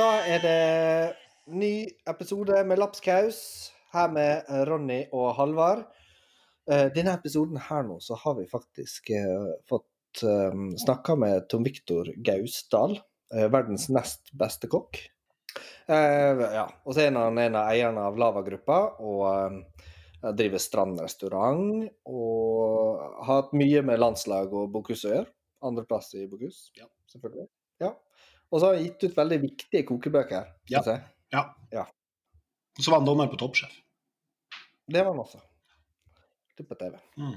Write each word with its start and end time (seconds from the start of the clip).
Da 0.00 0.06
er 0.24 0.40
det 0.40 1.56
ny 1.60 1.74
episode 2.08 2.62
med 2.64 2.78
Lapskaus 2.80 3.40
her 3.92 4.08
med 4.08 4.46
Ronny 4.70 5.02
og 5.12 5.34
Halvard. 5.36 5.82
Eh, 6.70 6.86
Denne 6.94 7.12
episoden 7.18 7.60
her 7.66 7.84
nå, 7.84 7.98
så 8.00 8.16
har 8.22 8.38
vi 8.38 8.46
faktisk 8.48 9.10
eh, 9.12 9.50
fått 9.68 10.22
um, 10.24 10.70
snakka 10.80 11.18
med 11.20 11.50
Tom 11.52 11.66
Viktor 11.68 12.08
Gausdal, 12.16 12.96
eh, 13.34 13.48
verdens 13.52 13.90
nest 13.92 14.32
beste 14.40 14.70
kokk. 14.72 15.02
Eh, 15.90 16.44
ja, 16.56 16.64
og 16.86 16.96
så 16.96 17.04
er 17.04 17.12
han 17.20 17.36
en 17.44 17.60
av 17.60 17.68
eierne 17.74 18.08
av 18.08 18.16
Lava-gruppa 18.24 18.80
og 19.04 19.24
eh, 19.34 19.80
driver 20.32 20.64
strandrestaurant. 20.64 21.90
Og 22.08 23.04
har 23.26 23.34
hatt 23.42 23.52
mye 23.52 23.84
med 23.84 24.00
landslag 24.00 24.54
og 24.54 24.70
Bokhus 24.78 25.04
å 25.04 25.12
gjøre. 25.18 25.32
Andreplass 25.66 26.14
i 26.16 26.24
Bokhus, 26.30 26.70
Ja. 26.80 26.88
selvfølgelig. 27.12 27.50
Ja. 27.84 27.98
Og 28.50 28.58
så 28.58 28.66
har 28.66 28.76
han 28.76 28.84
gitt 28.84 29.04
ut 29.06 29.16
veldig 29.16 29.38
viktige 29.44 29.86
kokebøker, 29.86 30.50
Ja. 30.70 30.82
Ja. 31.30 31.44
Ja. 31.70 31.84
Og 32.78 32.82
så 32.84 32.90
var 32.90 33.00
han 33.00 33.06
dommer 33.06 33.30
på 33.30 33.38
Toppsjef. 33.38 33.72
Det 34.90 35.04
var 35.04 35.12
han 35.12 35.22
også. 35.22 35.38
Det 36.58 36.66
på 36.68 36.74
TV. 36.74 36.96
Mm. 37.16 37.36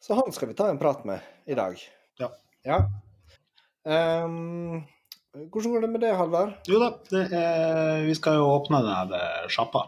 Så 0.00 0.14
han 0.14 0.32
skal 0.32 0.48
vi 0.48 0.54
ta 0.54 0.68
en 0.70 0.78
prat 0.78 1.04
med 1.08 1.20
i 1.46 1.56
dag. 1.58 1.80
Ja. 2.22 2.30
Ja. 2.64 2.78
Um, 3.88 4.84
hvordan 5.34 5.72
går 5.72 5.80
det 5.80 5.90
med 5.90 6.00
det, 6.00 6.12
Halvard? 6.16 6.54
Jo 6.68 6.78
da, 6.82 6.92
det 7.10 7.24
er, 7.34 8.04
vi 8.06 8.14
skal 8.18 8.38
jo 8.38 8.46
åpne 8.52 8.80
den 8.86 9.16
eh, 9.18 9.48
sjappa 9.52 9.84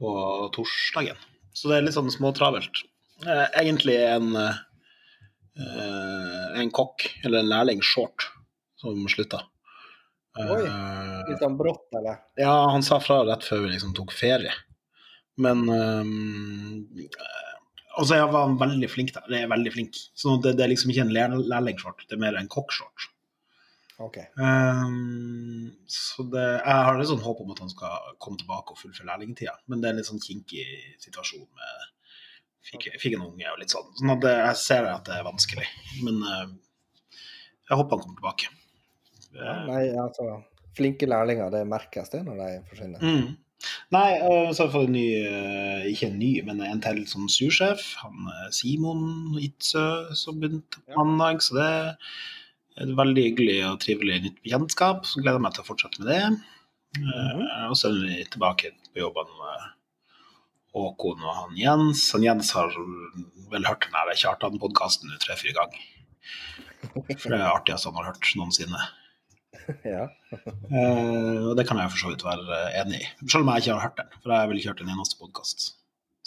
på 0.00 0.14
torsdagen. 0.56 1.20
Så 1.56 1.70
det 1.70 1.78
er 1.78 1.86
litt 1.86 1.96
sånn 1.96 2.10
småtravelt. 2.12 2.82
Egentlig 3.26 3.96
en, 4.04 4.32
eh, 4.38 4.58
en 6.60 6.72
kokk, 6.74 7.06
eller 7.24 7.42
en 7.42 7.52
lærling, 7.52 7.82
short, 7.84 8.28
som 8.80 9.06
slutta. 9.10 9.44
Oi. 10.38 10.62
Eh, 10.64 11.28
Litt 11.28 11.42
sånn 11.42 11.56
brått, 11.58 11.88
eller? 11.98 12.20
Ja, 12.40 12.54
han 12.72 12.84
sa 12.86 13.00
fra 13.02 13.20
rett 13.26 13.44
før 13.46 13.64
vi 13.66 13.72
liksom 13.74 13.94
tok 13.96 14.12
ferie. 14.16 14.52
Men 15.38 15.64
um, 15.70 16.86
Altså, 17.98 18.14
jeg 18.14 18.28
var 18.30 18.52
veldig 18.60 18.88
flink 18.92 19.10
der. 19.14 19.24
Det 19.26 19.40
er 19.42 19.50
veldig 19.50 19.72
flink. 19.74 19.96
Så 20.14 20.36
det, 20.42 20.52
det 20.58 20.64
er 20.64 20.70
liksom 20.70 20.92
ikke 20.92 21.02
en 21.08 21.14
lær- 21.14 21.34
lærlingshort, 21.50 22.04
det 22.06 22.14
er 22.14 22.20
mer 22.22 22.36
en 22.38 22.50
kokkshort. 22.52 23.08
OK. 23.98 24.20
Um, 24.38 25.72
så 25.90 26.22
det, 26.30 26.44
jeg 26.62 26.84
har 26.86 26.98
litt 27.00 27.10
sånn 27.10 27.24
håp 27.24 27.40
om 27.42 27.50
at 27.50 27.62
han 27.64 27.72
skal 27.72 28.12
komme 28.22 28.38
tilbake 28.38 28.70
og 28.70 28.78
fullføre 28.78 29.08
lærlingtida, 29.10 29.56
men 29.66 29.82
det 29.82 29.88
er 29.90 29.96
en 29.96 29.98
litt 29.98 30.06
sånn 30.10 30.22
kinkig 30.22 30.62
situasjon 31.02 31.42
med 31.42 31.88
fikk, 32.70 32.86
fikk 33.02 33.16
en 33.18 33.24
unge 33.26 33.50
og 33.50 33.58
litt 33.58 33.74
sånn. 33.74 33.90
Sånn 33.98 34.14
at 34.14 34.28
jeg 34.30 34.54
ser 34.62 34.86
at 34.92 35.10
det 35.10 35.18
er 35.18 35.26
vanskelig, 35.26 35.66
men 36.06 36.22
uh, 36.22 36.46
jeg 37.66 37.80
håper 37.80 37.98
han 37.98 38.04
kommer 38.06 38.20
tilbake. 38.22 38.54
Ja, 39.36 39.58
nei, 39.68 39.82
altså 39.98 40.38
Flinke 40.78 41.08
lærlinger, 41.10 41.50
det 41.50 41.66
merkes 41.66 42.12
det 42.12 42.22
når 42.26 42.38
de 42.38 42.48
forsvinner. 42.70 43.02
Mm. 43.02 43.36
Nei, 43.90 44.10
så 44.54 44.62
har 44.62 44.68
jeg 44.68 44.74
fått 44.74 44.86
en 44.86 44.94
ny, 44.94 45.06
øh, 45.26 45.86
ikke 45.90 46.10
en 46.12 46.18
ny, 46.20 46.30
men 46.46 46.60
en 46.62 46.82
til 46.84 47.00
som 47.10 47.26
sursjef. 47.32 47.82
Han 48.04 48.28
øh, 48.30 48.44
Simon 48.54 49.38
Itzø 49.42 50.14
som 50.18 50.38
begynte 50.38 50.82
på 50.84 51.06
mandag, 51.08 51.42
så 51.42 51.56
det 51.58 51.66
er 51.66 52.84
et 52.84 52.94
veldig 53.00 53.24
hyggelig 53.24 53.56
og 53.66 53.80
trivelig 53.82 54.20
nytt 54.22 54.38
bekjentskap. 54.44 55.02
Så 55.08 55.24
gleder 55.24 55.40
jeg 55.40 55.46
meg 55.48 55.56
til 55.56 55.66
å 55.66 55.70
fortsette 55.72 56.04
med 56.04 56.12
det. 56.12 56.20
Eh, 57.02 57.66
og 57.66 57.74
så 57.80 57.90
er 57.90 57.98
vi 58.04 58.20
tilbake 58.30 58.72
på 58.92 59.02
jobben 59.02 59.34
med 59.40 59.66
Håkon 60.78 61.26
og 61.26 61.36
han 61.40 61.58
Jens. 61.58 62.06
Han 62.14 62.28
Jens 62.28 62.54
har 62.54 62.70
vel 63.50 63.66
hørt 63.66 63.88
den 63.88 63.98
her 63.98 64.14
Kjartan-podkasten 64.22 65.18
tre-fire 65.24 65.56
ganger. 65.58 65.82
For 67.18 67.32
det 67.32 67.40
er 67.40 67.50
artigste 67.50 67.90
han 67.90 67.98
har 67.98 68.12
hørt 68.12 68.32
noensinne. 68.38 68.86
Ja. 69.94 70.06
Eh, 70.68 71.44
og 71.48 71.54
det 71.56 71.64
kan 71.68 71.78
jeg 71.80 71.90
for 71.92 72.00
så 72.02 72.10
vidt 72.12 72.24
være 72.26 72.56
eh, 72.58 72.78
enig 72.82 72.98
i. 73.00 73.06
Selv 73.24 73.44
om 73.44 73.50
jeg 73.54 73.62
ikke 73.64 73.76
har 73.76 73.84
hørt 73.86 74.00
den, 74.00 74.10
for 74.20 74.32
jeg 74.34 74.42
har 74.42 74.50
vel 74.50 74.58
ikke 74.60 74.72
hørt 74.74 74.82
en 74.84 74.90
eneste 74.94 75.18
podkast 75.20 75.68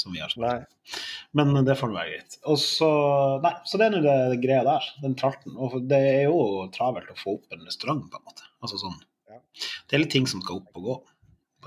som 0.01 0.15
vi 0.15 0.21
har 0.23 0.31
spilt. 0.33 0.97
Men 1.37 1.53
det 1.67 1.75
får 1.77 1.91
nå 1.91 1.97
være 1.99 2.15
greit. 2.15 2.37
Og 2.49 2.57
så 2.57 2.89
Nei, 3.43 3.51
så 3.69 3.77
det 3.77 3.85
er 3.87 3.93
nå 3.93 3.99
det, 4.01 4.15
det 4.33 4.39
greia 4.41 4.63
der, 4.65 4.87
den 5.03 5.13
tralten. 5.19 5.53
Og 5.61 5.75
det 5.91 5.99
er 6.09 6.23
jo 6.25 6.39
travelt 6.73 7.11
å 7.13 7.17
få 7.19 7.35
opp 7.37 7.53
en 7.53 7.61
restaurant, 7.67 8.01
på 8.09 8.17
en 8.21 8.25
måte. 8.31 8.47
Altså 8.65 8.81
sånn 8.81 8.97
Ja. 9.29 9.37
Det 9.87 9.97
er 9.97 10.01
litt 10.01 10.13
ting 10.15 10.25
som 10.29 10.41
skal 10.41 10.61
opp 10.63 10.81
og 10.81 10.87
gå. 10.87 10.97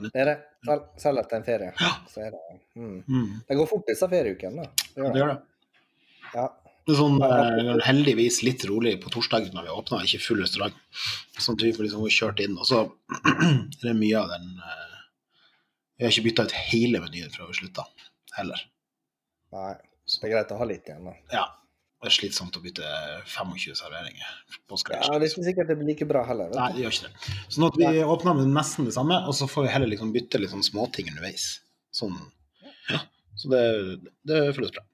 Det 0.09 0.11
er 0.19 0.31
det. 0.33 0.37
Selv, 0.67 0.87
selv 0.99 1.23
etter 1.23 1.39
en 1.39 1.47
ferie. 1.47 1.71
Ja. 1.79 1.93
Så 2.11 2.25
er 2.25 2.35
det 2.35 2.43
mm. 2.75 2.97
Mm, 3.07 3.33
Det 3.47 3.59
går 3.61 3.71
fort 3.71 3.87
disse 3.87 4.09
ferieukene, 4.11 4.67
Det 4.67 4.99
gjør 4.99 5.05
det 5.07 5.13
det. 5.15 5.21
gjør 5.23 5.33
det. 5.35 5.41
Ja. 6.35 6.47
Sånn 6.85 7.17
eh, 7.25 7.79
heldigvis 7.87 8.43
litt 8.45 8.67
rolig 8.69 8.99
på 9.01 9.09
torsdag 9.15 9.47
når 9.55 9.65
vi 9.69 9.73
åpna, 9.73 10.03
ikke 10.05 10.21
full 10.21 10.43
restaurant. 10.43 10.77
Sånn 11.39 11.57
at 11.57 11.65
vi 11.65 11.73
får 11.73 11.87
liksom 11.87 12.05
kjørt 12.13 12.43
inn. 12.45 12.59
Og 12.61 12.69
så 12.69 12.83
er 13.33 13.87
det 13.87 13.97
mye 13.97 14.21
av 14.21 14.29
den 14.35 14.51
eh, 14.61 15.01
Vi 15.97 16.05
har 16.05 16.13
ikke 16.13 16.27
bytta 16.29 16.45
ut 16.49 16.57
hele 16.69 17.01
menyen 17.01 17.33
fra 17.33 17.49
vi 17.49 17.57
slutta, 17.57 17.87
heller. 18.37 18.67
Nei. 19.55 19.75
Det 20.05 20.27
er 20.29 20.35
greit 20.35 20.51
å 20.53 20.59
ha 20.61 20.67
litt 20.69 20.89
igjen, 20.91 21.07
da. 21.09 21.15
Ja. 21.33 21.45
Det 22.05 22.11
er 22.11 22.15
slitsomt 22.19 22.57
å 22.59 22.61
bytte 22.61 22.85
25 23.33 23.79
serveringer 23.79 24.33
på 24.69 24.77
scratch. 24.77 25.07
Ja, 25.09 25.17
det 25.17 25.25
er 25.25 25.31
ikke 25.31 25.45
sikkert 25.47 25.71
det 25.71 25.77
blir 25.81 25.89
like 25.89 26.05
bra 26.11 26.21
heller. 26.29 26.51
Nei, 26.53 26.67
Vet 26.67 26.75
du. 26.75 26.77
det 26.77 26.83
gjør 26.83 26.97
ikke 26.99 27.07
det. 27.09 27.37
Sånn 27.55 27.65
at 27.65 27.79
vi 27.81 28.03
åpner 28.13 28.37
med 28.37 28.51
nesten 28.53 28.89
det 28.91 28.93
samme, 28.93 29.23
og 29.25 29.37
så 29.39 29.49
får 29.49 29.65
vi 29.65 29.71
heller 29.73 29.89
liksom 29.89 30.11
bytte 30.13 30.43
litt 30.43 30.53
sånn 30.53 30.67
småting 30.67 31.09
underveis. 31.15 31.47
Sånn. 31.97 32.19
Ja. 32.91 33.01
Så 33.41 33.49
det, 33.55 33.63
det 34.29 34.43
føles 34.53 34.75
bra. 34.77 34.85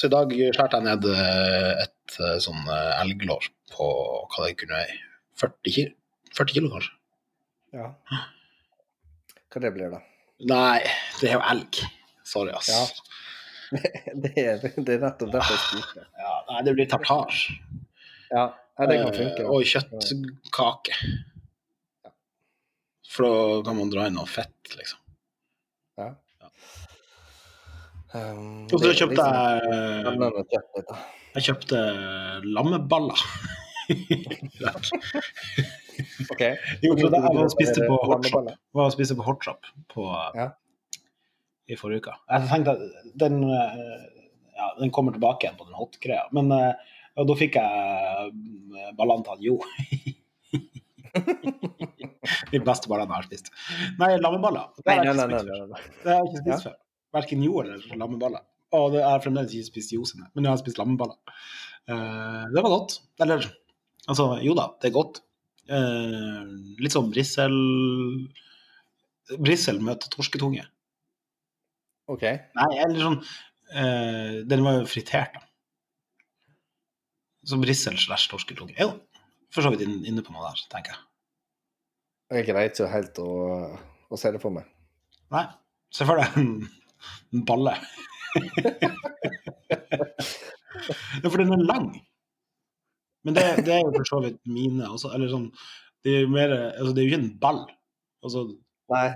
Så 0.00 0.08
i 0.08 0.12
dag 0.14 0.30
skjærte 0.32 0.78
jeg 0.78 0.84
ned 0.86 1.06
eh, 1.12 1.82
et 1.82 2.14
eh, 2.24 2.36
sånn 2.40 2.60
eh, 2.72 3.00
elglår 3.02 3.50
på 3.68 3.88
hva 4.32 4.46
det 4.46 4.54
kunne 4.56 4.78
være, 4.78 4.94
40 5.42 5.74
kilo, 5.74 5.92
40 6.38 6.56
kilo 6.56 6.70
kanskje? 6.72 6.94
Ja. 7.76 7.88
Hva 9.52 9.62
det 9.66 9.72
blir, 9.74 9.92
da? 9.92 10.00
Nei, 10.48 10.78
det 11.18 11.28
er 11.28 11.36
jo 11.36 11.42
elg. 11.52 11.82
Sorry, 12.24 12.54
ass. 12.56 12.72
Ja. 12.72 12.86
Det 14.24 14.32
er, 14.34 14.56
det 14.58 14.96
er 14.96 15.02
nettopp 15.04 15.28
derfor 15.30 15.54
jeg 15.54 15.60
spurte. 15.62 16.02
Ja, 16.18 16.30
nei, 16.48 16.62
det 16.66 16.72
blir 16.74 16.88
tartar. 16.90 17.36
Ja, 18.32 18.48
det 18.80 18.96
kan 18.98 19.12
funke. 19.14 19.44
Og 19.46 19.68
kjøttkake. 19.70 20.96
For 23.12 23.28
da 23.28 23.60
kan 23.68 23.78
man 23.78 23.92
dra 23.92 24.08
inn 24.10 24.18
noe 24.18 24.26
fett, 24.26 24.72
liksom. 24.74 24.98
Ja. 26.02 26.08
Um, 28.10 28.66
Og 28.74 28.80
så 28.82 28.90
kjøpte 28.98 29.22
liksom 29.22 30.22
jeg 30.26 30.46
kjøpt. 30.50 30.94
Jeg 31.36 31.42
kjøpte 31.46 31.80
lammeballer. 32.42 33.20
OK. 36.32 36.42
jo, 36.82 36.94
for 36.96 37.10
det, 37.12 37.20
jeg 37.20 37.34
var 37.34 37.42
og 37.44 37.52
spiste 37.52 37.84
på 37.86 37.98
hotshop, 38.10 38.50
var 38.74 38.88
og 38.88 38.94
spiste 38.94 39.16
på 39.18 39.26
hotshop 39.26 39.70
på, 39.94 40.06
Ja. 40.38 40.48
i 41.70 41.78
forrige 41.78 42.02
uke. 42.02 42.14
Jeg 42.30 42.48
tenkte 42.50 42.74
at 42.74 42.80
den, 43.22 43.36
eh, 43.44 44.04
ja, 44.58 44.66
den 44.80 44.90
kommer 44.94 45.12
tilbake 45.14 45.46
igjen 45.46 45.58
på 45.58 45.66
den 45.68 45.78
hot-greia. 45.78 46.26
Men 46.34 46.50
ja, 46.50 46.74
da 47.26 47.34
fikk 47.38 47.54
jeg 47.60 47.66
eh, 48.34 48.92
ballene 48.98 49.26
til 49.26 49.38
Jo. 49.50 49.58
De 52.50 52.58
beste 52.62 52.86
ballene 52.90 53.10
jeg 53.10 53.18
har 53.18 53.26
spist. 53.26 53.50
Nei, 53.98 54.12
lammeballer. 54.22 54.70
Det 54.82 54.94
har 54.94 55.04
jeg 55.04 56.26
ikke 56.26 56.42
spist 56.44 56.66
før. 56.70 56.78
Har 57.10 57.22
jeg. 57.22 57.26
Verken 57.26 57.42
Jo 57.42 57.60
eller 57.62 57.96
lammeballer. 57.98 58.44
Og 58.76 58.92
det 58.94 59.02
er 59.02 59.22
fremdeles 59.22 59.54
ikke 59.54 59.72
spist 59.72 59.92
Jo 59.92 60.04
men 60.14 60.44
jeg 60.44 60.52
har 60.52 60.60
spist 60.60 60.78
lammeballer. 60.78 61.18
Uh, 61.90 62.46
det 62.54 62.62
var 62.62 62.70
godt. 62.70 63.00
Eller 63.20 63.42
altså, 64.06 64.38
jo 64.44 64.54
da, 64.54 64.70
det 64.80 64.90
er 64.90 64.94
godt. 64.94 65.22
Uh, 65.70 66.46
litt 66.82 66.94
sånn 66.94 67.12
brissel 67.12 67.54
Brissel 69.38 69.78
møter 69.78 70.10
torsketunge. 70.10 70.64
OK. 72.10 72.24
Nei, 72.58 72.70
eller 72.82 72.98
sånn 72.98 73.20
uh, 73.20 74.40
Den 74.50 74.64
var 74.66 74.80
jo 74.80 74.88
fritert, 74.90 75.36
da. 75.36 75.44
Så 77.46 77.56
brissel 77.62 77.94
slash 77.98 78.26
torsketunge. 78.30 78.74
Jo, 78.76 78.90
for 79.54 79.64
så 79.64 79.70
vidt 79.72 79.86
inne 79.86 80.24
på 80.26 80.34
noe 80.34 80.44
der, 80.44 80.66
tenker 80.72 80.92
jeg. 80.92 81.06
Jeg 82.30 82.46
greier 82.50 82.70
ikke 82.70 82.90
helt 82.90 83.22
å, 83.22 83.30
å 84.10 84.18
se 84.18 84.34
det 84.34 84.42
for 84.42 84.54
meg. 84.54 84.66
Nei, 85.34 85.46
se 85.94 86.06
for 86.06 86.20
deg 86.20 86.66
en, 87.32 87.44
balle. 87.48 87.74
ja, 91.22 91.26
for 91.28 91.38
den 91.40 91.52
er 91.56 91.64
lang. 91.66 91.90
Men 93.24 93.36
det, 93.36 93.44
det 93.66 93.74
er 93.76 93.82
jo 93.84 93.92
for 93.98 94.08
så 94.08 94.20
vidt 94.24 94.40
mine 94.48 94.88
også. 94.88 95.12
Eller 95.16 95.28
sånn 95.32 95.50
Det 96.04 96.22
er 96.22 96.30
mer 96.32 96.54
Altså, 96.54 96.92
det 96.96 97.02
er 97.02 97.06
jo 97.06 97.12
ikke 97.12 97.22
en 97.22 97.38
ball. 97.42 97.62
Altså, 98.24 98.46
Nei. 98.92 99.08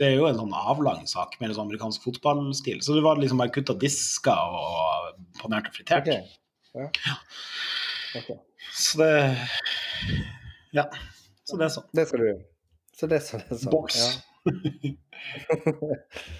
det 0.00 0.08
er 0.08 0.16
jo 0.18 0.28
en 0.28 0.40
sånn 0.40 0.56
avlang 0.58 1.02
sak, 1.10 1.36
mer 1.40 1.54
sånn 1.54 1.68
amerikansk 1.68 2.04
fotballstil. 2.06 2.82
Så 2.84 2.96
det 2.96 3.04
var 3.06 3.20
liksom 3.20 3.42
bare 3.42 3.54
kutta 3.54 3.76
disker 3.78 4.56
og 4.58 5.12
panert 5.40 5.70
og 5.70 5.76
fritert. 5.78 6.06
Okay. 6.06 6.22
Ja. 6.74 7.16
Okay. 8.18 8.38
Så 8.72 8.98
det 9.02 9.12
Ja. 10.72 10.88
Så 11.44 11.58
det 11.58 11.66
er 11.68 11.72
sånn. 11.74 11.88
Det 11.94 12.06
skal 12.08 12.22
du 12.22 12.28
Så 12.96 13.08
det 13.10 13.18
det 13.20 13.42
er 13.42 13.62
sånn. 13.62 13.72
Boks. 13.72 13.98
Ja. 14.02 14.10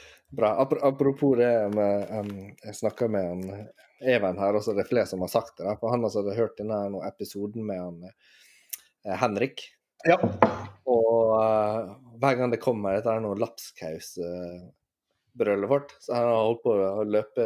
Bra. 0.32 0.68
Apropos 0.80 1.36
det 1.36 1.74
med 1.74 2.10
um, 2.10 2.54
Jeg 2.64 2.74
snakka 2.74 3.08
med 3.08 3.28
han 3.28 3.68
Even 4.02 4.38
her, 4.40 4.54
og 4.56 4.62
så 4.64 4.70
er 4.72 4.76
det 4.80 4.88
flere 4.88 5.06
som 5.06 5.20
har 5.22 5.28
sagt 5.30 5.58
det. 5.60 5.78
For 5.78 5.90
han 5.92 6.04
altså 6.04 6.18
hadde 6.22 6.40
hørt 6.40 6.58
denne 6.58 7.06
episoden 7.06 7.66
med 7.68 7.78
han 7.78 8.04
eh, 8.08 9.16
Henrik. 9.20 9.58
Ja. 10.08 10.16
Og 10.90 11.38
uh, 11.38 11.80
hver 12.18 12.34
gang 12.40 12.50
det 12.50 12.64
kommer 12.64 12.92
dette 12.96 13.10
er 13.12 13.20
noe 13.22 13.38
lapskausbrølet 13.38 15.68
vårt, 15.70 15.90
så 16.02 16.10
han 16.18 16.28
har 16.32 16.46
holdt 16.48 16.64
på 16.64 16.72
å 16.74 17.06
løpe, 17.06 17.44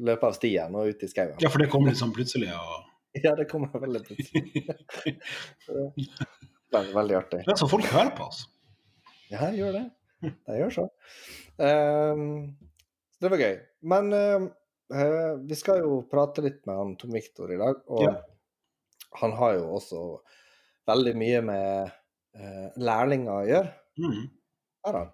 løpe 0.00 0.24
av 0.30 0.34
stien 0.38 0.72
og 0.72 0.88
ut 0.88 1.04
i 1.04 1.12
skauen. 1.12 1.36
Ja, 1.44 1.48
for 1.52 1.60
det 1.60 1.72
kom 1.72 1.84
litt 1.88 2.00
sånn 2.00 2.16
plutselig. 2.16 2.50
og... 2.56 2.88
Ja, 3.20 3.34
det 3.36 3.44
kommer 3.50 3.68
veldig 3.76 4.06
plutselig. 4.06 4.48
veldig, 6.72 6.94
veldig 6.96 7.16
artig. 7.18 7.42
Det 7.44 7.52
er 7.52 7.60
så 7.60 7.68
folk 7.68 7.84
hører 7.92 8.14
på 8.16 8.24
oss. 8.30 8.48
Ja, 9.28 9.52
gjør 9.52 9.76
det. 9.76 9.84
De 10.48 10.58
gjør 10.58 10.74
så. 10.76 10.84
Um, 11.58 12.52
så 13.12 13.24
det 13.26 13.30
var 13.32 13.42
gøy. 13.42 13.56
Men 13.92 14.12
uh, 14.14 14.46
vi 15.48 15.58
skal 15.58 15.82
jo 15.84 16.02
prate 16.10 16.44
litt 16.44 16.60
med 16.68 16.78
han 16.78 16.94
Tom 17.00 17.14
Viktor 17.16 17.52
i 17.54 17.58
dag. 17.60 17.82
Og 17.90 18.04
Ja. 18.06 18.14
han 19.22 19.34
har 19.38 19.56
jo 19.58 19.66
også 19.78 20.02
veldig 20.88 21.14
mye 21.18 21.42
med 21.46 21.90
uh, 22.38 22.68
lærlinger 22.80 23.34
å 23.34 23.48
gjøre. 23.50 23.74
Mm. 24.02 24.22
Han. 24.88 25.10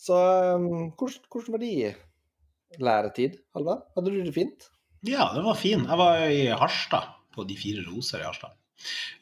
Så 0.00 0.16
um, 0.56 0.68
hvordan, 0.96 1.26
hvordan 1.32 1.56
var 1.56 1.64
de 1.64 1.72
læretid, 2.80 3.40
Halvard? 3.56 3.82
Hadde 3.96 4.12
du 4.14 4.20
det 4.24 4.36
fint? 4.36 4.68
Ja, 5.08 5.30
det 5.34 5.42
var 5.44 5.56
fin. 5.58 5.82
Jeg 5.88 5.98
var 6.00 6.22
i 6.28 6.46
Harstad, 6.60 7.08
på 7.34 7.44
De 7.48 7.56
fire 7.58 7.84
roser 7.88 8.20
i 8.22 8.26
Harstad. 8.28 8.54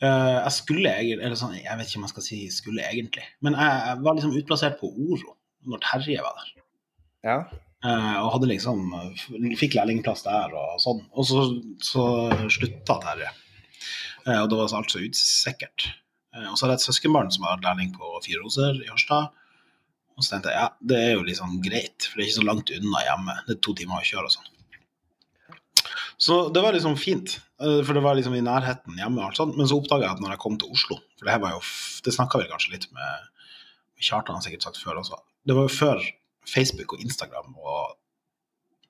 Eh, 0.01 0.37
jeg 0.39 0.55
skulle 0.55 0.93
egentlig 0.93 1.27
Eller 1.27 1.39
sånn, 1.39 1.57
jeg 1.59 1.79
vet 1.79 1.89
ikke 1.91 2.01
om 2.01 2.07
jeg 2.07 2.15
skal 2.15 2.27
si 2.27 2.41
skulle 2.55 2.85
egentlig, 2.87 3.25
men 3.45 3.57
jeg, 3.59 3.97
var 4.05 4.19
liksom 4.19 4.37
utplassert 4.39 4.79
på 4.81 4.91
Oro 4.91 5.35
når 5.69 5.83
Terje 5.85 6.23
var 6.23 6.37
der. 6.39 6.53
Ja. 7.27 7.39
Eh, 7.85 8.17
og 8.23 8.33
hadde 8.37 8.51
liksom 8.51 8.95
Fikk 9.59 9.77
lærlingplass 9.79 10.25
der 10.27 10.55
og 10.57 10.79
sånn. 10.83 11.03
Og 11.13 11.27
så, 11.29 11.45
så 11.85 12.05
slutta 12.55 13.01
Terje. 13.03 13.33
Eh, 14.27 14.39
og 14.39 14.47
da 14.51 14.61
var 14.61 14.79
alt 14.79 14.95
så 14.95 15.03
usikkert. 15.03 15.91
Og 16.39 16.55
så 16.55 16.65
hadde 16.65 16.77
jeg 16.77 16.83
et 16.83 16.87
søskenbarn 16.87 17.31
som 17.35 17.47
var 17.49 17.63
lærling 17.65 17.91
på 17.97 18.19
Fire 18.23 18.45
roser 18.45 18.79
i 18.85 18.91
Harstad. 18.91 19.35
Og 20.19 20.25
så 20.25 20.35
tenkte 20.35 20.53
jeg 20.53 20.61
ja, 20.61 20.71
det 20.91 20.99
er 20.99 21.13
jo 21.15 21.27
liksom 21.27 21.59
greit, 21.63 22.07
for 22.07 22.19
det 22.19 22.25
er 22.25 22.29
ikke 22.29 22.39
så 22.41 22.47
langt 22.47 22.73
unna 22.75 23.03
hjemme. 23.07 23.37
Det 23.47 23.55
er 23.55 23.61
to 23.65 23.75
timer 23.79 24.01
å 24.01 24.07
kjøre 24.07 24.31
og 24.31 24.35
sånn. 24.35 24.49
Så 26.19 26.49
det 26.51 26.63
var 26.65 26.75
liksom 26.75 26.97
fint, 26.99 27.37
eh, 27.63 27.81
for 27.87 27.95
det 27.95 28.03
var 28.03 28.19
liksom 28.19 28.35
i 28.35 28.43
nærheten 28.43 28.99
hjemme. 28.99 29.21
og 29.23 29.29
alt 29.29 29.39
sånt. 29.39 29.57
Men 29.57 29.69
så 29.71 29.79
oppdaga 29.79 30.09
jeg 30.09 30.17
at 30.17 30.23
når 30.23 30.35
jeg 30.35 30.43
kom 30.43 30.59
til 30.59 30.73
Oslo 30.75 30.99
For 31.17 31.27
det 31.27 31.35
her 31.37 31.43
var 31.45 31.55
jo, 31.55 31.61
det 32.05 32.15
snakka 32.15 32.41
vi 32.43 32.51
kanskje 32.51 32.75
litt 32.75 32.89
med 32.93 33.29
Kjartan 33.99 34.39
har 34.39 34.43
sikkert 34.43 34.67
sagt 34.67 34.83
før 34.83 35.01
også. 35.01 35.19
Det 35.47 35.55
var 35.55 35.67
jo 35.67 35.75
før 35.75 36.03
Facebook 36.47 36.95
og 36.95 37.01
Instagram 37.03 37.55
og 37.59 37.97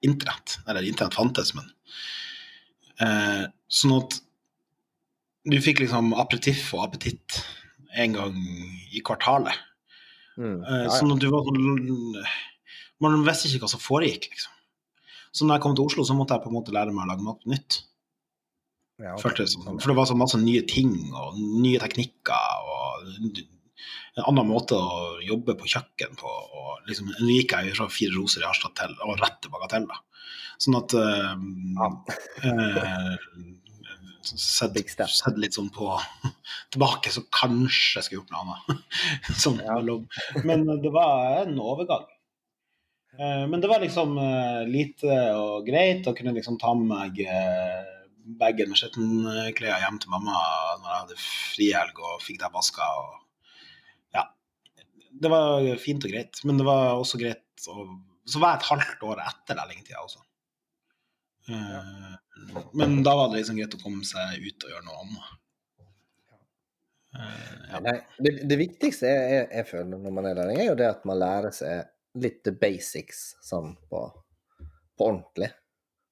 internett. 0.04 0.58
Eller 0.68 0.88
internett 0.88 1.16
fantes, 1.16 1.54
men 1.56 1.68
eh, 3.04 3.46
Sånn 3.68 3.96
at 3.98 4.18
du 5.48 5.56
fikk 5.64 5.80
liksom 5.80 6.12
aperitiff 6.16 6.72
og 6.76 6.86
appetitt 6.88 7.42
en 7.96 8.16
gang 8.16 8.36
i 8.92 9.00
kvartalet. 9.04 9.56
Mm. 10.36 10.60
Eh, 10.60 10.68
ja, 10.68 10.84
ja. 10.86 10.94
Sånn 10.96 11.12
at 11.12 11.24
du 11.24 11.28
var 11.32 11.44
sånn 11.44 12.24
Man 13.02 13.22
visste 13.26 13.50
ikke 13.50 13.66
hva 13.66 13.70
som 13.70 13.82
foregikk, 13.82 14.30
liksom. 14.32 14.54
Så 15.32 15.46
når 15.46 15.58
jeg 15.58 15.64
kom 15.66 15.76
til 15.76 15.88
Oslo, 15.88 16.06
så 16.06 16.16
måtte 16.16 16.36
jeg 16.36 16.44
på 16.44 16.52
en 16.52 16.58
måte 16.58 16.74
lære 16.74 16.94
meg 16.94 17.06
å 17.06 17.10
lage 17.12 17.26
mat 17.26 17.44
på 17.44 17.52
nytt. 17.52 17.82
Ja, 18.98 19.14
okay. 19.14 19.46
For 19.46 19.92
det 19.92 19.94
var 19.94 20.08
så 20.10 20.16
masse 20.18 20.40
nye 20.42 20.64
ting 20.66 20.90
og 21.14 21.36
nye 21.38 21.78
teknikker 21.78 22.64
og 22.66 23.12
en 24.18 24.24
annen 24.26 24.48
måte 24.48 24.74
å 24.74 25.20
jobbe 25.22 25.54
på 25.58 25.70
kjøkken 25.70 26.18
på. 26.18 26.26
Og 26.28 26.88
liksom, 26.90 27.12
nå 27.14 27.30
gikk 27.30 27.54
jeg 27.54 27.76
fra 27.78 27.86
Fire 27.92 28.16
roser 28.16 28.42
i 28.42 28.48
Harstad 28.48 28.74
til 28.78 28.96
og 29.06 29.20
rett 29.22 29.38
til 29.44 29.54
Bagatell. 29.54 29.86
Sånn 30.58 30.78
at 30.80 30.94
eh, 30.98 31.32
eh, 32.50 33.14
sett, 34.26 34.78
sett 35.14 35.38
litt 35.38 35.54
sånn 35.54 35.70
på 35.74 35.92
tilbake, 36.74 37.14
så 37.14 37.22
kanskje 37.30 38.00
jeg 38.00 38.08
skulle 38.08 38.24
gjort 38.24 38.34
noe 38.34 38.44
annet. 38.44 38.62
sånn, 39.44 39.62
Ja. 39.62 39.78
Men 40.42 40.66
det 40.82 40.92
var 40.94 41.44
en 41.44 41.58
overgang. 41.62 42.08
Eh, 43.18 43.46
Men 43.48 43.60
det 43.60 43.68
var 43.68 43.80
liksom 43.80 44.18
eh, 44.18 44.64
lite 44.70 45.14
og 45.34 45.66
greit 45.66 46.06
å 46.06 46.14
kunne 46.14 46.36
liksom 46.36 46.58
ta 46.62 46.70
med 46.78 46.90
meg 46.92 47.22
eh, 47.26 47.88
bagen 48.38 48.70
med 48.70 48.78
skittenklær 48.78 49.82
hjem 49.82 49.98
til 49.98 50.12
mamma 50.12 50.36
når 50.36 50.86
jeg 50.86 51.00
hadde 51.00 51.18
frihelg 51.22 51.98
og 52.04 52.22
fikk 52.22 52.38
dem 52.44 52.54
vaska. 52.54 52.86
Ja. 54.14 54.28
Det 55.10 55.32
var 55.32 55.66
fint 55.82 56.06
og 56.06 56.14
greit, 56.14 56.44
men 56.46 56.60
det 56.60 56.68
var 56.68 56.94
også 57.00 57.18
greit 57.20 57.42
å 57.66 57.88
Så 58.28 58.42
var 58.42 58.52
jeg 58.52 58.60
et 58.60 58.68
halvt 58.68 59.04
år 59.08 59.20
etter 59.24 59.56
lærlingtida 59.56 60.02
også. 60.04 60.20
Ja. 61.48 61.82
Men 62.76 62.98
da 63.02 63.14
var 63.16 63.30
det 63.32 63.40
liksom 63.40 63.56
greit 63.56 63.74
å 63.74 63.80
komme 63.80 64.04
seg 64.04 64.36
ut 64.44 64.66
og 64.66 64.74
gjøre 64.74 64.84
noe 64.84 64.98
annet. 65.02 65.30
Ja. 67.18 67.80
Nei, 67.82 67.94
det, 68.20 68.34
det 68.52 68.58
viktigste 68.60 69.08
jeg, 69.08 69.30
jeg, 69.32 69.46
jeg 69.56 69.68
føler 69.70 70.02
når 70.04 70.12
man 70.20 70.28
er 70.28 70.36
lærling, 70.36 70.60
er 70.60 70.68
jo 70.68 70.76
det 70.78 70.90
at 70.92 71.08
man 71.08 71.18
lærer 71.18 71.56
seg 71.56 71.88
litt 72.14 72.48
basics 72.60 73.36
sånn 73.44 73.74
på, 73.90 74.02
på 74.98 75.04
ordentlig. 75.10 75.50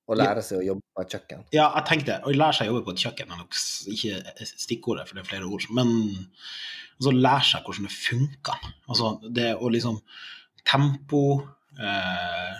Å 0.06 0.14
lære 0.14 0.42
seg 0.46 0.60
å 0.60 0.66
jobbe 0.68 0.84
på 0.94 1.02
et 1.02 1.14
kjøkken. 1.16 1.40
Ja, 1.56 1.64
jeg 1.80 1.86
tenkte, 1.88 2.20
å 2.22 2.30
lære 2.30 2.54
seg 2.54 2.68
å 2.68 2.74
jobbe 2.76 2.84
på 2.86 2.94
et 2.94 3.02
kjøkken 3.02 3.32
er 3.34 3.40
nok 3.40 3.56
ikke 3.90 4.46
stikkordet, 4.52 5.08
for 5.08 5.18
det 5.18 5.24
er 5.24 5.30
flere 5.32 5.48
ord, 5.50 5.66
men 5.74 5.90
altså 7.00 7.10
lære 7.16 7.48
seg 7.48 7.66
hvordan 7.66 7.88
det 7.88 7.96
funker. 7.96 8.68
Altså 8.86 9.10
det 9.34 9.48
å 9.58 9.72
liksom 9.72 9.98
Tempo 10.66 11.20
eh, 11.78 12.54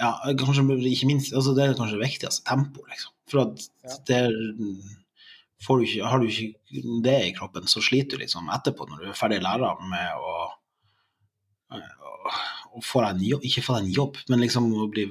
Ja, 0.00 0.12
kanskje 0.40 0.62
ikke 0.88 1.08
minst 1.10 1.34
altså 1.36 1.52
Det 1.52 1.66
er 1.66 1.74
kanskje 1.76 1.98
det 1.98 2.06
viktigste. 2.06 2.44
Tempo, 2.48 2.84
liksom. 2.88 3.12
For 3.28 3.42
at 3.42 3.66
Ja. 3.84 3.96
der 4.08 4.36
får 5.64 5.78
du 5.80 5.84
ikke, 5.84 6.06
Har 6.08 6.18
du 6.20 6.26
ikke 6.28 7.02
det 7.04 7.18
i 7.26 7.34
kroppen, 7.36 7.66
så 7.68 7.82
sliter 7.84 8.16
du 8.16 8.24
liksom 8.24 8.48
etterpå, 8.48 8.88
når 8.88 9.02
du 9.02 9.08
er 9.10 9.18
ferdig 9.18 9.42
lærer, 9.44 9.76
med 9.88 10.16
å 10.16 10.48
å, 11.70 12.82
få 12.84 13.04
deg 13.04 13.16
en 13.16 13.24
jobb, 13.28 13.46
ikke 13.46 13.64
få 13.66 13.78
deg 13.78 13.86
en 13.86 13.96
jobb, 13.96 14.20
men 14.30 14.42
liksom 14.44 14.68
å 14.74 14.88
bli 14.92 15.06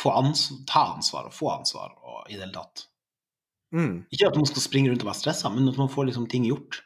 få 0.00 0.10
ans 0.18 0.48
ta 0.66 0.88
ansvar 0.96 1.28
og 1.28 1.36
få 1.36 1.52
ansvar 1.54 1.94
og 2.02 2.30
i 2.30 2.34
det 2.34 2.46
hele 2.46 2.56
tatt. 2.56 2.88
Mm. 3.74 4.04
Ikke 4.14 4.28
at 4.30 4.36
man 4.38 4.48
skal 4.48 4.62
springe 4.62 4.90
rundt 4.90 5.02
og 5.02 5.10
være 5.10 5.20
stressa, 5.20 5.50
men 5.50 5.70
at 5.70 5.78
man 5.80 5.90
får 5.90 6.10
liksom 6.10 6.26
ting 6.30 6.46
gjort. 6.48 6.82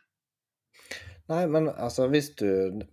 Nei, 1.28 1.42
men 1.52 1.66
altså 1.68 2.06
hvis 2.08 2.30
du 2.40 2.46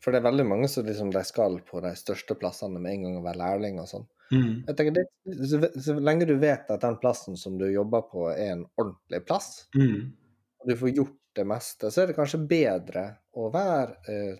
For 0.03 0.11
det 0.11 0.19
er 0.19 0.25
veldig 0.25 0.43
mange 0.49 0.67
som 0.67 0.83
liksom 0.83 1.13
de 1.15 1.21
skal 1.23 1.61
på 1.63 1.79
de 1.85 1.93
største 1.95 2.35
plassene 2.35 2.81
med 2.83 2.97
en 2.97 3.05
gang 3.05 3.19
å 3.21 3.23
være 3.23 3.39
lærling 3.39 3.79
og 3.79 3.87
sånn. 3.87 4.07
Mm. 4.33 4.65
Jeg 4.67 4.75
tenker 4.75 4.95
det, 4.97 5.05
så, 5.47 5.59
så 5.85 5.95
lenge 6.01 6.27
du 6.27 6.33
vet 6.41 6.71
at 6.73 6.83
den 6.83 6.97
plassen 6.99 7.37
som 7.39 7.59
du 7.61 7.67
jobber 7.69 8.03
på, 8.09 8.25
er 8.33 8.55
en 8.55 8.65
ordentlig 8.81 9.21
plass, 9.27 9.67
Mm. 9.77 10.11
og 10.59 10.71
du 10.71 10.75
får 10.79 10.95
gjort 10.97 11.21
det 11.35 11.45
meste, 11.47 11.91
så 11.91 12.01
er 12.01 12.09
det 12.09 12.17
kanskje 12.17 12.41
bedre 12.47 13.05
å 13.35 13.49
være 13.53 14.11
eh, 14.11 14.37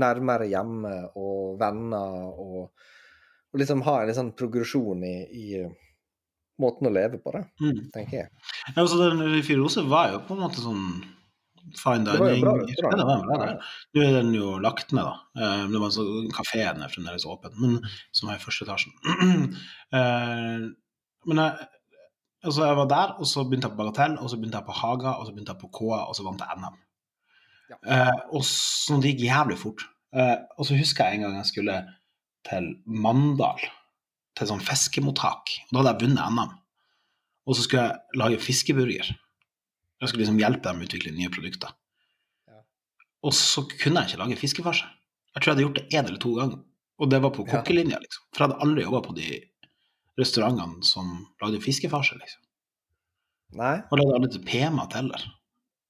nærmere 0.00 0.46
hjemme 0.50 0.94
og 1.18 1.58
venner 1.60 2.32
og, 2.32 2.70
og 3.52 3.60
liksom 3.62 3.82
ha 3.86 3.98
en 4.04 4.16
sånn 4.16 4.32
progresjon 4.38 5.04
i, 5.06 5.14
i 5.28 5.46
eh, 5.62 5.70
måten 6.62 6.88
å 6.90 6.94
leve 6.94 7.20
på, 7.22 7.32
da, 7.36 7.44
Mm. 7.62 7.84
tenker 7.94 8.16
jeg. 8.24 8.28
Ja, 8.74 8.80
altså, 8.82 8.98
den 9.04 9.42
Fire 9.46 9.62
roser 9.62 9.86
var 9.90 10.10
jo 10.14 10.20
på 10.26 10.34
en 10.36 10.42
måte 10.46 10.64
sånn 10.64 10.82
fine 11.78 12.06
Det 12.08 12.16
var 12.16 12.30
jo 12.32 12.40
bra 12.40 12.52
det 12.64 13.04
var 13.04 13.42
det. 13.44 13.48
Nå 13.94 14.02
er 14.06 14.14
den 14.16 14.30
jo 14.32 14.54
lagt 14.64 14.92
ned, 14.96 15.04
da. 15.04 15.18
Um, 15.36 15.66
Men 15.68 15.74
det 15.76 15.80
var 15.82 15.90
så, 15.92 16.04
kafeen 16.32 16.80
er 16.82 16.88
fremdeles 16.94 17.26
åpen, 17.28 17.52
men, 17.60 17.74
som 18.16 18.30
er 18.32 18.38
i 18.38 18.42
første 18.42 18.64
etasjen. 18.64 18.94
Uh, 19.92 20.70
Men 21.28 21.42
jeg, 21.42 21.68
altså 22.46 22.64
jeg 22.64 22.76
var 22.78 22.88
der, 22.88 23.14
og 23.20 23.26
så 23.28 23.42
begynte 23.44 23.68
jeg 23.68 23.74
på 23.76 23.82
Bagatell, 23.82 24.14
og 24.22 24.30
så 24.30 24.38
begynte 24.38 24.56
jeg 24.62 24.68
på 24.68 24.76
Haga, 24.80 25.16
og 25.18 25.26
så 25.26 25.32
begynte 25.34 25.52
jeg 25.52 25.60
på 25.60 25.68
KA, 25.76 25.98
og 26.08 26.14
så 26.16 26.24
vant 26.24 26.40
jeg 26.40 26.60
NM. 26.62 26.76
Eh, 27.76 28.18
og 28.32 28.44
så 28.46 28.98
det 29.02 29.14
gikk 29.14 29.26
jævlig 29.28 29.58
fort. 29.60 29.84
Eh, 30.16 30.36
og 30.56 30.68
så 30.68 30.78
husker 30.78 31.08
jeg 31.08 31.18
en 31.18 31.26
gang 31.26 31.38
jeg 31.40 31.50
skulle 31.50 31.78
til 32.48 32.70
Mandal, 32.86 33.60
til 34.38 34.50
sånn 34.50 34.64
fiskemottak. 34.64 35.52
Da 35.70 35.80
hadde 35.80 35.94
jeg 35.94 36.06
vunnet 36.06 36.32
NM. 36.36 36.54
Og 37.48 37.56
så 37.56 37.64
skulle 37.64 37.88
jeg 37.88 38.20
lage 38.20 38.40
fiskeburger. 38.44 39.10
Jeg 39.98 40.10
skulle 40.10 40.22
liksom 40.22 40.40
hjelpe 40.40 40.68
dem 40.68 40.80
å 40.80 40.86
utvikle 40.86 41.14
nye 41.16 41.32
produkter. 41.32 41.74
Ja. 42.48 42.62
Og 43.26 43.34
så 43.36 43.64
kunne 43.72 44.04
jeg 44.04 44.12
ikke 44.12 44.22
lage 44.22 44.40
fiskefarse. 44.40 44.88
Jeg 45.34 45.42
tror 45.42 45.50
jeg 45.50 45.56
hadde 45.56 45.66
gjort 45.66 45.80
det 45.80 45.88
én 45.96 46.04
eller 46.06 46.22
to 46.22 46.34
ganger. 46.36 46.60
Og 46.98 47.10
det 47.12 47.20
var 47.22 47.32
på 47.34 47.46
kokkelinja, 47.46 47.98
liksom. 48.02 48.26
For 48.32 48.42
jeg 48.42 48.48
hadde 48.48 48.62
aldri 48.64 48.84
jobba 48.84 49.00
på 49.04 49.14
de 49.18 49.28
restaurantene 50.18 50.86
som 50.86 51.10
lagde 51.42 51.60
fiskefarse, 51.62 52.16
liksom. 52.18 52.44
Nei, 53.58 53.76
Og 53.88 54.00
lagde 54.00 54.16
aldri 54.18 54.30
til 54.34 54.44
p-mat 54.44 54.96
heller. 54.98 55.22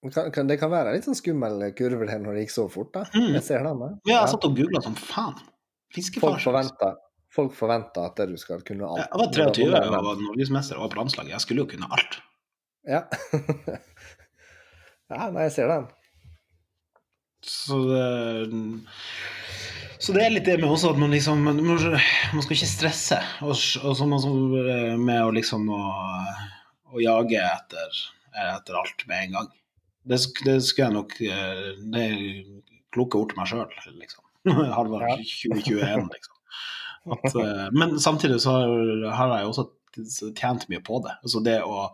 Kan, 0.07 0.31
kan, 0.35 0.47
det 0.47 0.59
kan 0.61 0.71
være 0.71 0.95
litt 0.95 1.07
sånn 1.09 1.19
skummel 1.19 1.61
kurve 1.79 2.07
der 2.07 2.21
når 2.23 2.39
det 2.39 2.47
gikk 2.47 2.55
så 2.55 2.67
fort, 2.71 2.93
da. 2.95 3.05
Mm. 3.17 3.33
Jeg 3.35 3.45
ser 3.49 3.67
den, 3.67 3.83
da. 3.83 3.91
Ja, 4.07 4.21
jeg 4.21 4.33
satt 4.35 4.47
og 4.47 4.57
googla 4.59 4.83
som 4.85 4.97
faen. 4.99 5.37
Folk 5.39 5.97
Fiskefarse. 5.97 6.45
forventer, 6.45 6.97
folk 7.35 7.55
forventer 7.57 8.07
at 8.07 8.23
du 8.31 8.37
skal 8.39 8.63
kunne 8.67 8.87
alt. 8.87 9.07
Jeg 9.07 9.21
var 9.23 9.31
23 9.57 9.69
og 9.81 10.03
var 10.07 10.23
norgesmester 10.23 10.79
og 10.79 10.87
var 10.87 10.95
på 10.95 11.01
landslaget. 11.01 11.35
Jeg 11.35 11.47
skulle 11.47 11.65
jo 11.65 11.71
kunne 11.73 11.89
alt. 11.97 12.19
Ja. 12.89 13.03
ja, 15.11 15.29
nei, 15.33 15.49
jeg 15.49 15.55
ser 15.57 15.73
den. 15.73 15.89
Så 17.49 17.81
det, 17.89 18.05
så 19.99 20.15
det 20.15 20.25
er 20.25 20.35
litt 20.35 20.47
det 20.47 20.59
med 20.61 20.71
også 20.71 20.93
at 20.93 20.99
man 20.99 21.13
liksom 21.15 21.45
Man, 21.47 21.61
man 21.63 22.43
skal 22.43 22.57
ikke 22.57 22.67
stresse 22.67 23.19
og, 23.47 23.53
og 23.55 23.93
så 23.95 24.09
man 24.11 24.25
med 24.99 25.21
å 25.23 25.31
liksom 25.37 25.69
å, 25.71 25.83
å 26.91 27.03
jage 27.03 27.39
etter, 27.39 28.03
etter 28.35 28.79
alt 28.79 29.07
med 29.11 29.29
en 29.29 29.39
gang. 29.39 29.49
Det, 30.09 30.19
det 30.45 30.57
skulle 30.65 30.87
jeg 30.87 30.95
nok 30.95 31.15
eh, 31.21 31.65
Det 31.93 32.03
er 32.05 32.19
kloke 32.95 33.21
ord 33.21 33.33
til 33.33 33.41
meg 33.41 33.51
sjøl, 33.51 33.69
liksom. 34.01 34.25
Halvard 34.77 35.05
Ja. 35.05 35.17
2021, 35.21 36.09
liksom. 36.17 36.35
At, 37.15 37.35
eh, 37.35 37.67
men 37.77 37.99
samtidig 38.01 38.41
så 38.45 38.57
har, 38.57 39.09
har 39.17 39.35
jeg 39.39 39.51
også 39.51 39.69
tjent 40.37 40.69
mye 40.71 40.83
på 40.85 41.01
det. 41.07 41.15
Altså 41.25 41.43
det 41.45 41.59
å 41.65 41.89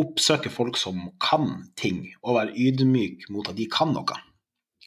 oppsøke 0.00 0.50
folk 0.52 0.78
som 0.80 1.10
kan 1.20 1.66
ting, 1.76 2.06
og 2.22 2.38
være 2.38 2.54
ydmyk 2.56 3.26
mot 3.32 3.50
at 3.50 3.58
de 3.58 3.66
kan 3.70 3.92
noe. 3.92 4.20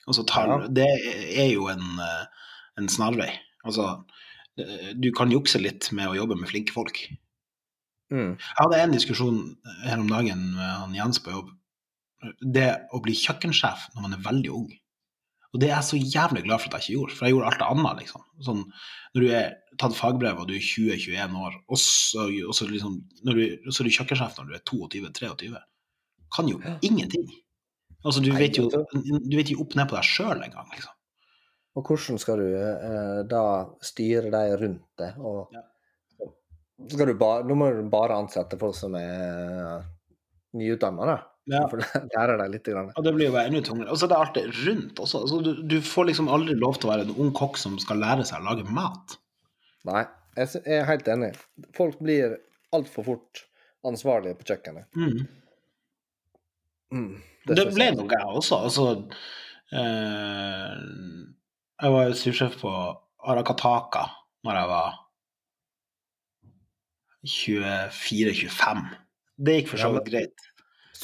Altså, 0.06 0.26
tar, 0.28 0.68
Det 0.74 0.88
er 0.88 1.52
jo 1.54 1.68
en, 1.72 1.86
eh, 2.02 2.48
en 2.82 2.90
snarvei. 2.90 3.32
Altså, 3.66 4.04
du 4.96 5.10
kan 5.12 5.32
jukse 5.34 5.60
litt 5.60 5.90
med 5.92 6.08
å 6.08 6.16
jobbe 6.16 6.38
med 6.40 6.48
flinke 6.48 6.72
folk. 6.72 7.00
Mm. 8.14 8.36
Jeg 8.38 8.60
hadde 8.62 8.80
en 8.80 8.94
diskusjon 8.94 9.40
her 9.84 10.00
om 10.00 10.08
dagen 10.08 10.44
med 10.56 10.70
han 10.80 10.94
Jens 10.96 11.20
på 11.20 11.34
jobb. 11.34 11.50
Det 12.42 12.70
å 12.94 13.02
bli 13.06 13.14
kjøkkensjef 13.18 13.90
når 13.96 14.02
man 14.08 14.14
er 14.18 14.26
veldig 14.26 14.52
ung. 14.56 14.68
Og 15.56 15.62
det 15.62 15.70
er 15.70 15.78
jeg 15.78 15.88
så 15.88 15.98
jævlig 16.02 16.42
glad 16.44 16.60
for 16.60 16.68
at 16.68 16.82
jeg 16.82 16.84
ikke 16.84 16.96
gjorde, 16.98 17.16
for 17.16 17.26
jeg 17.26 17.34
gjorde 17.36 17.48
alt 17.52 17.62
det 17.62 17.68
annet, 17.72 18.00
liksom. 18.04 18.24
Sånn, 18.44 18.64
når 19.16 19.24
du 19.24 19.30
er 19.40 19.54
tatt 19.80 19.96
fagbrev 19.96 20.42
og 20.42 20.50
du 20.50 20.56
er 20.58 20.66
20-21 20.66 21.38
år, 21.46 21.56
og 21.72 21.80
så, 21.80 22.26
og 22.50 22.56
så 22.58 22.68
liksom, 22.68 22.98
du, 23.24 23.40
så 23.72 23.80
er 23.84 23.88
du 23.88 23.94
kjøkkensjef 23.96 24.36
når 24.42 24.50
du 24.50 24.58
er 24.58 24.66
22-23, 24.68 25.62
kan 26.36 26.50
jo 26.52 26.60
Ja. 26.66 26.74
ingenting. 26.84 27.30
Altså, 28.04 28.20
du 28.22 28.32
vet 28.36 28.58
jo, 28.60 28.68
du 28.70 29.38
vet 29.38 29.50
jo 29.54 29.62
opp 29.64 29.78
ned 29.80 29.88
på 29.90 29.96
deg 29.96 30.04
sjøl 30.10 30.44
engang, 30.44 30.68
liksom. 30.76 30.92
Og 31.76 31.88
hvordan 31.90 32.20
skal 32.20 32.40
du 32.40 32.50
eh, 32.56 33.22
da 33.28 33.42
styre 33.84 34.30
deg 34.32 34.58
rundt 34.62 34.84
det? 35.00 35.14
Og 35.20 35.56
Ja. 35.56 35.64
skal 36.92 37.08
du 37.08 37.14
bare, 37.20 37.44
nå 37.48 37.56
må 37.56 37.72
du 37.72 37.88
bare 37.90 38.20
ansette 38.20 38.60
folk 38.60 38.76
som 38.76 38.96
er 39.00 39.86
nyutdanna, 40.56 41.06
da. 41.16 41.18
Ja. 41.52 41.62
For 41.70 41.78
det 41.82 42.02
lærer 42.16 42.40
deg 42.42 42.54
litt. 42.56 42.68
Grann. 42.74 42.92
Og 42.98 43.06
det 43.06 43.14
blir 43.16 43.30
jo 43.30 43.36
bare 43.36 43.52
enda 43.52 43.62
tungere. 43.66 43.92
Og 43.94 44.00
så 44.02 44.08
er 44.08 44.14
det 44.14 44.18
alt 44.18 44.38
det 44.38 44.46
rundt 44.64 45.02
også. 45.04 45.22
Altså, 45.26 45.42
du, 45.46 45.52
du 45.62 45.78
får 45.86 46.10
liksom 46.10 46.30
aldri 46.34 46.56
lov 46.58 46.80
til 46.80 46.90
å 46.90 46.94
være 46.96 47.06
en 47.08 47.16
ung 47.22 47.32
kokk 47.38 47.60
som 47.62 47.78
skal 47.82 48.02
lære 48.02 48.26
seg 48.28 48.42
å 48.42 48.48
lage 48.50 48.66
mat. 48.74 49.18
Nei, 49.86 50.04
jeg 50.40 50.64
er 50.66 50.88
helt 50.90 51.08
enig. 51.14 51.32
Folk 51.78 52.00
blir 52.02 52.40
altfor 52.76 53.06
fort 53.12 53.44
ansvarlige 53.86 54.40
på 54.40 54.48
kjøkkenet. 54.50 54.90
Mm. 54.98 55.28
Mm, 56.96 57.12
Det, 57.46 57.56
det 57.60 57.66
ble 57.76 57.92
nok 57.94 58.14
jeg 58.14 58.36
også. 58.40 58.58
Altså 58.66 58.86
eh, 59.76 60.74
Jeg 61.82 61.94
var 61.96 62.08
jo 62.10 62.18
sursjef 62.18 62.58
på 62.62 62.72
Arakataka 63.26 64.06
når 64.46 64.60
jeg 64.60 64.70
var 64.72 65.00
24-25. 67.26 68.84
Det 69.46 69.56
gikk 69.60 69.72
for 69.74 69.82
så 69.82 69.92
vidt 69.96 70.10
greit. 70.12 70.46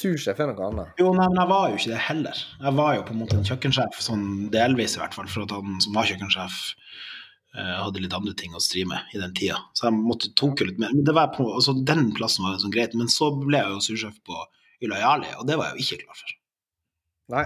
Sursjef 0.02 0.40
er 0.42 0.50
noe 0.50 0.66
annet. 0.68 0.92
Jo, 1.00 1.12
nei, 1.14 1.26
men 1.30 1.38
jeg 1.38 1.50
var 1.52 1.64
jo 1.70 1.78
ikke 1.78 1.90
det 1.92 2.02
heller. 2.08 2.38
Jeg 2.66 2.74
var 2.78 2.94
jo 2.96 3.02
på 3.06 3.14
en 3.14 3.20
måte 3.22 3.36
en 3.38 3.46
kjøkkensjef, 3.46 3.98
sånn 4.02 4.24
delvis 4.54 4.96
i 4.96 5.02
hvert 5.02 5.14
fall, 5.16 5.28
for 5.30 5.44
at 5.46 5.54
han 5.54 5.78
som 5.84 5.94
var 5.96 6.08
kjøkkensjef, 6.10 6.56
eh, 7.56 7.72
hadde 7.84 8.02
litt 8.02 8.16
andre 8.18 8.34
ting 8.38 8.56
å 8.58 8.62
stri 8.64 8.82
med 8.88 9.14
i 9.14 9.20
den 9.22 9.34
tida. 9.38 9.60
Så 9.78 9.86
jeg 9.88 9.96
måtte 10.00 10.32
tok 10.40 10.60
jo 10.62 10.66
litt 10.70 10.80
mer. 10.82 10.90
Men 10.96 11.06
det 11.06 11.14
var 11.14 11.30
på, 11.36 11.46
altså, 11.54 11.76
den 11.86 12.10
plassen 12.18 12.44
var 12.46 12.56
jo 12.56 12.64
sånn 12.64 12.74
greit. 12.74 12.96
Men 12.98 13.10
så 13.12 13.30
ble 13.38 13.60
jeg 13.62 13.74
jo 13.76 13.84
sursjef 13.88 14.18
på 14.26 14.40
Ylajali, 14.82 15.30
og 15.38 15.46
det 15.46 15.56
var 15.60 15.70
jeg 15.70 15.78
jo 15.78 15.86
ikke 15.86 16.04
klar 16.04 16.20
for. 16.22 16.36
Nei. 17.36 17.44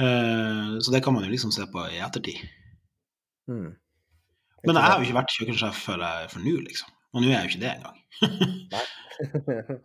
Eh, 0.00 0.74
så 0.82 0.90
det 0.94 1.02
kan 1.04 1.14
man 1.14 1.26
jo 1.26 1.30
liksom 1.34 1.52
se 1.54 1.66
på 1.70 1.84
i 1.92 2.00
ettertid. 2.02 2.40
Mm. 3.50 3.74
Men 4.64 4.78
jeg 4.80 4.84
har 4.88 4.96
jo 4.96 5.04
ikke 5.04 5.20
vært 5.20 5.34
kjøkkensjef 5.36 5.84
jeg- 5.92 6.30
for 6.32 6.40
nå, 6.40 6.56
liksom. 6.64 6.88
Og 7.14 7.20
nå 7.22 7.28
er 7.28 7.36
jeg 7.36 7.44
jo 7.44 7.52
ikke 7.52 7.64
det 7.66 7.72
engang. 7.76 7.98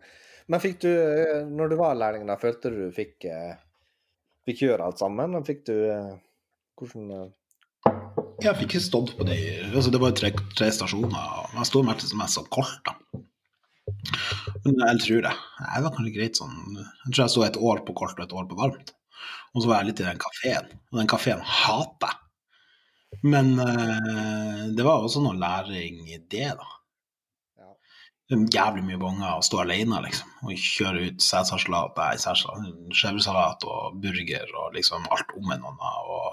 Men 0.50 0.62
fikk 0.62 0.80
du, 0.82 0.90
eh, 0.90 1.42
når 1.46 1.70
du 1.70 1.76
var 1.78 1.98
lærling, 1.98 2.26
da, 2.26 2.34
følte 2.40 2.72
du 2.74 2.82
fikk, 2.94 3.26
eh, 3.30 3.54
fikk 4.48 4.64
gjøre 4.66 4.88
alt 4.88 4.98
sammen? 5.02 5.36
Og 5.38 5.46
fikk 5.46 5.66
du 5.70 5.76
eh, 5.86 6.16
Hvordan 6.80 7.28
Jeg 8.40 8.56
fikk 8.56 8.70
ikke 8.70 8.80
stått 8.80 9.10
på 9.18 9.26
det. 9.28 9.36
Altså, 9.68 9.90
det 9.92 10.00
var 10.00 10.14
tre, 10.16 10.30
tre 10.56 10.70
stasjoner, 10.72 11.50
jeg 11.58 11.68
sto 11.68 11.82
mest 11.84 12.06
jeg 12.08 12.32
som 12.32 12.48
kolt, 12.52 12.80
da. 12.88 12.96
Men 14.64 14.80
jeg 14.80 15.02
tror 15.04 15.22
det. 15.26 15.34
Jeg 15.60 15.84
var 15.84 15.92
kanskje 15.92 16.14
greit 16.14 16.38
sånn 16.38 16.56
Jeg 16.78 17.10
tror 17.10 17.20
jeg 17.20 17.32
sto 17.34 17.44
et 17.44 17.58
år 17.70 17.82
på 17.84 17.94
kort 17.98 18.16
og 18.16 18.24
et 18.24 18.34
år 18.40 18.48
på 18.48 18.58
varmt. 18.58 18.94
Og 19.52 19.60
så 19.60 19.68
var 19.68 19.82
jeg 19.82 19.90
litt 19.90 20.00
i 20.00 20.08
den 20.08 20.20
kafeen, 20.22 20.72
og 20.90 21.00
den 21.02 21.10
kafeen 21.10 21.44
hater 21.44 22.14
jeg. 22.14 22.18
Men 23.26 23.56
det 23.58 24.84
var 24.86 25.02
også 25.02 25.20
noe 25.24 25.36
læring 25.36 26.04
i 26.08 26.20
det, 26.30 26.52
da. 26.56 26.68
Ja. 28.30 28.38
Jævlig 28.54 28.84
mye 28.86 28.98
bonger 29.00 29.32
å 29.34 29.42
stå 29.42 29.64
alene, 29.64 29.98
liksom. 30.04 30.28
Og 30.46 30.54
kjøre 30.54 31.08
ut 31.08 31.24
sædsalat, 31.24 31.96
nei, 31.98 32.12
cæsarsalat, 32.14 32.76
skjevresalat 32.94 33.66
og 33.66 33.96
burger 34.02 34.52
og 34.62 34.76
liksom 34.76 35.08
alt 35.10 35.34
om 35.34 35.50
en 35.50 35.66
annen. 35.72 35.80
Og 36.14 36.30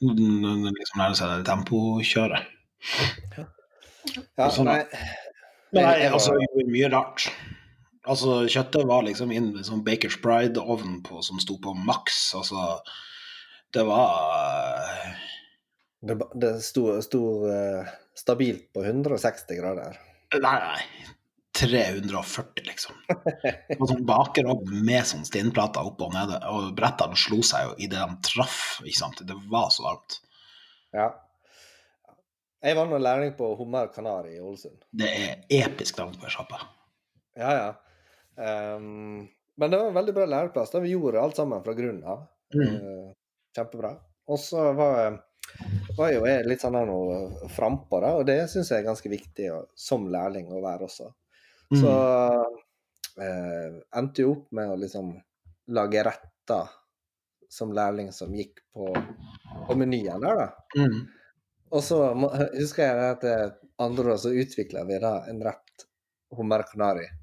liksom 0.00 1.02
lære 1.02 1.18
seg 1.18 1.34
det 1.34 1.44
tempokjøret. 1.50 2.54
Ja, 4.38 4.48
Sånn, 4.54 4.68
nei, 4.70 4.82
jeg 5.74 6.10
altså, 6.14 6.36
jeg 6.38 6.48
gjorde 6.52 6.72
mye 6.72 6.90
rart. 6.92 7.28
Altså, 8.06 8.38
kjøttet 8.46 8.86
var 8.86 9.04
liksom 9.04 9.32
inn 9.34 9.50
i 9.58 9.64
sånn 9.66 9.84
Bakers 9.84 10.16
Pride-ovn 10.22 11.00
som 11.26 11.40
sto 11.42 11.58
på 11.60 11.74
maks. 11.74 12.20
Altså, 12.38 12.78
det 13.74 13.82
var 13.88 14.14
det, 16.06 16.20
det 16.38 16.52
sto, 16.64 16.88
sto 17.02 17.22
uh, 17.50 17.96
stabilt 18.16 18.70
på 18.72 18.84
160 18.86 19.58
grader. 19.58 19.98
Nei, 20.34 20.58
nei. 20.58 21.12
340, 21.56 22.66
liksom. 22.66 22.96
Var 23.78 23.88
sånn 23.88 24.04
bakerovn 24.08 24.74
med 24.84 25.06
sånn 25.08 25.24
steinplater 25.24 25.86
oppe 25.88 26.04
og 26.04 26.16
nede. 26.16 26.40
Og 26.52 26.74
brettene 26.76 27.16
slo 27.16 27.38
seg 27.46 27.70
jo 27.70 27.76
idet 27.86 28.02
de 28.02 28.18
traff. 28.26 28.58
ikke 28.84 28.98
sant? 28.98 29.22
Det 29.24 29.36
var 29.48 29.70
så 29.72 29.86
varmt. 29.86 30.18
Ja. 30.96 31.08
Jeg 32.66 32.76
var 32.76 32.90
nå 32.90 32.98
lærling 33.00 33.32
på 33.38 33.54
Hummer 33.56 33.88
Kanari 33.94 34.36
i 34.36 34.42
Ålesund. 34.42 34.84
Det 34.90 35.08
er 35.08 35.62
episk 35.62 35.96
navn 36.00 36.16
på 36.18 36.28
ei 36.28 36.34
sjappe. 36.34 36.60
Ja, 37.38 37.52
ja. 37.56 37.70
Um, 38.36 39.24
men 39.56 39.72
det 39.72 39.80
var 39.80 39.88
en 39.88 39.96
veldig 39.96 40.14
bra 40.16 40.26
læreplass. 40.28 40.74
da 40.74 40.82
Vi 40.84 40.92
gjorde 40.92 41.22
alt 41.22 41.36
sammen 41.40 41.64
fra 41.64 41.76
grunnen 41.76 42.04
av. 42.04 42.26
Mm. 42.54 42.74
Eh, 42.74 43.12
kjempebra. 43.56 43.94
Og 44.28 44.40
så 44.40 44.72
var, 44.76 45.16
var 45.96 46.12
jo 46.12 46.24
jeg 46.28 46.46
litt 46.46 46.60
sånn 46.62 46.76
noe 46.88 47.48
frampå, 47.52 48.00
da, 48.04 48.14
og 48.18 48.26
det 48.28 48.38
syns 48.52 48.70
jeg 48.72 48.82
er 48.82 48.88
ganske 48.88 49.10
viktig 49.12 49.50
som 49.78 50.06
lærling 50.12 50.50
å 50.52 50.62
være 50.64 50.88
også. 50.88 51.10
Så 51.72 51.92
Mm. 51.92 52.56
eh, 53.24 53.76
endte 53.98 54.22
jo 54.22 54.32
opp 54.34 54.52
med 54.52 54.70
å 54.70 54.76
liksom 54.78 55.14
lage 55.74 56.02
retter 56.04 56.68
som 57.50 57.72
lærling 57.74 58.12
som 58.12 58.34
gikk 58.34 58.60
på, 58.74 58.90
på 59.66 59.74
menyen 59.78 60.20
der, 60.20 60.36
da. 60.36 60.48
Mm. 60.76 61.06
Og 61.72 61.82
så 61.82 61.98
husker 62.54 62.84
jeg 62.86 63.10
at 63.10 63.24
det 63.24 63.38
andre 63.82 64.12
år 64.12 64.20
så 64.22 64.30
utvikla 64.30 64.84
vi 64.86 64.98
da 65.02 65.14
en 65.30 65.40
rett 65.42 65.86
hummer 66.36 66.62
canari. 66.70 67.06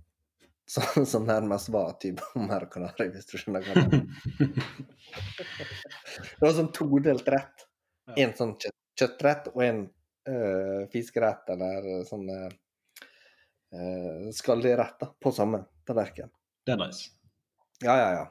Som, 0.74 1.04
som 1.06 1.26
nærmest 1.28 1.68
var 1.70 1.90
type 2.00 2.24
hummer 2.34 2.64
canari, 2.72 3.10
hvis 3.12 3.26
du 3.28 3.34
skjønner 3.38 3.66
hva 3.66 3.74
jeg 3.76 3.90
mener. 3.92 4.06
Det 6.40 6.40
var 6.40 6.54
sånn 6.56 6.70
todelt 6.74 7.28
rett. 7.30 7.63
Ja. 8.10 8.14
En 8.26 8.34
sånn 8.38 8.54
kjøtt, 8.60 8.80
kjøttrett 9.00 9.44
og 9.54 9.62
en 9.64 9.80
uh, 10.30 10.82
fiskerett 10.92 11.50
eller 11.56 12.04
sånn 12.08 12.26
uh, 12.30 12.50
skallidyrett 14.36 14.98
da, 15.02 15.08
på 15.20 15.32
samme 15.34 15.60
tallerken. 15.88 16.30
Det 16.64 16.72
er 16.76 16.80
nice. 16.84 17.02
Ja, 17.84 17.96
ja, 18.00 18.10
ja. 18.20 18.26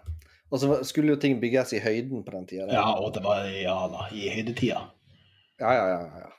Og 0.53 0.61
så 0.61 0.67
skulle 0.85 1.13
jo 1.15 1.21
ting 1.21 1.41
bygges 1.41 1.73
i 1.77 1.81
høyden 1.81 2.25
på 2.27 2.31
den 2.35 2.47
tida. 2.49 2.73
Ja, 2.73 2.95
og 3.01 3.15
det 3.17 3.23
var 3.25 3.39
ja, 3.49 3.89
da, 3.93 4.01
i 4.13 4.29
høydetida. 4.35 4.81
ja, 5.63 5.71
ja, 5.73 5.87
ja, 5.89 6.01
ja. 6.27 6.33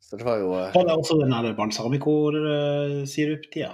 Så 0.00 0.16
det 0.18 0.24
var 0.26 0.36
jo 0.40 0.48
uh... 0.50 0.74
Var 0.74 0.84
det 0.88 0.94
også 0.96 1.14
den 1.20 1.30
der 1.30 1.54
balsamico-sirup-tida? 1.54 3.72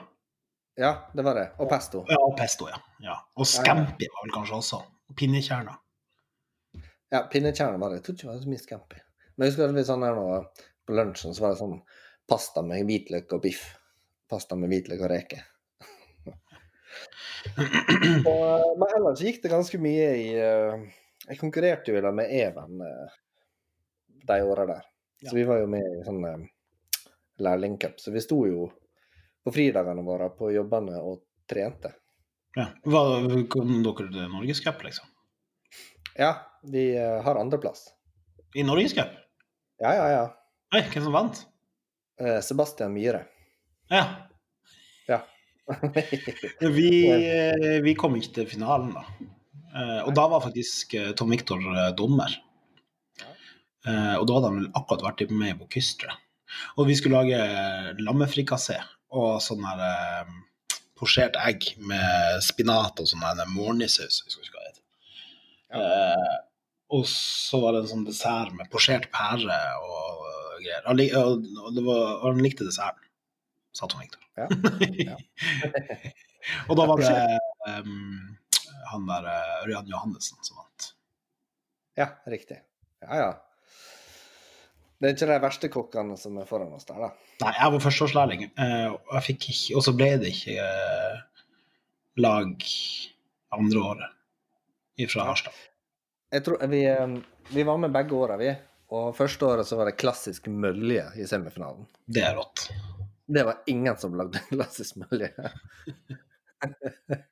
Ja, 0.77 0.93
det 1.17 1.23
var 1.25 1.35
det. 1.39 1.47
Og 1.57 1.69
pesto. 1.71 2.05
Ja, 2.11 2.17
og 2.21 2.37
pesto, 2.37 2.69
ja. 2.69 2.77
ja. 3.01 3.17
Og 3.41 3.47
scampi 3.49 4.07
var 4.13 4.21
vel 4.27 4.33
kanskje 4.35 4.55
også. 4.59 4.77
Og 5.09 5.15
pinnekjerner. 5.17 5.77
Ja, 7.13 7.21
pinnekjerner 7.33 7.79
var 7.79 7.91
det. 7.91 8.01
Jeg 8.01 8.07
tror 8.07 8.17
ikke 8.17 8.27
det 8.27 8.33
var 8.33 8.41
så 8.43 8.53
mye 8.53 8.63
scampi. 8.63 9.03
Men 9.35 9.45
jeg 9.45 9.53
husker 9.53 9.69
at 9.69 9.77
vi 9.77 9.85
sånn 9.87 10.07
her 10.07 10.17
nå 10.17 10.27
på 10.87 10.97
lunsjen, 10.97 11.35
så 11.37 11.45
var 11.45 11.55
det 11.55 11.61
sånn 11.61 11.77
pasta 12.27 12.63
med 12.67 12.87
hvitløk 12.89 13.37
og 13.37 13.45
biff. 13.45 13.67
Pasta 14.31 14.59
med 14.59 14.73
hvitløk 14.73 15.05
og 15.05 15.13
reker. 15.13 15.45
Men 17.57 18.89
ellers 18.89 19.23
gikk 19.23 19.43
det 19.45 19.53
ganske 19.53 19.79
mye 19.79 20.07
i 20.19 20.25
eh, 20.35 20.81
Jeg 21.29 21.39
konkurrerte 21.39 21.93
jo 21.95 22.01
da 22.03 22.11
med 22.11 22.33
Even 22.35 22.81
eh, 22.83 23.15
de 24.27 24.41
åra 24.43 24.67
der. 24.67 24.89
Så 25.23 25.37
vi 25.37 25.45
var 25.47 25.61
jo 25.63 25.69
med 25.71 25.85
i 25.87 26.03
sånn 26.05 26.25
uh, 26.27 26.43
lærlingcup. 27.41 28.01
Så 28.03 28.13
vi 28.13 28.21
sto 28.21 28.41
jo 28.49 28.67
på 29.47 29.53
fridagene 29.55 30.03
våre 30.05 30.29
på 30.35 30.51
jobbene 30.53 30.99
og 31.01 31.23
trente. 31.49 31.93
Ja. 32.57 32.67
Hva, 32.85 33.03
kom 33.53 33.71
dere 33.85 34.09
til 34.11 34.33
Norgescup, 34.33 34.83
liksom? 34.85 35.09
Ja, 36.19 36.61
vi 36.63 36.97
eh, 36.97 37.23
har 37.23 37.37
andreplass. 37.37 37.89
I 38.55 38.63
Norgescup? 38.63 39.09
Ja, 39.79 39.95
ja, 39.95 40.09
ja. 40.11 40.25
Nei, 40.73 40.81
hvem 40.89 41.05
som 41.05 41.13
vant? 41.13 41.43
Eh, 42.21 42.41
Sebastian 42.41 42.95
Myhre. 42.95 43.27
Ja. 43.93 44.05
Ja. 45.07 45.21
Vi, 46.61 46.89
eh, 47.11 47.83
vi 47.83 47.95
kom 47.99 48.17
ikke 48.17 48.33
til 48.39 48.49
finalen, 48.51 48.93
da. 48.95 49.03
Og 50.07 50.13
da 50.17 50.25
var 50.31 50.41
faktisk 50.41 50.95
Tom 51.19 51.35
Victor 51.35 51.61
dommer. 51.99 52.33
Og 53.85 54.23
da 54.25 54.37
hadde 54.37 54.49
han 54.49 54.61
vel 54.63 54.69
akkurat 54.79 55.05
vært 55.05 55.35
med 55.35 55.59
på 55.59 55.69
Kystre. 55.75 56.15
Og 56.81 56.89
vi 56.89 56.97
skulle 56.97 57.21
lage 57.21 57.99
lammefrikassé 58.01 58.79
og 59.13 59.37
sånn 59.45 59.67
her 59.69 60.31
posjert 60.97 61.37
egg 61.43 61.69
med 61.77 62.41
spinat 62.47 63.03
og 63.03 63.11
sånn 63.11 63.45
mornisaus. 63.53 64.23
Eh, 65.75 66.37
og 66.95 67.03
så 67.11 67.59
var 67.63 67.75
det 67.75 67.83
en 67.85 67.91
sånn 67.91 68.05
dessert 68.07 68.53
med 68.55 68.69
posjert 68.71 69.09
pære 69.15 69.57
og 69.83 70.23
greier. 70.63 70.85
Han, 70.87 70.99
lik- 71.01 71.17
og 71.19 71.43
og 71.65 71.73
det 71.75 71.83
var, 71.87 72.05
han 72.23 72.43
likte 72.45 72.67
desserten, 72.69 73.03
sa 73.75 73.89
Tom 73.91 74.05
Victor. 74.05 74.23
Ja. 74.39 74.47
Ja. 75.11 75.17
og 76.71 76.77
da 76.79 76.85
var 76.87 77.01
det 77.01 77.81
um, 77.83 78.37
han 78.93 79.09
der 79.09 79.25
eh, 79.33 79.55
Ørjan 79.65 79.89
Johannessen 79.91 80.39
som 80.47 80.61
vant. 80.61 80.93
Ja, 81.99 82.13
riktig. 82.31 82.61
Ja, 83.03 83.19
ja. 83.19 83.31
Det 85.01 85.09
er 85.09 85.17
ikke 85.17 85.29
de 85.33 85.39
verste 85.43 85.71
kokkene 85.73 86.15
som 86.21 86.39
er 86.41 86.47
foran 86.49 86.71
oss 86.77 86.87
der, 86.89 87.01
da. 87.03 87.11
Nei, 87.43 87.51
jeg 87.59 87.73
var 87.75 87.83
førsteårslærling, 87.85 88.45
eh, 88.63 88.87
og 88.95 89.19
Og 89.19 89.83
så 89.85 89.93
ble 89.97 90.13
det 90.23 90.31
ikke 90.33 90.55
eh, 90.63 91.19
lag 92.23 92.69
andre 93.57 93.83
året 93.91 94.16
fra 95.13 95.29
Harstad. 95.29 95.53
Tror 96.45 96.65
vi, 96.73 96.81
vi 97.53 97.63
var 97.63 97.79
med 97.79 97.93
begge 97.95 98.17
åra, 98.17 98.37
vi. 98.41 98.55
Og 98.95 99.11
første 99.17 99.47
året 99.47 99.67
så 99.67 99.79
var 99.79 99.91
det 99.91 99.99
klassisk 99.99 100.47
mølje 100.53 101.09
i 101.19 101.27
semifinalen. 101.27 101.89
Det 102.07 102.23
er 102.23 102.37
rått. 102.39 102.69
Det 103.27 103.43
var 103.47 103.63
ingen 103.67 103.97
som 103.99 104.15
lagde 104.19 104.39
klassisk 104.53 105.01
mølje. 105.03 105.33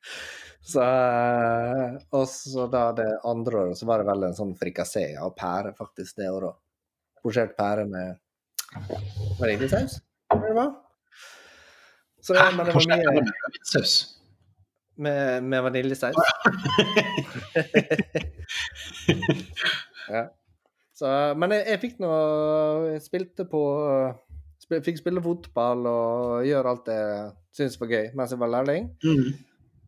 så 0.73 0.83
eh, 0.83 1.95
Og 2.11 2.27
så 2.29 2.67
da 2.73 2.89
det 2.99 3.09
andre 3.25 3.63
året 3.63 3.79
så 3.79 3.87
var 3.89 4.03
det 4.03 4.09
vel 4.11 4.27
en 4.29 4.37
sånn 4.37 4.57
frikassé 4.59 5.07
av 5.21 5.35
pære, 5.39 5.75
faktisk, 5.79 6.19
det 6.19 6.31
året 6.33 6.51
òg. 6.53 6.61
Posjert 7.25 7.55
pære 7.57 7.87
med 7.89 8.19
vaniljesaus, 9.39 10.01
tror 10.29 10.43
jeg 10.43 10.51
det 10.51 10.59
var. 10.59 10.75
Så, 12.25 12.35
Hæ? 12.37 12.51
men 12.57 12.67
det 12.67 12.75
var 12.75 12.87
mye 12.91 13.15
med, 14.97 15.43
med 15.45 15.63
vaniljesaus. 15.63 16.17
ja. 20.15 20.25
Så, 20.95 21.09
men 21.41 21.55
jeg, 21.57 21.65
jeg 21.73 21.81
fikk 21.83 21.97
nå 22.03 22.11
spilte 23.03 23.47
på 23.51 23.61
spil, 24.63 24.83
Fikk 24.87 25.01
spille 25.01 25.23
fotball 25.25 25.89
og 25.91 26.45
gjøre 26.47 26.71
alt 26.71 26.85
det 26.87 26.99
jeg 27.01 27.33
syntes 27.59 27.81
var 27.81 27.91
gøy 27.97 28.07
mens 28.19 28.35
jeg 28.35 28.43
var 28.43 28.53
lærling. 28.55 28.87
Mm. 29.05 29.33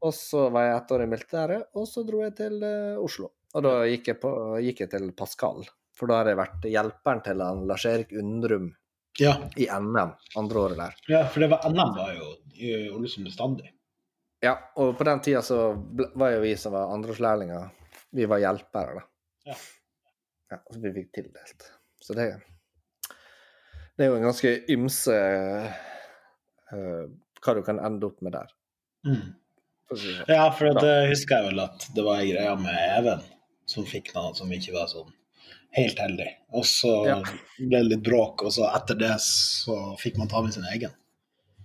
Og 0.06 0.12
så 0.14 0.46
var 0.52 0.66
jeg 0.66 0.76
ett 0.80 0.92
år 0.96 1.04
i 1.04 1.08
militæret, 1.10 1.68
og 1.78 1.86
så 1.88 2.02
dro 2.06 2.20
jeg 2.22 2.34
til 2.38 2.58
uh, 2.62 2.98
Oslo. 3.02 3.30
Og 3.56 3.62
da 3.64 3.72
gikk 3.88 4.10
jeg, 4.12 4.18
på, 4.20 4.30
gikk 4.62 4.82
jeg 4.84 4.90
til 4.92 5.06
Pascal, 5.16 5.62
for 5.96 6.10
da 6.10 6.18
har 6.20 6.28
jeg 6.32 6.38
vært 6.42 6.66
hjelperen 6.68 7.22
til 7.24 7.40
Lars-Erik 7.70 8.12
Undrum 8.20 8.68
Ja. 9.16 9.30
i 9.56 9.64
NM 9.72 10.10
andre 10.36 10.60
året 10.60 10.76
der. 10.82 10.96
ja, 11.08 11.22
for 11.32 11.40
det 11.40 11.48
var 11.54 11.64
NM 11.70 11.94
var 11.96 12.10
jo 12.18 12.26
i 12.52 12.74
Ålesund 12.92 13.24
bestandig. 13.30 13.70
Ja, 14.46 14.54
og 14.78 14.94
på 14.98 15.06
den 15.08 15.22
tida 15.24 15.42
så 15.42 15.58
var 16.14 16.34
jo 16.36 16.42
vi 16.44 16.52
som 16.60 16.74
var 16.76 16.92
andreårslærlinger, 16.94 17.68
vi 18.16 18.28
var 18.30 18.42
hjelpere, 18.42 19.00
da. 19.00 19.06
Ja. 19.50 19.56
Ja, 20.52 20.60
så 20.70 20.78
vi 20.84 20.92
fikk 20.94 21.08
tildelt. 21.16 21.64
Så 22.00 22.14
det, 22.14 22.28
det 23.98 24.06
er 24.06 24.12
jo 24.12 24.18
en 24.20 24.28
ganske 24.28 24.52
ymse 24.70 25.16
uh, 26.70 27.08
hva 27.42 27.54
du 27.58 27.62
kan 27.66 27.80
ende 27.82 28.06
opp 28.06 28.22
med 28.22 28.36
der. 28.36 28.52
Mm. 29.06 29.24
sånn. 29.90 30.22
Ja, 30.30 30.44
for 30.54 30.78
det 30.78 30.94
husker 31.10 31.40
jeg 31.40 31.50
vel 31.50 31.62
at 31.64 31.88
det 31.94 32.04
var 32.06 32.22
ei 32.22 32.30
greie 32.32 32.54
med 32.58 32.78
Even 32.98 33.24
som 33.70 33.86
fikk 33.86 34.12
noe 34.14 34.32
som 34.38 34.50
ikke 34.54 34.74
var 34.76 34.86
sånn 34.90 35.10
helt 35.76 35.98
heldig. 36.00 36.28
Og 36.54 36.64
så 36.66 36.92
Ja. 37.06 37.18
ble 37.58 37.82
det 37.82 37.88
litt 37.90 38.04
bråk, 38.06 38.46
og 38.46 38.54
så 38.54 38.70
etter 38.70 38.98
det 38.98 39.12
så 39.22 39.76
fikk 40.00 40.18
man 40.18 40.30
ta 40.30 40.42
med 40.42 40.54
sin 40.54 40.66
egen. 40.72 40.94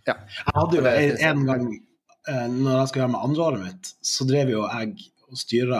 Ja. 0.08 0.16
Jeg 0.26 0.56
hadde 0.58 0.78
jo 0.78 0.86
en, 0.90 1.18
en 1.30 1.46
gang 1.46 1.66
eh, 1.70 1.91
når 2.30 2.76
jeg 2.78 2.88
skulle 2.92 3.02
gjøre 3.06 3.14
med 3.16 3.26
andreåret 3.26 3.64
mitt, 3.66 3.86
så 4.06 4.26
drev 4.30 4.52
jo 4.54 4.62
jeg 4.70 4.94
og 5.32 5.38
styra 5.40 5.80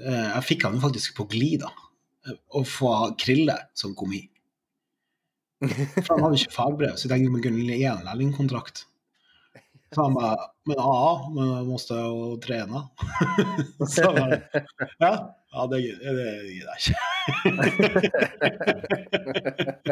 eh, 0.00 0.26
Jeg 0.34 0.42
fikk 0.48 0.64
han 0.66 0.80
faktisk 0.82 1.14
på 1.20 1.26
glid, 1.30 1.60
da. 1.62 1.70
eh, 2.26 2.36
Å 2.58 2.64
få 2.66 2.92
Krille 3.20 3.54
som 3.78 3.94
kom 3.98 4.12
i. 4.16 4.24
For 5.62 6.12
han 6.14 6.22
hadde 6.26 6.38
ikke 6.38 6.54
fagbrev, 6.54 6.94
så 6.94 7.06
jeg 7.06 7.12
tenkte 7.14 7.34
man 7.34 7.42
kunne 7.42 7.64
gi 7.78 7.84
en 7.90 8.04
lærlingkontrakt. 8.06 8.84
Så 9.94 10.04
han 10.04 10.14
bare 10.18 10.36
Men 10.68 10.78
AA, 10.84 11.12
men 11.32 11.46
jeg 11.54 11.64
måste 11.70 11.94
jo 11.96 12.34
trene. 12.44 12.82
så 13.94 14.10
bare 14.12 14.36
Ja, 15.00 15.12
ja 15.54 15.66
det, 15.72 15.78
det 15.80 16.26
gidder 16.44 16.74
jeg 16.74 16.78
ikke. 16.82 16.96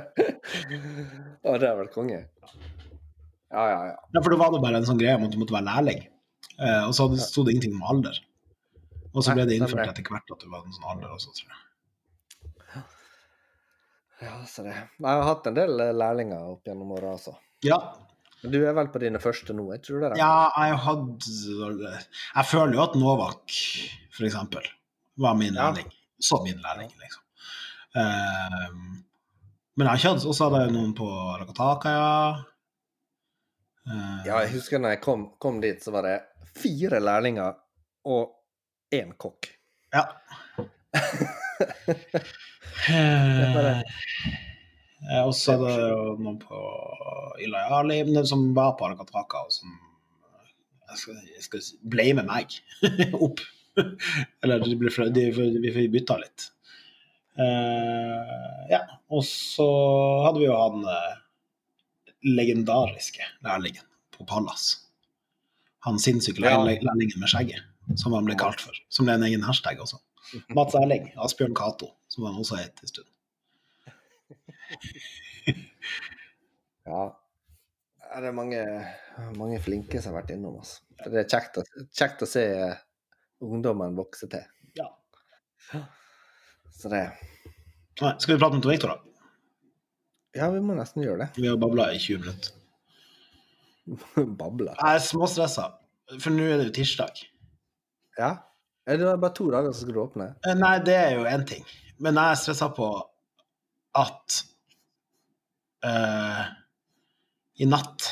Å, 1.46 1.56
det 1.60 1.68
er 1.70 1.76
vel 1.80 1.90
konge. 1.94 2.20
Ja, 3.52 3.64
ja, 3.70 3.80
ja. 3.92 3.96
Ja, 4.14 4.20
for 4.22 4.30
da 4.30 4.36
var 4.40 4.50
det 4.54 4.62
bare 4.64 4.76
en 4.80 4.86
sånn 4.88 4.98
greie 4.98 5.14
om 5.16 5.24
at 5.28 5.30
du 5.34 5.38
måtte 5.38 5.54
være 5.54 5.68
lærling. 5.68 6.00
Eh, 6.58 6.82
og 6.88 6.92
så 6.96 7.06
hadde- 7.08 7.20
sto 7.22 7.44
det 7.44 7.54
ingenting 7.54 7.74
om 7.76 7.82
alder. 7.96 8.18
Og 9.14 9.22
så 9.24 9.34
ble 9.34 9.46
det 9.46 9.56
innført 9.60 9.88
etter 9.88 10.02
hvert 10.02 10.30
at 10.32 10.40
du 10.42 10.48
var 10.50 10.64
en 10.64 10.72
sånn 10.72 10.90
alder 10.90 11.08
også, 11.14 11.30
tror 11.36 11.48
jeg. 11.52 11.62
ja 14.22 14.34
så 14.48 14.62
det. 14.64 14.74
Jeg 14.74 15.06
har 15.06 15.22
hatt 15.28 15.46
en 15.50 15.54
del 15.56 15.80
eh, 15.80 15.92
lærlinger 15.94 16.50
opp 16.52 16.64
gjennom 16.68 16.92
åra, 16.96 17.12
altså. 17.16 17.36
Ja, 17.64 17.78
Du 18.46 18.58
er 18.62 18.74
vel 18.76 18.88
på 18.92 19.00
dine 19.00 19.18
første 19.18 19.54
nå, 19.56 19.64
jeg 19.74 19.82
tror 19.82 20.00
det? 20.04 20.10
er? 20.12 20.18
ja 20.20 20.50
jeg 20.68 20.76
hadde 20.84 21.92
Jeg 22.36 22.44
føler 22.46 22.74
jo 22.76 22.82
at 22.84 22.94
Novak, 23.00 23.54
for 24.12 24.24
eksempel, 24.28 24.66
var 25.18 25.34
min 25.34 25.54
Ja. 25.54 25.70
lærling. 25.70 25.88
Så 26.20 26.42
min 26.44 26.60
lærling, 26.62 26.90
liksom. 27.00 27.22
Eh, 27.96 28.68
men 29.76 29.86
jeg 29.86 29.88
har 29.88 29.96
ikke 29.96 30.12
hatt 30.14 30.26
Og 30.26 30.34
så 30.36 30.44
hadde 30.50 30.60
jeg 30.66 30.72
noen 30.76 30.92
på 30.94 31.08
Rakataka, 31.40 31.88
ja. 31.88 32.42
Eh, 33.86 34.26
Ja, 34.26 34.40
jeg 34.44 34.52
husker 34.56 34.80
når 34.82 34.96
jeg 34.96 35.02
kom, 35.04 35.28
kom 35.42 35.60
dit, 35.62 35.82
så 35.82 35.92
var 35.94 36.06
det 36.06 36.16
fire 36.56 37.00
lærlinger 37.02 37.54
og 38.10 38.32
én 38.94 39.12
kokk. 39.18 39.50
Ja. 39.94 40.06
Eh, 42.86 43.82
eh, 45.10 45.22
og 45.24 45.32
så 45.34 45.54
er 45.56 45.62
det 45.64 45.88
jo 45.90 46.16
noen 46.20 46.36
på 46.38 46.58
Ilayali 47.42 48.02
men 48.06 48.26
som 48.28 48.44
var 48.56 48.74
på 48.78 48.86
Alcatraca, 48.86 49.44
og 49.46 49.54
som 49.54 49.72
jeg 50.86 51.00
skal, 51.00 51.16
jeg 51.34 51.46
skal 51.46 52.14
med 52.20 52.28
meg 52.28 52.58
opp. 53.26 53.40
Eller 54.44 54.62
de 54.62 54.76
ble, 54.78 54.90
de, 55.12 55.24
vi 55.34 55.72
får 55.74 55.88
bytta 55.92 56.18
litt. 56.20 56.46
Eh, 57.36 58.60
ja. 58.70 58.82
Og 59.12 59.24
så 59.26 59.66
hadde 60.26 60.40
vi 60.40 60.48
jo 60.48 60.56
han 60.56 60.86
legendariske 62.26 63.22
lærlingen 63.46 63.84
på 64.16 64.26
Pallas. 64.28 64.72
Han 65.86 65.98
sinnssyke 66.02 66.42
Ja. 66.42 66.56
lærlingen 66.58 67.20
med 67.22 67.28
skjegget, 67.30 67.62
som 67.96 68.12
han 68.16 68.24
ble 68.26 68.34
kalt 68.38 68.60
for. 68.60 68.72
Som 68.90 69.06
ble 69.06 69.14
en 69.14 69.22
egen 69.28 69.42
hashtag 69.46 69.78
også. 69.80 70.00
Mats 70.56 70.74
Erling, 70.74 71.12
Asbjørn 71.22 71.54
Cato, 71.54 71.92
som 72.08 72.24
han 72.26 72.34
også 72.42 72.56
het 72.58 72.80
en 72.82 72.88
stund. 72.88 73.06
Ja. 76.86 77.04
Det 78.16 78.28
er 78.30 78.34
mange, 78.34 78.60
mange 79.36 79.58
flinke 79.60 79.98
som 80.00 80.14
har 80.14 80.22
vært 80.22 80.30
innom 80.36 80.60
oss. 80.60 80.76
Det 81.02 81.18
er 81.18 81.26
kjekt 81.28 81.58
å, 81.58 81.64
kjekt 81.90 82.22
å 82.22 82.28
se 82.30 82.44
ungdommen 83.42 83.96
vokse 83.98 84.28
til. 84.30 84.44
Ja. 84.78 84.86
Så 86.78 86.92
det 86.92 87.02
Nei, 87.96 88.12
Skal 88.20 88.36
vi 88.36 88.38
prate 88.38 88.58
om 88.58 88.62
Tor 88.62 88.70
Viktor, 88.74 88.92
da? 88.92 88.98
Ja, 90.36 90.50
vi 90.52 90.60
må 90.60 90.76
nesten 90.76 91.04
gjøre 91.04 91.24
det. 91.24 91.28
Vi 91.40 91.48
har 91.48 91.58
babla 91.60 91.88
i 91.94 92.00
20 92.02 92.22
minutter. 92.24 92.52
babla? 94.40 94.74
Jeg 94.76 94.98
er 94.98 95.04
småstressa, 95.06 95.70
for 96.18 96.34
nå 96.34 96.46
er 96.50 96.60
det 96.60 96.68
jo 96.70 96.76
tirsdag. 96.80 97.22
Ja. 98.18 98.34
Er 98.86 99.00
Det 99.00 99.16
bare 99.20 99.34
to 99.34 99.48
dager, 99.50 99.72
som 99.72 99.86
skal 99.86 99.96
du 99.96 100.02
åpne. 100.04 100.28
Eh, 100.46 100.54
Nei, 100.58 100.76
det 100.86 100.94
er 100.94 101.16
jo 101.16 101.26
én 101.26 101.46
ting. 101.48 101.64
Men 101.98 102.20
jeg 102.20 102.34
er 102.36 102.38
stressa 102.38 102.68
på 102.76 102.90
at 103.96 104.36
uh, 105.86 106.42
i 107.56 107.66
natt, 107.66 108.10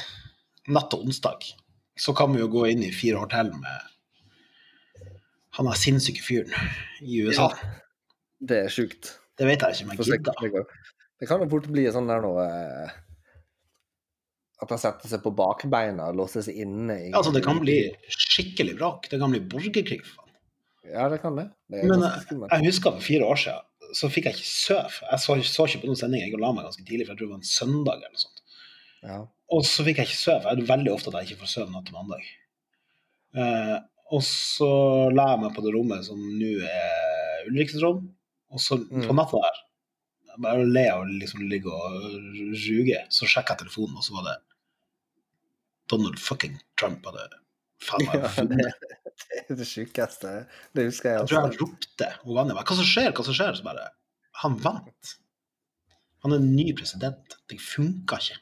natt 0.73 0.89
til 0.91 1.05
onsdag, 1.05 1.45
så 2.01 2.15
kan 2.17 2.33
vi 2.33 2.41
jo 2.41 2.49
gå 2.51 2.65
inn 2.73 2.83
i 2.83 2.95
fire 2.95 3.21
år 3.21 3.31
til 3.31 3.53
med 3.61 3.91
han 5.55 5.69
der 5.69 5.79
sinnssyke 5.79 6.23
fyren 6.25 6.51
i 7.05 7.21
USA. 7.23 7.53
Det 8.43 8.65
er 8.65 8.73
sjukt. 8.73 9.13
Det 9.39 9.47
vet 9.47 9.63
jeg 9.63 9.77
ikke 9.77 9.85
om 9.85 9.93
jeg 9.93 10.25
gidder. 10.49 10.73
Det 11.25 11.31
kan 11.31 11.41
jo 11.41 11.49
fort 11.57 11.67
bli 11.73 11.87
sånn 11.95 12.07
der 12.11 12.21
nå 12.21 12.35
eh, 12.45 12.93
At 14.63 14.71
han 14.75 14.81
setter 14.81 15.11
seg 15.11 15.23
på 15.25 15.33
bakbeina 15.37 16.11
og 16.13 16.19
låser 16.21 16.45
seg 16.47 16.59
inne 16.65 16.97
i 17.07 17.13
Altså, 17.17 17.33
det 17.35 17.43
kan 17.45 17.59
bli 17.63 17.79
skikkelig 18.13 18.77
vrak. 18.79 19.09
Det 19.11 19.19
kan 19.21 19.33
bli 19.35 19.41
borgerkrig. 19.51 19.99
faen. 20.07 20.31
Ja, 20.85 21.09
det 21.09 21.19
kan 21.25 21.37
det. 21.39 21.47
Det 21.73 21.83
Men 21.89 22.05
jeg, 22.05 22.39
jeg 22.45 22.67
husker 22.69 22.95
for 22.95 23.05
fire 23.05 23.25
år 23.33 23.41
siden, 23.41 23.65
så 23.97 24.09
fikk 24.13 24.29
jeg 24.29 24.37
ikke 24.39 24.49
sove. 24.51 25.01
Jeg 25.11 25.23
så, 25.25 25.37
så 25.49 25.67
ikke 25.69 25.81
på 25.83 25.91
noen 25.91 25.99
sending. 26.01 26.23
Jeg 26.23 26.41
la 26.41 26.53
meg 26.55 26.67
ganske 26.69 26.85
tidlig, 26.87 27.07
for 27.09 27.15
jeg 27.15 27.21
tror 27.23 27.31
det 27.31 27.35
var 27.35 27.43
en 27.43 27.51
søndag 27.51 27.99
eller 27.99 28.15
noe 28.15 28.23
sånt. 28.25 28.43
Ja. 29.05 29.19
Og 29.55 29.67
så 29.69 29.85
fikk 29.87 30.01
jeg 30.03 30.11
ikke 30.11 30.21
sove. 30.23 30.53
Jeg 30.55 30.63
er 30.65 30.71
veldig 30.71 30.93
ofte 30.95 31.11
at 31.13 31.19
jeg 31.23 31.33
ikke 31.35 31.43
får 31.45 31.53
sove 31.57 31.73
natt 31.75 31.89
til 31.89 31.97
mandag. 31.99 32.29
Eh, 33.35 33.77
og 34.15 34.23
så 34.29 34.71
la 35.17 35.31
jeg 35.33 35.43
meg 35.45 35.55
på 35.57 35.65
det 35.65 35.73
rommet 35.75 36.07
som 36.07 36.21
nå 36.21 36.53
er 36.69 37.49
Ulriksens 37.51 37.83
rom. 37.85 38.05
Og 38.55 38.61
så 38.63 38.79
Mm. 38.79 39.09
på 39.09 39.15
natta 39.19 39.41
der, 39.43 39.57
bare 40.43 40.67
le 40.67 40.85
og 40.95 41.11
liksom 41.11 41.45
ligge 41.51 41.71
og 41.71 42.09
ruge, 42.09 43.01
så 43.13 43.29
sjekka 43.29 43.55
jeg 43.55 43.65
telefonen, 43.65 43.99
og 44.01 44.07
så 44.07 44.17
var 44.17 44.29
det 44.29 44.37
Donald 45.93 46.19
fucking 46.19 46.57
Trump 46.81 47.05
hadde 47.07 47.27
faen 47.85 48.07
meg 48.09 48.21
Ja, 48.23 48.31
vunnet. 48.39 48.87
det 49.21 49.43
er 49.53 49.59
det 49.61 49.69
sjukeste. 49.69 50.33
Det 50.75 50.87
husker 50.89 51.11
jeg 51.13 51.25
Også. 51.25 51.35
Jeg 51.35 51.43
tror 51.43 51.53
jeg 51.53 51.61
ropte 51.61 52.09
og 52.25 52.39
Vanja 52.39 52.57
Hva 52.57 52.79
som 52.79 52.89
skjer? 52.89 53.13
Hva 53.13 53.27
som 53.27 53.37
skjer? 53.37 53.59
Så 53.59 53.67
bare 53.67 53.91
Han 54.43 54.57
vant. 54.65 55.15
Han 56.25 56.33
er 56.33 56.41
ny 56.43 56.71
president. 56.79 57.37
Det 57.51 57.61
funka 57.61 58.19
ikke. 58.23 58.41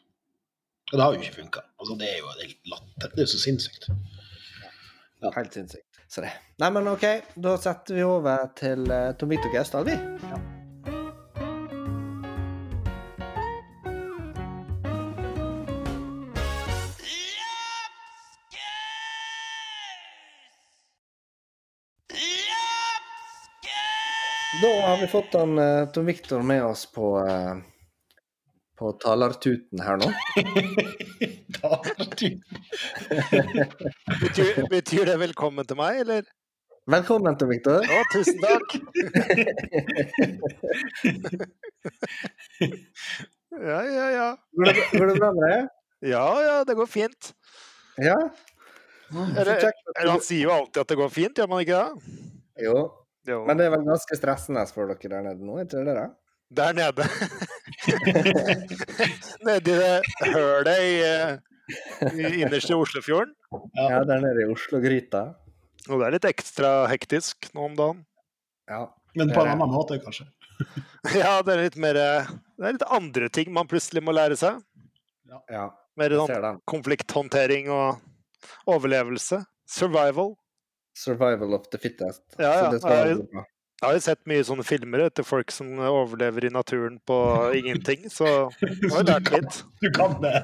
Og 0.92 0.98
det 0.98 1.04
har 1.04 1.14
jo 1.14 1.20
ikke 1.20 1.38
funka. 1.40 1.64
Altså, 1.80 1.96
det 1.98 2.08
er 2.08 2.18
jo 2.20 2.32
helt 2.38 2.72
latter. 2.72 3.10
Det 3.10 3.24
er 3.24 3.26
jo 3.26 3.32
så 3.34 3.42
sinnssykt. 3.42 3.88
Helt 5.34 5.58
sinnssykt. 5.58 6.02
Så 6.12 6.20
det. 6.20 6.32
Nei, 6.60 6.68
men 6.76 6.92
OK, 6.92 7.06
da 7.40 7.56
setter 7.60 7.96
vi 7.96 8.06
over 8.06 8.50
til 8.58 8.84
uh, 8.92 9.14
Tomito 9.18 9.48
Gausdal, 9.54 9.88
vi. 9.88 10.51
Da 24.62 24.86
har 24.86 25.00
vi 25.00 25.06
fått 25.06 25.34
han 25.34 25.58
uh, 25.58 25.88
Tom 25.88 26.06
Viktor 26.06 26.42
med 26.42 26.64
oss 26.64 26.92
på 26.92 27.18
uh, 27.18 27.56
på 28.78 28.92
talertuten 28.92 29.80
her 29.82 29.96
nå. 29.98 30.12
Er 31.62 31.78
Betyr, 34.20 34.68
betyr 34.70 35.04
det 35.10 35.16
velkommen 35.18 35.66
til 35.66 35.78
meg, 35.78 36.00
eller? 36.04 36.22
Velkommen, 36.90 37.36
Tom 37.38 37.50
Viktor. 37.50 37.82
Å, 37.82 37.98
tusen 38.14 38.38
takk! 38.42 38.68
Ja, 43.52 43.82
ja, 43.84 44.06
ja. 44.08 44.28
Går 44.56 44.64
det, 44.70 44.74
går 44.94 45.10
det 45.10 45.14
bra 45.18 45.28
med 45.36 45.42
deg? 45.44 45.66
Ja, 46.08 46.24
ja, 46.40 46.54
det 46.64 46.74
går 46.78 46.88
fint. 46.88 47.34
Ja? 48.00 48.16
Eller, 49.12 49.58
eller 49.60 50.08
han 50.08 50.22
sier 50.24 50.46
jo 50.46 50.54
alltid 50.54 50.80
at 50.86 50.94
det 50.94 50.96
går 51.02 51.10
fint, 51.12 51.36
gjør 51.36 51.50
man 51.50 51.60
ikke 51.66 51.82
det? 51.82 52.16
Jo, 52.64 52.78
Jo. 53.28 53.44
men 53.46 53.58
det 53.58 53.68
er 53.68 53.70
vel 53.76 53.84
ganske 53.86 54.16
stressende 54.18 54.64
for 54.74 54.90
dere 54.90 55.10
der 55.12 55.22
nede 55.28 55.46
nå, 55.46 55.58
er 55.60 55.66
ikke 55.68 55.84
det 55.86 55.94
det? 55.94 56.08
Der 56.52 56.72
nede. 56.76 57.04
Nedi 59.46 59.72
det 59.78 60.00
hølet 60.34 60.80
i, 60.82 60.96
eh, 61.06 61.36
i 62.12 62.42
innerst 62.42 62.70
i 62.70 62.76
Oslofjorden. 62.76 63.32
Ja, 63.78 64.02
der 64.04 64.20
nede 64.20 64.44
i 64.44 64.48
Oslo-gryta. 64.52 65.22
Og 65.88 65.98
det 66.00 66.06
er 66.08 66.16
litt 66.16 66.28
ekstra 66.28 66.72
hektisk 66.90 67.48
nå 67.56 67.70
om 67.70 67.78
dagen. 67.78 68.02
Ja. 68.70 68.84
Men 69.18 69.32
på 69.32 69.42
en 69.42 69.54
annen 69.54 69.72
måte, 69.72 69.98
kanskje. 70.02 70.28
Ja, 71.16 71.40
det 71.42 71.54
er 71.56 71.60
litt 71.64 71.76
mer 71.80 71.96
eh, 71.98 72.28
Det 72.54 72.68
er 72.68 72.74
litt 72.76 72.84
andre 72.94 73.26
ting 73.34 73.48
man 73.50 73.66
plutselig 73.66 74.02
må 74.04 74.12
lære 74.14 74.36
seg. 74.38 74.60
ja. 75.50 75.70
Mer 75.98 76.14
sånn 76.16 76.60
konflikthåndtering 76.70 77.66
og 77.68 77.98
overlevelse. 78.70 79.42
Survival. 79.68 80.30
Survival 80.94 81.54
of 81.56 81.68
the 81.72 81.78
fittest. 81.80 82.22
Ja, 82.38 82.44
ja. 82.44 82.64
Så 82.64 82.70
det 82.74 82.80
skal 82.82 82.96
Ja, 82.96 83.04
være 83.08 83.26
bra. 83.32 83.44
Jeg 83.82 83.88
har 83.88 83.96
jo 83.96 84.02
sett 84.04 84.20
mye 84.30 84.42
sånne 84.46 84.62
filmer 84.62 85.00
etter 85.08 85.24
folk 85.26 85.50
som 85.50 85.66
overlever 85.82 86.44
i 86.46 86.52
naturen 86.54 87.00
på 87.02 87.16
ingenting, 87.58 88.04
så 88.14 88.28
jeg 88.62 88.92
har 88.92 89.08
lært 89.08 89.30
litt. 89.34 89.56
Du 89.82 89.88
kan 89.96 90.14
det. 90.22 90.36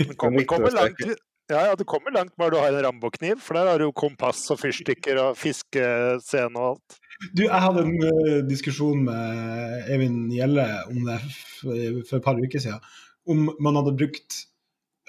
Du 0.00 0.14
kommer, 0.18 0.42
kommer 0.50 0.74
langt, 0.74 1.04
ja, 1.50 1.60
ja, 1.68 1.76
du 1.78 1.84
kommer 1.86 2.10
langt 2.14 2.34
bare 2.38 2.54
du 2.54 2.58
har 2.58 2.72
en 2.72 2.82
Rambo-kniv, 2.88 3.38
for 3.44 3.58
der 3.58 3.70
har 3.70 3.78
du 3.78 3.86
jo 3.88 3.94
kompass 3.94 4.42
og 4.50 4.58
fyrstikker 4.62 5.18
og 5.22 5.38
fiskescene 5.38 6.58
og 6.58 6.72
alt. 6.74 6.98
Du, 7.36 7.44
jeg 7.44 7.62
hadde 7.62 7.82
en 7.84 7.96
uh, 8.00 8.36
diskusjon 8.48 9.02
med 9.06 9.90
Evin 9.92 10.22
Gjelle 10.32 10.66
om 10.88 11.02
det 11.04 11.18
for 11.60 12.16
et 12.16 12.24
par 12.24 12.38
uker 12.40 12.62
siden. 12.62 12.80
Om 13.28 13.50
man 13.60 13.76
hadde 13.76 13.98
brukt 13.98 14.38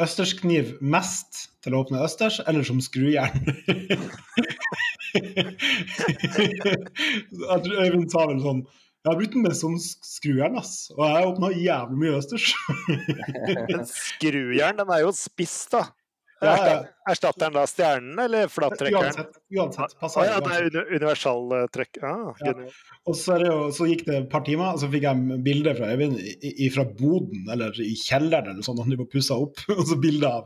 østerskniv 0.04 0.66
mest 0.82 1.48
til 1.64 1.76
å 1.76 1.80
åpne 1.84 2.04
østers, 2.06 2.40
eller 2.48 2.64
som 2.68 2.82
skrujern. 2.84 3.42
Jeg 5.12 5.20
tror 7.66 7.82
Øyvind 7.84 8.08
sa 8.14 8.22
vel 8.30 8.40
sånn 8.40 8.62
Jeg 8.64 9.10
har 9.10 9.18
brukt 9.20 9.34
den 9.36 9.44
mest 9.44 9.64
som 9.66 9.74
skrujern, 9.82 10.56
ass. 10.62 10.74
Og 10.96 11.02
jeg 11.04 11.30
åpna 11.32 11.48
jævlig 11.58 11.98
mye 12.04 12.14
østers. 12.20 12.46
Men 12.88 13.84
skrujern, 14.06 14.80
den 14.80 14.94
er 14.94 15.00
jo 15.04 15.12
spiss, 15.18 15.58
da. 15.74 15.82
Ja, 16.42 16.56
ja. 16.68 16.78
Erstatter 17.12 17.46
den 17.48 17.54
da 17.54 17.66
stjernen, 17.70 18.20
eller 18.24 18.48
flattrekkeren? 18.50 19.06
Uansett. 19.12 19.36
uansett 19.54 19.92
Å 19.94 19.96
passer 20.02 20.26
ja, 20.26 20.40
det 20.42 20.52
er 20.58 20.64
uni- 20.72 20.88
universaltrekk. 20.98 21.94
Ah, 22.04 22.34
Ja. 22.46 22.54
Og 23.06 23.16
så, 23.18 23.34
er 23.36 23.40
det 23.44 23.48
jo, 23.52 23.60
så 23.78 23.84
gikk 23.90 24.04
det 24.08 24.16
et 24.24 24.30
par 24.32 24.42
timer, 24.48 24.68
og 24.74 24.80
så 24.82 24.88
fikk 24.90 25.04
jeg 25.06 25.16
bilde 25.46 25.76
fra 25.78 25.86
Øyvind 25.94 26.16
fra 26.74 26.86
boden, 26.98 27.42
eller 27.54 27.70
i 27.82 27.94
kjelleren, 27.98 28.50
eller 28.56 28.64
sånn, 28.66 28.80
han 28.82 28.90
driver 28.90 29.06
og 29.06 29.12
pusser 29.14 29.36
opp. 29.48 29.56
Og 29.80 29.86
så 29.90 29.96
bilde 30.02 30.28
av 30.30 30.46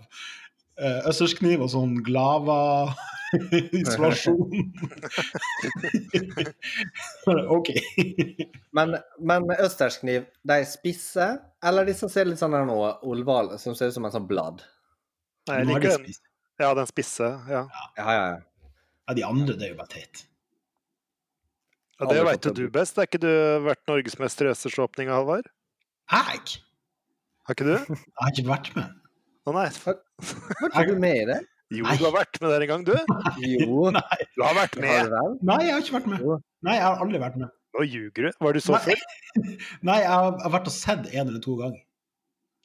eh, 0.80 1.02
østerskniv 1.12 1.60
og 1.64 1.70
sånn 1.72 1.96
glava-isolasjon. 2.04 4.52
OK. 7.58 7.70
Men, 8.76 8.96
men 9.20 9.50
østerskniv, 9.60 10.26
de 10.44 10.54
er 10.60 10.66
spisse, 10.70 11.28
eller 11.66 11.86
de 11.88 11.94
som 11.98 12.10
ser 12.12 12.26
litt 12.30 12.40
sånn 12.42 12.56
der 12.56 12.66
nå, 12.68 12.78
olvale, 13.08 13.58
som 13.62 13.76
ser 13.78 13.88
ut 13.92 13.96
som 13.98 14.06
en 14.08 14.14
sånn 14.16 14.28
blad? 14.30 14.64
Nei, 15.50 15.58
jeg 15.62 15.68
liker 15.70 15.98
den. 15.98 16.16
Ja, 16.62 16.70
den 16.78 16.88
spisse. 16.90 17.28
Ja. 17.52 17.64
Ja, 17.70 17.88
ja, 18.00 18.14
ja. 18.32 18.70
Ja, 19.06 19.14
de 19.20 19.24
andre, 19.28 19.54
det 19.60 19.68
er 19.68 19.74
jo 19.76 19.80
bare 19.82 19.92
teit. 19.92 20.24
ja 22.00 22.08
det 22.10 22.24
veit 22.26 22.46
jo 22.48 22.54
du 22.58 22.64
best. 22.74 22.98
Er 22.98 23.06
ikke 23.10 23.22
du 23.24 23.30
vært 23.68 23.84
norgesmester 23.88 24.48
i 24.50 24.54
østersåpning, 24.56 25.12
Halvard? 25.14 25.48
Jeg? 26.12 26.62
Har 27.46 27.54
ikke 27.58 27.68
du? 27.68 27.76
Jeg 27.94 28.22
har 28.24 28.32
ikke 28.34 28.48
vært 28.50 28.72
med. 28.78 28.96
Å 29.46 29.54
nei. 29.54 29.68
Var 29.86 30.72
ikke 30.72 30.88
du 30.96 31.00
med 31.04 31.20
i 31.22 31.28
det? 31.30 31.42
Jo, 31.74 31.82
Nei. 31.86 31.96
du 31.98 32.04
har 32.06 32.14
vært 32.14 32.38
med 32.42 32.52
der 32.54 32.64
en 32.66 32.70
gang, 32.72 32.84
du. 32.86 32.94
Jo, 33.52 33.90
Nei, 33.96 34.18
Du 34.38 34.44
har 34.46 34.58
vært 34.58 34.76
med. 34.82 35.14
nei, 35.46 35.60
jeg 35.66 35.74
har 35.76 35.82
ikke 35.86 35.96
vært 36.00 36.10
med. 36.12 36.26
Nei, 36.66 36.76
jeg 36.78 36.86
har 36.86 37.02
aldri 37.06 37.22
vært 37.22 37.38
med. 37.42 37.54
Nå 37.76 37.86
ljuger 37.90 38.28
du. 38.30 38.36
Var 38.46 38.56
du 38.56 38.62
så 38.64 38.78
full? 38.86 39.02
Nei, 39.86 39.98
jeg 40.02 40.10
har 40.10 40.52
vært 40.54 40.70
og 40.70 40.74
sett 40.76 41.10
en 41.12 41.28
eller 41.28 41.42
to 41.44 41.56
ganger. 41.60 41.82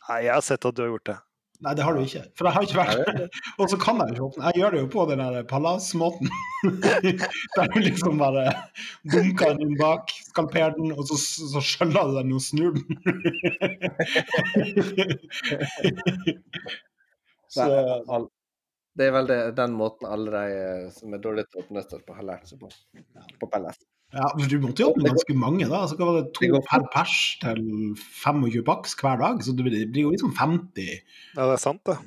Nei, 0.08 0.18
jeg 0.28 0.32
har 0.36 0.44
sett 0.46 0.64
at 0.68 0.76
du 0.76 0.82
har 0.84 0.92
gjort 0.92 1.08
det. 1.10 1.16
Nei, 1.60 1.74
det 1.76 1.84
har 1.84 1.92
du 1.94 2.00
ikke. 2.00 2.22
For 2.38 2.46
jeg 2.48 2.54
har 2.56 2.62
ikke 2.64 2.78
vært 2.78 3.00
der. 3.04 3.26
Og 3.60 3.66
så 3.68 3.76
kan 3.80 3.98
jeg 4.00 4.08
ikke 4.14 4.26
åpne. 4.30 4.46
Jeg 4.48 4.56
gjør 4.62 4.70
det 4.74 4.80
jo 4.80 4.88
på 4.94 5.02
den 5.10 5.20
der 5.20 5.34
palasmåten. 5.50 6.28
Der 7.56 7.66
du 7.72 7.78
liksom 7.80 8.14
bare 8.20 8.44
dunker 9.12 9.48
den 9.54 9.62
inn 9.64 9.76
bak, 9.80 10.04
skalperer 10.30 10.72
den, 10.76 10.88
og 10.92 11.02
så, 11.08 11.16
så 11.52 11.60
skjøller 11.64 12.04
du 12.08 12.12
den 12.18 12.36
og 12.36 12.42
snur 12.44 12.70
den. 12.76 12.84
så 17.54 17.64
Det 18.96 19.04
er 19.06 19.12
vel 19.16 19.26
det, 19.30 19.40
den 19.56 19.72
måten 19.76 20.06
alle 20.08 20.30
de 20.34 20.44
eh, 20.64 20.90
som 20.92 21.14
er 21.16 21.20
dårlige 21.24 21.46
til 21.48 21.56
å 21.60 21.62
åpne 21.64 21.76
nøtter 21.80 22.00
på, 22.04 22.16
har 22.18 22.26
lært 22.32 22.46
seg 22.50 22.56
på. 22.60 22.68
På. 23.40 23.44
Ja, 24.10 24.26
for 24.34 24.50
du 24.50 24.56
måtte 24.62 24.82
jo 24.82 24.90
åpne 24.90 25.10
ganske 25.12 25.34
mange, 25.38 25.66
da. 25.70 25.84
Så 25.86 25.96
hva 25.98 26.08
var 26.08 26.16
det 26.20 26.32
to 26.36 26.60
per 26.66 26.86
pers 26.94 27.16
til 27.42 27.60
25 27.94 28.64
baks 28.66 28.96
hver 28.98 29.20
dag? 29.22 29.42
Så 29.46 29.54
det 29.56 29.66
blir 29.68 30.02
jo 30.02 30.10
liksom 30.14 30.32
50. 30.38 30.88
Ja, 31.36 31.44
det 31.44 31.54
er 31.54 31.62
sant, 31.62 31.82
det. 31.86 31.98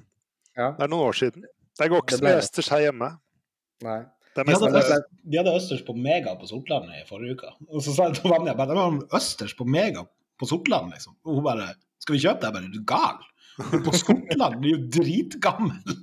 Ja. 0.58 0.74
Det 0.78 0.84
er 0.86 0.92
noen 0.92 1.08
år 1.08 1.18
siden. 1.18 1.48
Det 1.80 1.90
går 1.90 2.04
ikke 2.04 2.18
som 2.18 2.26
så 2.26 2.28
mye 2.28 2.42
østers 2.42 2.70
her 2.74 2.84
hjemme. 2.88 3.10
Nei. 3.88 4.02
Det 4.34 4.42
er 4.42 4.50
De 4.50 4.56
hadde, 4.58 4.98
de 5.30 5.38
hadde 5.38 5.56
østers 5.60 5.84
på 5.86 5.94
Mega 5.94 6.34
på 6.40 6.50
Sortlandet 6.50 7.04
i 7.04 7.08
forrige 7.08 7.38
uke. 7.38 7.50
Og 7.70 7.84
så 7.86 7.94
sa 7.94 8.10
jeg 8.10 8.18
til 8.18 8.34
Vanja 8.34 8.56
bare, 8.58 8.74
det 8.74 8.78
var 8.80 9.18
østers 9.20 9.54
på 9.58 9.66
Mega 9.70 10.04
på 10.42 10.50
Sortland, 10.50 10.90
liksom. 10.96 11.14
Og 11.26 11.40
hun 11.40 11.46
bare 11.46 11.74
Skal 12.02 12.18
vi 12.18 12.24
kjøpe 12.26 12.42
det? 12.42 12.48
Jeg 12.50 12.56
bare, 12.58 12.72
du 12.74 12.80
er 12.82 12.90
gal? 12.90 13.20
Men 13.72 13.84
På 13.86 13.92
Skottland 13.94 14.66
er 14.66 14.70
jo 14.72 14.80
dritgammel! 14.92 15.84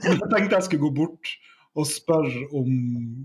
Så 0.00 0.12
jeg 0.12 0.18
tenkte 0.20 0.58
jeg 0.58 0.66
skulle 0.66 0.84
gå 0.84 0.90
bort 1.00 1.32
og 1.78 1.86
spørre 1.86 2.46
om, 2.56 2.70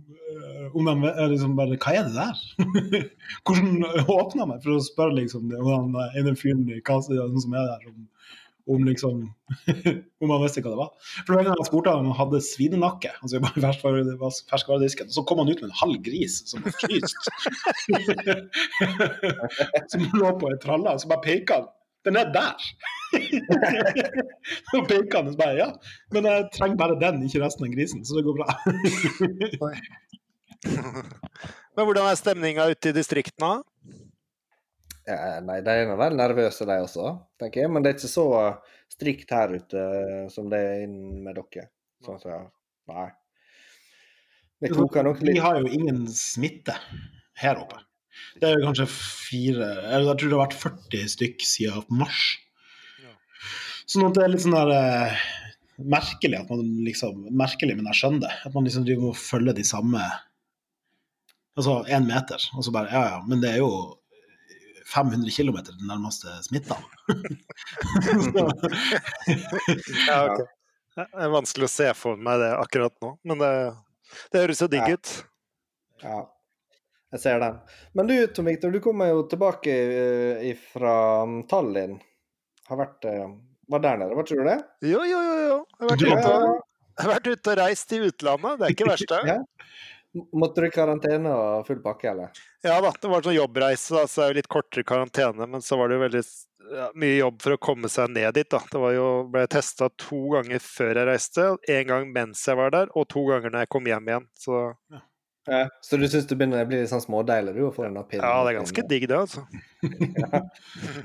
eh, 0.06 0.66
om 0.78 0.90
de 0.90 1.10
er 1.10 1.32
liksom 1.32 1.56
bare 1.58 1.78
Hva 1.82 1.94
er 1.98 2.10
det 2.10 2.16
der? 2.18 2.42
Hvordan 3.46 3.86
åpna 4.06 4.50
meg 4.52 4.66
for 4.66 4.76
å 4.76 4.84
spørre 4.86 5.18
liksom 5.18 5.50
om 5.58 5.72
han 5.72 6.20
ene 6.20 6.36
fyren 6.38 6.68
i 6.70 6.84
kassa 6.86 7.26
som 7.42 7.56
er 7.58 7.72
der, 7.72 7.88
om, 7.90 8.04
om 8.76 8.86
liksom 8.86 9.24
Om 10.22 10.34
han 10.36 10.44
visste 10.44 10.62
hva 10.62 10.74
det 10.74 10.80
var. 10.80 10.92
For 11.24 11.34
var 11.34 11.42
en 11.42 11.50
gang 11.50 11.60
jeg 11.64 11.70
spurte 11.72 11.96
om 11.96 12.12
han 12.12 12.20
hadde 12.20 12.44
svinenakke, 12.46 13.12
altså 13.22 13.42
bare 13.44 13.64
ferskvare- 13.66 14.32
ferskvaredisken, 14.52 15.10
så 15.14 15.26
kom 15.26 15.42
han 15.42 15.50
ut 15.50 15.62
med 15.62 15.72
en 15.72 15.80
halv 15.82 16.00
gris 16.06 16.40
som 16.50 16.66
var 16.66 16.78
fryst. 16.84 17.30
som 19.94 20.06
lå 20.18 20.36
på 20.42 20.54
ei 20.54 20.62
tralle, 20.62 20.94
og 20.94 21.02
så 21.02 21.12
bare 21.12 21.26
peka 21.26 21.60
han. 21.62 21.72
Den 22.06 22.20
er 22.22 22.32
der! 22.34 22.66
Så 24.72 24.82
peker 24.86 25.18
han 25.18 25.32
og 25.32 25.38
bare 25.40 25.56
ja, 25.58 25.70
men 26.14 26.28
jeg 26.30 26.50
trenger 26.54 26.78
bare 26.80 26.98
den, 27.02 27.24
ikke 27.26 27.42
resten 27.44 27.66
av 27.68 27.72
grisen, 27.74 28.04
så 28.06 28.18
det 28.18 28.26
går 28.28 28.36
bra. 28.42 28.48
Men 31.76 31.88
hvordan 31.88 32.08
er 32.08 32.18
stemninga 32.20 32.68
ute 32.72 32.92
i 32.92 32.96
distriktene? 32.96 33.64
Ja, 35.06 35.40
nei, 35.46 35.60
de 35.62 35.74
er 35.84 35.92
vel 36.00 36.16
nervøse, 36.18 36.66
de 36.66 36.78
også, 36.82 37.12
tenker 37.42 37.66
jeg. 37.66 37.72
Men 37.72 37.84
det 37.84 37.92
er 37.92 37.98
ikke 38.00 38.10
så 38.10 38.28
strikt 38.92 39.34
her 39.36 39.54
ute 39.54 39.84
som 40.34 40.50
det 40.50 40.62
er 40.66 40.86
inn 40.88 40.98
med 41.26 41.38
dere. 41.38 41.68
Sånn 42.06 42.22
så, 42.22 42.40
nei. 42.90 43.10
Vi 44.64 44.72
koker 44.72 45.04
nok 45.06 45.20
Vi 45.26 45.38
har 45.42 45.60
jo 45.60 45.68
ingen 45.70 46.06
smitte 46.10 46.78
her 47.42 47.60
oppe. 47.60 47.82
Det 48.42 48.50
er 48.50 48.58
jo 48.58 48.68
kanskje 48.68 48.88
fire 48.92 49.70
eller 49.86 50.12
Jeg 50.12 50.20
tror 50.20 50.30
det 50.30 50.38
har 50.38 50.44
vært 50.46 50.62
40 50.62 51.10
stykk 51.16 51.46
siden 51.48 51.98
mars. 52.02 52.22
Ja. 53.04 53.14
Sånn 53.88 54.08
at 54.10 54.18
det 54.18 54.24
er 54.26 54.32
litt 54.34 54.44
sånn 54.44 54.56
der 54.58 54.72
eh, 54.76 55.26
merkelig 55.96 56.40
at 56.40 56.52
man 56.52 56.64
liksom 56.86 57.28
Merkelig, 57.36 57.76
men 57.78 57.90
jeg 57.92 58.02
skjønner 58.02 58.26
det. 58.28 58.34
At 58.48 58.56
man 58.56 58.68
liksom 58.68 58.88
driver 58.88 59.12
og 59.12 59.20
følger 59.20 59.58
de 59.58 59.68
samme 59.68 60.04
Altså 61.56 61.78
én 61.88 62.04
meter, 62.04 62.42
og 62.58 62.66
så 62.68 62.74
bare 62.76 62.92
Ja 62.92 63.04
ja, 63.14 63.22
men 63.28 63.40
det 63.44 63.54
er 63.54 63.62
jo 63.64 63.70
500 64.92 65.32
km 65.34 65.56
den 65.66 65.88
nærmeste 65.90 66.28
smitta. 66.46 66.78
Ja, 70.08 70.20
ok. 70.30 70.44
Det 70.96 71.04
er 71.12 71.28
vanskelig 71.28 71.68
å 71.68 71.72
se 71.74 71.90
for 72.00 72.16
meg 72.16 72.40
det 72.40 72.54
akkurat 72.56 72.94
nå, 73.04 73.10
men 73.28 73.42
det, 73.42 73.50
det 74.32 74.44
høres 74.46 74.62
jo 74.64 74.68
digg 74.72 74.94
ut. 74.96 75.10
Ja, 76.00 76.22
jeg 77.14 77.22
ser 77.22 77.40
den. 77.40 77.58
Men 77.94 78.08
du, 78.10 78.16
Tom 78.34 78.50
Victor, 78.50 78.72
du 78.74 78.82
kommer 78.84 79.12
jo 79.12 79.26
tilbake 79.32 79.74
eh, 79.74 80.54
fra 80.74 80.96
Tallinn. 81.50 82.00
Har 82.70 82.80
vært 82.82 83.06
eh, 83.10 83.28
Var 83.70 83.82
der 83.82 84.00
nede, 84.02 84.16
var 84.18 84.26
tror 84.28 84.42
du 84.42 84.50
det? 84.50 84.60
Jo, 84.86 85.04
jo, 85.06 85.20
jo. 85.26 85.36
jo. 85.46 85.60
Jeg 85.80 85.86
har 85.86 85.94
vært 85.94 86.08
ute 86.08 86.64
jeg 86.96 87.04
har 87.04 87.12
vært 87.12 87.28
ute 87.28 87.52
og 87.52 87.58
reist 87.60 87.92
i 87.92 87.98
utlandet, 88.08 88.60
det 88.60 88.66
er 88.66 88.74
ikke 88.78 88.88
verst, 88.88 89.12
det. 89.12 89.22
Ja. 89.36 89.42
Måtte 90.32 90.64
du 90.64 90.70
i 90.70 90.72
karantene 90.72 91.32
og 91.36 91.66
full 91.68 91.82
pakke, 91.84 92.14
eller? 92.14 92.38
Ja 92.64 92.78
da, 92.80 92.94
det 92.96 93.10
var 93.12 93.26
sånn 93.26 93.36
jobbreise, 93.36 93.98
da, 93.98 94.06
så 94.08 94.22
det 94.22 94.26
er 94.26 94.30
jo 94.30 94.38
litt 94.38 94.48
kortere 94.54 94.86
karantene, 94.88 95.48
men 95.52 95.64
så 95.66 95.76
var 95.76 95.92
det 95.92 95.98
jo 95.98 96.04
veldig 96.06 96.22
ja, 96.72 96.86
mye 96.96 97.18
jobb 97.18 97.42
for 97.44 97.56
å 97.58 97.60
komme 97.68 97.92
seg 97.92 98.14
ned 98.16 98.38
dit. 98.38 98.48
da. 98.48 98.62
Det 98.72 98.80
var 98.80 98.96
jo, 98.96 99.10
ble 99.34 99.44
testa 99.52 99.90
to 100.00 100.22
ganger 100.38 100.64
før 100.64 101.02
jeg 101.02 101.10
reiste, 101.10 101.50
en 101.76 101.90
gang 101.92 102.08
mens 102.16 102.46
jeg 102.48 102.62
var 102.62 102.72
der, 102.78 102.94
og 102.96 103.10
to 103.12 103.26
ganger 103.28 103.52
når 103.52 103.66
jeg 103.66 103.74
kom 103.76 103.92
hjem 103.92 104.10
igjen. 104.14 104.30
Så 104.40 104.62
Ja. 104.96 105.04
Så 105.86 106.00
du 106.02 106.08
syns 106.10 106.26
det 106.30 106.38
begynner 106.40 106.64
å 106.64 106.70
bli 106.70 106.82
litt 106.82 106.90
sånn 106.90 107.04
smådeilig 107.04 107.54
du, 107.58 107.64
å 107.68 107.74
få 107.74 107.86
den 107.86 107.98
pinnen? 108.10 108.26
ja, 108.26 108.44
det 108.46 108.54
er 108.54 108.60
ganske 108.60 108.86
digg, 108.90 109.08
det, 109.12 109.20
altså. 109.26 109.46
Ja. 110.26 110.42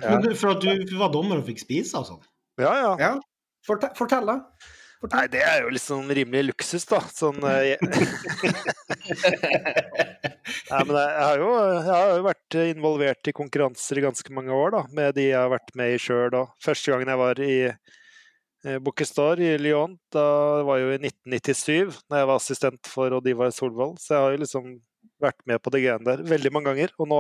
Ja. 0.01 0.19
du, 0.25 0.31
for 0.39 0.57
at 0.57 0.65
du 0.65 0.95
var 0.97 1.13
dommer 1.13 1.43
og 1.43 1.49
fikk 1.49 1.61
spise 1.63 2.01
og 2.01 2.07
sånn. 2.09 2.23
Ja, 2.61 2.73
ja. 2.79 2.93
Ja. 3.01 3.11
Fortell, 3.67 3.93
fortell 3.99 4.29
da. 4.29 4.39
Nei, 5.09 5.23
det 5.33 5.41
er 5.41 5.63
jo 5.63 5.71
litt 5.73 5.85
sånn 5.85 6.11
rimelig 6.13 6.51
luksus, 6.51 6.85
da. 6.89 6.99
Sånn 7.09 7.41
eh. 7.49 7.81
Nei, 10.71 10.81
men 10.85 10.93
jeg 10.93 11.23
har, 11.25 11.41
jo, 11.41 11.49
jeg 11.57 11.87
har 11.89 12.11
jo 12.19 12.27
vært 12.27 12.57
involvert 12.67 13.31
i 13.31 13.37
konkurranser 13.37 14.01
i 14.01 14.05
ganske 14.05 14.37
mange 14.37 14.53
år, 14.53 14.75
da. 14.77 14.83
Med 14.97 15.17
de 15.17 15.31
jeg 15.31 15.41
har 15.41 15.53
vært 15.53 15.73
med 15.81 15.95
i 15.95 16.01
sjøl. 16.01 16.37
Første 16.61 16.93
gangen 16.93 17.13
jeg 17.13 17.21
var 17.23 17.41
i 17.45 17.55
eh, 18.65 19.45
i 19.47 19.57
Lyon, 19.59 19.99
da 20.13 20.63
var 20.67 20.79
jo 20.83 20.93
i 20.93 20.99
1997, 21.01 22.01
da 22.11 22.23
jeg 22.23 22.31
var 22.31 22.37
assistent 22.37 22.87
for 22.87 23.11
Odivar 23.19 23.51
Solvold. 23.55 23.99
Så 23.99 24.15
jeg 24.15 24.23
har 24.25 24.33
jo 24.37 24.43
liksom 24.45 24.79
vært 25.21 25.41
med 25.49 25.61
på 25.63 25.71
det 25.75 25.83
greiene 25.85 26.07
der 26.07 26.23
veldig 26.27 26.53
mange 26.55 26.71
ganger. 26.73 26.93
Og 27.01 27.09
nå 27.11 27.19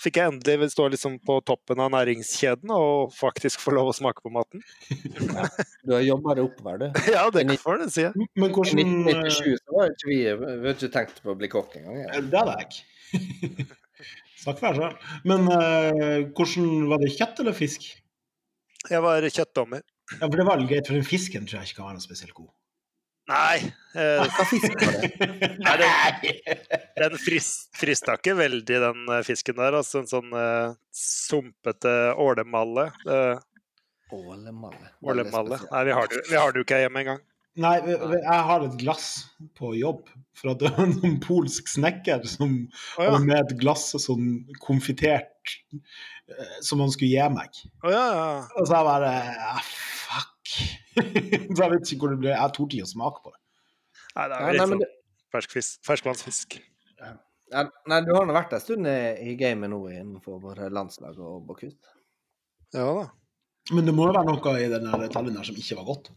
fikk 0.00 0.18
jeg 0.20 0.32
endelig 0.32 0.70
stå 0.74 0.88
liksom 0.92 1.18
på 1.26 1.38
toppen 1.48 1.80
av 1.82 1.90
næringskjeden 1.94 2.72
og 2.74 3.14
faktisk 3.16 3.62
få 3.62 3.74
lov 3.76 3.90
å 3.92 3.96
smake 3.96 4.24
på 4.24 4.32
maten. 4.34 4.64
Du 5.88 5.94
har 5.94 6.04
jobba 6.04 6.36
deg 6.36 6.48
oppover, 6.50 6.82
du. 6.82 7.02
Ja, 7.14 7.24
det 7.32 7.46
får 7.62 7.82
du 7.82 7.86
si. 7.92 8.06
Men 8.36 8.50
I 8.50 8.52
hvordan 8.52 8.82
1997 8.84 9.60
så 9.62 9.76
var 9.78 9.92
ikke 9.94 10.10
vi 10.10 10.18
Vi 10.28 10.48
hadde 10.52 10.74
ikke 10.76 10.94
tenkt 10.98 11.22
på 11.24 11.32
å 11.32 11.38
bli 11.38 11.52
kokk 11.52 11.78
engang. 11.80 12.00
eh, 12.02 12.08
Ja. 12.08 12.24
Det 12.24 12.42
hadde 12.42 12.56
jeg 12.58 12.68
ikke. 12.68 13.68
Snakk 14.44 14.60
for 14.60 14.68
deg 14.68 14.82
sjøl. 14.82 15.14
Men 15.26 15.48
uh, 15.50 16.28
hvordan 16.36 16.68
var 16.92 17.00
det 17.02 17.14
kjøtt 17.16 17.40
eller 17.42 17.56
fisk? 17.56 17.88
Jeg 18.88 19.02
var 19.02 19.24
kjøttdommer. 19.26 19.82
Ja, 20.16 20.24
for 20.24 20.36
det 20.40 20.46
var 20.48 20.56
litt 20.60 20.70
greit, 20.70 20.86
for 20.88 20.96
den 20.96 21.04
fisken 21.06 21.44
tror 21.48 21.60
jeg 21.60 21.68
ikke 21.70 21.80
kan 21.82 21.90
være 21.90 21.98
noe 21.98 22.04
spesielt 22.06 22.34
god. 22.36 22.48
Nei, 23.28 23.58
eh, 23.92 24.22
Hva 24.24 24.44
fisk 24.48 24.72
var 24.72 24.94
det? 24.96 25.08
Nei, 25.60 25.74
den, 25.82 26.62
den 26.96 27.16
frist, 27.20 27.66
frista 27.76 28.14
ikke 28.16 28.32
veldig, 28.38 28.78
den 28.86 29.02
eh, 29.12 29.20
fisken 29.26 29.58
der. 29.60 29.76
Altså 29.82 30.00
en 30.00 30.08
sånn 30.08 30.32
eh, 30.32 30.70
sumpete 30.96 31.92
ålemalle. 32.16 32.86
Eh, 33.04 33.44
Ålemalle. 34.16 34.94
ålemalle. 35.04 35.58
Nei, 35.68 35.82
vi 35.84 35.92
har 35.98 36.08
det 36.08 36.22
vi 36.30 36.38
har 36.40 36.54
det 36.54 36.62
jo 36.62 36.64
ikke 36.64 36.78
hjemme 36.80 37.02
engang. 37.04 37.18
Nei, 37.58 37.74
jeg 37.88 38.42
har 38.48 38.62
et 38.62 38.76
glass 38.78 39.06
på 39.58 39.72
jobb, 39.74 40.04
for 40.36 40.52
at 40.52 40.60
det 40.62 40.70
var 40.76 40.92
en 41.08 41.16
polsk 41.22 41.70
snekker 41.72 42.22
som 42.30 42.52
oh, 42.54 43.00
ja. 43.00 43.08
hadde 43.08 43.24
med 43.24 43.40
et 43.40 43.56
glass 43.58 43.88
sånn 43.98 44.28
konfitert 44.62 45.54
eh, 45.74 46.58
som 46.62 46.84
han 46.84 46.92
skulle 46.94 47.10
gi 47.16 47.26
meg. 47.34 47.58
Oh, 47.82 47.90
ja, 47.90 48.04
ja. 48.14 48.28
Og 48.54 48.68
så 48.68 48.78
jeg 48.78 48.88
bare 48.90 49.12
ah, 49.48 49.72
Fuck. 50.04 50.54
så 51.56 51.64
jeg 51.64 51.72
vet 51.74 51.90
ikke 51.90 52.04
hvor 52.04 52.14
det 52.14 52.20
ble. 52.22 52.32
Jeg 52.36 52.54
torde 52.54 52.78
ikke 52.78 52.86
å 52.86 52.92
smake 52.94 53.24
på 53.24 53.34
det. 53.34 53.40
Nei, 54.14 54.28
det 54.28 54.38
er 54.38 54.54
litt 54.54 54.74
sånn 54.74 54.86
ferskvannsfisk. 55.86 56.60
Ja, 57.48 57.64
nei, 57.88 58.00
du 58.04 58.12
har 58.12 58.26
nå 58.28 58.34
vært 58.36 58.54
en 58.54 58.62
stund 58.62 58.88
i 58.90 58.98
i 59.30 59.34
gamet 59.40 59.72
nå 59.72 59.80
innenfor 59.88 60.40
våre 60.42 60.68
landslag 60.72 61.16
og 61.16 61.46
Bocuse. 61.48 61.96
Ja 62.76 62.88
da. 63.00 63.06
Men 63.72 63.88
det 63.88 63.94
må 63.96 64.08
jo 64.08 64.16
være 64.16 64.28
noe 64.28 64.54
i 64.60 64.68
den 64.72 64.88
detaljen 65.02 65.38
som 65.44 65.60
ikke 65.60 65.76
var 65.80 65.86
godt. 65.90 66.10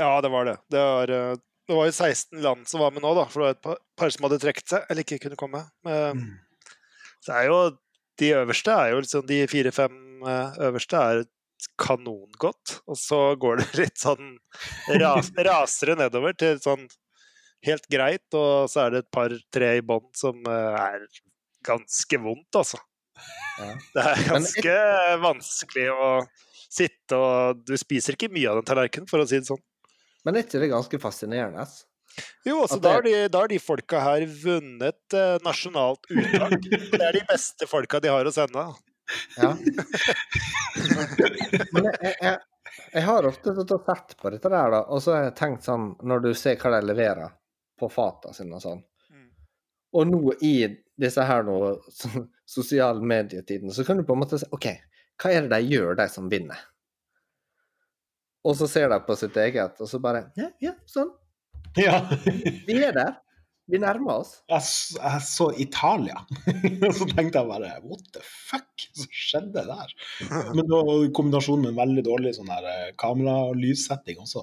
Ja, 0.00 0.20
det 0.24 0.30
var 0.32 0.48
det. 0.48 0.56
Det 0.72 0.80
var, 0.80 1.12
eh, 1.12 1.34
det 1.68 1.76
var 1.76 1.88
jo 1.88 1.92
16 1.94 2.42
land 2.42 2.68
som 2.68 2.82
var 2.82 2.94
med 2.94 3.04
nå, 3.04 3.12
da. 3.18 3.26
For 3.30 3.42
det 3.42 3.46
var 3.46 3.56
et 3.56 3.62
par, 3.66 3.82
par 3.98 4.14
som 4.14 4.26
hadde 4.26 4.40
trukket 4.42 4.74
seg, 4.74 4.86
eller 4.90 5.06
ikke 5.06 5.20
kunne 5.26 5.38
komme. 5.40 5.66
Men, 5.86 6.22
Mm. 6.22 6.32
Så 7.22 7.30
det 7.30 7.38
er 7.38 7.46
jo 7.52 7.60
De 8.18 8.28
øverste 8.34 8.72
er 8.74 8.90
jo 8.90 8.96
liksom 9.00 9.26
De 9.26 9.36
fire-fem 9.46 9.94
eh, 10.26 10.56
øverste 10.66 10.98
er 10.98 11.22
kanongodt. 11.78 12.80
Og 12.90 12.98
så 12.98 13.20
går 13.38 13.62
det 13.62 13.68
litt 13.84 13.98
sånn 14.02 14.36
ras, 15.00 15.30
rasere 15.38 15.96
nedover 15.98 16.34
til 16.34 16.58
sånn 16.60 16.88
helt 17.62 17.84
greit, 17.86 18.26
og 18.34 18.66
så 18.70 18.86
er 18.86 18.90
det 18.90 19.04
et 19.04 19.12
par-tre 19.14 19.68
i 19.78 19.84
bånn 19.86 20.08
som 20.18 20.40
eh, 20.50 20.78
er 20.82 21.04
ganske 21.62 22.18
vondt, 22.18 22.58
altså. 22.58 22.80
Ja. 23.60 23.68
Det 23.94 24.02
er 24.02 24.24
ganske 24.26 24.62
ganske 24.74 25.18
vanskelig 25.22 25.84
å 25.94 26.08
sitte 26.72 27.18
og 27.18 27.62
Du 27.68 27.74
spiser 27.80 28.16
ikke 28.16 28.32
mye 28.32 28.50
av 28.50 28.60
den 28.60 28.68
tallerkenen, 28.68 29.08
for 29.10 29.22
å 29.22 29.28
si 29.28 29.40
det 29.40 29.48
sånn. 29.48 29.60
Men 30.24 30.38
er 30.38 30.46
ikke 30.46 30.62
det 30.62 30.70
ganske 30.72 31.00
fascinerende? 31.02 31.64
ass? 31.66 31.82
Jo, 32.44 32.62
altså, 32.62 32.76
det... 32.76 32.82
da, 32.84 32.92
har 32.94 33.02
de, 33.02 33.12
da 33.32 33.42
har 33.42 33.48
de 33.48 33.58
folka 33.62 34.00
her 34.04 34.24
vunnet 34.44 35.16
eh, 35.16 35.36
nasjonalt 35.44 36.08
uttak. 36.12 36.56
Det 36.92 37.00
er 37.00 37.16
de 37.16 37.24
beste 37.28 37.68
folka 37.70 38.00
de 38.02 38.12
har 38.12 38.28
å 38.28 38.32
sende. 38.34 38.66
Ja. 39.36 39.50
Men 41.72 41.88
jeg, 41.88 42.12
jeg, 42.20 42.36
jeg, 42.92 43.02
har 43.08 43.28
ofte 43.28 43.54
sett 43.56 44.14
på 44.20 44.32
dette 44.32 44.52
der, 44.52 44.70
da, 44.76 44.82
og 44.86 45.02
så 45.04 45.16
har 45.16 45.26
jeg 45.28 45.36
tenkt 45.40 45.66
sånn, 45.68 45.92
når 46.04 46.26
du 46.28 46.30
ser 46.38 46.60
hva 46.60 46.76
de 46.76 46.86
leverer 46.92 47.34
på 47.80 47.90
fata 47.92 48.32
sine 48.36 48.58
og 48.58 48.64
sånn, 48.64 48.82
Mm. 49.12 49.26
og 49.98 50.06
nå 50.08 50.32
i 50.40 50.54
disse 50.96 51.24
her 51.28 51.42
nå, 51.44 51.56
sosiale 52.56 53.02
medietidene, 53.04 53.74
så 53.76 53.84
kan 53.84 53.98
du 54.00 54.06
på 54.08 54.14
en 54.16 54.22
måte 54.22 54.38
si 54.40 54.48
OK, 54.56 54.70
hva 55.22 55.32
er 55.32 55.46
det 55.46 55.54
de 55.54 55.74
gjør, 55.76 55.96
de 55.98 56.06
som 56.10 56.28
vinner? 56.30 56.60
Og 58.42 58.56
så 58.58 58.66
ser 58.66 58.90
de 58.90 58.98
på 59.06 59.14
sitt 59.18 59.36
eget, 59.38 59.78
og 59.78 59.88
så 59.88 60.00
bare 60.02 60.26
Ja, 60.38 60.48
ja, 60.62 60.72
sånn. 60.90 61.12
Ja. 61.78 62.00
Vi 62.66 62.80
er 62.82 62.96
der. 62.96 63.12
Vi 63.70 63.78
nærmer 63.80 64.18
oss. 64.24 64.32
Jeg, 64.50 64.64
jeg 64.98 65.22
så 65.24 65.46
Italia, 65.62 66.18
og 66.18 66.94
så 66.98 67.06
tenkte 67.08 67.38
jeg 67.38 67.48
bare 67.48 67.70
What 67.86 68.02
the 68.16 68.24
fuck? 68.26 68.88
Hva 68.98 69.06
skjedde 69.06 69.62
der? 69.68 69.94
Men 70.58 70.66
i 70.66 71.12
kombinasjon 71.14 71.62
med 71.62 71.72
en 71.72 71.78
veldig 71.78 72.04
dårlig 72.10 72.34
sånn 72.36 72.50
her 72.52 72.66
eh, 72.68 72.90
kamera- 73.00 73.38
og 73.52 73.56
lyssetting 73.62 74.18
også. 74.24 74.42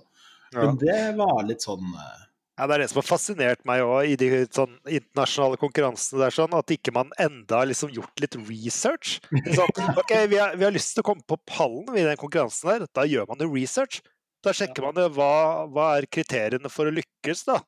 Men 0.56 0.80
det 0.82 0.98
var 1.20 1.44
litt 1.46 1.68
sånn 1.68 1.92
eh, 1.92 2.24
Ja, 2.60 2.66
det 2.68 2.76
er 2.76 2.82
det 2.84 2.90
som 2.92 2.98
har 3.00 3.08
fascinert 3.08 3.62
meg 3.64 3.82
òg 3.88 4.10
i 4.12 4.16
de 4.20 4.42
sånn, 4.52 4.74
internasjonale 4.84 5.56
konkurransene. 5.62 6.20
der, 6.26 6.34
sånn, 6.36 6.52
At 6.58 6.74
ikke 6.76 6.92
man 6.92 7.14
enda 7.16 7.62
har 7.62 7.70
liksom 7.70 7.94
gjort 7.96 8.20
litt 8.20 8.36
research. 8.50 9.22
Sånn, 9.32 9.72
ok, 9.96 10.12
vi 10.28 10.42
har, 10.42 10.58
vi 10.60 10.68
har 10.68 10.76
lyst 10.76 10.92
til 10.98 11.06
å 11.06 11.08
komme 11.08 11.24
på 11.24 11.38
pallen 11.48 11.88
i 11.96 12.04
den 12.04 12.20
konkurransen 12.20 12.74
der. 12.74 12.88
Da 12.92 13.06
gjør 13.08 13.30
man 13.32 13.40
jo 13.40 13.48
research. 13.54 14.02
Da 14.44 14.52
sjekker 14.52 14.84
man 14.84 15.00
jo 15.00 15.08
hva, 15.16 15.32
hva 15.72 15.88
er 16.02 16.10
kriteriene 16.12 16.72
for 16.72 16.92
å 16.92 16.96
lykkes. 16.98 17.46
da. 17.48 17.62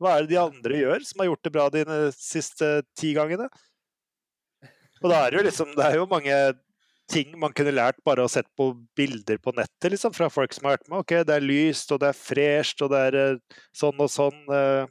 Hva 0.00 0.14
er 0.16 0.24
det 0.24 0.32
de 0.32 0.40
andre 0.40 0.80
gjør 0.80 1.04
som 1.04 1.20
har 1.20 1.28
gjort 1.28 1.44
det 1.44 1.52
bra 1.52 1.68
de 1.74 1.84
siste 2.16 2.70
ti 2.96 3.12
gangene? 3.18 3.50
Og 5.02 5.12
da 5.12 5.26
er 5.26 5.30
det 5.30 5.38
jo 5.38 5.44
liksom 5.46 5.76
Det 5.76 5.84
er 5.84 6.00
jo 6.00 6.08
mange 6.10 6.34
ting 7.08 7.32
man 7.40 7.54
kunne 7.56 7.72
lært 7.72 7.98
bare 8.06 8.24
å 8.24 8.30
sett 8.30 8.48
på 8.58 8.70
bilder 8.98 9.40
på 9.40 9.54
nettet, 9.56 9.90
liksom, 9.94 10.12
fra 10.16 10.28
folk 10.32 10.52
som 10.54 10.68
har 10.68 10.76
vært 10.76 10.88
med. 10.90 10.98
Ok, 11.02 11.14
det 11.28 11.34
er 11.38 11.44
lyst, 11.44 11.92
og 11.94 12.02
det 12.02 12.10
er 12.12 12.18
fresht, 12.20 12.82
og 12.84 12.92
det 12.92 13.00
er 13.08 13.18
eh, 13.22 13.60
sånn 13.76 14.04
og 14.04 14.10
sånn. 14.12 14.40
eh, 14.52 14.86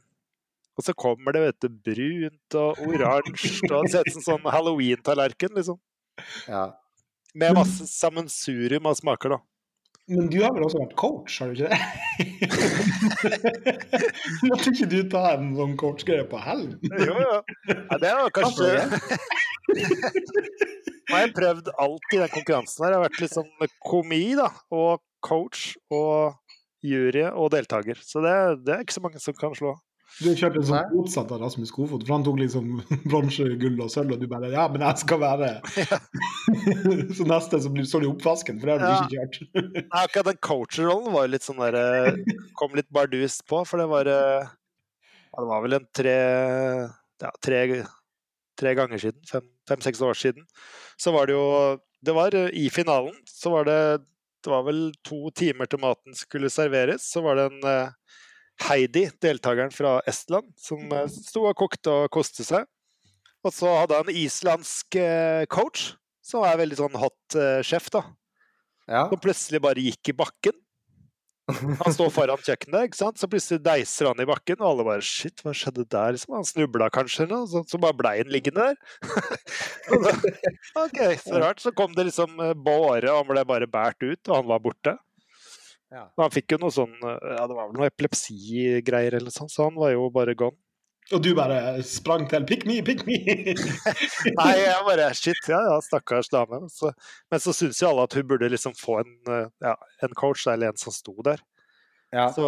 Og 0.78 0.84
så 0.86 0.94
kommer 0.94 1.34
det 1.34 1.40
vet 1.42 1.64
du, 1.64 1.68
brunt 1.90 2.58
og 2.58 2.82
oransje, 2.86 3.66
og 3.70 3.86
det 3.86 3.92
ser 3.94 4.06
ut 4.06 4.16
som 4.18 4.26
sånn 4.28 4.50
halloween-tallerken, 4.52 5.54
liksom. 5.58 5.78
Ja. 6.46 6.68
Med 7.38 7.54
masse 7.58 7.86
sammensurium 7.90 8.86
av 8.86 8.94
smaker, 8.98 9.36
da. 9.36 9.40
Men 10.08 10.28
du 10.32 10.38
har 10.40 10.54
vel 10.56 10.64
også 10.64 10.80
vært 10.80 10.94
coach, 10.96 11.34
har 11.42 11.50
du 11.52 11.58
ikke 11.58 11.68
det? 11.68 11.78
Måtte 14.48 14.72
ikke 14.72 14.88
du 14.88 14.98
ta 15.12 15.24
en 15.34 15.50
sånn 15.58 15.74
coachgreie 15.80 16.24
på 16.30 16.40
helg? 16.40 16.78
Jo, 16.88 17.16
jo. 17.20 17.34
Ja, 17.68 17.98
det 18.00 18.12
var 18.16 18.32
kanskje 18.38 18.70
Nå 19.68 21.12
har 21.12 21.22
jeg 21.26 21.34
prøvd 21.36 21.68
alt 21.84 22.14
i 22.14 22.20
den 22.22 22.32
konkurransen 22.32 22.84
her. 22.84 22.94
Jeg 22.94 22.98
har 23.00 23.04
vært 23.04 23.20
litt 23.22 23.36
sånn 23.36 23.68
komi, 23.84 24.22
da, 24.38 24.48
og 24.72 25.04
coach 25.24 25.74
og 25.92 26.36
jury 26.84 27.26
og 27.28 27.52
deltaker. 27.52 28.00
Så 28.04 28.24
det, 28.24 28.34
det 28.64 28.74
er 28.74 28.84
ikke 28.84 28.96
så 28.96 29.04
mange 29.04 29.20
som 29.22 29.36
kan 29.36 29.56
slå. 29.56 29.74
Du 30.18 30.30
kjørte 30.34 30.62
sånn 30.66 30.88
motsatt 30.94 31.30
av 31.34 31.42
Rasmus 31.44 31.70
Kofod, 31.74 32.02
for 32.06 32.14
han 32.16 32.24
tok 32.26 32.38
liksom 32.40 32.78
bronse, 33.10 33.44
gull 33.60 33.76
og 33.84 33.90
sølv, 33.92 34.14
og 34.16 34.22
du 34.22 34.26
bare 34.30 34.48
Ja, 34.54 34.64
men 34.72 34.82
jeg 34.86 35.02
skal 35.04 35.20
være 35.22 35.50
Så 37.16 37.26
neste 37.28 37.60
så 37.62 37.70
står 37.70 38.04
det 38.04 38.08
i 38.08 38.12
oppvasken, 38.12 38.58
for 38.60 38.70
det 38.70 38.74
har 38.74 38.80
du 38.80 38.88
Ja. 38.88 38.96
ikke 39.04 39.14
kjørt. 39.14 39.38
Nei, 39.78 40.02
akkurat 40.02 40.30
den 40.30 40.40
coacherrollen 40.48 41.12
var 41.14 41.26
jo 41.28 41.32
litt 41.34 41.46
sånn 41.46 41.60
derre 41.60 42.14
Kom 42.58 42.74
litt 42.78 42.88
bardust 42.94 43.44
på, 43.50 43.60
for 43.68 43.82
det 43.82 43.88
var 43.92 44.10
eh, 44.10 44.48
ja, 44.48 45.36
Det 45.42 45.48
var 45.52 45.64
vel 45.66 45.78
en 45.78 45.88
tre 46.00 46.16
ja, 47.18 47.30
tre, 47.42 47.60
tre 48.58 48.72
ganger 48.78 49.00
siden, 49.02 49.44
fem-seks 49.68 50.00
år 50.06 50.14
siden, 50.18 50.44
så 50.98 51.10
var 51.14 51.26
det 51.28 51.34
jo 51.36 51.46
Det 52.06 52.14
var 52.16 52.34
eh, 52.38 52.48
i 52.54 52.68
finalen, 52.72 53.14
så 53.28 53.52
var 53.56 53.68
det 53.68 53.78
Det 54.46 54.52
var 54.54 54.64
vel 54.68 54.84
to 55.06 55.28
timer 55.36 55.66
til 55.70 55.82
maten 55.82 56.14
skulle 56.16 56.50
serveres, 56.50 57.06
så 57.12 57.22
var 57.26 57.38
det 57.40 57.48
en 57.52 57.64
eh, 57.66 57.94
Heidi, 58.66 59.06
deltakeren 59.22 59.70
fra 59.74 59.98
Estland, 60.10 60.50
som 60.58 60.82
eh, 60.92 61.06
sto 61.12 61.44
og 61.48 61.56
kokte 61.58 61.92
og 62.04 62.10
koste 62.14 62.46
seg. 62.46 62.66
Og 63.46 63.54
så 63.54 63.70
hadde 63.70 63.94
han 64.00 64.08
en 64.10 64.18
islandsk 64.18 64.98
eh, 64.98 65.44
coach, 65.52 65.92
som 66.26 66.42
er 66.44 66.58
veldig 66.60 66.78
sånn 66.80 66.96
hot 66.98 67.38
eh, 67.38 67.60
sjef, 67.66 67.86
da 67.94 68.02
Ja. 68.88 69.04
som 69.10 69.20
plutselig 69.20 69.60
bare 69.62 69.84
gikk 69.84 70.10
i 70.10 70.16
bakken. 70.16 70.56
Han 71.48 71.94
står 71.94 72.10
foran 72.12 72.42
kjøkkenet, 72.44 72.90
ikke 72.90 72.98
sant? 72.98 73.16
så 73.20 73.28
plutselig 73.30 73.62
deiser 73.64 74.10
han 74.10 74.18
i 74.20 74.26
bakken, 74.28 74.58
og 74.60 74.66
alle 74.68 74.84
bare 74.84 75.04
Shit, 75.04 75.40
hva 75.40 75.54
skjedde 75.56 75.86
der? 75.88 76.12
Liksom? 76.12 76.34
Han 76.36 76.44
snubla 76.44 76.90
kanskje, 76.92 77.24
eller 77.24 77.38
noe, 77.38 77.48
så, 77.48 77.62
så 77.64 77.80
bare 77.80 77.96
blei 77.96 78.14
han 78.18 78.28
liggende 78.34 78.66
der. 78.66 78.76
Da, 79.88 80.12
OK, 80.84 81.00
så 81.22 81.40
rart. 81.40 81.62
Så 81.64 81.72
kom 81.72 81.94
det 81.96 82.04
liksom 82.10 82.34
eh, 82.44 82.52
båre, 82.52 83.08
og 83.14 83.22
han 83.22 83.30
ble 83.30 83.44
bare 83.48 83.70
båret 83.70 84.04
ut, 84.04 84.20
og 84.28 84.34
han 84.42 84.50
var 84.50 84.60
borte. 84.66 84.96
Ja. 85.94 86.06
Han 86.20 86.32
fikk 86.32 86.52
jo 86.52 86.58
noe 86.60 86.74
sånn 86.74 86.94
eh, 87.00 87.36
Ja, 87.38 87.44
det 87.48 87.56
var 87.56 87.68
vel 87.70 87.78
noe 87.78 87.88
epilepsigreier 87.88 89.16
eller 89.16 89.30
noe 89.30 89.36
sånt, 89.36 89.52
så 89.54 89.68
han 89.70 89.78
var 89.80 89.94
jo 89.94 90.08
bare 90.12 90.36
gone. 90.38 90.58
Og 91.08 91.22
du 91.24 91.30
bare 91.32 91.80
sprang 91.88 92.26
til 92.28 92.44
'pick 92.44 92.66
me, 92.68 92.82
pick 92.84 93.06
me'. 93.06 93.16
Nei, 94.40 94.54
jeg 94.60 94.82
bare 94.84 95.06
Shit, 95.16 95.40
ja 95.48 95.60
ja, 95.64 95.78
stakkars 95.80 96.28
dame. 96.28 96.66
Så, 96.68 96.92
men 97.32 97.40
så 97.40 97.54
syns 97.56 97.80
jo 97.80 97.88
alle 97.88 98.04
at 98.04 98.16
hun 98.18 98.28
burde 98.28 98.50
liksom 98.52 98.76
få 98.76 98.98
en, 99.00 99.14
eh, 99.32 99.46
ja, 99.64 99.72
en 100.04 100.12
coach, 100.12 100.44
eller 100.46 100.68
en 100.68 100.76
som 100.76 100.92
sto 100.92 101.16
der. 101.24 101.40
Ja. 102.10 102.32
Så 102.32 102.42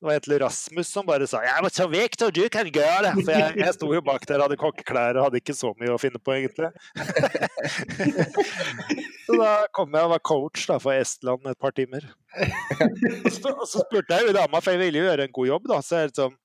det 0.00 0.04
var 0.04 0.12
egentlig 0.12 0.40
Rasmus 0.40 0.88
som 0.92 1.06
bare 1.06 1.26
sa 1.26 1.40
'Jeg 1.40 1.62
må 1.64 1.68
ta 1.72 1.86
Victor, 1.86 2.30
du 2.30 2.48
kan 2.52 2.68
gjøre 2.68 3.06
det'. 3.06 3.24
For 3.24 3.32
jeg, 3.32 3.54
jeg 3.56 3.74
sto 3.74 3.88
jo 3.94 4.00
bak 4.04 4.26
der, 4.28 4.42
hadde 4.44 4.58
kokkeklær 4.60 5.16
og 5.16 5.24
hadde 5.24 5.40
ikke 5.40 5.56
så 5.56 5.72
mye 5.80 5.94
å 5.94 6.00
finne 6.00 6.20
på, 6.20 6.34
egentlig. 6.36 6.68
så 9.26 9.38
da 9.40 9.52
kom 9.72 9.96
jeg 9.96 10.04
og 10.04 10.12
var 10.12 10.20
coach 10.20 10.66
da, 10.68 10.76
for 10.78 10.92
Estland 10.92 11.48
et 11.48 11.58
par 11.58 11.72
timer. 11.72 12.04
Og 12.36 13.32
så, 13.32 13.54
og 13.54 13.64
så 13.64 13.80
spurte 13.86 14.12
jeg 14.12 14.28
jo 14.28 14.36
dama, 14.36 14.60
for 14.60 14.76
jeg 14.76 14.84
ville 14.84 15.00
jo 15.00 15.08
gjøre 15.08 15.24
en 15.24 15.36
god 15.40 15.48
jobb, 15.48 15.72
da. 15.72 15.80
Så 15.80 15.96
jeg 15.96 16.12
liksom 16.12 16.36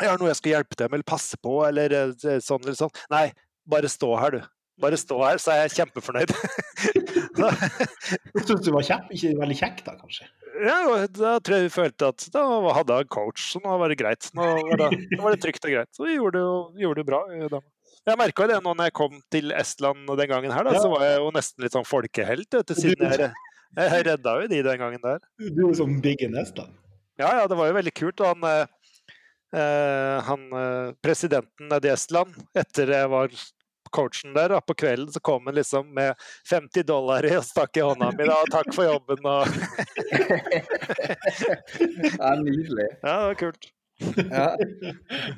Jeg 0.00 0.10
har 0.10 0.18
noe 0.18 0.32
jeg 0.32 0.40
skal 0.40 0.52
hjelpe 0.56 0.74
dem 0.80 0.90
med, 0.90 0.96
eller 0.96 1.06
passe 1.06 1.36
på, 1.38 1.60
eller 1.68 1.92
eh, 1.92 2.40
sånn 2.42 2.64
eller 2.64 2.74
sånn. 2.74 2.90
Nei, 3.12 3.28
bare 3.68 3.92
stå 3.92 4.16
her, 4.18 4.40
du. 4.40 4.48
Bare 4.80 4.96
stå 4.98 5.20
her, 5.22 5.38
så 5.38 5.52
er 5.52 5.68
jeg 5.68 5.76
kjempefornøyd. 5.76 6.32
Så- 7.34 8.46
syntes 8.46 8.64
du 8.66 8.72
var 8.74 8.84
kjapp, 8.86 9.10
ikke 9.14 9.34
veldig 9.40 9.56
kjekk 9.58 9.84
da, 9.86 9.94
kanskje. 10.00 10.26
Ja, 10.64 10.78
da 11.10 11.32
tror 11.42 11.56
jeg 11.58 11.66
vi 11.66 11.72
følte 11.74 12.08
at 12.12 12.26
da 12.34 12.42
hadde 12.76 12.94
jeg 12.98 13.06
en 13.08 13.12
coach, 13.16 13.46
så 13.52 13.60
nå 13.64 13.78
var 13.80 13.90
det 13.90 13.98
greit. 13.98 14.28
Nå 14.38 14.44
var 14.68 14.82
det, 14.84 14.90
nå 15.16 15.22
var 15.24 15.34
det 15.34 15.40
trygt 15.42 15.66
og 15.66 15.72
greit. 15.74 15.90
Så 15.96 16.06
vi 16.06 16.14
gjorde 16.14 16.38
det 16.38 16.44
jo 16.44 16.58
gjorde 16.84 17.02
det 17.02 17.06
bra. 17.08 17.22
Da. 17.56 17.60
Jeg 18.04 18.20
merka 18.20 18.46
det 18.50 18.60
nå 18.62 18.74
når 18.76 18.90
jeg 18.90 18.94
kom 19.00 19.18
til 19.32 19.50
Estland 19.56 20.06
den 20.20 20.30
gangen 20.30 20.52
her, 20.54 20.66
da, 20.68 20.76
så 20.78 20.92
var 20.92 21.02
jeg 21.08 21.18
jo 21.22 21.32
nesten 21.34 21.64
litt 21.66 21.74
sånn 21.74 21.88
folkehelt, 21.88 22.48
vet 22.52 22.70
du, 22.70 22.74
siden 22.78 23.10
jeg, 23.10 23.30
jeg 23.80 24.06
redda 24.10 24.36
jo 24.42 24.48
de 24.52 24.62
den 24.68 24.80
gangen 24.84 25.02
der. 25.02 25.22
Du 25.56 25.62
er 25.70 25.74
som 25.80 25.98
Big 26.04 26.22
in 26.22 26.36
Estland. 26.38 26.74
Ja, 27.18 27.30
ja, 27.40 27.46
det 27.50 27.56
var 27.58 27.70
jo 27.70 27.76
veldig 27.78 27.94
kult. 27.94 28.22
Han, 28.26 28.46
eh, 28.46 28.66
eh, 29.54 30.16
han 30.28 30.46
eh, 30.60 30.92
presidenten 31.02 31.70
nede 31.70 31.90
i 31.90 31.94
Estland, 31.94 32.34
etter 32.58 32.90
jeg 32.94 33.10
var 33.10 33.34
coachen 33.94 34.30
der, 34.36 34.48
da, 34.54 34.58
på 34.64 34.74
kvelden, 34.78 35.12
så 35.14 35.20
kom 35.24 35.42
han 35.48 35.56
liksom 35.58 35.84
med 35.94 36.10
50 36.50 36.82
dollar 36.88 37.20
i 37.26 37.36
og 37.38 37.46
stakk 37.46 37.72
i 37.78 37.86
hånda 37.86 38.06
mi. 38.18 38.24
da, 38.28 38.34
og 38.40 38.48
'Takk 38.52 38.68
for 38.74 38.84
jobben' 38.88 39.30
og 39.30 39.42
ja, 42.18 42.30
nydelig. 42.42 42.88
Ja, 43.02 43.14
det 43.14 43.26
var 43.30 43.38
kult. 43.46 43.64
Ja. 44.18 44.48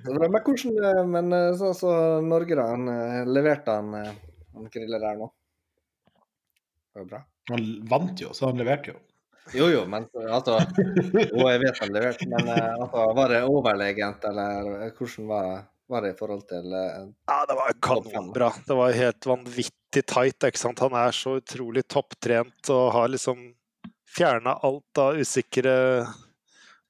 Men 0.08 0.40
hvordan 0.40 0.72
eh, 0.88 1.04
Men 1.06 1.56
så, 1.58 1.74
så 1.76 2.20
Norge, 2.24 2.56
da. 2.56 2.62
Han 2.72 2.88
eh, 2.88 3.26
leverte 3.28 3.70
han, 3.70 3.94
eh, 3.94 4.12
han 4.54 4.70
Krille 4.72 4.98
der 5.02 5.16
nå? 5.20 5.28
Det 6.92 6.98
var 7.02 7.08
bra. 7.10 7.20
Han 7.52 7.66
vant 7.90 8.20
jo, 8.20 8.32
så 8.34 8.46
han 8.50 8.58
leverte 8.58 8.90
jo. 8.94 8.98
Jo, 9.54 9.68
jo, 9.70 9.84
men 9.86 10.08
altså 10.26 10.56
Og 10.58 11.44
jeg 11.46 11.60
vet 11.62 11.80
han 11.84 11.92
leverte, 11.94 12.26
men 12.30 12.48
eh, 12.50 12.72
altså, 12.74 13.04
var 13.18 13.30
det 13.30 13.42
overlegent, 13.46 14.24
eller 14.30 14.70
eh, 14.80 14.88
hvordan 14.96 15.28
var, 15.30 15.50
var 15.88 16.02
det 16.02 16.10
i 16.14 16.18
forhold 16.18 16.48
til 16.50 16.72
uh, 16.72 17.06
Ja, 17.30 17.46
det 17.48 17.54
var 17.58 17.72
kanonbra. 17.82 18.52
Det 18.66 18.74
var 18.78 18.92
helt 18.96 19.26
vanvittig 19.26 20.06
tight. 20.06 20.44
ikke 20.44 20.58
sant? 20.58 20.78
Han 20.82 20.94
er 20.98 21.12
så 21.14 21.36
utrolig 21.40 21.88
topptrent 21.88 22.70
og 22.74 22.92
har 22.96 23.08
liksom 23.12 23.54
fjerna 24.16 24.52
alt 24.66 24.98
av 24.98 25.14
usikre 25.20 25.74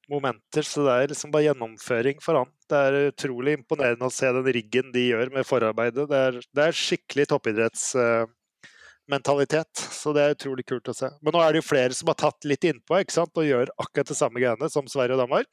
momenter. 0.09 0.63
Så 0.63 0.85
det 0.87 0.93
er 0.95 1.09
liksom 1.13 1.31
bare 1.35 1.47
gjennomføring 1.49 2.17
for 2.25 2.35
han. 2.41 2.51
Det 2.71 2.79
er 2.89 3.11
utrolig 3.11 3.53
imponerende 3.61 4.07
å 4.09 4.15
se 4.15 4.29
den 4.33 4.53
riggen 4.57 4.87
de 4.95 5.03
gjør 5.11 5.29
med 5.35 5.45
forarbeidet. 5.47 6.05
Det 6.11 6.19
er, 6.31 6.35
det 6.57 6.63
er 6.65 6.81
skikkelig 6.81 7.27
toppidrettsmentalitet. 7.33 9.73
Så 9.99 10.09
det 10.17 10.23
er 10.23 10.37
utrolig 10.39 10.65
kult 10.69 10.93
å 10.93 10.95
se. 10.97 11.09
Men 11.21 11.31
nå 11.37 11.41
er 11.43 11.49
det 11.53 11.61
jo 11.63 11.71
flere 11.71 11.95
som 11.97 12.09
har 12.13 12.19
tatt 12.27 12.41
litt 12.49 12.65
innpå 12.69 12.93
ikke 13.03 13.19
sant? 13.19 13.35
og 13.37 13.49
gjør 13.49 13.67
akkurat 13.77 14.11
det 14.13 14.19
samme 14.19 14.39
greiene 14.43 14.69
som 14.73 14.85
Sverige 14.91 15.15
og 15.19 15.23
Danmark 15.27 15.51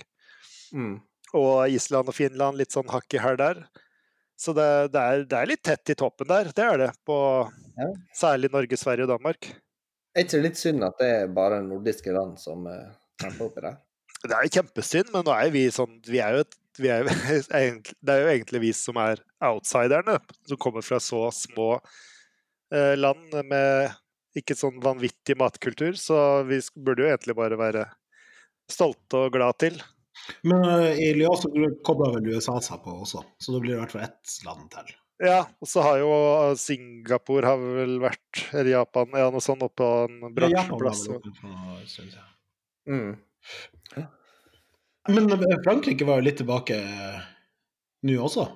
mm. 0.74 0.96
Og 1.34 1.70
Island 1.70 2.12
og 2.12 2.16
Finland 2.18 2.60
litt 2.60 2.74
sånn 2.76 2.90
hakk 2.92 3.18
i 3.18 3.22
hæl 3.24 3.40
der. 3.42 3.64
Så 4.40 4.54
det, 4.58 4.66
det, 4.94 5.02
er, 5.02 5.26
det 5.30 5.40
er 5.40 5.50
litt 5.50 5.64
tett 5.66 5.94
i 5.94 5.98
toppen 5.98 6.30
der, 6.30 6.50
det 6.56 6.66
er 6.66 6.82
det. 6.88 6.92
På 7.06 7.18
Ja. 7.78 7.88
særlig 8.14 8.52
Norge, 8.54 8.78
Sverige 8.78 9.08
og 9.08 9.14
Danmark. 9.16 9.48
Er 10.14 10.26
ikke 10.26 10.38
det 10.38 10.44
litt 10.44 10.60
synd 10.62 10.86
at 10.86 11.00
det 11.02 11.10
er 11.10 11.32
bare 11.34 11.62
nordiske 11.66 12.12
land 12.14 12.36
som 12.42 12.68
uh, 12.70 12.92
kjemper 13.22 13.48
oppi 13.48 13.64
der? 13.66 13.80
Det 14.24 14.36
er 14.38 14.52
kjempesynd, 14.58 15.10
men 15.14 15.26
nå 15.26 15.34
er 15.36 15.50
vi 15.54 15.64
sånn 15.74 15.96
vi 16.06 16.22
er 16.22 16.38
jo 16.38 16.44
et, 16.46 16.58
vi 16.80 16.92
er 16.94 17.02
jo, 17.04 17.16
Det 18.06 18.14
er 18.14 18.22
jo 18.22 18.30
egentlig 18.36 18.62
vi 18.68 18.74
som 18.78 19.00
er 19.02 19.22
outsiderne, 19.44 20.20
som 20.50 20.62
kommer 20.62 20.86
fra 20.86 21.00
så 21.02 21.26
små 21.34 21.74
eh, 22.74 22.94
land 23.00 23.34
med 23.50 23.98
ikke 24.38 24.56
sånn 24.58 24.80
vanvittig 24.84 25.36
matkultur. 25.38 25.98
Så 26.00 26.16
vi 26.50 26.62
burde 26.78 27.06
jo 27.06 27.10
egentlig 27.10 27.36
bare 27.38 27.60
være 27.60 27.84
stolte 28.72 29.26
og 29.26 29.36
glad 29.36 29.60
til. 29.62 29.82
Men 30.48 30.66
uh, 30.66 30.90
i 30.96 31.14
Lyon 31.18 31.40
så 31.40 31.52
kobler 31.86 32.18
vel 32.18 32.34
USA 32.36 32.58
seg 32.64 32.84
på 32.84 32.96
også, 33.04 33.24
så 33.40 33.56
da 33.56 33.62
blir 33.64 33.74
det 33.74 33.78
i 33.78 33.82
hvert 33.84 33.96
fall 33.96 34.06
ett 34.08 34.38
land 34.48 34.70
til. 34.74 34.94
Ja, 35.24 35.44
og 35.62 35.70
så 35.70 35.84
har 35.86 36.00
jo 36.02 36.14
Singapore 36.60 37.48
har 37.48 37.62
vel 37.62 38.00
vært, 38.02 38.42
eller 38.52 38.72
Japan, 38.74 39.14
ja, 39.20 39.30
noe 39.32 39.44
sånt 39.44 39.64
oppe 39.64 39.84
på 39.84 39.92
en 40.08 40.34
bransjeplass. 40.36 41.06
Ja. 42.10 42.26
Mm. 42.90 43.14
Men 45.14 45.32
uh, 45.32 45.48
Frankrike 45.64 46.08
var 46.08 46.20
jo 46.20 46.28
litt 46.28 46.40
tilbake 46.42 46.80
nå 48.04 48.20
også. 48.24 48.48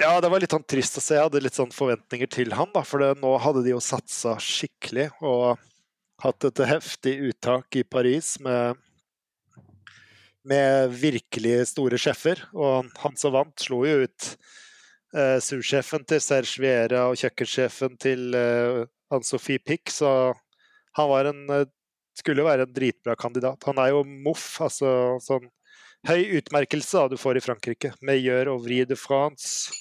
Ja, 0.00 0.18
det 0.20 0.28
var 0.28 0.42
litt 0.42 0.52
sånn 0.52 0.66
trist 0.68 0.98
å 1.00 1.02
se. 1.02 1.16
Jeg 1.16 1.24
hadde 1.24 1.40
litt 1.40 1.56
sånn 1.56 1.72
forventninger 1.72 2.28
til 2.28 2.52
han, 2.56 2.68
da, 2.74 2.82
for 2.84 3.00
det, 3.00 3.14
nå 3.22 3.30
hadde 3.40 3.62
de 3.64 3.72
jo 3.72 3.80
satsa 3.80 4.34
skikkelig 4.42 5.08
og 5.24 5.56
hatt 6.24 6.46
et 6.48 6.60
heftig 6.68 7.14
uttak 7.30 7.76
i 7.80 7.84
Paris 7.84 8.34
med 8.44 8.76
med 10.48 10.94
virkelig 10.94 11.58
store 11.72 11.98
sjefer. 12.00 12.40
Og 12.56 12.90
han 13.02 13.18
som 13.20 13.34
vant, 13.36 13.54
slo 13.60 13.82
jo 13.86 14.04
ut 14.06 14.28
eh, 15.16 15.38
sursjefen 15.42 16.06
til 16.08 16.22
Serge 16.22 16.62
Viera 16.62 17.06
og 17.10 17.18
kjøkkensjefen 17.20 17.96
til 18.02 18.36
eh, 18.38 18.84
Ann-Sophie 19.14 19.62
Pick, 19.62 19.90
så 19.92 20.10
han 20.96 21.10
var 21.10 21.30
en 21.30 21.42
eh, 21.52 21.66
skulle 22.16 22.46
være 22.46 22.64
en 22.66 22.72
dritbra 22.72 23.16
kandidat. 23.18 23.64
Han 23.68 23.80
er 23.82 23.92
jo 23.92 24.04
moff, 24.06 24.54
altså 24.64 25.18
sånn 25.24 25.50
høy 26.08 26.38
utmerkelse 26.38 27.02
da, 27.02 27.10
du 27.12 27.20
får 27.20 27.40
i 27.40 27.44
Frankrike. 27.44 27.92
Meilleur 28.06 28.54
og 28.54 28.62
Vri 28.64 28.82
de 28.88 28.96
France. 28.98 29.74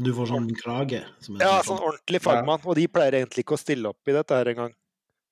Du 0.00 0.12
får 0.16 0.30
sånn 0.32 0.50
krage. 0.58 1.00
Som 1.24 1.40
Ja, 1.40 1.60
sånn 1.66 1.80
ordentlig 1.80 2.22
fagmann. 2.24 2.62
Og 2.64 2.76
de 2.78 2.86
pleier 2.90 3.20
egentlig 3.20 3.44
ikke 3.44 3.56
å 3.56 3.60
stille 3.60 3.90
opp 3.92 4.10
i 4.10 4.16
dette 4.16 4.36
her 4.36 4.52
engang. 4.52 4.74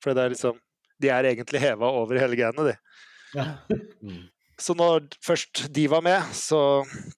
For 0.03 0.15
det 0.15 0.25
er 0.25 0.35
liksom 0.35 0.59
De 0.99 1.11
er 1.15 1.29
egentlig 1.31 1.61
heva 1.63 1.93
over 1.95 2.19
hele 2.19 2.35
greiene, 2.35 2.73
de. 2.73 2.73
Ja. 3.39 3.45
Mm. 4.03 4.25
Så 4.59 4.75
når 4.75 5.05
først 5.23 5.69
de 5.73 5.85
var 5.91 6.03
med, 6.03 6.23
så 6.35 6.59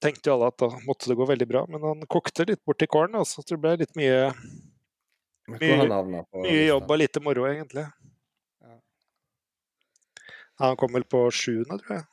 tenkte 0.03 0.29
jo 0.29 0.35
alle 0.35 0.51
at 0.51 0.59
da 0.61 0.67
måtte 0.85 1.09
det 1.09 1.15
gå 1.17 1.25
veldig 1.25 1.47
bra. 1.49 1.63
Men 1.67 1.81
han 1.87 2.03
kokte 2.11 2.45
litt 2.45 2.61
borti 2.67 2.85
kålen, 2.87 3.15
altså. 3.17 3.41
Det 3.47 3.57
ble 3.59 3.75
litt 3.81 3.95
mye, 3.97 4.29
Men 5.49 5.57
Mye- 5.59 6.23
mye 6.45 6.67
jobb 6.67 6.91
og 6.93 6.99
lite 7.01 7.19
moro, 7.19 7.47
egentlig. 7.49 7.87
Ja. 8.61 8.75
Han 10.61 10.77
kom 10.77 10.93
vel 10.93 11.03
på 11.09 11.23
sjuende, 11.33 11.79
tror 11.81 11.95
jeg. 11.97 12.05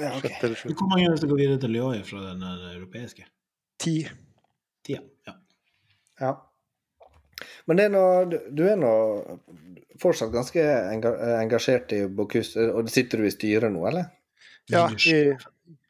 Ja, 0.00 0.14
ok. 0.16 0.22
Sjette 0.24 0.46
eller 0.48 0.56
sjuende. 0.56 0.78
Hvor 0.80 0.88
mange 0.88 1.04
er 1.04 1.12
det 1.12 1.20
som 1.20 1.28
går 1.34 1.40
videre 1.42 1.60
til 1.60 1.74
Lyon 1.76 2.02
fra 2.08 2.22
den 2.30 2.42
eh, 2.48 2.64
europeiske? 2.78 3.26
Ti. 3.84 3.94
Ti, 4.88 4.96
Ja. 5.28 5.34
Ja. 6.20 6.32
Men 7.66 7.76
det 7.76 7.84
er 7.84 7.92
noe, 7.92 8.24
du- 8.30 8.50
du 8.56 8.62
er 8.68 8.76
nå 8.80 8.90
fortsatt 10.00 10.32
ganske 10.32 10.62
engasjert 11.42 11.92
i 11.92 12.06
Bocuse, 12.08 12.56
og 12.72 12.88
sitter 12.90 13.18
du 13.18 13.24
i 13.28 13.30
styret 13.34 13.70
nå, 13.72 13.84
eller? 13.88 14.08
Ja, 14.70 14.86
i, 15.06 15.16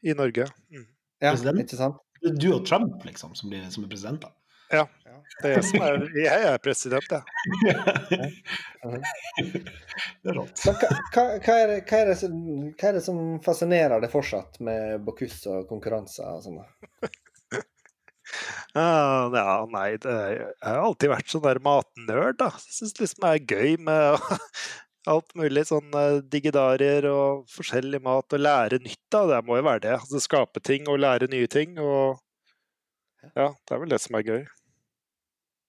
i 0.08 0.14
Norge. 0.16 0.46
Mm. 0.72 0.86
Ja, 1.20 1.32
President? 1.32 1.60
ikke 1.66 1.78
sant? 1.78 2.00
Det 2.22 2.30
er 2.30 2.38
du 2.38 2.48
og 2.54 2.64
Trump, 2.66 3.02
liksom, 3.04 3.34
som, 3.38 3.50
blir, 3.50 3.64
som 3.70 3.84
er 3.84 3.90
presidenter. 3.90 4.32
Ja. 4.72 4.86
Det 5.42 5.48
er 5.48 5.54
jeg 5.56 5.64
som 5.68 5.82
er 5.84 6.04
Jeg 6.16 6.44
er 6.48 6.60
president, 6.62 7.12
jeg. 7.12 7.22
det 10.22 10.32
er 10.32 10.36
rått. 10.36 10.62
Hva, 10.64 10.74
hva, 11.14 11.24
hva, 11.42 11.56
er 11.56 11.72
det, 11.72 11.78
hva, 11.88 11.98
er 11.98 12.10
det 12.12 12.16
som, 12.20 12.38
hva 12.68 12.90
er 12.90 12.98
det 12.98 13.04
som 13.04 13.20
fascinerer 13.44 14.02
deg 14.02 14.12
fortsatt 14.12 14.60
med 14.64 15.02
Bocuse 15.06 15.50
og 15.50 15.68
konkurranser 15.72 16.38
og 16.38 16.46
sånn? 16.46 16.62
Ah, 18.72 19.28
ja, 19.34 19.66
nei, 19.68 19.98
det, 20.00 20.12
jeg 20.32 20.54
har 20.64 20.78
alltid 20.80 21.10
vært 21.12 21.28
sånn 21.28 21.42
der 21.44 21.58
matnerd, 21.60 22.38
da. 22.40 22.48
Syns 22.62 22.94
liksom 22.96 23.26
det 23.26 23.32
er 23.34 23.50
gøy 23.58 23.74
med 23.84 24.22
alt 25.10 25.34
mulig 25.38 25.64
sånn 25.68 25.90
eh, 25.98 26.20
digidarier 26.32 27.06
og 27.10 27.46
forskjellig 27.50 28.02
mat, 28.04 28.34
og 28.34 28.42
lære 28.42 28.80
nytt, 28.82 29.02
da. 29.12 29.24
Det 29.30 29.40
må 29.46 29.58
jo 29.58 29.66
være 29.66 29.84
det. 29.86 29.96
Altså 29.98 30.22
skape 30.22 30.62
ting 30.64 30.88
og 30.90 31.00
lære 31.02 31.30
nye 31.32 31.50
ting, 31.50 31.78
og 31.82 32.20
ja, 33.32 33.52
det 33.52 33.74
er 33.74 33.82
vel 33.82 33.92
det 33.94 34.00
som 34.02 34.18
er 34.18 34.26
gøy. 34.26 34.42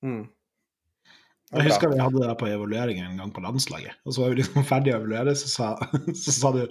Mm. 0.03 0.23
Jeg 1.53 1.69
husker 1.69 1.91
vi 1.91 2.01
hadde 2.01 2.17
det 2.17 2.25
der 2.25 2.38
på 2.39 2.49
evaluering 2.49 2.99
en 3.03 3.19
gang 3.21 3.31
på 3.34 3.43
landslaget. 3.43 3.93
Og 4.05 4.15
så 4.15 4.23
var 4.23 4.34
vi 4.34 4.41
liksom 4.41 4.65
ferdig 4.65 4.93
å 4.93 4.99
evaluere, 5.01 5.36
så 5.38 5.49
sa, 5.51 5.71
så 6.23 6.34
sa 6.34 6.53
du 6.55 6.63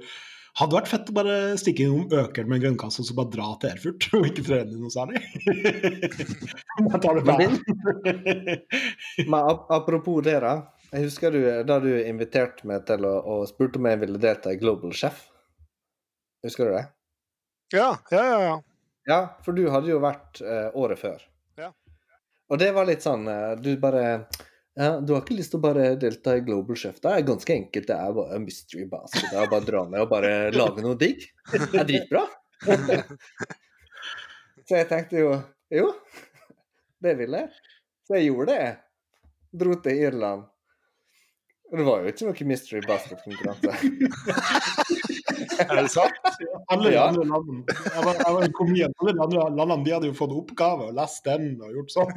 hadde 0.61 0.77
vært 0.77 0.91
fett 0.91 1.09
å 1.09 1.15
bare 1.17 1.37
stikke 1.61 1.87
innom 1.87 2.11
Økeren 2.13 2.51
med 2.51 2.59
en 2.59 2.65
grønnkasse 2.67 3.01
og 3.01 3.07
så 3.09 3.15
bare 3.17 3.33
dra 3.33 3.53
til 3.61 3.71
Erfurt, 3.73 4.09
og 4.19 4.29
ikke 4.29 4.45
trene 4.49 4.77
noe 4.77 4.93
særlig. 4.93 5.23
Da 6.93 6.99
tar 6.99 7.19
du 7.19 7.29
Men. 7.29 7.59
Men 9.23 9.39
ap 9.39 9.71
apropos 9.73 10.23
det, 10.25 10.39
da. 10.45 10.55
Jeg 10.93 11.07
husker 11.07 11.33
du, 11.33 11.41
da 11.65 11.79
du 11.81 11.89
inviterte 11.97 12.67
meg 12.69 12.83
til 12.89 13.07
å, 13.09 13.15
og 13.35 13.47
spurte 13.49 13.81
om 13.81 13.87
jeg 13.89 14.01
ville 14.03 14.21
delta 14.21 14.53
i 14.53 14.59
Global 14.61 14.93
Chef. 14.93 15.23
Husker 16.45 16.69
du 16.69 16.77
det? 16.77 16.85
Ja, 17.73 17.95
ja, 18.13 18.25
ja. 18.29 18.41
ja. 18.45 18.57
Ja, 19.09 19.19
for 19.43 19.57
du 19.57 19.65
hadde 19.73 19.91
jo 19.91 19.99
vært 20.03 20.43
uh, 20.45 20.69
året 20.79 21.01
før. 21.01 21.23
Ja. 21.59 21.73
Og 22.53 22.61
det 22.61 22.69
var 22.77 22.87
litt 22.87 23.03
sånn 23.03 23.25
uh, 23.27 23.57
Du 23.59 23.73
bare 23.81 24.03
ja, 24.79 25.01
Du 25.03 25.15
har 25.15 25.25
ikke 25.25 25.37
lyst 25.37 25.53
til 25.55 25.59
å 25.59 25.65
bare 25.65 25.89
delta 26.01 26.37
i 26.39 26.45
Global 26.45 26.79
Chef? 26.79 27.01
Det 27.03 27.11
er 27.11 27.25
ganske 27.27 27.57
enkelt. 27.57 27.89
Det 27.89 27.97
er 27.97 28.15
bare 28.21 28.39
mystery 28.45 28.87
basket. 28.93 29.27
Det 29.33 29.41
er 29.41 29.51
bare 29.51 29.65
å 29.65 29.69
dra 29.73 29.83
ned 29.89 30.05
og 30.05 30.13
bare 30.13 30.31
lage 30.55 30.85
noe 30.85 31.01
digg. 31.01 31.27
Det 31.51 31.73
er 31.73 31.89
dritbra. 31.89 32.23
Så 34.69 34.79
jeg 34.79 34.87
tenkte 34.93 35.19
jo 35.19 35.35
Jo, 35.73 35.91
det 37.03 37.17
vil 37.19 37.41
jeg. 37.41 37.51
Så 38.07 38.21
jeg 38.21 38.31
gjorde 38.31 38.55
det. 38.55 38.73
Dro 39.63 39.75
til 39.83 40.07
Irland. 40.07 40.47
Og 41.73 41.79
det 41.81 41.85
var 41.89 42.03
jo 42.05 42.11
ikke 42.13 42.27
noe 42.29 42.47
mystery 42.51 42.83
basket-konkurranse. 42.85 43.71
Er 45.63 45.79
det 45.79 45.91
sant? 45.93 46.17
Alle 46.73 46.91
de 46.91 46.95
Ja. 46.95 47.07
andre 47.09 47.25
landene 47.29 47.75
jeg 47.77 48.05
var, 48.05 48.17
jeg 48.19 48.35
var 48.37 48.45
i 48.47 48.51
komien, 48.57 48.93
alle 49.01 49.13
de 49.13 49.21
andre 49.25 49.43
landene 49.59 49.85
de 49.87 49.93
hadde 49.95 50.09
jo 50.11 50.15
fått 50.17 50.33
oppgave 50.37 50.89
og 50.91 50.95
lest 50.97 51.25
den 51.27 51.47
og 51.63 51.73
gjort 51.77 51.93
sånn. 51.95 52.13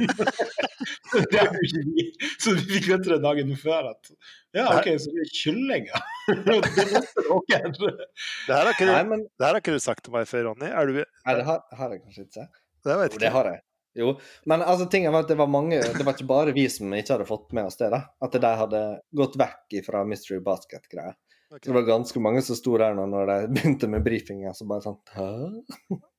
Det 1.32 1.40
er 1.40 1.48
jo 1.52 1.62
ikke 1.68 1.84
vi. 1.88 2.06
Så 2.42 2.54
vi 2.56 2.64
fikk 2.76 2.88
vite 2.92 3.12
det 3.14 3.20
dagen 3.24 3.52
før 3.60 3.92
at 3.94 4.12
ja, 4.56 4.66
OK, 4.76 4.88
så 5.02 5.12
det 5.16 5.24
er 5.26 5.32
kyllinger. 5.40 6.10
Det 6.48 6.60
visste 6.92 7.26
dere. 7.26 8.10
Det 8.48 8.56
her 8.56 8.62
har 8.62 8.74
ikke 8.74 8.90
du, 8.90 8.94
men 9.14 9.26
det 9.28 9.48
her 9.50 9.60
har 9.60 9.80
sagt 9.84 10.06
til 10.08 10.16
meg 10.16 10.28
før, 10.32 10.50
Ronny. 10.52 10.68
Er 10.72 10.92
du 10.92 11.00
Nei, 11.00 11.36
det 11.40 11.46
har, 11.48 11.64
har 11.80 11.96
jeg 11.96 12.04
kanskje 12.04 12.28
ikke. 12.28 12.48
Det 12.86 13.00
vet 13.02 13.16
Jo, 13.18 13.24
det 13.24 13.32
har 13.36 13.52
jeg. 13.54 13.62
Jo, 13.96 14.14
men 14.46 14.62
altså, 14.62 14.90
tingen 14.92 15.14
var 15.16 15.24
at 15.24 15.30
det 15.32 15.38
var 15.40 15.48
mange 15.48 15.78
Det 15.80 16.04
var 16.04 16.18
ikke 16.18 16.28
bare 16.28 16.52
vi 16.56 16.66
som 16.72 16.92
ikke 16.92 17.14
hadde 17.16 17.28
fått 17.30 17.54
med 17.56 17.70
oss 17.70 17.78
det. 17.80 17.88
da 17.94 18.02
At 18.26 18.34
de 18.36 18.50
hadde 18.60 18.82
gått 19.16 19.38
vekk 19.40 19.78
fra 19.86 20.02
Mystery 20.08 20.42
Basket-greia. 20.44 21.14
Okay. 21.54 21.70
Det 21.70 21.76
var 21.78 21.86
ganske 21.88 22.20
mange 22.20 22.42
som 22.44 22.58
sto 22.58 22.74
der 22.82 22.96
nå 22.98 23.06
når 23.08 23.30
de 23.30 23.36
begynte 23.56 23.88
med 23.88 24.04
brifinga, 24.04 24.52
så 24.58 24.66
bare 24.68 24.84
sånn 24.84 24.98
Hæ? 25.16 25.28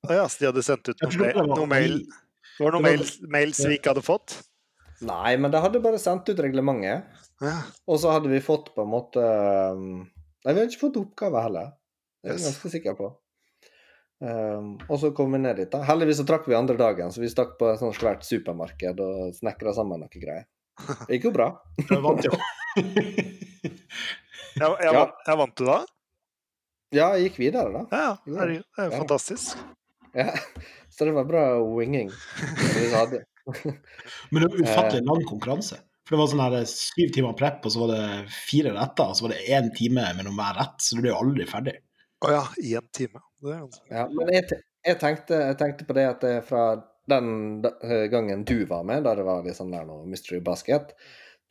Å 0.09 0.17
ja, 0.23 0.25
så 0.31 0.41
de 0.41 0.49
hadde 0.49 0.63
sendt 0.65 0.89
ut 0.89 1.03
noe, 1.05 1.19
mail, 1.21 1.41
noe 1.51 1.67
mail 1.69 1.97
Det 2.07 2.65
var 2.65 2.77
noen 2.79 2.87
mails, 2.87 3.17
mails 3.35 3.61
vi 3.67 3.77
ikke 3.77 3.93
hadde 3.93 4.07
fått? 4.07 4.39
Nei, 5.05 5.35
men 5.37 5.53
de 5.53 5.61
hadde 5.61 5.83
bare 5.85 5.99
sendt 6.01 6.31
ut 6.33 6.39
reglementet. 6.41 7.05
Ja. 7.45 7.59
Og 7.85 7.99
så 8.01 8.15
hadde 8.15 8.31
vi 8.33 8.39
fått 8.41 8.71
på 8.73 8.87
en 8.87 8.93
måte 8.95 9.21
um, 9.77 10.07
Nei, 10.47 10.55
vi 10.55 10.63
har 10.63 10.71
ikke 10.71 10.87
fått 10.87 10.97
oppgave 11.03 11.43
heller. 11.45 11.75
Det 12.25 12.31
er 12.31 12.39
jeg 12.39 12.41
Yes. 12.41 12.47
ganske 12.55 12.71
sikker 12.73 12.97
på. 12.97 13.11
Um, 14.17 14.79
og 14.89 14.97
så 15.03 15.11
kom 15.13 15.35
vi 15.37 15.39
ned 15.43 15.59
dit. 15.61 15.69
da 15.73 15.83
Heldigvis 15.85 16.23
så 16.23 16.25
trakk 16.29 16.47
vi 16.49 16.55
andre 16.57 16.77
dagen, 16.81 17.11
så 17.13 17.21
vi 17.21 17.29
stakk 17.29 17.59
på 17.61 17.69
et 17.69 17.81
sånt 17.83 17.99
svært 17.99 18.25
supermarked 18.25 19.03
og 19.05 19.35
snekra 19.37 19.75
sammen 19.77 20.01
noe 20.01 20.09
greier. 20.23 20.47
Det 21.07 21.19
gikk 21.19 21.29
jo 21.29 21.35
bra. 21.37 21.51
Jeg 21.91 22.01
vant 22.05 22.25
jo. 22.25 22.33
Jeg, 24.57 24.71
jeg, 24.81 24.89
Ja. 24.89 24.93
vant, 24.97 25.19
jeg 25.27 25.37
vant 25.37 25.57
du 25.61 25.65
da? 25.69 25.77
Ja, 26.95 27.07
jeg 27.19 27.27
gikk 27.27 27.39
videre, 27.43 27.69
da. 27.75 27.81
Ja, 27.93 28.05
ja. 28.25 28.37
Herregud, 28.39 28.63
det 28.65 28.81
er 28.81 28.87
jo 28.89 29.01
fantastisk. 29.03 29.59
Ja, 30.17 30.31
så 30.97 31.05
det 31.09 31.13
var 31.17 31.27
bra 31.29 31.43
winging. 31.61 32.09
Men 34.31 34.41
det 34.41 34.49
var 34.49 34.63
ufattelig 34.63 35.03
lang 35.05 35.25
konkurranse. 35.29 35.81
For 36.07 36.15
det 36.15 36.21
var 36.23 36.31
sånn 36.31 36.43
her 36.45 36.57
syv 36.71 37.11
timer 37.17 37.35
prep, 37.37 37.65
og 37.67 37.75
så 37.75 37.83
var 37.83 37.93
det 37.93 38.03
fire 38.47 38.73
retter, 38.77 39.11
og 39.11 39.19
så 39.19 39.27
var 39.27 39.35
det 39.35 39.45
én 39.59 39.69
time 39.77 40.05
mellom 40.17 40.39
hver 40.39 40.57
rett, 40.61 40.79
så 40.87 40.97
du 40.97 41.03
ble 41.03 41.11
jo 41.13 41.19
aldri 41.19 41.47
ferdig. 41.51 41.75
Å 42.27 42.33
ja, 42.33 42.43
i 42.63 42.75
en 42.79 42.89
time. 42.95 43.23
Det 43.43 43.55
er 43.55 43.67
Ja, 43.93 44.07
men 44.11 44.33
jeg, 44.35 44.61
jeg, 44.87 44.99
tenkte, 45.03 45.39
jeg 45.51 45.59
tenkte 45.61 45.87
på 45.87 45.97
det 45.97 46.07
at 46.11 46.25
det 46.25 46.35
fra 46.49 46.67
den 47.07 47.65
eh, 47.65 48.07
gangen 48.11 48.45
du 48.45 48.67
var 48.67 48.85
med, 48.85 49.05
da 49.07 49.15
det 49.15 49.27
var 49.27 49.45
liksom 49.47 49.71
der 49.71 49.87
noe 49.87 50.07
Mystery 50.11 50.41
Basket, 50.43 50.97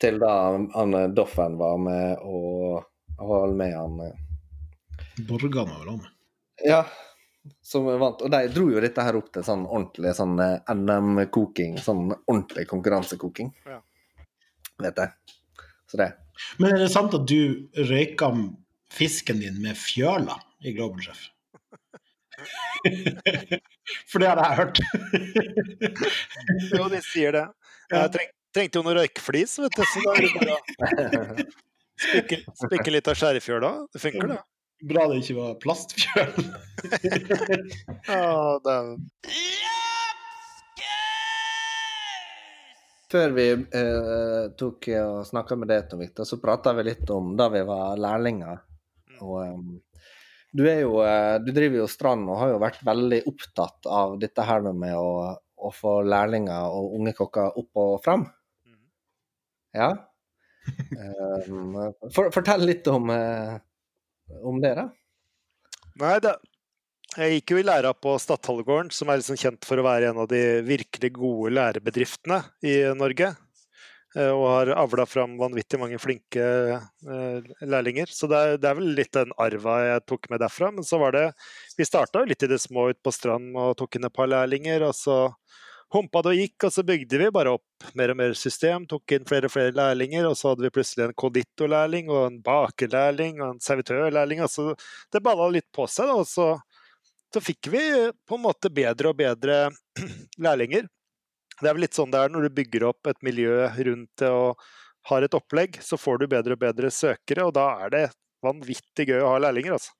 til 0.00 0.20
da 0.20 0.34
han 0.74 0.94
eh, 0.94 1.08
Doffen 1.16 1.56
var 1.60 1.80
med, 1.80 2.20
og 2.20 2.84
han 3.16 3.32
var 3.32 3.56
med 3.56 3.76
han 3.76 4.00
eh, 4.04 4.22
Borgan 5.28 5.70
var 5.70 5.80
vel 5.80 5.94
om. 5.94 6.02
Ja, 6.64 6.82
som 7.64 7.86
vant. 7.88 8.20
Og 8.20 8.32
de 8.32 8.42
dro 8.52 8.66
jo 8.72 8.82
dette 8.82 9.04
her 9.04 9.16
opp 9.16 9.30
til 9.32 9.44
sånn 9.46 9.64
ordentlig 9.64 10.12
sånn 10.18 10.36
NM-koking, 10.36 11.78
sånn 11.80 12.10
ordentlig 12.12 12.66
konkurransekoking. 12.68 13.52
Ja. 13.68 13.80
Vet 14.84 15.00
jeg. 15.00 15.36
Så 15.88 16.00
det. 16.00 16.10
Men 16.60 16.74
er 16.74 16.84
det 16.84 16.92
sant 16.92 17.14
at 17.16 17.24
du 17.28 17.68
røyka 17.88 18.28
fisken 18.92 19.40
din 19.40 19.60
med 19.62 19.78
fjøla 19.80 20.36
i 20.64 20.72
Global 20.76 21.02
Chef? 21.04 21.26
For 24.10 24.20
det 24.20 24.28
hadde 24.28 24.44
jeg 24.44 24.56
hørt. 24.60 24.80
Jo, 26.76 26.88
de 26.92 27.00
sier 27.04 27.32
det. 27.36 27.46
Jeg 27.92 28.12
treng, 28.16 28.34
trengte 28.54 28.78
jo 28.78 28.84
noe 28.86 28.96
røykflis, 28.98 29.56
vet 29.62 29.78
du, 29.78 29.82
så 29.86 30.02
da 30.04 30.10
er 30.16 30.20
det 30.26 30.30
bare 30.40 31.46
spikke, 31.96 32.42
spikke 32.66 32.92
litt 32.92 33.08
av 33.10 33.16
skjærefjøl 33.18 33.64
da. 33.64 33.72
Det 33.92 34.02
funker, 34.02 34.34
det. 34.34 34.40
Bra 34.84 35.06
det 35.08 35.22
ikke 35.22 35.38
var 35.38 35.54
plastfjøl. 35.62 36.32
Er 38.12 38.96
Før 43.06 43.32
vi 43.36 43.46
eh, 43.54 44.44
tok 44.58 44.88
og 44.98 45.20
snakka 45.28 45.56
med 45.56 45.70
deg, 45.70 45.86
Tom 45.88 46.00
Victor, 46.02 46.26
så 46.26 46.40
prata 46.42 46.74
vi 46.76 46.88
litt 46.88 47.10
om 47.14 47.36
da 47.38 47.46
vi 47.54 47.62
var 47.64 47.94
lærlinger. 48.02 48.58
Og 49.22 49.36
em, 49.46 49.68
du 50.56 50.64
jo 50.66 51.00
eh, 51.04 51.36
Du 51.44 51.52
driver 51.54 51.82
jo 51.82 51.90
Strand 51.90 52.28
og 52.30 52.40
har 52.40 52.54
jo 52.54 52.62
vært 52.62 52.82
veldig 52.86 53.20
opptatt 53.28 53.88
av 53.90 54.16
dette 54.22 54.46
her 54.46 54.64
med 54.72 54.96
å, 54.96 55.36
å 55.36 55.72
få 55.74 56.00
lærlinger 56.06 56.72
og 56.72 56.96
unge 56.98 57.14
kokker 57.16 57.58
opp 57.60 57.82
og 57.82 57.96
fram. 58.04 58.26
Ja? 59.76 59.92
Um, 61.46 61.76
for, 62.10 62.30
fortell 62.34 62.64
litt 62.66 62.86
om, 62.90 63.10
eh, 63.12 63.56
om 64.42 64.60
det, 64.62 64.72
da. 64.78 64.88
Nei, 66.00 66.14
det, 66.24 66.32
jeg 67.16 67.38
gikk 67.38 67.54
jo 67.54 67.60
i 67.60 67.66
læra 67.66 67.92
på 67.96 68.16
Stadhallegården, 68.20 68.90
som 68.92 69.08
er 69.08 69.20
liksom 69.20 69.38
kjent 69.40 69.68
for 69.68 69.80
å 69.80 69.86
være 69.86 70.10
en 70.10 70.22
av 70.24 70.30
de 70.32 70.42
virkelig 70.66 71.12
gode 71.16 71.52
lærebedriftene 71.54 72.42
i 72.66 72.78
Norge. 72.98 73.30
Eh, 74.16 74.32
Og 74.32 74.46
har 74.48 74.72
avla 74.74 75.06
fram 75.06 75.36
vanvittig 75.40 75.80
mange 75.80 76.00
flinke 76.02 76.46
eh, 76.76 77.52
lærlinger. 77.62 78.10
Så 78.10 78.28
det 78.32 78.42
er, 78.42 78.58
det 78.62 78.70
er 78.70 78.80
vel 78.80 78.92
litt 78.98 79.12
den 79.16 79.34
arva 79.42 79.78
jeg 79.84 80.06
tok 80.10 80.30
med 80.32 80.42
derfra. 80.44 80.72
Men 80.74 80.86
så 80.88 81.00
var 81.02 81.16
det 81.16 81.26
Vi 81.76 81.88
starta 81.88 82.24
litt 82.24 82.42
i 82.42 82.50
det 82.50 82.60
små 82.62 82.90
ute 82.90 83.02
på 83.04 83.14
Strand 83.14 83.56
og 83.56 83.76
tok 83.80 83.98
inn 83.98 84.08
et 84.08 84.16
par 84.16 84.30
lærlinger. 84.32 84.88
Og 84.88 84.96
så 84.96 85.20
humpa 85.94 86.22
det 86.24 86.32
og 86.32 86.40
gikk, 86.40 86.66
og 86.66 86.74
så 86.74 86.84
bygde 86.86 87.20
vi 87.20 87.28
bare 87.34 87.52
opp 87.56 87.90
mer 87.98 88.12
og 88.12 88.18
mer 88.18 88.34
system. 88.38 88.86
Tok 88.90 89.16
inn 89.16 89.28
flere 89.28 89.48
og 89.48 89.54
flere 89.54 89.74
lærlinger, 89.76 90.26
og 90.28 90.36
så 90.38 90.52
hadde 90.52 90.66
vi 90.66 90.72
plutselig 90.74 91.06
en 91.06 91.16
konditorlærling 91.24 92.10
og 92.10 92.22
en 92.24 92.40
bakerlærling 92.44 93.40
og 93.42 93.54
en 93.54 93.62
servitørlærling. 93.62 94.42
Altså, 94.46 94.74
det 95.12 95.22
balla 95.24 95.48
litt 95.52 95.68
på 95.74 95.86
seg, 95.90 96.10
da, 96.10 96.18
og 96.22 96.28
så, 96.30 96.48
så 97.34 97.42
fikk 97.44 97.70
vi 97.72 97.84
på 98.26 98.38
en 98.38 98.46
måte 98.48 98.72
bedre 98.72 99.12
og 99.12 99.20
bedre 99.20 99.62
lærlinger. 100.46 100.88
Det 101.60 101.68
er 101.70 101.76
vel 101.76 101.86
litt 101.86 101.96
sånn 101.96 102.12
det 102.12 102.20
er 102.20 102.32
når 102.32 102.46
du 102.46 102.56
bygger 102.58 102.88
opp 102.90 103.08
et 103.08 103.22
miljø 103.24 103.64
rundt 103.88 104.10
det 104.20 104.28
og 104.28 104.62
har 105.08 105.22
et 105.22 105.36
opplegg, 105.38 105.78
så 105.82 105.98
får 106.00 106.20
du 106.20 106.26
bedre 106.30 106.56
og 106.56 106.62
bedre 106.62 106.90
søkere, 106.92 107.46
og 107.46 107.54
da 107.56 107.68
er 107.84 107.92
det 107.94 108.02
vanvittig 108.44 109.06
gøy 109.08 109.22
å 109.22 109.36
ha 109.36 109.38
lærlinger, 109.46 109.76
altså. 109.78 109.94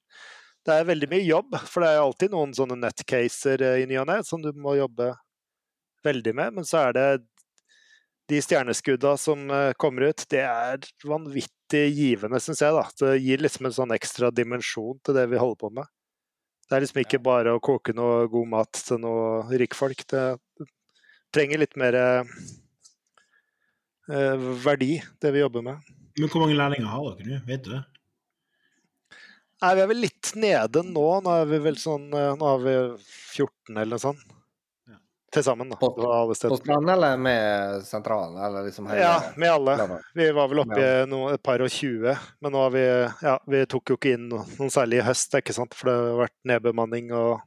Det 0.66 0.74
er 0.74 0.88
veldig 0.88 1.08
mye 1.12 1.22
jobb, 1.22 1.54
for 1.70 1.84
det 1.84 1.92
er 1.92 2.00
alltid 2.02 2.32
noen 2.34 2.52
sånne 2.56 2.76
netcaser 2.80 3.62
eh, 3.62 3.82
i 3.84 3.86
ny 3.86 4.00
og 4.02 4.08
ne 4.10 4.18
som 4.26 4.42
du 4.42 4.50
må 4.58 4.74
jobbe 4.74 5.12
veldig 6.06 6.32
med. 6.34 6.56
Men 6.56 6.66
så 6.66 6.88
er 6.88 6.96
det 6.96 7.06
de 8.26 8.40
stjerneskudda 8.42 9.12
som 9.20 9.44
eh, 9.54 9.72
kommer 9.78 10.08
ut, 10.10 10.24
det 10.32 10.42
er 10.42 10.88
vanvittig 11.06 11.84
givende, 11.94 12.40
syns 12.42 12.64
jeg. 12.64 12.74
da. 12.74 12.82
Det 12.98 13.12
gir 13.22 13.44
liksom 13.46 13.70
en 13.70 13.76
sånn 13.78 13.94
ekstra 13.94 14.32
dimensjon 14.34 14.98
til 15.06 15.14
det 15.14 15.28
vi 15.30 15.38
holder 15.38 15.60
på 15.62 15.70
med. 15.78 15.92
Det 16.66 16.74
er 16.74 16.82
liksom 16.82 17.04
ikke 17.04 17.22
bare 17.22 17.54
å 17.54 17.62
koke 17.62 17.94
noe 17.94 18.26
god 18.30 18.50
mat 18.56 18.82
til 18.88 18.98
noen 19.04 19.54
rikfolk. 19.62 20.02
Det 20.10 20.24
trenger 21.36 21.60
litt 21.62 21.76
mer 21.80 21.94
eh, 24.08 24.36
verdi, 24.64 25.02
det 25.20 25.32
vi 25.34 25.42
jobber 25.44 25.62
med. 25.66 25.92
Men 26.16 26.30
hvor 26.32 26.40
mange 26.46 26.56
lærlinger 26.56 26.88
har 26.88 27.10
dere 27.18 27.34
nå? 27.36 27.42
Vet 27.48 27.64
du 27.66 27.70
det? 27.74 27.82
Nei, 29.64 29.70
vi 29.76 29.80
er 29.82 29.88
vel 29.90 30.02
litt 30.04 30.32
nede 30.36 30.82
nå. 30.84 31.04
Nå 31.24 31.32
er 31.42 31.46
vi 31.48 31.58
vel 31.64 31.78
sånn 31.80 32.10
eh, 32.12 32.32
Nå 32.36 32.44
har 32.50 32.58
vi 32.64 32.74
14 33.00 33.72
eller 33.80 33.94
noe 33.94 34.02
sånt. 34.02 34.24
Ja. 34.88 34.98
Til 35.32 35.44
sammen, 35.46 35.70
da. 35.72 35.78
Steder. 36.36 36.90
eller 36.92 37.16
med 37.20 37.84
sentralen? 37.88 38.36
Eller 38.46 38.66
liksom 38.68 38.88
hele 38.90 39.00
Ja, 39.04 39.14
med 39.40 39.50
alle. 39.54 39.98
Vi 40.16 40.28
var 40.36 40.48
vel 40.52 40.60
oppe 40.64 40.80
i 40.80 41.06
noe, 41.08 41.34
et 41.36 41.42
par 41.44 41.64
og 41.64 41.72
tjue, 41.72 42.12
men 42.44 42.52
nå 42.54 42.64
har 42.66 42.72
vi 42.76 42.84
Ja, 43.26 43.36
vi 43.48 43.64
tok 43.72 43.92
jo 43.94 43.96
ikke 44.00 44.12
inn 44.16 44.28
noe- 44.32 44.44
noen 44.58 44.72
særlig 44.72 45.00
i 45.02 45.06
høst, 45.08 45.34
ikke 45.40 45.56
sant, 45.56 45.74
for 45.76 45.88
det 45.90 45.96
har 46.00 46.20
vært 46.26 46.36
nedbemanning 46.52 47.12
og 47.16 47.40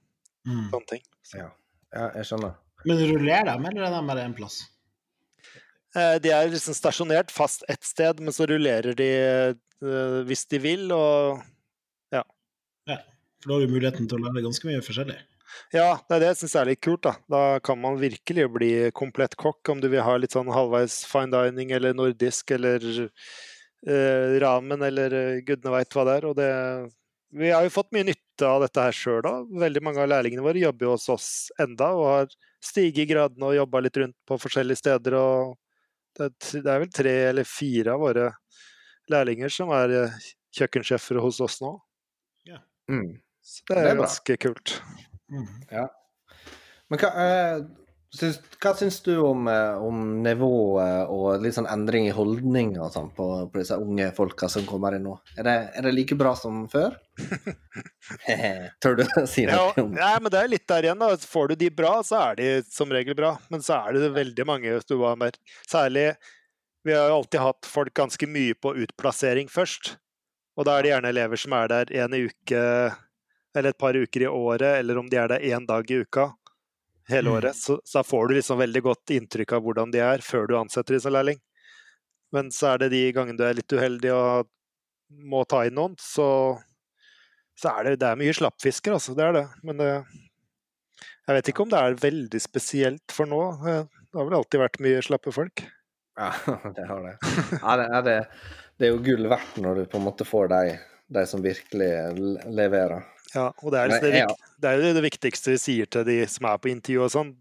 Mm. 0.48 0.70
sånne 0.72 0.88
ting. 0.88 1.02
Ja. 1.36 1.50
ja, 1.94 2.06
jeg 2.16 2.26
skjønner. 2.26 2.54
Men 2.86 3.02
rullerer 3.10 3.50
de, 3.50 3.56
eller 3.72 3.88
er 3.88 3.96
de 3.96 4.02
bare 4.08 4.26
én 4.28 4.36
plass? 4.38 4.62
Eh, 5.98 6.16
De 6.24 6.32
er 6.32 6.52
liksom 6.54 6.78
stasjonert 6.78 7.32
fast 7.34 7.66
ett 7.68 7.84
sted, 7.84 8.22
men 8.24 8.36
så 8.36 8.48
rullerer 8.48 8.96
de 8.96 9.10
eh, 9.20 10.22
hvis 10.30 10.46
de 10.52 10.62
vil, 10.64 10.92
og 10.96 11.42
For 13.40 13.48
da 13.48 13.56
har 13.56 13.62
du 13.64 13.72
muligheten 13.72 14.08
til 14.10 14.20
å 14.20 14.26
lære 14.26 14.42
ganske 14.44 14.68
mye 14.68 14.82
forskjellig. 14.84 15.16
Ja, 15.72 15.94
det 16.10 16.16
er 16.18 16.20
det 16.22 16.28
jeg 16.34 16.40
syns 16.42 16.56
er 16.60 16.68
litt 16.68 16.82
kult. 16.84 17.06
Da 17.06 17.14
Da 17.32 17.60
kan 17.64 17.80
man 17.80 17.96
virkelig 18.02 18.50
bli 18.52 18.72
komplett 18.92 19.38
kokk, 19.40 19.62
om 19.72 19.80
du 19.80 19.88
vil 19.88 20.04
ha 20.04 20.18
litt 20.20 20.36
sånn 20.36 20.52
halvveis 20.52 21.06
fine 21.08 21.32
dining 21.32 21.72
eller 21.72 21.96
nordisk 21.96 22.52
eller 22.52 22.84
eh, 23.88 24.36
ramen 24.44 24.84
eller 24.84 25.16
eh, 25.16 25.40
gudene 25.48 25.72
veit 25.78 25.96
hva 25.96 26.06
det 26.10 26.18
er. 26.20 26.28
Og 26.28 26.36
det 26.36 26.50
Vi 27.32 27.52
har 27.54 27.64
jo 27.64 27.70
fått 27.74 27.92
mye 27.94 28.08
nytte 28.08 28.48
av 28.48 28.64
dette 28.64 28.82
her 28.82 28.96
sjøl 28.96 29.22
da. 29.26 29.34
Veldig 29.62 29.82
mange 29.86 30.02
av 30.02 30.10
lærlingene 30.10 30.42
våre 30.46 30.62
jobber 30.64 30.88
jo 30.88 30.94
hos 30.96 31.10
oss 31.14 31.28
enda 31.62 31.92
og 31.94 32.06
har 32.10 32.32
stiget 32.66 33.04
i 33.04 33.10
gradene 33.12 33.46
og 33.52 33.58
jobba 33.58 33.82
litt 33.86 34.00
rundt 34.02 34.16
på 34.28 34.38
forskjellige 34.42 34.82
steder. 34.82 35.14
og 35.20 35.58
det 36.18 36.26
er, 36.26 36.64
er 36.66 36.80
vel 36.82 36.90
tre 36.92 37.14
eller 37.30 37.46
fire 37.48 37.94
av 37.94 38.02
våre 38.02 38.26
lærlinger 39.14 39.54
som 39.54 39.70
er 39.78 39.94
eh, 39.94 40.16
kjøkkensjefer 40.58 41.20
hos 41.22 41.40
oss 41.46 41.60
nå. 41.62 41.76
Mm. 42.90 43.20
Så 43.46 43.62
det 43.70 43.76
Det 43.76 43.78
er 43.84 43.88
er 43.92 43.96
bra. 43.96 44.04
ganske 44.08 44.36
kult. 44.42 44.72
Mm. 45.30 45.46
Men 46.90 47.00
hva, 47.04 47.10
eh, 47.22 47.60
syns, 48.16 48.40
hva 48.62 48.72
syns 48.78 48.98
du 49.06 49.12
om, 49.22 49.48
eh, 49.52 49.78
om 49.86 50.00
nivået 50.24 51.10
og 51.14 51.44
litt 51.44 51.56
sånn 51.58 51.68
endring 51.70 52.08
i 52.10 52.14
holdninger 52.16 52.82
og 52.82 52.92
sånn 52.94 53.12
på, 53.16 53.28
på 53.52 53.60
disse 53.62 53.78
unge 53.78 54.10
folka 54.18 54.50
som 54.50 54.66
kommer 54.70 54.96
inn 54.98 55.06
nå? 55.06 55.14
Er 55.38 55.46
det, 55.48 55.56
er 55.78 55.88
det 55.88 55.94
like 55.98 56.18
bra 56.20 56.34
som 56.40 56.64
før? 56.72 56.96
Tør 58.84 58.98
du 59.00 59.04
å 59.06 59.26
si 59.30 59.46
Ja, 59.46 59.56
noe 59.60 59.84
om 59.86 59.94
det? 59.94 60.00
nei, 60.02 60.16
men 60.24 60.34
det 60.34 60.42
er 60.42 60.52
litt 60.52 60.68
der 60.70 60.88
igjen. 60.90 61.00
da. 61.02 61.12
Får 61.18 61.52
du 61.52 61.56
de 61.62 61.70
bra, 61.74 61.94
så 62.06 62.20
er 62.30 62.40
de 62.40 62.50
som 62.72 62.92
regel 62.94 63.16
bra. 63.18 63.36
Men 63.52 63.64
så 63.66 63.80
er 63.84 63.98
det 63.98 64.12
veldig 64.16 64.46
mange 64.50 64.74
hvis 64.74 64.88
du 64.90 64.98
var 65.02 65.18
mer 65.20 65.36
Særlig 65.70 66.12
Vi 66.88 66.94
har 66.96 67.10
jo 67.12 67.18
alltid 67.20 67.42
hatt 67.44 67.68
folk 67.68 67.94
ganske 67.94 68.28
mye 68.30 68.56
på 68.56 68.72
utplassering 68.86 69.50
først. 69.52 69.98
Og 70.60 70.66
da 70.68 70.78
er 70.80 70.84
det 70.86 70.92
gjerne 70.94 71.12
elever 71.14 71.40
som 71.40 71.54
er 71.56 71.68
der 71.72 71.92
en 72.04 72.16
uke 72.16 72.64
eller 73.58 73.72
et 73.74 73.80
par 73.82 73.98
uker 73.98 74.24
i 74.24 74.28
året, 74.30 74.80
eller 74.80 74.98
om 75.02 75.08
de 75.10 75.18
er 75.18 75.28
der 75.32 75.42
én 75.50 75.66
dag 75.68 75.88
i 75.92 75.98
uka 76.04 76.28
hele 77.10 77.30
Mm. 77.30 77.36
året. 77.40 77.56
Så, 77.58 77.80
så 77.86 78.04
får 78.06 78.28
du 78.30 78.36
liksom 78.38 78.60
veldig 78.62 78.82
godt 78.86 79.14
inntrykk 79.16 79.54
av 79.58 79.64
hvordan 79.66 79.92
de 79.94 80.00
er, 80.06 80.22
før 80.26 80.48
du 80.48 80.56
ansetter 80.60 80.96
de 80.96 81.00
som 81.04 81.14
lærling. 81.16 81.40
Men 82.32 82.52
så 82.54 82.74
er 82.74 82.78
det 82.84 82.92
de 82.94 83.04
gangene 83.16 83.38
du 83.40 83.44
er 83.48 83.58
litt 83.58 83.74
uheldig 83.74 84.12
og 84.14 84.50
må 85.26 85.44
ta 85.50 85.64
inn 85.66 85.74
noen, 85.80 85.96
så, 85.98 86.28
så 87.58 87.72
er 87.80 87.88
det, 87.90 87.96
det 88.04 88.12
er 88.12 88.20
mye 88.22 88.36
slappfisker, 88.38 88.94
altså. 88.94 89.16
Det 89.18 89.26
er 89.26 89.34
det. 89.40 89.46
Men 89.66 89.80
det, 89.82 89.88
jeg 91.26 91.38
vet 91.40 91.50
ikke 91.50 91.66
om 91.66 91.72
det 91.74 91.80
er 91.82 91.98
veldig 92.04 92.42
spesielt 92.44 93.16
for 93.16 93.26
nå. 93.30 93.42
Eh, 93.66 93.84
Det 94.10 94.18
har 94.18 94.26
vel 94.30 94.38
alltid 94.40 94.62
vært 94.62 94.80
mye 94.82 95.02
slappe 95.06 95.34
folk. 95.34 95.62
Ja, 96.18 96.30
det 96.78 96.86
har 96.90 97.04
det. 97.06 97.16
Ja, 97.62 97.76
det, 97.78 97.90
er 97.98 98.06
det, 98.08 98.16
det 98.78 98.88
er 98.88 98.94
jo 98.96 99.04
gull 99.06 99.28
verdt 99.30 99.58
når 99.62 99.76
du 99.76 99.84
på 99.92 99.98
en 100.00 100.06
måte 100.08 100.26
får 100.26 100.50
de, 100.54 100.62
de 101.18 101.26
som 101.30 101.42
virkelig 101.46 101.90
leverer. 102.50 103.06
Ja, 103.36 103.48
og 103.62 103.72
det 103.72 103.80
er, 103.80 103.90
liksom 103.92 104.06
det, 104.10 104.22
vik- 104.24 104.56
det 104.64 104.70
er 104.72 104.80
jo 104.82 104.94
det 104.98 105.04
viktigste 105.06 105.52
vi 105.54 105.60
sier 105.62 105.86
til 105.94 106.04
de 106.08 106.16
som 106.32 106.48
er 106.50 106.58
på 106.58 106.72
intervju 106.72 107.04
og 107.06 107.12
sånn. 107.14 107.36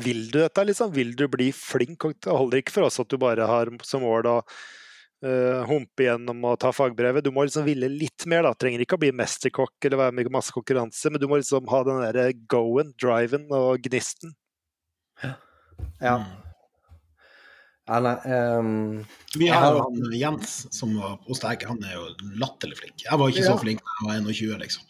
Vil 0.00 0.22
du 0.32 0.38
dette, 0.40 0.64
liksom? 0.64 0.92
Vil 0.94 1.12
du 1.18 1.26
bli 1.28 1.50
flink? 1.52 2.06
Og 2.08 2.14
Det 2.24 2.32
holder 2.32 2.62
ikke 2.62 2.72
for 2.78 2.86
oss 2.88 2.98
at 3.02 3.08
du 3.12 3.18
bare 3.20 3.44
har 3.50 3.68
som 3.84 4.00
mål 4.06 4.28
å 4.30 4.36
uh, 4.40 5.60
humpe 5.68 6.06
gjennom 6.06 6.40
og 6.48 6.56
ta 6.62 6.70
fagbrevet. 6.72 7.24
Du 7.26 7.30
må 7.36 7.44
liksom 7.44 7.66
ville 7.68 7.90
litt 7.92 8.24
mer, 8.30 8.46
da. 8.48 8.54
Trenger 8.56 8.80
ikke 8.86 8.96
å 8.96 9.02
bli 9.04 9.12
mesterkokk 9.12 9.76
eller 9.90 10.00
være 10.06 10.16
med 10.16 10.30
i 10.30 10.34
masse 10.38 10.54
konkurranse, 10.56 11.12
men 11.12 11.20
du 11.20 11.28
må 11.28 11.36
liksom 11.42 11.68
ha 11.68 11.82
den 11.84 12.00
derre 12.06 12.30
go-en, 12.48 12.94
driven 12.96 13.44
og 13.52 13.84
gnisten. 13.84 14.32
Ja. 15.24 15.34
ja. 16.00 16.16
ja 17.88 18.00
nei, 18.02 18.14
um, 18.58 18.72
Vi 19.36 19.48
har 19.52 19.60
har- 19.66 19.76
jo 19.76 19.84
han 19.84 20.16
Jens 20.16 20.56
som 20.74 20.96
var 20.96 21.18
hos 21.28 21.40
deg. 21.44 21.62
Han 21.68 21.84
er 21.84 21.94
jo 21.98 22.08
latterlig 22.40 22.80
flink. 22.80 23.04
Jeg 23.04 23.18
var 23.20 23.28
ikke 23.30 23.44
Ja. 23.44 23.52
så 23.52 23.60
flink 23.60 23.84
da 23.84 24.14
jeg 24.16 24.24
var 24.24 24.32
21, 24.32 24.58
liksom. 24.64 24.82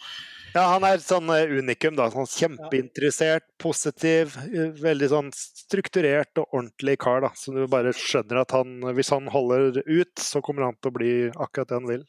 Ja, 0.54 0.62
han 0.72 0.84
er 0.88 0.98
sånn 1.04 1.28
eh, 1.34 1.50
unikum, 1.58 1.96
da. 1.98 2.06
Sånn 2.12 2.28
kjempeinteressert, 2.30 3.44
positiv, 3.60 4.36
eh, 4.46 4.70
veldig 4.80 5.08
sånn 5.12 5.30
strukturert 5.36 6.38
og 6.40 6.46
ordentlig 6.56 6.96
kar, 7.02 7.20
da. 7.26 7.30
Så 7.36 7.52
du 7.56 7.66
bare 7.70 7.92
skjønner 7.96 8.40
at 8.44 8.54
han, 8.56 8.78
hvis 8.96 9.10
han 9.12 9.26
holder 9.32 9.82
ut, 9.84 10.14
så 10.22 10.40
kommer 10.44 10.68
han 10.70 10.78
til 10.80 10.90
å 10.92 10.96
bli 10.96 11.12
akkurat 11.34 11.68
det 11.72 11.78
han 11.80 11.90
vil. 11.90 12.04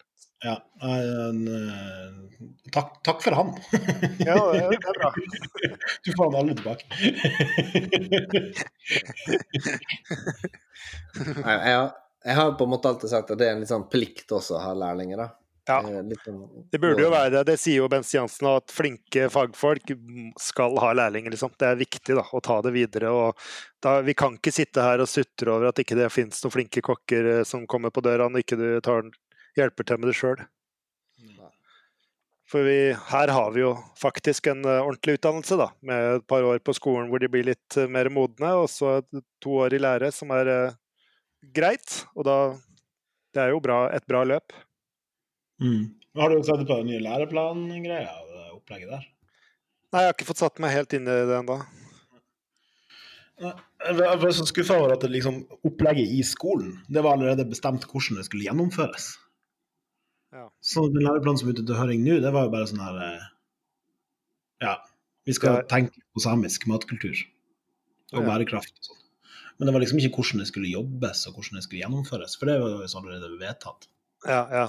Ja, 0.45 0.53
en, 0.85 1.39
eh, 1.49 2.11
takk, 2.75 2.91
takk 3.07 3.23
for 3.25 3.33
han. 3.39 3.55
Ja, 4.21 4.37
det 4.53 4.77
er 4.77 4.99
bra. 5.01 5.09
Du 6.05 6.11
får 6.13 6.23
han 6.29 6.37
alle 6.39 6.53
tilbake. 6.55 6.85
jeg, 11.17 11.43
jeg, 11.43 11.75
har- 11.75 11.95
jeg 12.27 12.35
har 12.35 12.51
på 12.59 12.63
en 12.67 12.71
måte 12.73 12.89
alltid 12.91 13.09
sagt 13.11 13.31
at 13.33 13.39
det 13.39 13.47
er 13.47 13.53
en 13.55 13.61
litt 13.63 13.71
sånn 13.71 13.87
plikt 13.91 14.31
også 14.35 14.57
å 14.57 14.63
ha 14.65 14.71
lærlinger. 14.77 15.17
da. 15.21 15.27
Ja. 15.67 15.79
Eh, 15.83 16.01
sånn- 16.23 16.65
Det 16.71 16.79
burde 16.79 17.03
jo 17.03 17.09
være 17.11 17.31
det. 17.31 17.45
Det 17.51 17.57
sier 17.59 17.81
jo 17.81 17.87
Bent 17.91 18.07
Jansen, 18.13 18.47
at 18.55 18.71
flinke 18.71 19.27
fagfolk 19.29 19.91
skal 20.39 20.77
ha 20.79 20.93
lærlinger. 20.93 21.31
Liksom. 21.33 21.51
Det 21.59 21.67
er 21.67 21.75
viktig 21.75 22.15
da, 22.15 22.23
å 22.23 22.41
ta 22.41 22.61
det 22.61 22.71
videre. 22.73 23.11
Og 23.11 23.35
da, 23.83 23.99
vi 24.01 24.13
kan 24.13 24.37
ikke 24.37 24.53
sitte 24.55 24.81
her 24.81 25.03
og 25.03 25.07
sutre 25.11 25.51
over 25.51 25.67
at 25.67 25.81
ikke 25.83 25.97
det 25.99 26.11
finnes 26.13 26.39
noen 26.43 26.55
flinke 26.55 26.81
kokker 26.81 27.31
eh, 27.39 27.43
som 27.43 27.67
kommer 27.67 27.91
på 27.91 28.01
døra 28.05 28.29
når 28.29 28.45
ikke 28.45 28.57
du 28.59 28.67
tar, 28.81 29.03
hjelper 29.57 29.83
til 29.85 29.97
med 29.99 30.09
det 30.13 30.15
sjøl. 30.15 30.45
For 32.47 32.63
vi, 32.63 32.93
her 33.09 33.27
har 33.27 33.49
vi 33.51 33.59
jo 33.59 33.73
faktisk 33.99 34.47
en 34.47 34.63
eh, 34.63 34.79
ordentlig 34.79 35.17
utdannelse, 35.17 35.57
da, 35.59 35.65
med 35.83 36.21
et 36.21 36.27
par 36.31 36.45
år 36.47 36.61
på 36.63 36.75
skolen 36.77 37.09
hvor 37.11 37.19
de 37.19 37.27
blir 37.27 37.43
litt 37.49 37.75
mer 37.91 38.07
modne, 38.13 38.53
og 38.55 38.69
så 38.71 39.01
to 39.43 39.57
år 39.65 39.75
i 39.75 39.81
lære, 39.83 40.13
som 40.15 40.31
er 40.31 40.47
eh, 40.53 40.77
greit. 41.53 42.05
Og 42.15 42.23
da 42.23 42.37
Det 43.35 43.43
er 43.43 43.51
jo 43.51 43.59
bra, 43.61 43.89
et 43.93 44.05
bra 44.07 44.23
løp. 44.23 44.53
Mm. 45.61 45.83
Har 46.17 46.29
du 46.33 46.43
sett 46.43 46.63
på 46.67 46.77
den 46.79 46.89
nye 46.91 47.01
læreplangreia, 47.03 48.13
det 48.31 48.45
opplegget 48.55 48.89
der? 48.93 49.05
Nei, 49.93 50.01
jeg 50.03 50.09
har 50.09 50.15
ikke 50.17 50.27
fått 50.29 50.41
satt 50.43 50.59
meg 50.59 50.73
helt 50.75 50.93
inn 50.97 51.07
i 51.07 51.17
det 51.29 51.37
ennå. 51.37 51.59
Jeg 53.37 54.17
ble 54.19 54.31
så 54.33 54.45
skuffa 54.49 54.79
over 54.81 54.95
at 54.95 55.03
det 55.05 55.11
liksom, 55.13 55.43
opplegget 55.67 56.09
i 56.17 56.23
skolen 56.25 56.73
det 56.89 57.03
var 57.05 57.13
allerede 57.17 57.45
bestemt 57.49 57.85
hvordan 57.85 58.17
det 58.17 58.25
skulle 58.25 58.47
gjennomføres. 58.47 59.11
Ja. 60.33 60.47
Så 60.59 60.87
den 60.91 61.05
læreplanen 61.05 61.39
som 61.39 61.49
er 61.49 61.55
ute 61.55 61.65
til 61.69 61.77
høring 61.77 62.01
nå, 62.03 62.17
det 62.23 62.31
var 62.33 62.47
jo 62.47 62.53
bare 62.53 62.67
sånn 62.69 62.81
her 62.83 62.97
eh, 63.05 63.27
Ja, 64.65 64.73
vi 65.29 65.35
skal 65.37 65.59
Ja. 65.61 65.67
tenke 65.69 66.01
på 66.13 66.19
samisk 66.23 66.65
matkultur 66.67 67.13
og 68.13 68.23
Ja. 68.23 68.25
bærekraft 68.25 68.73
og 68.73 68.89
sånn. 68.89 69.03
Men 69.59 69.67
det 69.67 69.73
var 69.73 69.81
liksom 69.81 69.99
ikke 70.01 70.17
hvordan 70.17 70.39
det 70.41 70.47
skulle 70.49 70.73
jobbes 70.73 71.27
og 71.27 71.33
hvordan 71.37 71.55
det 71.57 71.63
skulle 71.63 71.81
gjennomføres, 71.83 72.35
for 72.37 72.45
det 72.49 72.59
var 72.59 72.69
jo 72.69 72.99
allerede 72.99 73.39
vedtatt. 73.39 73.87
Ja, 74.25 74.41
ja. 74.51 74.67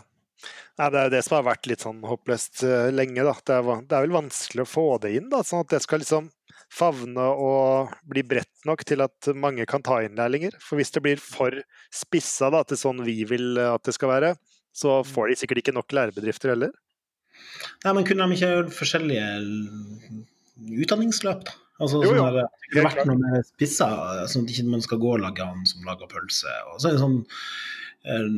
Nei, 0.78 0.88
det 0.94 0.98
er 0.98 1.08
jo 1.08 1.14
det 1.16 1.22
som 1.26 1.36
har 1.38 1.46
vært 1.48 1.68
litt 1.70 1.84
sånn 1.84 2.02
håpløst 2.06 2.62
eh, 2.66 2.90
lenge, 2.94 3.24
da. 3.26 3.34
Det 3.44 3.56
er, 3.56 3.70
det 3.88 3.96
er 3.96 4.04
vel 4.06 4.16
vanskelig 4.18 4.64
å 4.64 4.70
få 4.70 4.86
det 5.02 5.14
inn, 5.18 5.30
da, 5.32 5.42
sånn 5.46 5.64
at 5.64 5.72
det 5.74 5.82
skal 5.84 6.02
liksom 6.04 6.28
favne 6.68 7.24
og 7.40 7.94
bli 8.10 8.22
bredt 8.28 8.66
nok 8.68 8.82
til 8.86 9.00
at 9.00 9.30
mange 9.34 9.64
kan 9.68 9.82
ta 9.84 10.02
inn 10.04 10.18
lærlinger. 10.18 10.56
For 10.62 10.78
hvis 10.78 10.92
det 10.94 11.02
blir 11.04 11.22
for 11.22 11.56
spissa 11.94 12.50
da, 12.54 12.62
til 12.68 12.80
sånn 12.80 13.02
vi 13.06 13.22
vil 13.28 13.58
at 13.62 13.88
det 13.88 13.96
skal 13.96 14.12
være, 14.12 14.34
så 14.76 15.00
får 15.06 15.30
de 15.30 15.38
sikkert 15.40 15.62
ikke 15.62 15.74
nok 15.74 15.94
lærebedrifter 15.96 16.52
heller. 16.52 16.74
Nei, 17.84 17.94
men 17.94 18.04
kunne 18.06 18.26
de 18.28 18.36
ikke 18.36 18.52
gjøre 18.52 18.74
forskjellige 18.74 19.24
utdanningsløp, 20.84 21.46
da? 21.48 21.56
Altså, 21.78 22.00
Jo, 22.02 22.10
jo. 22.10 22.22
sånn 22.22 22.34
der, 22.34 22.46
det 22.50 22.72
kunne 22.72 22.88
vært 22.88 23.06
noe 23.06 23.20
mer 23.22 23.44
spissa, 23.46 23.88
sånn 24.30 24.46
at 24.46 24.54
ikke 24.54 24.70
man 24.72 24.82
skal 24.82 24.98
gå 25.02 25.12
og 25.14 25.20
lage 25.22 25.44
han 25.46 25.60
som 25.68 25.84
lager 25.86 26.10
pølse. 26.10 26.54
Og 26.72 26.80
så 26.82 26.90
er 26.90 26.96
det 26.96 27.02
sånn 27.04 27.20
eh, 28.02 28.32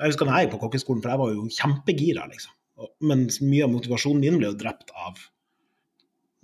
Jeg 0.00 0.10
husker 0.10 0.26
da 0.26 0.38
jeg 0.38 0.48
gikk 0.48 0.56
på 0.56 0.62
kokkeskolen, 0.64 1.02
for 1.04 1.12
jeg 1.12 1.22
var 1.22 1.32
jo 1.34 1.46
kjempegira, 1.54 2.26
liksom. 2.30 2.54
Men 3.06 3.28
mye 3.46 3.66
av 3.66 3.70
motivasjonen 3.70 4.22
min 4.24 4.40
ble 4.40 4.50
jo 4.50 4.58
drept 4.58 4.90
av 4.98 5.20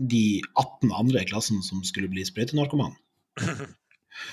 de 0.00 0.40
18 0.54 0.92
andre 0.96 1.24
i 1.24 1.28
klassen 1.28 1.58
som 1.66 1.82
skulle 1.84 2.10
bli 2.12 2.24
sprøytenarkoman. 2.24 2.94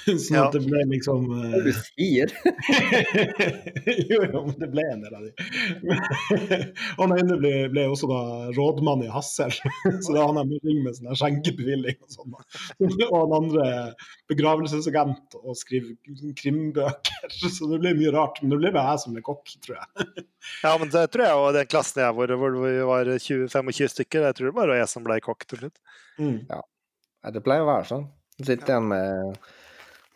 Sånn 0.07 0.37
Ja. 0.37 0.45
at 0.47 0.55
det 0.55 0.63
ble 0.65 0.83
liksom 0.91 1.27
Hva 1.31 1.61
du 1.65 1.69
eh, 1.71 1.79
sier? 1.87 2.33
jo, 4.11 4.19
jo, 4.23 4.43
men 4.47 4.55
det 4.61 4.69
ble 4.73 4.85
en 4.91 5.03
del 5.03 5.17
av 5.17 5.25
de. 5.25 5.31
han 6.99 7.15
ene 7.17 7.37
ble, 7.41 7.53
ble 7.73 7.85
også 7.91 8.09
da 8.11 8.21
rådmann 8.57 9.05
i 9.05 9.11
Hassel, 9.11 9.53
så 9.53 10.15
da 10.15 10.27
han 10.27 10.39
jeg 10.41 10.61
ring 10.67 10.83
med 10.85 10.97
sånn 10.97 11.19
skjenkebevilling 11.19 11.99
og 12.03 12.15
sånn. 12.17 12.37
Og 13.09 13.15
han 13.17 13.35
andre 13.37 13.67
begravelsesagent 14.31 15.37
og 15.41 15.57
skriver 15.59 15.95
krimbøker, 16.39 17.35
så 17.35 17.69
det 17.71 17.81
ble 17.83 17.95
mye 17.99 18.13
rart. 18.15 18.41
Men 18.41 18.53
det 18.53 18.61
ble 18.63 18.73
bare 18.75 18.95
jeg 18.95 19.03
som 19.05 19.15
ble 19.15 19.25
kokk, 19.25 19.55
tror 19.65 19.79
jeg. 19.79 20.25
Ja, 20.63 20.73
men 20.79 20.91
det 20.93 21.03
tror 21.13 21.25
jeg 21.27 21.39
og 21.41 21.53
den 21.57 21.69
klassen 21.69 22.03
jeg 22.03 22.17
var 22.17 22.33
hvor 22.39 22.59
vi 22.61 22.73
var 22.87 23.09
20-25 23.13 23.93
stykker, 23.95 24.27
jeg 24.29 24.37
tror 24.37 24.49
det 24.49 24.57
bare 24.57 24.73
var 24.73 24.81
jeg 24.81 24.91
som 24.91 25.05
ble 25.07 25.19
kokk 25.23 25.47
til 25.47 25.63
slutt. 25.63 25.79
Mm. 26.17 26.37
Ja. 26.49 26.61
det 27.33 27.43
pleier 27.45 27.65
å 27.65 27.71
være 27.71 27.89
sånn. 27.91 28.07
Du 28.37 28.45
sitter 28.45 28.73
igjen 28.75 28.91
med 28.91 29.39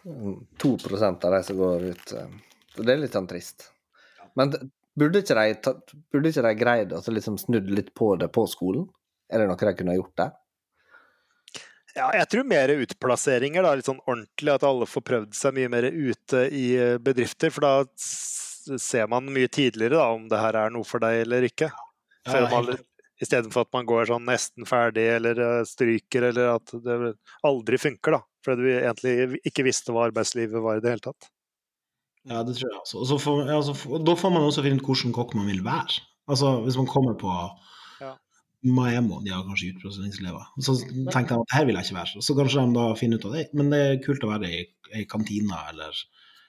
2 0.04 0.72
av 1.12 1.32
de 1.32 1.44
som 1.44 1.58
går 1.58 1.84
ut. 1.92 2.14
eh, 2.18 2.28
Så 2.76 2.84
det 2.88 2.94
er 2.94 3.02
litt 3.02 3.14
sånn 3.14 3.28
trist. 3.28 3.70
Men 4.36 4.54
burde 4.98 5.22
ikke 5.22 5.36
de, 5.36 5.74
burde 6.12 6.32
ikke 6.32 6.46
de 6.46 6.54
greid 6.56 6.94
å 6.96 7.02
liksom 7.12 7.38
snudd 7.38 7.70
litt 7.70 7.94
på 7.94 8.16
det 8.16 8.32
på 8.32 8.46
skolen? 8.48 8.88
Er 9.32 9.40
det 9.40 9.48
noe 9.48 9.60
de 9.60 9.74
kunne 9.76 9.98
gjort 9.98 10.16
der? 10.18 10.32
Ja, 11.92 12.08
jeg 12.16 12.28
tror 12.32 12.48
mer 12.48 12.72
utplasseringer, 12.72 13.66
da, 13.66 13.74
litt 13.76 13.88
sånn 13.90 14.00
ordentlig. 14.06 14.54
At 14.54 14.64
alle 14.64 14.88
får 14.88 15.04
prøvd 15.10 15.36
seg 15.36 15.58
mye 15.58 15.72
mer 15.72 15.90
ute 15.92 16.46
i 16.48 16.66
eh, 16.80 16.98
bedrifter. 17.04 17.52
For 17.52 17.66
da 17.68 17.74
ser 17.96 19.10
man 19.12 19.28
mye 19.34 19.52
tidligere 19.52 20.00
da, 20.00 20.08
om 20.16 20.30
det 20.32 20.40
her 20.40 20.58
er 20.64 20.72
noe 20.74 20.88
for 20.88 21.04
deg 21.04 21.26
eller 21.26 21.48
ikke. 21.50 21.72
Før 22.30 22.48
helt 22.48 22.72
man, 22.72 22.88
Istedenfor 23.22 23.68
at 23.68 23.74
man 23.76 23.86
går 23.86 24.08
sånn 24.10 24.24
nesten 24.26 24.66
ferdig 24.66 25.04
eller 25.18 25.38
eh, 25.46 25.64
stryker, 25.70 26.32
eller 26.32 26.56
at 26.56 26.72
det 26.82 27.14
aldri 27.46 27.78
funker, 27.78 28.18
da. 28.18 28.22
Fordi 28.46 28.66
du 28.66 28.72
egentlig 28.74 29.42
ikke 29.48 29.66
visste 29.68 29.94
hva 29.94 30.08
arbeidslivet 30.10 30.64
var 30.64 30.80
i 30.80 30.84
det 30.84 30.96
hele 30.96 31.06
tatt. 31.06 31.30
Ja, 32.30 32.44
det 32.46 32.56
tror 32.58 32.70
jeg 32.70 32.80
også. 32.80 33.02
Og 33.02 33.10
så 33.10 33.18
får, 33.22 33.44
ja, 33.50 33.60
så 33.66 33.76
får, 33.78 34.02
da 34.06 34.16
får 34.18 34.34
man 34.34 34.46
også 34.46 34.64
finne 34.66 34.82
ut 34.82 34.88
hvilken 34.88 35.14
kokk 35.18 35.36
man 35.38 35.50
vil 35.50 35.64
være. 35.66 36.02
Altså, 36.32 36.56
hvis 36.66 36.80
man 36.80 36.90
kommer 36.90 37.18
på 37.22 37.36
Ja. 38.02 38.16
Maemo, 38.66 39.20
de 39.26 39.34
har 39.34 39.46
kanskje 39.46 39.76
utplasseringselever, 39.76 40.46
så 40.62 40.76
tenkte 41.14 41.34
jeg 41.34 41.46
at 41.46 41.56
her 41.58 41.66
vil 41.66 41.78
jeg 41.78 41.90
ikke 41.90 41.98
være. 41.98 42.22
Så 42.22 42.36
kanskje 42.38 42.66
de 42.66 42.78
da 42.78 42.88
finner 42.98 43.18
ut 43.22 43.30
av 43.30 43.38
det. 43.38 43.48
Men 43.58 43.74
det 43.74 43.82
er 43.86 44.02
kult 44.06 44.26
å 44.26 44.30
være 44.34 44.50
i, 44.50 44.66
ei 44.98 45.06
kantina, 45.10 45.64
eller 45.72 45.98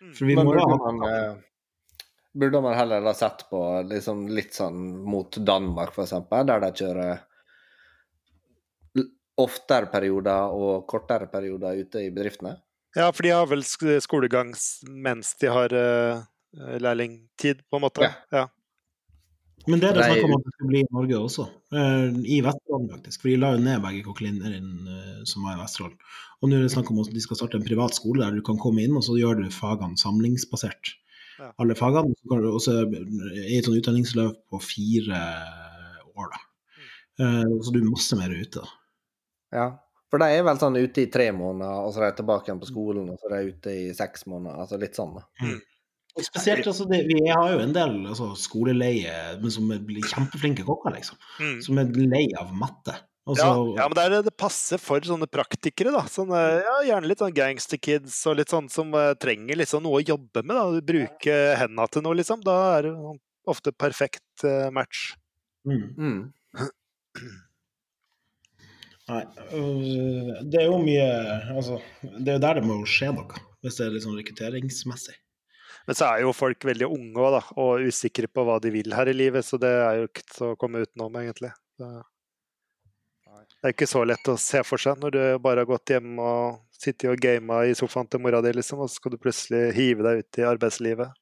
Mm. 0.03 0.15
For 0.19 0.27
vi 0.27 0.37
Men 0.37 0.49
må 0.49 0.55
jo 0.57 0.59
burde 0.59 0.77
ha 0.77 0.93
man, 0.93 1.03
eh, 1.09 2.07
burde 2.43 2.63
man 2.65 2.75
heller 2.75 3.05
ha 3.07 3.15
sett 3.15 3.45
på 3.51 3.61
liksom 3.87 4.25
litt 4.35 4.57
sånn 4.57 4.81
mot 5.07 5.37
Danmark, 5.47 5.93
for 5.95 6.05
eksempel, 6.07 6.47
der 6.49 6.63
de 6.65 6.71
kjører 6.81 7.23
oftere 9.41 9.89
perioder 9.93 10.53
og 10.53 10.87
kortere 10.91 11.29
perioder 11.33 11.79
ute 11.81 12.03
i 12.05 12.11
bedriftene? 12.13 12.57
Ja, 12.97 13.07
for 13.13 13.25
de 13.25 13.31
har 13.33 13.47
vel 13.49 13.63
sk- 13.65 14.01
skolegang 14.05 14.51
mens 14.91 15.31
de 15.41 15.49
har 15.49 15.73
uh, 15.73 16.25
lærlingtid, 16.53 17.63
på 17.71 17.79
en 17.79 17.87
måte. 17.87 18.05
Ja. 18.05 18.43
Ja. 18.43 18.49
Men 19.71 19.79
det 19.79 19.93
er 19.93 19.95
det 19.95 20.05
snakk 20.11 20.25
om 20.27 20.35
at 20.35 20.45
det 20.45 20.53
skal 20.57 20.69
bli 20.73 20.81
i 20.83 20.89
Norge 20.91 21.19
også. 21.23 21.47
uh, 21.73 22.11
I 22.27 22.41
Vesterålen, 22.45 22.91
faktisk. 22.93 23.23
For 23.23 23.31
de 23.31 23.37
la 23.39 23.53
jo 23.55 23.63
ned 23.63 23.81
begge 23.85 24.03
kokkelinjene 24.09 24.59
uh, 24.91 25.23
som 25.29 25.47
var 25.47 25.55
i 25.57 25.63
Vesterålen. 25.63 25.95
Og 26.43 26.51
nå 26.51 26.59
er 26.59 26.67
det 26.67 26.75
snakk 26.75 26.91
om 26.93 27.01
at 27.01 27.13
de 27.15 27.23
skal 27.23 27.39
starte 27.39 27.57
en 27.61 27.65
privat 27.65 27.97
skole 27.97 28.25
der 28.27 28.35
du 28.37 28.43
kan 28.45 28.59
komme 28.61 28.83
inn, 28.85 28.99
og 28.99 29.07
så 29.07 29.17
gjør 29.17 29.41
du 29.41 29.47
fagene 29.55 29.97
samlingsbasert. 30.01 30.93
Ja. 31.39 31.53
Alle 31.63 31.79
fagene. 31.79 32.13
Og 32.51 32.61
Så 32.61 32.75
er 32.83 32.91
det 32.91 33.03
i 33.47 33.57
et 33.57 33.65
sånt 33.65 33.79
utdanningsløp 33.81 34.37
på 34.53 34.61
fire 34.67 35.25
år, 36.13 36.29
da. 36.35 36.45
Uh, 37.23 37.57
så 37.63 37.73
du 37.73 37.81
er 37.81 37.89
masse 37.89 38.19
mer 38.21 38.35
ute, 38.35 38.61
da. 38.61 38.69
Ja. 39.53 39.69
For 40.13 40.21
de 40.21 40.29
er 40.29 40.43
vel 40.45 40.59
sånn 40.61 40.77
ute 40.77 41.07
i 41.07 41.11
tre 41.13 41.31
måneder, 41.33 41.87
og 41.87 41.93
så 41.95 42.03
er 42.03 42.11
de 42.11 42.19
tilbake 42.21 42.51
igjen 42.51 42.61
på 42.61 42.69
skolen, 42.69 43.07
og 43.09 43.21
så 43.21 43.31
er 43.31 43.37
de 43.39 43.53
ute 43.55 43.77
i 43.77 43.85
seks 43.97 44.27
måneder. 44.29 44.59
Altså 44.61 44.81
litt 44.81 44.99
sånn, 44.99 45.15
da. 45.17 45.55
Og 46.13 46.27
spesielt, 46.27 46.67
altså, 46.69 46.85
det, 46.91 47.07
Vi 47.09 47.23
har 47.25 47.55
jo 47.55 47.63
en 47.63 47.73
del 47.73 47.95
altså, 48.05 48.35
skoleleie 48.37 49.15
men 49.41 49.55
som 49.55 49.71
blir 49.87 50.05
kjempeflinke 50.05 50.67
kokker, 50.69 50.93
liksom. 50.99 51.17
Mm. 51.41 51.55
Som 51.65 51.81
er 51.81 51.95
lei 51.97 52.27
av 52.37 52.51
matte. 52.53 52.99
Altså, 53.23 53.47
Ja, 53.47 53.55
ja, 53.79 53.87
men 53.87 53.97
det, 53.97 54.05
er, 54.05 54.25
det 54.27 54.35
passer 54.37 54.83
for 54.83 55.01
sånne 55.07 55.29
praktikere, 55.33 55.95
da. 55.95 56.03
Sånne, 56.11 56.41
ja, 56.67 56.75
gjerne 56.91 57.09
litt 57.09 57.23
sånn 57.23 57.37
gangsterkids 57.37 58.19
og 58.29 58.37
litt 58.41 58.53
sånn 58.53 58.69
som 58.73 58.93
uh, 58.93 59.15
trenger 59.17 59.63
liksom 59.63 59.87
noe 59.87 60.03
å 60.03 60.05
jobbe 60.05 60.43
med. 60.45 60.59
da, 60.59 60.83
Bruke 60.93 61.39
hendene 61.63 61.89
til 61.89 62.05
noe, 62.05 62.19
liksom. 62.21 62.43
Da 62.45 62.59
er 62.75 62.91
det 62.91 62.93
sånn 62.99 63.23
ofte 63.49 63.73
perfekt 63.73 64.45
uh, 64.45 64.69
match. 64.75 65.15
mm. 65.65 65.89
Mm. 65.97 66.21
Nei, 69.13 69.25
øh, 69.59 70.31
det 70.49 70.63
er 70.63 70.71
jo 70.71 70.79
mye 70.81 71.09
Altså, 71.53 71.81
det 72.03 72.31
er 72.31 72.39
jo 72.39 72.45
der 72.47 72.61
det 72.61 72.65
må 72.69 72.79
skje 72.89 73.11
noe, 73.13 73.43
hvis 73.65 73.77
det 73.79 73.85
er 73.85 73.93
litt 73.97 74.07
sånn 74.07 74.17
rekrutteringsmessig. 74.19 75.19
Men 75.89 75.99
så 75.99 76.09
er 76.09 76.23
jo 76.23 76.35
folk 76.37 76.65
veldig 76.65 76.87
unge 76.87 77.19
også, 77.19 77.35
da, 77.35 77.43
og 77.59 77.91
usikre 77.91 78.31
på 78.31 78.45
hva 78.47 78.61
de 78.63 78.71
vil 78.75 78.95
her 78.95 79.11
i 79.11 79.17
livet, 79.17 79.45
så 79.47 79.59
det 79.61 79.73
er 79.83 79.99
jo 79.99 80.09
ikke 80.09 80.27
til 80.31 80.49
å 80.53 80.59
komme 80.61 80.85
utenom, 80.85 81.17
egentlig. 81.19 81.51
Det 81.83 83.67
er 83.67 83.75
ikke 83.75 83.91
så 83.91 84.05
lett 84.07 84.31
å 84.31 84.39
se 84.39 84.63
for 84.67 84.83
seg 84.83 85.03
når 85.03 85.15
du 85.15 85.23
bare 85.43 85.65
har 85.65 85.71
gått 85.71 85.91
hjemme 85.95 86.23
og 86.23 86.61
sittet 86.71 87.11
og 87.11 87.21
gama 87.23 87.65
i 87.67 87.75
sofaen 87.79 88.09
til 88.11 88.23
mora 88.23 88.41
di, 88.45 88.55
liksom, 88.55 88.83
og 88.83 88.91
så 88.91 89.01
skal 89.01 89.15
du 89.15 89.21
plutselig 89.23 89.65
hive 89.75 90.07
deg 90.07 90.23
ut 90.23 90.41
i 90.41 90.47
arbeidslivet. 90.47 91.19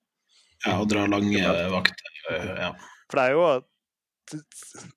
Ja, 0.67 0.77
og 0.77 0.91
dra 0.93 1.07
lange 1.09 1.57
vakter. 1.73 2.17
Ja. 2.61 2.75
For 3.09 3.17
det 3.17 3.25
er 3.25 3.37
jo 3.37 3.45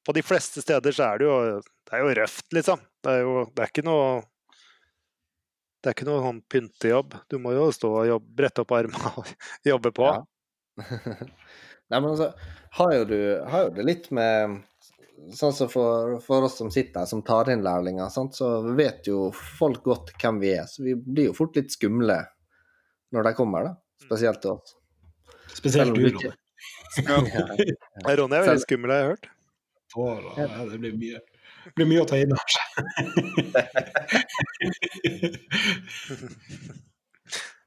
På 0.05 0.15
de 0.15 0.23
fleste 0.25 0.61
steder 0.63 0.95
så 0.95 1.09
er 1.11 1.21
det 1.21 1.27
jo 1.29 1.37
Det 1.61 1.97
er 1.97 2.03
jo 2.03 2.13
røft, 2.21 2.45
liksom. 2.55 2.83
Det 3.03 3.17
er 3.17 3.25
jo 3.25 3.35
Det 3.49 3.65
er 3.65 3.73
ikke 3.73 3.85
noe 3.87 4.05
det 5.83 5.91
er 5.91 5.95
ikke 5.97 6.05
noe 6.07 6.23
sånn 6.23 6.37
pyntejobb. 6.47 7.15
Du 7.27 7.33
må 7.43 7.51
jo 7.51 7.65
stå 7.75 7.89
og 7.91 8.05
jobbe, 8.07 8.29
brette 8.39 8.63
opp 8.63 8.69
armene 8.71 9.09
og 9.19 9.31
jobbe 9.67 9.89
på. 9.91 10.05
Ja. 10.07 10.21
Nei, 11.91 11.97
men 11.97 12.07
altså, 12.13 12.29
har 12.77 12.93
jo 12.95 13.01
du 13.09 13.17
har 13.51 13.65
jo 13.65 13.73
det 13.75 13.87
litt 13.89 14.07
med 14.15 14.61
Sånn 15.37 15.53
som 15.55 15.69
for, 15.71 16.17
for 16.25 16.43
oss 16.43 16.57
som 16.57 16.71
sitter 16.73 17.03
her, 17.03 17.07
som 17.07 17.21
tar 17.23 17.47
inn 17.53 17.61
lærlinger, 17.63 18.09
sant? 18.11 18.33
så 18.35 18.57
vet 18.75 19.05
jo 19.07 19.29
folk 19.31 19.83
godt 19.85 20.09
hvem 20.19 20.39
vi 20.41 20.49
er. 20.57 20.65
Så 20.67 20.83
vi 20.83 20.97
blir 20.99 21.29
jo 21.29 21.35
fort 21.37 21.55
litt 21.55 21.71
skumle 21.71 22.17
når 23.13 23.29
de 23.29 23.33
kommer, 23.37 23.69
da. 23.69 23.75
Spesielt 24.03 24.41
til 24.43 24.57
oss. 24.57 24.73
Spesielt 25.53 25.95
du, 25.95 26.01
Ronny. 26.09 26.33
Ja, 27.01 27.17
Ronny 28.19 28.35
er 28.37 28.43
veldig 28.45 28.61
skummel, 28.63 28.91
har 28.93 28.99
jeg 28.99 29.07
hørt. 29.13 29.25
Ja, 30.37 30.45
det 30.69 30.77
blir 30.81 30.93
mye, 30.97 31.19
det 31.65 31.73
blir 31.77 31.87
mye 31.89 32.01
å 32.03 32.09
ta 32.09 32.15
inn 32.21 32.33
over 32.33 32.49
seg. 32.53 32.65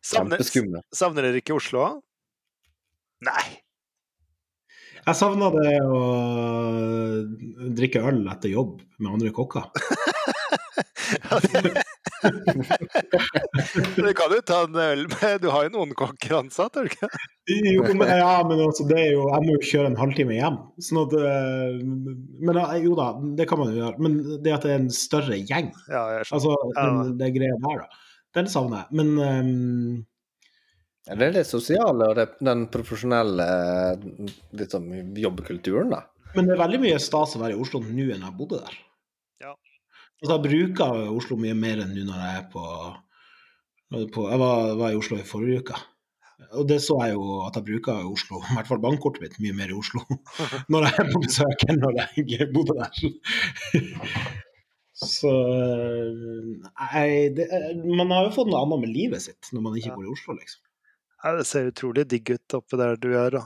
Savner, 0.07 0.39
savner 0.95 1.23
dere 1.27 1.39
ikke 1.43 1.57
Oslo? 1.57 1.81
Nei. 3.27 3.47
Jeg 5.07 5.15
savna 5.19 5.47
det 5.55 5.75
å 5.83 5.85
drikke 7.79 8.05
øl 8.07 8.21
etter 8.31 8.49
jobb 8.55 8.73
med 8.99 9.13
andre 9.17 9.31
kokker. 9.35 9.65
Du 13.97 14.09
kan 14.17 14.33
jo 14.33 14.41
ta 14.47 14.63
en 14.65 14.77
øl 14.81 15.05
med 15.11 15.43
Du 15.43 15.49
har 15.53 15.67
jo 15.67 15.73
noen 15.75 15.93
kokker 15.99 16.39
ansatt, 16.41 16.79
har 16.79 16.87
du 16.87 16.93
ikke? 16.93 17.09
Jo, 17.47 17.85
men, 17.93 18.09
ja, 18.09 18.41
men 18.49 18.63
altså, 18.65 18.87
det 18.89 18.99
er 18.99 19.11
jo 19.15 19.29
Jeg 19.31 19.45
må 19.45 19.55
jo 19.55 19.63
kjøre 19.71 19.91
en 19.93 19.99
halvtime 20.01 20.39
hjem. 20.39 20.59
Sånn 20.83 21.03
at 21.05 21.15
eh, 21.21 21.79
Men 22.49 22.61
jo 22.83 22.97
da, 22.99 23.09
det 23.39 23.47
kan 23.51 23.61
man 23.63 23.73
jo 23.73 23.81
gjøre. 23.85 24.03
Men 24.03 24.19
det 24.45 24.57
at 24.57 24.67
det 24.67 24.75
er 24.75 24.83
en 24.83 24.93
større 24.95 25.39
gjeng, 25.39 25.71
Ja, 25.93 26.09
altså 26.25 26.57
Ja. 26.57 26.83
den, 26.83 27.17
det 27.21 27.33
greia 27.37 27.57
der, 27.63 27.85
da, 27.85 28.05
den 28.41 28.51
savner 28.53 28.85
jeg. 28.85 29.01
Men 29.01 29.09
um, 29.21 30.05
det 31.07 31.23
er 31.29 31.37
det 31.37 31.45
sosiale 31.47 32.09
og 32.11 32.17
det, 32.19 32.27
den 32.43 32.65
profesjonelle 32.73 33.45
liksom, 34.59 34.89
jobbkulturen, 35.23 35.93
da. 35.95 36.03
Men 36.35 36.49
det 36.49 36.57
er 36.57 36.65
veldig 36.65 36.81
mye 36.83 36.99
stas 37.01 37.37
å 37.37 37.43
være 37.45 37.55
i 37.55 37.61
Oslo 37.63 37.79
nå 37.85 38.09
enn 38.11 38.25
jeg 38.27 38.35
bodde 38.37 38.59
der. 38.65 38.75
Ja. 39.45 39.53
Altså, 40.23 40.37
jeg 40.37 40.45
bruker 40.47 41.03
Oslo 41.13 41.37
mye 41.41 41.57
mer 41.59 41.83
enn 41.83 41.93
nå 41.93 42.07
når 42.09 42.23
jeg 42.23 42.39
er 42.41 42.47
på, 42.53 42.65
på 44.15 44.31
Jeg 44.31 44.41
var, 44.41 44.73
var 44.81 44.95
i 44.95 44.99
Oslo 44.99 45.19
i 45.21 45.29
forrige 45.29 45.65
uke. 45.65 45.83
Og 46.57 46.67
det 46.69 46.79
så 46.85 46.97
jeg 47.05 47.17
jo 47.17 47.39
at 47.47 47.57
jeg 47.57 47.67
bruker 47.69 48.09
Oslo, 48.09 48.41
i 48.45 48.57
hvert 48.59 48.69
fall 48.69 48.81
bankkortet 48.83 49.23
mitt, 49.25 49.39
mye 49.41 49.57
mer 49.57 49.73
i 49.73 49.77
Oslo 49.77 50.03
når 50.73 50.89
jeg 50.89 50.99
er 51.03 51.13
på 51.13 51.23
besøk 51.25 51.65
enn 51.69 51.81
når 51.83 52.03
jeg 52.17 52.51
bodde 52.55 52.77
der. 52.81 52.93
Så 54.97 55.29
Nei, 56.65 57.29
det, 57.37 57.47
Man 57.85 58.13
har 58.15 58.29
jo 58.29 58.33
fått 58.33 58.49
noe 58.49 58.63
annet 58.65 58.87
med 58.87 58.95
livet 58.95 59.27
sitt 59.27 59.51
når 59.53 59.65
man 59.67 59.77
ikke 59.77 59.93
bor 59.97 60.07
i 60.07 60.13
Oslo, 60.15 60.37
liksom. 60.39 60.63
Ja, 61.25 61.35
det 61.37 61.47
ser 61.49 61.69
utrolig 61.69 62.07
digg 62.09 62.31
ut 62.33 62.57
oppe 62.57 62.79
der 62.81 62.97
du 63.01 63.11
er, 63.13 63.35
da. 63.35 63.45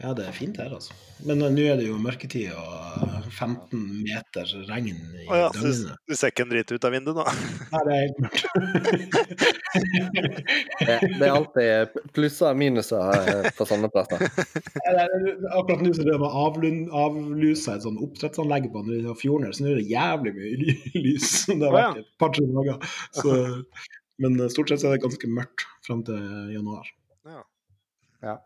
Ja, 0.00 0.14
det 0.16 0.24
er 0.24 0.32
fint 0.32 0.56
her, 0.56 0.70
altså. 0.72 0.94
Men 1.28 1.42
uh, 1.44 1.50
nå 1.52 1.60
er 1.68 1.76
det 1.76 1.84
jo 1.90 1.98
mørketid 2.00 2.54
og 2.56 3.26
15 3.36 3.82
meter 4.06 4.48
regn 4.70 4.86
i 4.96 5.26
Å 5.28 5.36
ja, 5.36 5.48
så 5.52 5.68
du, 5.68 5.90
du 6.08 6.14
ser 6.16 6.32
ikke 6.32 6.46
en 6.46 6.52
drit 6.54 6.72
ut 6.72 6.86
av 6.88 6.94
vinduet 6.94 7.18
nå? 7.18 7.24
Nei, 7.74 7.82
det 7.84 7.92
er 7.92 8.00
helt 8.06 8.20
mørkt. 8.24 8.44
Det, 10.80 10.94
det 11.20 11.26
er 11.26 11.30
alltid 11.34 11.98
plusser 12.16 12.48
og 12.50 12.58
minuser 12.58 13.12
eh, 13.14 13.48
på 13.54 13.66
sånne 13.68 13.90
plasser. 13.92 14.24
Er- 14.88 15.12
Akkurat 15.54 15.82
nå 15.84 15.92
så 15.94 16.02
det 16.08 16.16
var 16.22 16.34
avlun- 16.46 16.88
avlusa 16.96 17.76
et 17.76 17.84
sånn 17.84 18.00
oppdrettsanlegg 18.02 18.66
på 18.74 18.82
fjorden, 19.20 19.46
her, 19.46 19.54
så 19.54 19.66
nå 19.66 19.74
er 19.74 19.78
det 19.82 19.86
jævlig 19.92 20.32
mye 20.36 20.54
lys. 21.04 21.30
Det 21.50 21.60
har 21.60 21.76
vært 21.76 22.00
et 22.02 22.10
par-tre 22.20 22.46
dager. 22.56 22.90
Så, 23.20 23.36
men 24.24 24.40
stort 24.52 24.72
sett 24.72 24.82
så 24.82 24.90
er 24.90 24.96
det 24.98 25.04
ganske 25.04 25.30
mørkt 25.36 25.66
fram 25.86 26.02
til 26.08 26.18
januar. 26.56 26.88
Ja. 27.28 27.44
Ja. 28.24 28.36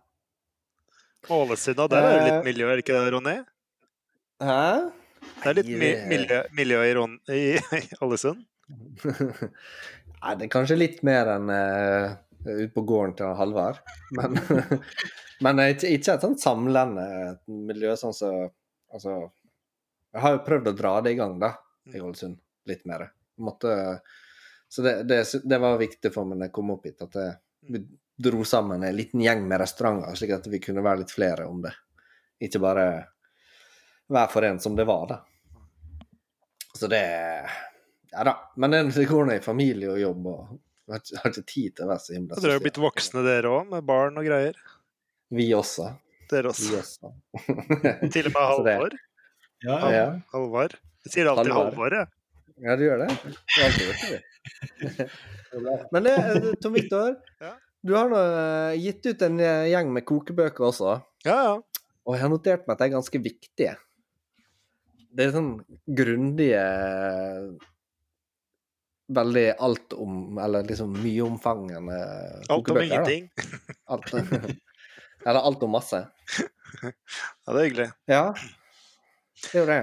Ålesund, 1.33 1.77
da, 1.79 1.87
der 1.89 2.03
er 2.03 2.13
det 2.13 2.21
Eh. 2.21 2.27
litt 2.31 2.45
miljø, 2.51 2.69
er 2.71 2.77
det 2.81 2.85
ikke 2.85 2.99
det, 2.99 3.13
Ronny? 3.15 3.37
Hæ? 4.45 4.91
Det 5.41 5.49
er 5.51 5.57
litt 5.61 5.71
mi 5.71 5.91
miljø, 6.11 6.41
miljø 6.53 6.81
i, 6.85 6.93
Ron 6.99 7.15
i 7.33 7.43
Ålesund? 8.05 8.43
Nei, 10.25 10.35
det 10.41 10.47
er 10.47 10.53
kanskje 10.53 10.77
litt 10.79 11.03
mer 11.07 11.29
enn 11.35 11.51
uh, 11.53 12.15
ute 12.47 12.71
på 12.75 12.85
gården 12.89 13.15
til 13.19 13.35
Halvard. 13.39 13.81
Men, 14.17 14.37
men 15.45 15.61
det 15.61 15.67
ikke, 15.75 15.91
ikke 15.99 16.15
et 16.19 16.25
sånt 16.27 16.41
samlende 16.45 17.07
miljø 17.47 17.97
sånn 18.01 18.17
som 18.17 18.45
Altså, 18.95 19.15
jeg 20.15 20.23
har 20.23 20.37
jo 20.37 20.43
prøvd 20.47 20.69
å 20.71 20.73
dra 20.79 20.91
det 21.03 21.17
i 21.17 21.19
gang, 21.19 21.33
da, 21.43 21.49
i 21.91 21.99
Ålesund. 21.99 22.37
Litt 22.71 22.85
mer. 22.87 23.09
Måtte, 23.43 23.73
så 24.71 24.85
det, 24.87 24.93
det, 25.11 25.17
det 25.43 25.59
var 25.59 25.81
viktig 25.81 26.13
for 26.15 26.29
meg 26.31 26.39
når 26.39 26.47
jeg 26.47 26.55
kom 26.55 26.71
opp 26.77 26.85
hit, 26.87 27.03
at 27.03 27.17
jeg, 27.19 27.33
vi 27.75 27.81
dro 28.17 28.45
sammen 28.47 28.83
en 28.87 28.97
liten 28.97 29.21
gjeng 29.25 29.43
med 29.49 29.61
restauranter, 29.61 30.15
slik 30.19 30.31
at 30.37 30.47
vi 30.51 30.61
kunne 30.63 30.83
være 30.85 31.03
litt 31.03 31.11
flere 31.15 31.47
om 31.51 31.63
det. 31.65 31.73
Ikke 32.45 32.61
bare 32.63 32.85
hver 34.13 34.29
for 34.31 34.45
en 34.47 34.61
som 34.61 34.77
det 34.77 34.85
var, 34.87 35.07
da. 35.11 35.21
Så 36.75 36.87
det 36.91 37.01
Ja 38.13 38.25
da. 38.27 38.35
Men 38.57 38.71
det, 38.71 38.83
det 38.95 39.07
går 39.11 39.27
nå 39.27 39.35
i 39.39 39.43
familie 39.43 39.91
og 39.91 39.99
jobb, 39.99 40.27
og 40.31 40.93
har 40.93 41.01
ikke, 41.01 41.19
har 41.23 41.31
ikke 41.33 41.47
tid 41.51 41.75
til 41.75 41.87
å 41.87 41.91
være 41.91 42.03
så 42.05 42.15
himla 42.15 42.37
Dere 42.39 42.53
har 42.53 42.59
jo 42.61 42.65
blitt 42.67 42.81
voksne 42.83 43.23
dere 43.27 43.51
òg, 43.51 43.71
med 43.73 43.87
barn 43.89 44.19
og 44.21 44.27
greier. 44.29 44.59
Vi 45.35 45.49
også. 45.57 45.89
Dere 46.31 46.53
Vi 46.55 46.75
også. 46.77 47.11
også. 47.11 47.15
Til 48.15 48.29
og 48.31 48.35
med 48.37 48.43
Halvor. 48.51 48.99
Ja, 49.65 49.79
Ja, 49.95 50.05
Halvor. 50.35 50.77
Jeg 51.07 51.15
sier 51.17 51.31
alltid 51.33 51.51
Halvor. 51.55 51.73
Halvor, 51.73 51.99
jeg. 51.99 52.13
ja 52.69 52.77
du 52.79 52.85
gjør 52.85 53.03
det. 53.03 53.11
Du 53.25 53.57
har 53.57 53.67
alltid 53.71 53.85
gjort 53.89 54.07
det. 54.13 55.09
Men 55.95 56.07
det, 56.07 56.15
Tom 56.63 56.75
Viktor, 56.77 57.17
Ja. 57.41 57.55
Du 57.85 57.93
har 57.93 58.09
nå 58.09 58.17
eh, 58.17 58.81
gitt 58.81 59.05
ut 59.07 59.23
en 59.27 59.41
eh, 59.45 59.69
gjeng 59.69 59.93
med 59.93 60.07
kokebøker 60.09 60.71
også. 60.71 60.97
Ja, 61.27 61.37
ja. 61.51 61.55
Og 62.05 62.17
jeg 62.17 62.25
har 62.25 62.33
notert 62.33 62.67
meg 62.67 62.75
at 62.75 62.81
de 62.81 62.87
er 62.89 62.95
ganske 62.97 63.21
viktige. 63.25 63.75
Det 65.15 65.29
er 65.29 65.35
sånn 65.37 65.55
grundige 65.87 66.65
Veldig 69.15 69.45
alt 69.63 69.93
om 70.01 70.39
Eller 70.41 70.65
liksom 70.65 70.95
mye-omfangende 70.97 71.99
Alt 72.51 72.71
om 72.73 72.79
ingenting. 72.81 73.29
Alt. 73.93 74.09
Eller 75.29 75.41
alt 75.45 75.63
om 75.63 75.77
masse. 75.77 76.01
Ja, 76.81 77.53
det 77.53 77.59
er 77.59 77.67
hyggelig. 77.69 77.87
Ja, 78.11 78.25
det 79.45 79.53
er 79.53 79.61
jo 79.61 79.69
det. 79.69 79.79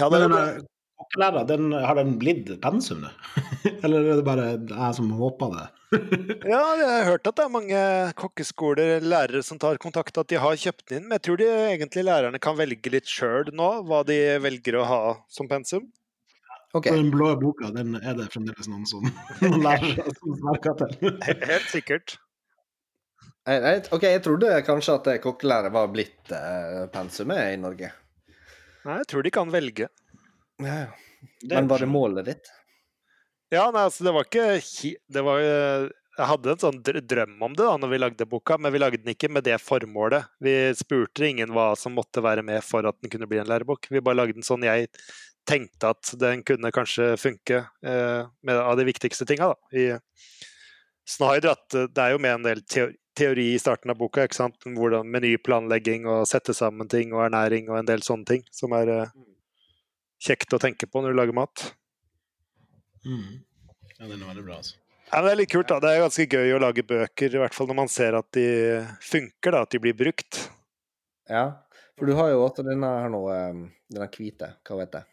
Ja, 0.00 0.08
det 0.12 0.22
er 0.24 0.58
kokkelæra, 1.00 1.44
den, 1.48 1.72
har 1.72 1.98
den 1.98 2.16
blitt 2.20 2.50
pensum, 2.62 3.04
det? 3.04 3.12
Eller 3.84 4.12
er 4.12 4.20
det 4.20 4.26
bare 4.26 4.46
jeg 4.56 4.96
som 4.98 5.10
håper 5.18 5.54
det? 5.54 5.66
Ja, 6.52 6.62
jeg 6.80 6.88
har 6.90 7.04
hørt 7.06 7.28
at 7.28 7.36
det 7.38 7.44
er 7.44 7.52
mange 7.52 7.82
kokkeskoler, 8.18 9.04
lærere 9.04 9.42
som 9.46 9.60
tar 9.62 9.78
kontakt, 9.82 10.18
at 10.18 10.32
de 10.32 10.40
har 10.42 10.58
kjøpt 10.58 10.88
den 10.88 10.98
inn. 11.02 11.06
Men 11.08 11.18
jeg 11.18 11.26
tror 11.28 11.40
de 11.40 11.46
egentlig 11.68 12.06
lærerne 12.06 12.40
kan 12.42 12.58
velge 12.58 12.92
litt 12.92 13.10
sjøl 13.10 13.52
nå, 13.54 13.70
hva 13.86 14.02
de 14.08 14.18
velger 14.42 14.80
å 14.80 14.88
ha 14.88 15.00
som 15.32 15.50
pensum. 15.50 15.86
Okay. 16.74 16.92
Den 16.92 17.12
blå 17.14 17.30
boka, 17.40 17.70
den 17.72 17.96
er 18.02 18.16
det 18.18 18.26
fremdeles 18.34 18.68
noen 18.68 18.84
som 18.88 19.04
noen 19.06 19.62
lærere 19.64 20.10
som 20.18 20.34
sverger 20.42 20.80
til. 20.82 21.12
Helt 21.24 21.68
sikkert. 21.72 22.16
Ok, 23.46 24.02
jeg 24.02 24.24
trodde 24.24 24.50
kanskje 24.66 24.96
at 24.98 25.08
kokkelærer 25.22 25.70
var 25.70 25.86
blitt 25.94 26.34
eh, 26.34 26.82
pensumet 26.90 27.54
i 27.54 27.60
Norge. 27.62 27.92
Nei, 28.86 28.98
jeg 29.02 29.08
tror 29.12 29.22
de 29.22 29.32
kan 29.34 29.52
velge. 29.54 29.86
Ja, 30.62 30.74
ja. 30.86 30.86
Men 31.50 31.68
var 31.68 31.82
det 31.82 31.86
målet 31.90 32.24
ditt? 32.30 32.48
Ja, 33.52 33.68
nei, 33.70 33.82
altså, 33.86 34.04
det 34.06 34.12
var 34.16 34.24
ikke 34.26 34.94
Det 35.12 35.22
var 35.22 35.38
eh, 35.38 35.84
Jeg 36.16 36.28
hadde 36.30 36.50
en 36.54 36.62
sånn 36.62 36.78
drøm 36.82 37.34
om 37.44 37.52
det 37.54 37.62
da 37.66 37.74
når 37.78 37.92
vi 37.92 37.98
lagde 38.00 38.26
boka, 38.30 38.56
men 38.58 38.72
vi 38.74 38.80
lagde 38.80 38.98
den 39.02 39.12
ikke 39.12 39.28
med 39.30 39.44
det 39.46 39.58
formålet. 39.62 40.24
Vi 40.40 40.54
spurte 40.78 41.28
ingen 41.28 41.52
hva 41.54 41.74
som 41.76 41.92
måtte 41.94 42.22
være 42.24 42.42
med 42.46 42.64
for 42.64 42.88
at 42.88 42.96
den 43.02 43.12
kunne 43.12 43.28
bli 43.28 43.38
en 43.42 43.50
lærebok. 43.50 43.86
Vi 43.92 44.00
bare 44.00 44.16
lagde 44.22 44.38
den 44.38 44.46
sånn 44.46 44.64
jeg 44.66 44.88
tenkte 45.46 45.92
at 45.92 46.14
den 46.18 46.40
kunne 46.42 46.72
kanskje 46.74 47.12
funke 47.20 47.60
eh, 47.84 48.22
med 48.42 48.56
av 48.62 48.80
de 48.80 48.88
viktigste 48.88 49.28
tinga. 49.28 49.52
Snyder 51.06 51.52
at 51.52 51.68
det 51.94 52.02
er 52.02 52.16
jo 52.16 52.22
med 52.24 52.38
en 52.40 52.46
del 52.48 52.64
teo- 52.66 52.94
teori 53.16 53.50
i 53.54 53.60
starten 53.62 53.92
av 53.92 54.00
boka. 54.00 54.24
ikke 54.26 54.40
sant? 54.40 54.56
Hvordan 54.66 55.06
menyplanlegging 55.12 56.08
og 56.10 56.24
sette 56.26 56.56
sammen 56.56 56.88
ting 56.90 57.12
og 57.14 57.28
ernæring 57.28 57.68
og 57.70 57.78
en 57.78 57.88
del 57.92 58.02
sånne 58.02 58.26
ting 58.32 58.42
som 58.50 58.74
er 58.76 58.90
eh, 58.96 59.14
kjekt 60.22 60.54
å 60.56 60.60
tenke 60.62 60.88
på 60.88 61.02
når 61.02 61.14
du 61.14 61.20
lager 61.20 61.36
mat. 61.36 61.68
Mm. 63.06 63.42
Ja, 63.96 64.06
den 64.06 64.20
er 64.20 64.28
veldig 64.28 64.44
bra, 64.46 64.58
altså. 64.60 64.76
Ja, 65.06 65.20
men 65.20 65.28
det 65.28 65.32
er 65.32 65.40
litt 65.40 65.52
kult. 65.52 65.68
da. 65.70 65.78
Det 65.82 65.90
er 65.92 66.02
ganske 66.02 66.26
gøy 66.26 66.54
å 66.56 66.62
lage 66.62 66.84
bøker, 66.86 67.34
i 67.34 67.40
hvert 67.42 67.54
fall 67.54 67.68
når 67.70 67.78
man 67.78 67.90
ser 67.92 68.16
at 68.18 68.26
de 68.34 68.46
funker, 69.06 69.54
da, 69.54 69.62
at 69.62 69.74
de 69.74 69.80
blir 69.82 69.94
brukt. 69.96 70.40
Ja. 71.30 71.44
For 71.96 72.10
du 72.10 72.16
har 72.18 72.32
jo 72.32 72.42
også 72.44 72.64
denne 72.66 72.88
her 73.00 73.12
nå, 73.12 73.20
eh, 73.32 73.60
denne 73.94 74.08
hvite, 74.12 74.50
hva 74.66 74.80
heter 74.82 75.04
det? 75.04 75.06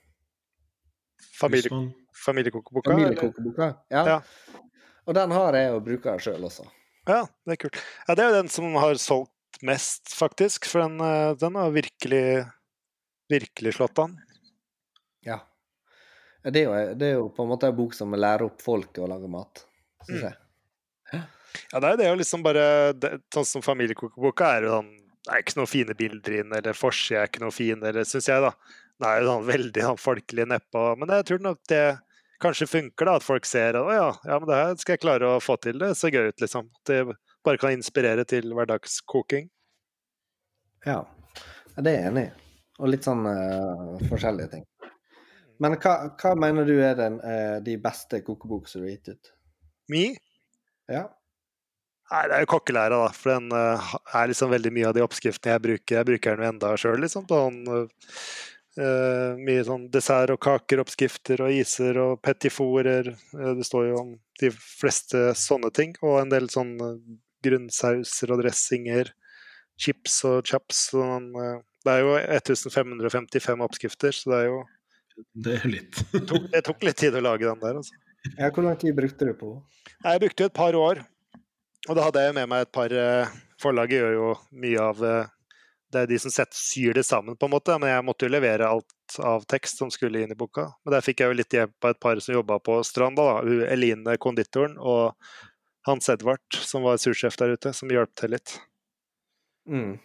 Familie, 1.38 1.84
familiekokeboka. 2.26 2.92
Familiekokeboka? 2.92 3.70
Ja. 3.94 4.04
Ja. 4.10 4.18
Og 5.08 5.16
den 5.16 5.32
har 5.36 5.58
jeg 5.58 5.72
og 5.76 5.86
bruker 5.86 6.20
sjøl 6.24 6.44
også. 6.48 6.66
Ja, 7.08 7.24
det 7.46 7.56
er 7.56 7.62
kult. 7.66 7.80
Ja, 8.08 8.16
det 8.16 8.24
er 8.24 8.30
jo 8.32 8.42
den 8.42 8.52
som 8.52 8.76
har 8.80 9.00
solgt 9.02 9.62
mest, 9.64 10.12
faktisk. 10.16 10.68
For 10.72 10.86
den, 10.86 11.00
eh, 11.04 11.36
den 11.40 11.56
har 11.60 11.74
virkelig, 11.76 12.26
virkelig 13.32 13.76
slått 13.78 14.00
an. 14.04 14.18
Det 16.44 16.60
er, 16.60 16.66
jo, 16.68 16.96
det 17.00 17.08
er 17.08 17.14
jo 17.16 17.28
på 17.32 17.46
en 17.46 17.52
måte 17.54 17.70
en 17.72 17.76
bok 17.78 17.94
som 17.96 18.12
lærer 18.12 18.44
opp 18.50 18.62
folk 18.62 18.98
å 19.00 19.08
lage 19.08 19.30
mat, 19.32 19.64
syns 20.08 20.24
Mm. 20.24 20.26
jeg. 20.30 20.40
Ja, 21.72 21.80
det 21.80 21.90
er 21.92 21.98
det 21.98 22.08
å 22.10 22.16
liksom 22.18 22.42
bare 22.42 22.94
det, 22.98 23.12
Sånn 23.34 23.46
som 23.46 23.62
familiekokeboka 23.62 24.48
er 24.56 24.64
jo 24.66 24.72
sånn 24.74 24.88
Det 25.24 25.30
er 25.36 25.44
ikke 25.44 25.58
noen 25.60 25.70
fine 25.70 25.94
bilder 25.96 26.38
inn, 26.40 26.56
eller 26.58 26.74
forsida 26.74 27.22
er 27.22 27.30
ikke 27.30 27.44
noe 27.44 27.54
fin, 27.54 27.84
eller 27.86 28.04
syns 28.10 28.28
jeg, 28.28 28.42
da. 28.42 28.50
Den 29.00 29.08
er 29.08 29.22
jo 29.22 29.28
sånn 29.30 29.46
veldig 29.48 29.84
sånn 29.86 30.02
folkelig 30.02 30.48
nedpå. 30.52 30.82
Men 31.00 31.14
jeg 31.16 31.28
tror 31.30 31.44
nok 31.46 31.62
det 31.72 31.84
kanskje 32.44 32.68
funker, 32.68 33.08
da. 33.08 33.14
At 33.22 33.24
folk 33.24 33.48
ser 33.48 33.78
at 33.80 33.88
å 33.88 33.94
ja, 33.94 34.10
ja, 34.26 34.40
men 34.42 34.50
det 34.50 34.58
her 34.60 34.76
skal 34.82 34.98
jeg 34.98 35.04
klare 35.06 35.30
å 35.30 35.40
få 35.40 35.56
til. 35.64 35.80
Det 35.80 35.94
ser 35.96 36.12
gøy 36.12 36.28
ut, 36.34 36.44
liksom. 36.44 36.68
At 36.82 36.92
det 36.92 37.00
bare 37.46 37.62
kan 37.62 37.72
inspirere 37.78 38.26
til 38.28 38.50
hverdagskoking. 38.52 39.48
Ja. 40.90 41.00
ja, 41.78 41.80
det 41.86 41.94
er 41.94 42.00
jeg 42.02 42.12
enig 42.12 42.26
i. 42.28 42.34
Og 42.84 42.90
litt 42.92 43.08
sånn 43.08 43.24
uh, 43.24 43.96
forskjellige 44.10 44.52
ting. 44.58 44.68
Men 45.62 45.76
hva, 45.82 45.96
hva 46.20 46.32
mener 46.40 46.66
du 46.68 46.78
er 46.82 46.96
den, 46.98 47.20
eh, 47.22 47.58
de 47.66 47.76
beste 47.82 48.22
kokebok 48.26 48.70
som 48.70 48.82
du 48.82 48.88
har 48.88 48.96
gitt 48.96 49.14
ut? 49.14 49.34
Mi? 49.92 50.06
Ja. 50.92 51.08
Nei, 52.12 52.24
det 52.30 52.36
er 52.36 52.44
jo 52.44 52.52
kokkelæra, 52.54 52.98
da. 53.06 53.12
For 53.16 53.34
den 53.34 53.54
uh, 53.56 53.94
er 54.14 54.30
liksom 54.30 54.52
veldig 54.54 54.72
mye 54.76 54.90
av 54.90 54.98
de 54.98 55.04
oppskriftene 55.06 55.56
jeg 55.56 55.64
bruker. 55.64 56.00
Jeg 56.00 56.10
bruker 56.10 56.36
den 56.36 56.46
jo 56.46 56.52
enda 56.52 56.74
sjøl, 56.78 57.00
liksom. 57.02 57.26
På 57.30 57.40
den, 57.48 57.88
uh, 58.78 59.40
mye 59.40 59.64
sånn 59.66 59.88
dessert- 59.94 60.34
og 60.34 60.42
kakeroppskrifter 60.44 61.46
og 61.46 61.56
iser 61.56 61.98
og 62.04 62.20
petiforer. 62.26 63.14
Uh, 63.34 63.54
det 63.58 63.66
står 63.70 63.90
jo 63.90 64.02
om 64.02 64.14
de 64.42 64.52
fleste 64.54 65.32
sånne 65.40 65.72
ting. 65.74 65.96
Og 66.04 66.20
en 66.22 66.32
del 66.34 66.50
sånn 66.52 66.74
eh, 66.82 66.96
grunnsauser 67.46 68.34
og 68.34 68.44
dressinger. 68.44 69.12
Chips 69.80 70.20
og 70.30 70.44
chaps. 70.50 70.88
Sånn, 70.94 71.32
eh, 71.40 71.60
det 71.86 71.96
er 71.96 72.06
jo 72.06 72.16
1555 72.22 73.66
oppskrifter, 73.66 74.16
så 74.16 74.34
det 74.34 74.40
er 74.42 74.50
jo 74.52 74.62
Det 75.34 75.60
er 75.60 75.70
litt. 75.70 76.02
tok, 76.30 76.50
Det 76.52 76.64
tok 76.66 76.84
litt 76.88 77.00
tid 77.00 77.16
å 77.18 77.24
lage 77.24 77.48
den 77.48 77.62
der, 77.62 77.80
altså. 77.82 77.96
ja. 78.38 78.50
Hvor 78.50 78.66
lang 78.66 78.78
tid 78.82 78.96
brukte 78.98 79.28
du 79.30 79.34
på 79.38 79.54
Jeg 80.04 80.22
brukte 80.24 80.46
jo 80.46 80.52
et 80.52 80.58
par 80.58 80.78
år, 80.80 81.04
og 81.90 81.98
da 81.98 82.08
hadde 82.08 82.26
jeg 82.26 82.36
med 82.40 82.50
meg 82.52 82.66
et 82.66 82.74
par 82.74 82.94
eh, 82.96 83.32
Forlaget 83.62 84.02
gjør 84.02 84.14
jo 84.18 84.28
mye 84.64 84.84
av 84.84 85.02
eh, 85.08 85.32
Det 85.94 86.04
er 86.04 86.10
de 86.10 86.20
som 86.24 86.34
setter, 86.34 86.58
syr 86.58 86.98
det 86.98 87.06
sammen, 87.08 87.38
på 87.38 87.48
en 87.48 87.54
måte, 87.54 87.76
men 87.80 87.92
jeg 87.92 88.06
måtte 88.08 88.28
jo 88.28 88.34
levere 88.34 88.70
alt 88.70 89.18
av 89.22 89.46
tekst 89.50 89.82
som 89.82 89.92
skulle 89.94 90.24
inn 90.24 90.34
i 90.34 90.38
boka. 90.40 90.72
Men 90.84 90.96
der 90.96 91.06
fikk 91.06 91.22
jeg 91.22 91.30
jo 91.30 91.38
litt 91.38 91.54
hjelp 91.54 91.86
av 91.86 91.94
et 91.94 92.00
par 92.02 92.22
som 92.24 92.34
jobba 92.34 92.58
på 92.66 92.80
Stranda. 92.88 93.28
da, 93.30 93.66
Eline, 93.70 94.16
konditoren, 94.18 94.74
og 94.82 95.14
Hans 95.86 96.10
Edvard, 96.10 96.42
som 96.56 96.88
var 96.88 96.98
sursjef 96.98 97.38
der 97.38 97.54
ute, 97.54 97.76
som 97.78 97.92
hjalp 97.94 98.10
til 98.18 98.34
litt. 98.34 98.56
Mm. 99.70 100.00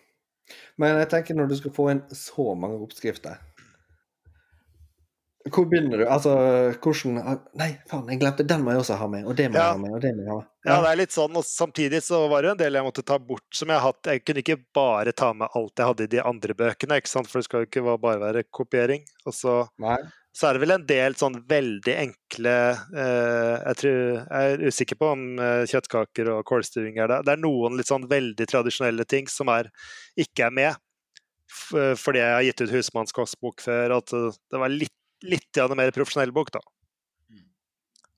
Men 0.77 1.01
jeg 1.01 1.11
tenker 1.15 1.39
når 1.39 1.49
du 1.49 1.57
skal 1.63 1.73
få 1.79 1.89
inn 1.95 2.03
så 2.13 2.53
mange 2.59 2.83
oppskrifter 2.85 3.41
Hvor 5.49 5.65
begynner 5.71 6.03
du? 6.03 6.05
Altså, 6.11 6.33
hvordan 6.83 7.39
Nei, 7.57 7.69
faen, 7.89 8.09
jeg 8.11 8.19
glemte 8.21 8.45
den 8.45 8.65
må 8.67 8.73
jeg 8.75 8.83
også 8.83 8.97
ha 9.01 9.07
med, 9.09 9.25
og 9.25 9.37
det 9.39 9.47
må 9.53 9.57
Ja. 9.57 9.69
jeg 9.69 9.77
ha 9.77 9.79
med, 9.85 9.93
og 9.95 10.03
det 10.03 10.11
må 10.17 10.25
jeg 10.25 10.31
ha 10.33 10.37
med. 10.41 10.49
Ja, 10.67 10.81
det 10.83 10.91
er 10.91 10.99
litt 11.01 11.15
sånn, 11.15 11.37
og 11.39 11.45
samtidig 11.47 12.01
så 12.05 12.19
var 12.29 12.43
det 12.43 12.51
en 12.51 12.61
del 12.61 12.75
jeg 12.77 12.85
måtte 12.85 13.05
ta 13.07 13.17
bort 13.23 13.47
som 13.55 13.71
jeg 13.71 13.79
har 13.79 13.87
hatt. 13.87 14.11
Jeg 14.11 14.25
kunne 14.27 14.43
ikke 14.43 14.59
bare 14.75 15.13
ta 15.17 15.31
med 15.33 15.49
alt 15.55 15.79
jeg 15.79 15.87
hadde 15.87 16.05
i 16.05 16.11
de 16.17 16.21
andre 16.27 16.55
bøkene, 16.59 16.99
ikke 17.01 17.09
sant? 17.15 17.31
for 17.31 17.39
det 17.39 17.47
skal 17.49 17.63
jo 17.63 17.69
ikke 17.71 17.85
bare 18.03 18.21
være 18.21 18.43
kopiering. 18.51 19.07
Og 19.25 19.33
så, 19.39 19.55
så 20.35 20.49
er 20.51 20.59
det 20.59 20.65
vel 20.67 20.75
en 20.75 20.87
del 20.91 21.17
sånn 21.23 21.39
veldig 21.49 21.95
enkle 22.03 22.57
eh, 22.99 23.55
jeg, 23.63 23.79
tror, 23.81 23.97
jeg 24.27 24.59
er 24.59 24.67
usikker 24.69 25.01
på 25.01 25.13
om 25.15 25.25
eh, 25.39 25.63
kjøttkaker 25.71 26.35
og 26.35 26.45
kålstuing 26.51 26.99
er 26.99 27.09
det. 27.15 27.23
Det 27.31 27.33
er 27.39 27.43
noen 27.47 27.79
litt 27.79 27.89
sånn 27.89 28.11
veldig 28.11 28.51
tradisjonelle 28.51 29.07
ting 29.09 29.31
som 29.33 29.49
er, 29.55 29.71
ikke 30.19 30.51
er 30.51 30.55
med. 30.61 30.85
Fordi 31.49 32.21
jeg 32.21 32.35
har 32.35 32.45
gitt 32.45 32.61
ut 32.67 32.73
husmannskostbok 32.77 33.63
før, 33.65 33.97
at 34.03 34.13
det 34.13 34.59
var 34.61 34.69
litt, 34.69 34.93
litt 35.27 35.63
mer 35.77 35.95
profesjonell 35.95 36.33
bok, 36.35 36.53
da. 36.55 36.63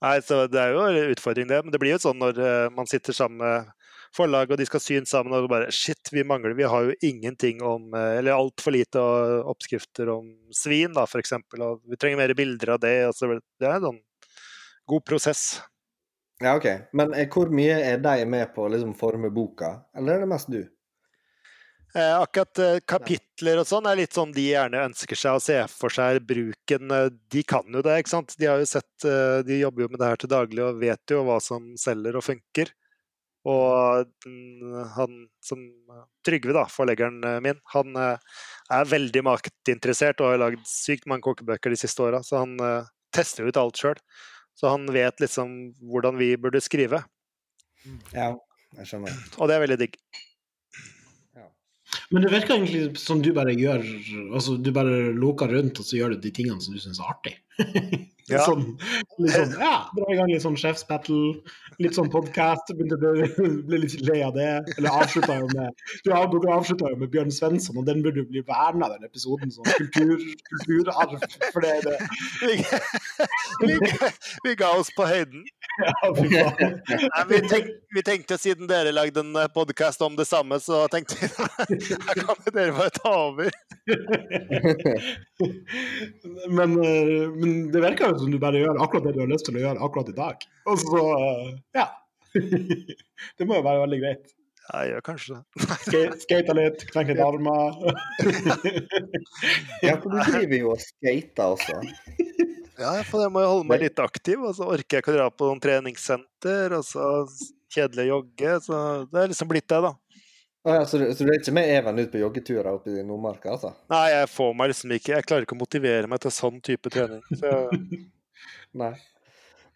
Nei, 0.00 0.16
så 0.24 0.46
Det 0.48 0.60
er 0.60 0.72
jo 0.72 0.86
en 0.86 1.12
utfordring, 1.12 1.48
det. 1.48 1.60
Men 1.64 1.72
det 1.72 1.80
blir 1.80 1.92
jo 1.92 2.00
sånn 2.00 2.20
når 2.20 2.40
eh, 2.40 2.68
man 2.72 2.88
sitter 2.88 3.12
sammen 3.16 3.42
med 3.42 3.68
forlag, 4.16 4.50
og 4.50 4.58
de 4.58 4.66
skal 4.66 4.82
synes 4.82 5.12
sammen, 5.12 5.34
og 5.36 5.50
bare 5.52 5.70
Shit, 5.74 6.08
vi 6.12 6.24
mangler 6.26 6.56
Vi 6.56 6.66
har 6.66 6.88
jo 6.88 6.96
ingenting 7.06 7.60
om 7.62 7.92
eh, 7.94 8.16
Eller 8.18 8.32
altfor 8.32 8.74
lite 8.74 9.02
oppskrifter 9.52 10.08
om 10.08 10.32
svin, 10.56 10.94
da, 10.96 11.04
eksempel. 11.20 11.66
Og 11.66 11.84
vi 11.84 12.00
trenger 12.00 12.22
mer 12.22 12.34
bilder 12.34 12.76
av 12.76 12.80
det. 12.80 12.94
altså 13.10 13.28
så, 13.28 13.40
det 13.60 13.68
er 13.68 13.76
en 13.76 13.90
sånn 13.90 14.00
god 14.90 15.04
prosess. 15.06 15.44
Ja, 16.40 16.56
OK. 16.56 16.66
Men 16.96 17.12
eh, 17.14 17.28
hvor 17.28 17.52
mye 17.52 17.76
er 17.84 18.00
de 18.00 18.24
med 18.24 18.54
på 18.54 18.64
å 18.64 18.72
liksom 18.72 18.96
forme 18.98 19.28
boka, 19.34 19.76
eller 19.96 20.16
er 20.16 20.24
det 20.24 20.32
mest 20.32 20.48
du? 20.50 20.62
Eh, 21.94 22.20
akkurat 22.20 22.58
eh, 22.62 22.76
kapitler 22.86 23.58
og 23.58 23.66
sånn 23.66 23.88
er 23.90 23.98
litt 23.98 24.14
sånn 24.14 24.30
de 24.34 24.44
gjerne 24.52 24.84
ønsker 24.86 25.18
seg 25.18 25.38
å 25.38 25.42
se 25.42 25.56
for 25.72 25.90
seg 25.90 26.20
bruken. 26.26 26.92
Eh, 26.94 27.08
de 27.34 27.42
kan 27.42 27.66
jo 27.66 27.82
det, 27.82 27.96
ikke 27.98 28.12
sant. 28.12 28.36
De 28.38 28.46
har 28.46 28.60
jo 28.62 28.68
sett 28.70 29.06
eh, 29.08 29.40
De 29.46 29.58
jobber 29.58 29.84
jo 29.84 29.88
med 29.90 29.98
det 30.02 30.10
her 30.12 30.20
til 30.22 30.30
daglig 30.30 30.62
og 30.62 30.78
vet 30.82 31.14
jo 31.16 31.24
hva 31.26 31.40
som 31.42 31.72
selger 31.80 32.20
og 32.20 32.26
funker. 32.28 32.70
Og 33.50 34.06
mm, 34.28 34.78
han 34.94 35.18
som 35.42 35.66
Trygve, 36.26 36.52
da, 36.54 36.66
forleggeren 36.68 37.24
min, 37.40 37.56
han 37.72 37.96
er 37.96 38.90
veldig 38.90 39.22
matinteressert 39.24 40.20
og 40.20 40.34
har 40.34 40.42
lagd 40.42 40.66
sykt 40.68 41.08
mange 41.08 41.24
kokebøker 41.24 41.72
de 41.72 41.78
siste 41.80 42.04
åra, 42.04 42.20
så 42.20 42.42
han 42.42 42.52
tester 43.16 43.48
ut 43.48 43.56
alt 43.56 43.80
sjøl. 43.80 43.96
Så 44.52 44.68
han 44.68 44.84
vet 44.92 45.24
liksom 45.24 45.56
hvordan 45.88 46.20
vi 46.20 46.34
burde 46.36 46.60
skrive, 46.60 47.00
Ja, 48.12 48.34
jeg 48.76 48.90
skjønner. 48.92 49.16
og 49.40 49.48
det 49.48 49.56
er 49.56 49.64
veldig 49.64 49.80
digg. 49.86 49.96
Men 52.10 52.24
det 52.24 52.32
virker 52.32 52.56
egentlig 52.56 53.00
som 53.02 53.22
du 53.22 53.32
bare 53.34 53.54
gjør 53.58 53.82
altså 54.34 54.56
Du 54.60 54.70
bare 54.74 55.10
loker 55.16 55.50
rundt, 55.56 55.80
og 55.80 55.86
så 55.86 55.98
gjør 55.98 56.14
du 56.14 56.22
de 56.22 56.32
tingene 56.34 56.62
som 56.62 56.74
du 56.74 56.82
syns 56.82 57.00
er 57.02 57.12
artig. 57.14 57.36
Ja. 58.30 58.44
Sånn, 58.46 58.76
litt 59.18 59.34
sånn, 59.34 59.54
ja, 59.58 59.74
dra 59.96 60.08
i 60.12 60.18
gang 60.18 60.30
litt 60.30 60.44
sånn 60.44 60.58
sjefsbattle, 60.60 61.40
litt 61.82 61.96
sånn 61.96 62.10
podkast. 62.12 62.72
Bli 63.68 63.80
litt 63.84 63.96
lei 64.06 64.20
av 64.26 64.36
det. 64.38 64.50
Eller 64.76 64.90
avslutta 65.02 65.38
jo 65.40 65.48
med 65.54 65.84
du, 66.04 66.12
avslutta 66.14 66.92
jo 66.92 67.00
med 67.00 67.10
Bjørn 67.12 67.32
Svensson, 67.34 67.80
og 67.80 67.88
den 67.88 68.04
burde 68.04 68.22
jo 68.22 68.28
bli 68.30 68.44
verna, 68.46 68.90
den 68.94 69.08
episoden. 69.08 69.52
Sånn 69.54 69.68
kultur, 69.74 70.22
kulturarv. 70.50 71.16
For 71.50 71.64
det 71.64 71.76
er 71.78 71.88
det. 71.88 71.98
vi, 72.44 72.58
vi, 73.66 74.12
vi 74.46 74.56
ga 74.60 74.74
oss 74.78 74.92
på 74.96 75.08
høyden. 75.10 75.46
Ja, 75.80 76.10
fy. 76.12 76.28
Nei, 76.28 77.22
vi, 77.30 77.38
tenk, 77.48 77.68
vi 77.94 78.02
tenkte 78.04 78.36
siden 78.40 78.68
dere 78.68 78.92
lagde 78.92 79.22
en 79.22 79.36
podkast 79.54 80.02
om 80.04 80.16
det 80.18 80.26
samme, 80.28 80.58
så 80.60 80.82
tenkte 80.92 81.16
vi 81.20 81.28
her 81.30 82.20
kan 82.20 82.42
dere 82.52 82.74
bare 82.76 82.92
ta 82.98 83.12
over. 83.30 83.48
Men, 86.50 86.76
eh, 86.84 87.30
men 87.32 87.70
det 87.72 87.82
virker 87.82 88.12
jo 88.12 88.19
som 88.20 88.32
du 88.32 88.38
bare 88.42 88.60
gjør 88.60 88.82
akkurat 88.84 89.06
det 89.08 89.14
du 89.16 89.22
har 89.24 89.30
lyst 89.30 89.48
til 89.48 89.58
å 89.58 89.64
gjøre 89.64 89.86
akkurat 89.86 90.12
i 90.12 90.18
dag. 90.18 90.44
Og 90.70 90.78
så, 90.82 91.06
eh, 91.16 91.56
ja. 91.80 91.88
Det 93.40 93.46
må 93.48 93.58
jo 93.58 93.66
være 93.66 93.82
veldig 93.84 94.00
greit. 94.04 94.36
Ja, 94.70 94.82
jeg 94.84 94.92
gjør 94.92 95.04
kanskje 95.08 95.36
det. 95.36 95.66
Skate, 95.86 96.18
skate 96.22 96.56
litt, 96.58 96.84
knekke 96.92 97.16
litt 97.16 97.24
armer. 97.24 97.78
Ja, 99.86 99.96
for 99.96 100.12
du 100.12 100.18
driver 100.20 100.58
jo 100.58 100.74
og 100.74 100.82
skater 100.84 101.56
også. 101.56 101.80
Ja, 102.80 102.92
for 103.08 103.24
jeg 103.24 103.32
må 103.32 103.42
jo 103.42 103.54
holde 103.54 103.68
meg 103.68 103.82
litt 103.82 104.00
aktiv, 104.00 104.40
og 104.44 104.54
så 104.56 104.68
orker 104.72 104.98
jeg 104.98 105.04
ikke 105.04 105.12
å 105.12 105.16
dra 105.16 105.26
på 105.32 105.48
noen 105.48 105.60
treningssenter, 105.64 106.76
og 106.78 106.84
så 106.86 107.08
kjedelig 107.72 108.06
å 108.06 108.10
jogge. 108.14 108.54
Så 108.64 108.78
det 109.10 109.22
er 109.24 109.32
liksom 109.32 109.50
blitt 109.50 109.68
det, 109.72 109.80
da. 109.84 109.92
Å 110.60 110.74
ja, 110.74 110.80
så, 110.84 110.98
du, 111.00 111.06
så 111.16 111.24
du 111.24 111.30
er 111.32 111.38
ikke 111.38 111.54
med 111.56 111.70
Even 111.72 111.98
ut 112.02 112.10
på 112.12 112.20
joggeturer 112.20 112.68
oppe 112.74 112.92
i 112.92 113.04
Nordmarka, 113.04 113.54
altså? 113.54 113.70
Nei, 113.92 114.06
jeg 114.12 114.26
får 114.28 114.50
meg 114.58 114.72
liksom 114.72 114.92
ikke 114.92 115.14
Jeg 115.14 115.24
klarer 115.28 115.46
ikke 115.46 115.56
å 115.56 115.60
motivere 115.62 116.10
meg 116.10 116.20
til 116.20 116.34
sånn 116.36 116.58
type 116.64 116.92
trening. 116.92 117.22
Så 117.32 117.48
jeg, 117.48 118.02
Nei. 118.82 118.92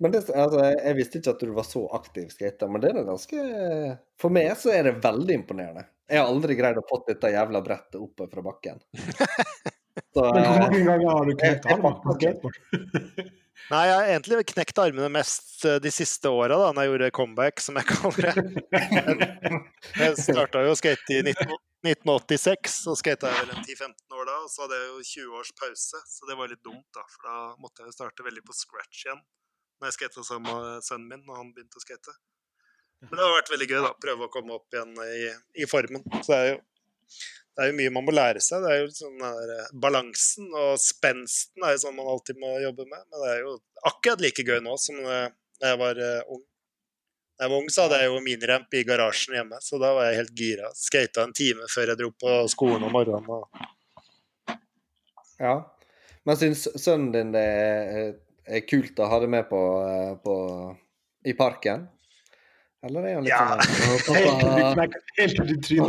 Men 0.02 0.12
det, 0.12 0.24
altså, 0.34 0.60
jeg 0.60 0.96
visste 0.98 1.20
ikke 1.20 1.32
at 1.36 1.44
du 1.46 1.54
var 1.56 1.66
så 1.68 1.84
aktiv 1.96 2.26
skater, 2.34 2.68
men 2.68 2.82
det 2.82 2.90
er 2.90 3.06
ganske 3.06 3.44
For 4.20 4.34
meg 4.34 4.50
så 4.60 4.74
er 4.74 4.90
det 4.90 4.98
veldig 5.04 5.38
imponerende. 5.40 5.86
Jeg 6.10 6.20
har 6.20 6.28
aldri 6.28 6.56
greid 6.58 6.76
å 6.76 6.84
få 6.84 7.00
dette 7.06 7.30
jævla 7.32 7.62
brettet 7.64 7.96
oppe 8.02 8.28
fra 8.28 8.44
bakken. 8.44 8.82
Så 10.14 10.24
Men 10.34 10.42
hvor 10.42 10.58
mange 10.58 10.82
ganger 10.84 11.08
har 11.08 11.26
du 11.26 11.32
knekt 11.38 11.66
armen? 11.70 11.94
nei, 13.70 13.82
jeg 13.88 13.94
har 13.94 14.08
egentlig 14.12 14.40
knekt 14.50 14.80
armene 14.82 15.10
mest 15.12 15.64
eh, 15.68 15.78
de 15.82 15.92
siste 15.94 16.30
åra, 16.30 16.56
da, 16.60 16.72
når 16.74 16.86
jeg 16.86 16.92
gjorde 16.92 17.10
comeback, 17.18 17.62
som 17.64 17.78
jeg 17.80 17.88
kaller 17.90 18.30
det. 18.30 18.44
Jeg 20.00 20.16
starta 20.18 20.62
jo 20.64 20.72
å 20.72 20.78
skate 20.78 21.12
i 21.12 21.20
19, 21.22 21.54
1986, 21.84 22.76
så 22.86 22.94
skata 22.96 23.28
jeg 23.28 23.44
vel 23.44 23.50
en 23.52 23.66
10-15 23.66 24.16
år 24.16 24.28
da. 24.30 24.36
Og 24.40 24.48
så 24.48 24.64
hadde 24.64 24.78
jeg 24.78 24.86
jo 24.88 25.02
20 25.10 25.34
års 25.38 25.50
pause, 25.60 26.00
så 26.08 26.28
det 26.30 26.36
var 26.38 26.48
litt 26.50 26.62
dumt, 26.64 26.86
da. 26.96 27.04
For 27.12 27.28
da 27.28 27.34
måtte 27.60 27.84
jeg 27.84 27.92
jo 27.92 27.96
starte 27.98 28.24
veldig 28.24 28.42
på 28.46 28.56
scratch 28.56 29.02
igjen. 29.04 29.20
Når 29.78 29.90
jeg 29.90 29.96
skata 29.98 30.24
sammen 30.24 30.48
med 30.48 30.86
sønnen 30.86 31.10
min, 31.12 31.26
når 31.28 31.42
han 31.42 31.52
begynte 31.52 31.76
å 31.76 31.84
skate. 31.84 32.16
Men 33.04 33.18
det 33.18 33.26
har 33.26 33.36
vært 33.36 33.52
veldig 33.52 33.68
gøy, 33.68 33.80
da. 33.84 33.92
Prøve 34.06 34.26
å 34.26 34.32
komme 34.32 34.56
opp 34.56 34.76
igjen 34.78 34.96
i, 35.04 35.28
i 35.60 35.68
formen. 35.68 36.06
Så 36.22 36.32
det 36.32 36.38
er 36.40 36.50
jo 36.54 36.58
det 37.54 37.62
er 37.62 37.70
jo 37.70 37.76
mye 37.78 37.92
man 37.94 38.06
må 38.06 38.14
lære 38.14 38.42
seg. 38.42 38.64
Det 38.64 38.72
er 38.72 38.80
jo 38.82 38.88
sånn 38.94 39.20
der, 39.20 39.52
eh, 39.54 39.74
Balansen 39.82 40.48
og 40.58 40.74
spensten 40.82 41.62
er 41.62 41.76
jo 41.76 41.84
sånn 41.84 41.94
man 41.94 42.10
alltid 42.10 42.40
må 42.42 42.56
jobbe 42.64 42.86
med. 42.88 43.04
Men 43.10 43.22
det 43.22 43.28
er 43.30 43.44
jo 43.44 43.52
akkurat 43.90 44.24
like 44.24 44.46
gøy 44.46 44.58
nå 44.64 44.74
som 44.80 44.98
eh, 44.98 45.28
da 45.62 45.70
jeg 45.70 45.80
var 45.84 46.00
eh, 46.02 46.32
ung. 46.34 46.42
Da 47.34 47.46
jeg 47.46 47.52
var 47.52 47.62
ung, 47.62 47.70
så 47.70 47.86
hadde 47.86 48.00
jeg 48.02 48.10
jo 48.10 48.18
miniramp 48.22 48.74
i 48.78 48.82
garasjen 48.86 49.34
hjemme, 49.34 49.58
så 49.62 49.78
da 49.82 49.90
var 49.94 50.06
jeg 50.06 50.18
helt 50.20 50.34
gira. 50.38 50.68
Skata 50.78 51.24
en 51.26 51.34
time 51.34 51.66
før 51.70 51.90
jeg 51.90 51.98
dro 51.98 52.10
på 52.14 52.34
skolen 52.50 52.86
om 52.86 52.94
morgenen. 52.94 53.30
Og... 53.30 54.52
ja. 55.42 55.56
Men 56.24 56.38
syns 56.38 56.68
sønnen 56.78 57.10
din 57.14 57.32
det 57.34 57.42
er, 57.44 58.62
kult 58.70 59.02
å 59.02 59.08
ha 59.10 59.18
det 59.22 59.30
med 59.34 59.48
på, 59.50 59.60
på 60.22 60.36
i 61.26 61.34
parken? 61.38 61.88
Eller 62.84 63.06
er 63.08 63.14
han 63.16 63.24
litt 63.24 63.32
Ja. 63.32 63.56
sånn 64.04 64.16
Helt 64.18 64.40
til 64.40 64.50
du 64.52 64.62
knekker- 64.74 65.04
helt 65.16 65.34
til 65.36 65.46
du. 65.46 65.82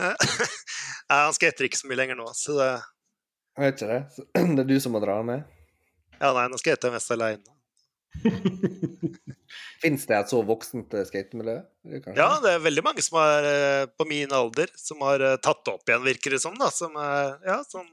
Nei, 0.00 1.18
han 1.22 1.34
skater 1.36 1.66
ikke 1.68 1.78
så 1.80 1.88
mye 1.90 1.98
lenger 2.00 2.18
nå, 2.18 2.26
så 2.36 2.56
det 2.58 2.70
Jeg 3.54 3.62
vet 3.64 3.74
ikke 3.78 3.90
det. 3.92 4.02
Det 4.56 4.62
er 4.64 4.68
du 4.72 4.76
som 4.82 4.94
må 4.96 5.00
dra 5.04 5.20
med? 5.26 5.44
Ja, 6.20 6.32
nei, 6.34 6.46
nå 6.50 6.58
skater 6.58 6.88
jeg 6.90 6.96
mest 6.96 7.12
aleine. 7.14 7.44
Fins 9.84 10.06
det 10.08 10.16
et 10.16 10.30
så 10.32 10.40
voksent 10.46 10.94
eh, 10.96 11.04
skatemiljø? 11.06 11.56
Ja, 12.16 12.28
det 12.42 12.50
er 12.54 12.62
veldig 12.64 12.82
mange 12.86 13.02
som 13.04 13.18
er 13.20 13.46
eh, 13.50 13.84
på 13.98 14.06
min 14.08 14.32
alder, 14.34 14.70
som 14.80 15.02
har 15.04 15.22
eh, 15.22 15.36
tatt 15.44 15.62
det 15.66 15.74
opp 15.74 15.90
igjen, 15.90 16.04
virker 16.06 16.34
det 16.34 16.40
som. 16.42 16.54
da, 16.58 16.70
Som 16.74 16.96
er 16.98 17.34
ja, 17.46 17.58
sånn 17.68 17.90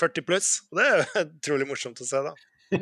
40 0.00 0.26
pluss. 0.28 0.50
Og 0.72 0.80
det 0.80 0.86
er 0.88 0.96
jo 0.98 1.04
utrolig 1.38 1.68
morsomt 1.70 2.00
å 2.04 2.08
se, 2.08 2.24
da. 2.28 2.34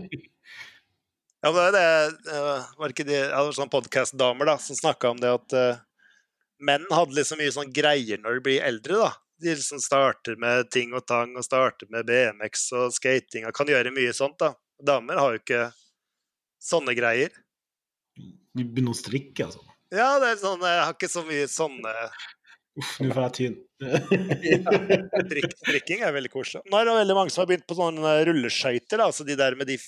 Ja, 1.47 1.53
men 1.53 1.73
det 1.73 2.05
eh, 2.37 2.65
Var 2.79 2.91
ikke 2.91 3.05
de 3.07 3.15
det 3.15 3.31
var 3.31 3.53
sånne 3.55 3.71
podkast-damer 3.71 4.49
da, 4.49 4.57
som 4.59 4.75
snakka 4.75 5.13
om 5.13 5.21
det 5.23 5.29
at 5.31 5.55
uh, 5.55 5.77
menn 6.59 6.83
hadde 6.91 7.15
liksom 7.15 7.39
mye 7.39 7.53
sånn 7.55 7.71
greier 7.77 8.19
når 8.19 8.41
de 8.41 8.43
blir 8.49 8.65
eldre, 8.67 8.97
da. 9.05 9.13
De 9.39 9.55
liksom 9.55 9.79
starter 9.85 10.35
med 10.43 10.73
ting 10.75 10.97
og 10.97 11.05
tang, 11.07 11.37
og 11.39 11.47
starter 11.47 11.87
med 11.93 12.09
BMX 12.09 12.67
og 12.81 12.97
skating, 12.97 13.47
og 13.47 13.55
kan 13.55 13.71
gjøre 13.71 13.95
mye 13.95 14.17
sånt, 14.17 14.41
da. 14.43 14.57
Damer 14.91 15.23
har 15.23 15.37
jo 15.37 15.43
ikke 15.45 15.63
sånne 16.67 16.97
greier. 16.99 17.39
Du 18.19 18.65
begynner 18.65 18.97
å 18.97 18.99
strikke, 18.99 19.47
altså. 19.47 19.63
Ja, 19.95 20.17
det 20.19 20.33
er 20.33 20.43
sånn, 20.43 20.67
jeg 20.67 20.83
har 20.83 20.99
ikke 20.99 21.15
så 21.15 21.23
mye 21.31 21.47
sånne 21.47 21.97
Uff, 22.77 22.99
nå 23.01 23.15
får 23.15 23.23
jeg 23.29 23.35
tynn. 23.39 23.59
Strikk, 25.31 25.53
strikking 25.63 26.03
er 26.05 26.13
veldig 26.13 26.35
koselig. 26.35 26.67
Nå 26.67 26.83
er 26.83 26.91
det 26.91 27.01
veldig 27.05 27.23
mange 27.23 27.33
som 27.33 27.47
har 27.47 27.55
begynt 27.55 27.71
på 27.71 27.79
sånne 27.79 28.19
rulleskøyter. 28.29 29.01
Altså 29.07 29.25
de 29.25 29.39
der 29.39 29.55
med 29.57 29.71
de 29.71 29.79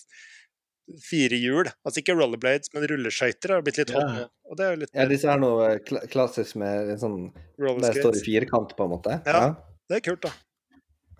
fire 1.04 1.36
hjul. 1.38 1.68
Altså 1.84 2.00
ikke 2.02 2.14
rollerblades, 2.18 2.70
men 2.74 2.86
rulleskøyter 2.90 3.52
har 3.56 3.62
blitt 3.66 3.78
litt 3.82 3.90
hot 3.94 4.02
Ja. 4.06 4.12
nå. 4.14 4.28
Og 4.50 4.56
det 4.56 4.64
er 4.66 4.76
litt 4.80 4.90
Ja, 4.94 5.04
disse 5.10 5.28
er 5.28 5.38
noe 5.42 5.78
kl 5.84 5.96
klassisk 6.08 6.56
med 6.56 6.90
en 6.94 6.98
sånn 7.02 7.32
Der 7.58 7.92
står 8.00 8.16
i 8.16 8.24
firkant, 8.24 8.76
på 8.76 8.84
en 8.86 8.90
måte? 8.96 9.18
Ja. 9.26 9.54
Det 9.88 9.96
er 10.00 10.00
kult, 10.10 10.22
da. 10.22 10.32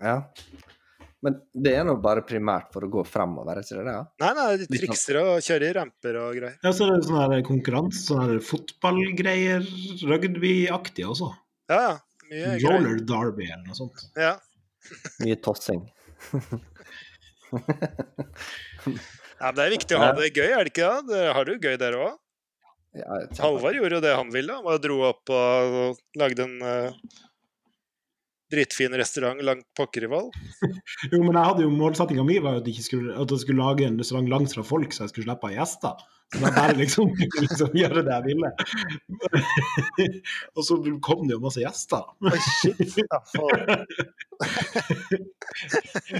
ja. 0.01 0.17
Men 1.21 1.35
det 1.53 1.73
er 1.75 1.83
nå 1.83 1.97
bare 2.01 2.21
primært 2.23 2.69
for 2.71 2.81
å 2.81 2.89
gå 2.89 3.01
fremover, 3.05 3.57
er 3.57 3.61
ikke 3.65 3.83
det? 3.83 3.91
Ja? 3.91 4.03
Nei, 4.23 4.33
nei, 4.37 4.55
de 4.55 4.65
sånn- 4.69 4.77
trikser 4.87 5.17
og 5.19 5.41
kjører 5.43 5.65
i 5.67 5.73
ramper 5.75 6.15
og 6.15 6.29
greier. 6.37 6.55
Ja, 6.63 6.71
så 6.71 6.85
er 6.87 6.95
det 6.95 7.07
sånne 7.09 7.25
her 7.33 7.41
konkurranse, 7.43 7.99
sånne 8.07 8.23
her 8.29 8.39
fotballgreier, 8.39 9.65
rugbyaktige 10.07 11.09
også. 11.11 11.27
Ja, 11.69 11.79
ja. 11.89 11.97
Mye 12.29 12.55
greier. 12.55 12.69
Roller 12.71 12.95
derby 13.03 13.49
eller 13.51 13.65
noe 13.67 13.75
sånt. 13.75 13.99
Ja. 14.15 14.37
Mye 15.19 15.35
tossing. 15.43 15.83
Ja, 19.39 19.53
det 19.55 19.65
er 19.65 19.71
viktig 19.71 19.95
å 19.95 20.01
ha 20.01 20.09
det 20.17 20.33
gøy, 20.35 20.49
er 20.51 20.67
det 20.67 20.73
ikke 20.73 20.89
det? 21.07 21.13
det 21.13 21.27
har 21.35 21.47
du 21.47 21.53
gøy 21.55 21.77
dere 21.79 22.01
òg? 22.09 22.17
Ja, 22.97 23.19
Halvard 23.39 23.77
gjorde 23.77 23.99
jo 23.99 24.03
det 24.03 24.15
han 24.17 24.31
ville. 24.33 24.55
Han 24.55 24.65
bare 24.65 24.81
dro 24.81 24.97
opp 25.11 25.31
og 25.31 25.99
lagde 26.17 26.47
en 26.47 26.55
uh, 26.65 27.19
dritfin 28.51 28.95
restaurant 28.97 29.41
langt 29.45 29.65
pokker 29.77 30.05
i 30.07 30.11
Val. 30.11 30.29
Jo, 31.11 31.21
men 31.23 31.35
jeg 31.35 31.45
hadde 31.49 31.65
jo 31.65 31.73
målsettinga 31.73 32.23
mi 32.27 32.39
var 32.43 32.61
at 32.61 32.67
jeg, 32.67 32.83
skulle, 32.85 33.13
at 33.15 33.31
jeg 33.31 33.43
skulle 33.43 33.63
lage 33.63 33.87
en 33.87 33.99
restaurant 33.99 34.31
langt 34.31 34.55
fra 34.55 34.65
folk, 34.65 34.93
så 34.93 35.05
jeg 35.05 35.13
skulle 35.13 35.29
slippe 35.29 35.47
å 35.47 35.51
ha 35.51 35.59
gjester. 35.59 36.07
Så 36.29 36.41
jeg 36.43 36.53
bare 36.53 36.73
liksom, 36.77 37.13
liksom 37.43 37.77
gjøre 37.77 38.03
det 38.05 38.17
jeg 38.17 38.25
ville. 38.27 38.49
og 40.55 40.65
så 40.67 40.77
kom 41.05 41.23
det 41.25 41.33
jo 41.37 41.41
masse 41.41 41.63
gjester. 41.63 42.03
Ja. 42.99 43.21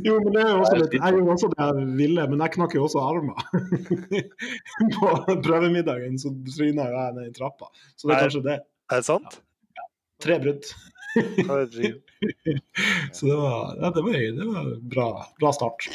Jo, 0.05 0.15
men 0.23 0.32
det 0.34 0.41
er 0.41 0.49
jo 0.49 0.63
også 0.63 0.80
litt, 0.80 0.95
jeg 0.97 1.19
gjorde 1.19 1.36
også 1.36 1.51
det 1.53 1.67
jeg 1.67 1.91
ville, 1.99 2.30
men 2.32 2.45
jeg 2.45 2.55
knakk 2.57 2.77
jo 2.77 2.88
også 2.88 3.03
armer. 3.05 3.43
På 4.97 5.13
prøvemiddagen 5.45 6.17
så 6.21 6.34
tryna 6.55 6.89
jeg 6.89 7.19
ned 7.19 7.30
i 7.30 7.36
trappa. 7.38 7.69
Så 7.93 8.09
det 8.09 8.17
er 8.17 8.25
kanskje 8.25 8.45
det. 8.49 8.57
Er 8.89 9.03
det 9.03 9.09
sant? 9.11 9.41
Tre 10.19 10.39
brudd. 10.41 10.73
Så 13.14 13.26
det 13.26 13.36
var, 13.36 13.76
ja, 13.82 13.89
det 13.95 14.01
var, 14.05 14.14
det 14.14 14.45
var 14.45 14.76
bra, 14.93 15.07
bra 15.39 15.51
start. 15.53 15.88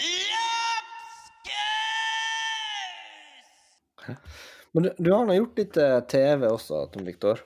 Men 4.72 4.82
du, 4.82 4.94
du 4.98 5.10
har 5.12 5.26
nå 5.28 5.34
gjort 5.36 5.58
litt 5.60 5.76
eh, 5.80 6.00
TV 6.10 6.48
også, 6.50 6.80
Tom 6.92 7.04
Viktor? 7.06 7.40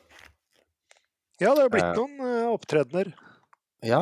Ja, 1.39 1.53
det 1.55 1.67
har 1.67 1.71
blitt 1.75 1.85
Eh. 1.85 1.95
noen 1.99 2.21
eh, 2.25 2.47
opptredener. 2.51 3.13
Ja. 3.85 4.01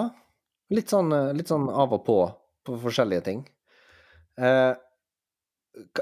Litt 0.73 0.91
sånn, 0.91 1.11
litt 1.37 1.51
sånn 1.51 1.67
av 1.69 1.93
og 1.95 2.05
på, 2.07 2.19
på 2.67 2.79
forskjellige 2.87 3.25
ting. 3.27 3.43
Eh, 4.39 4.73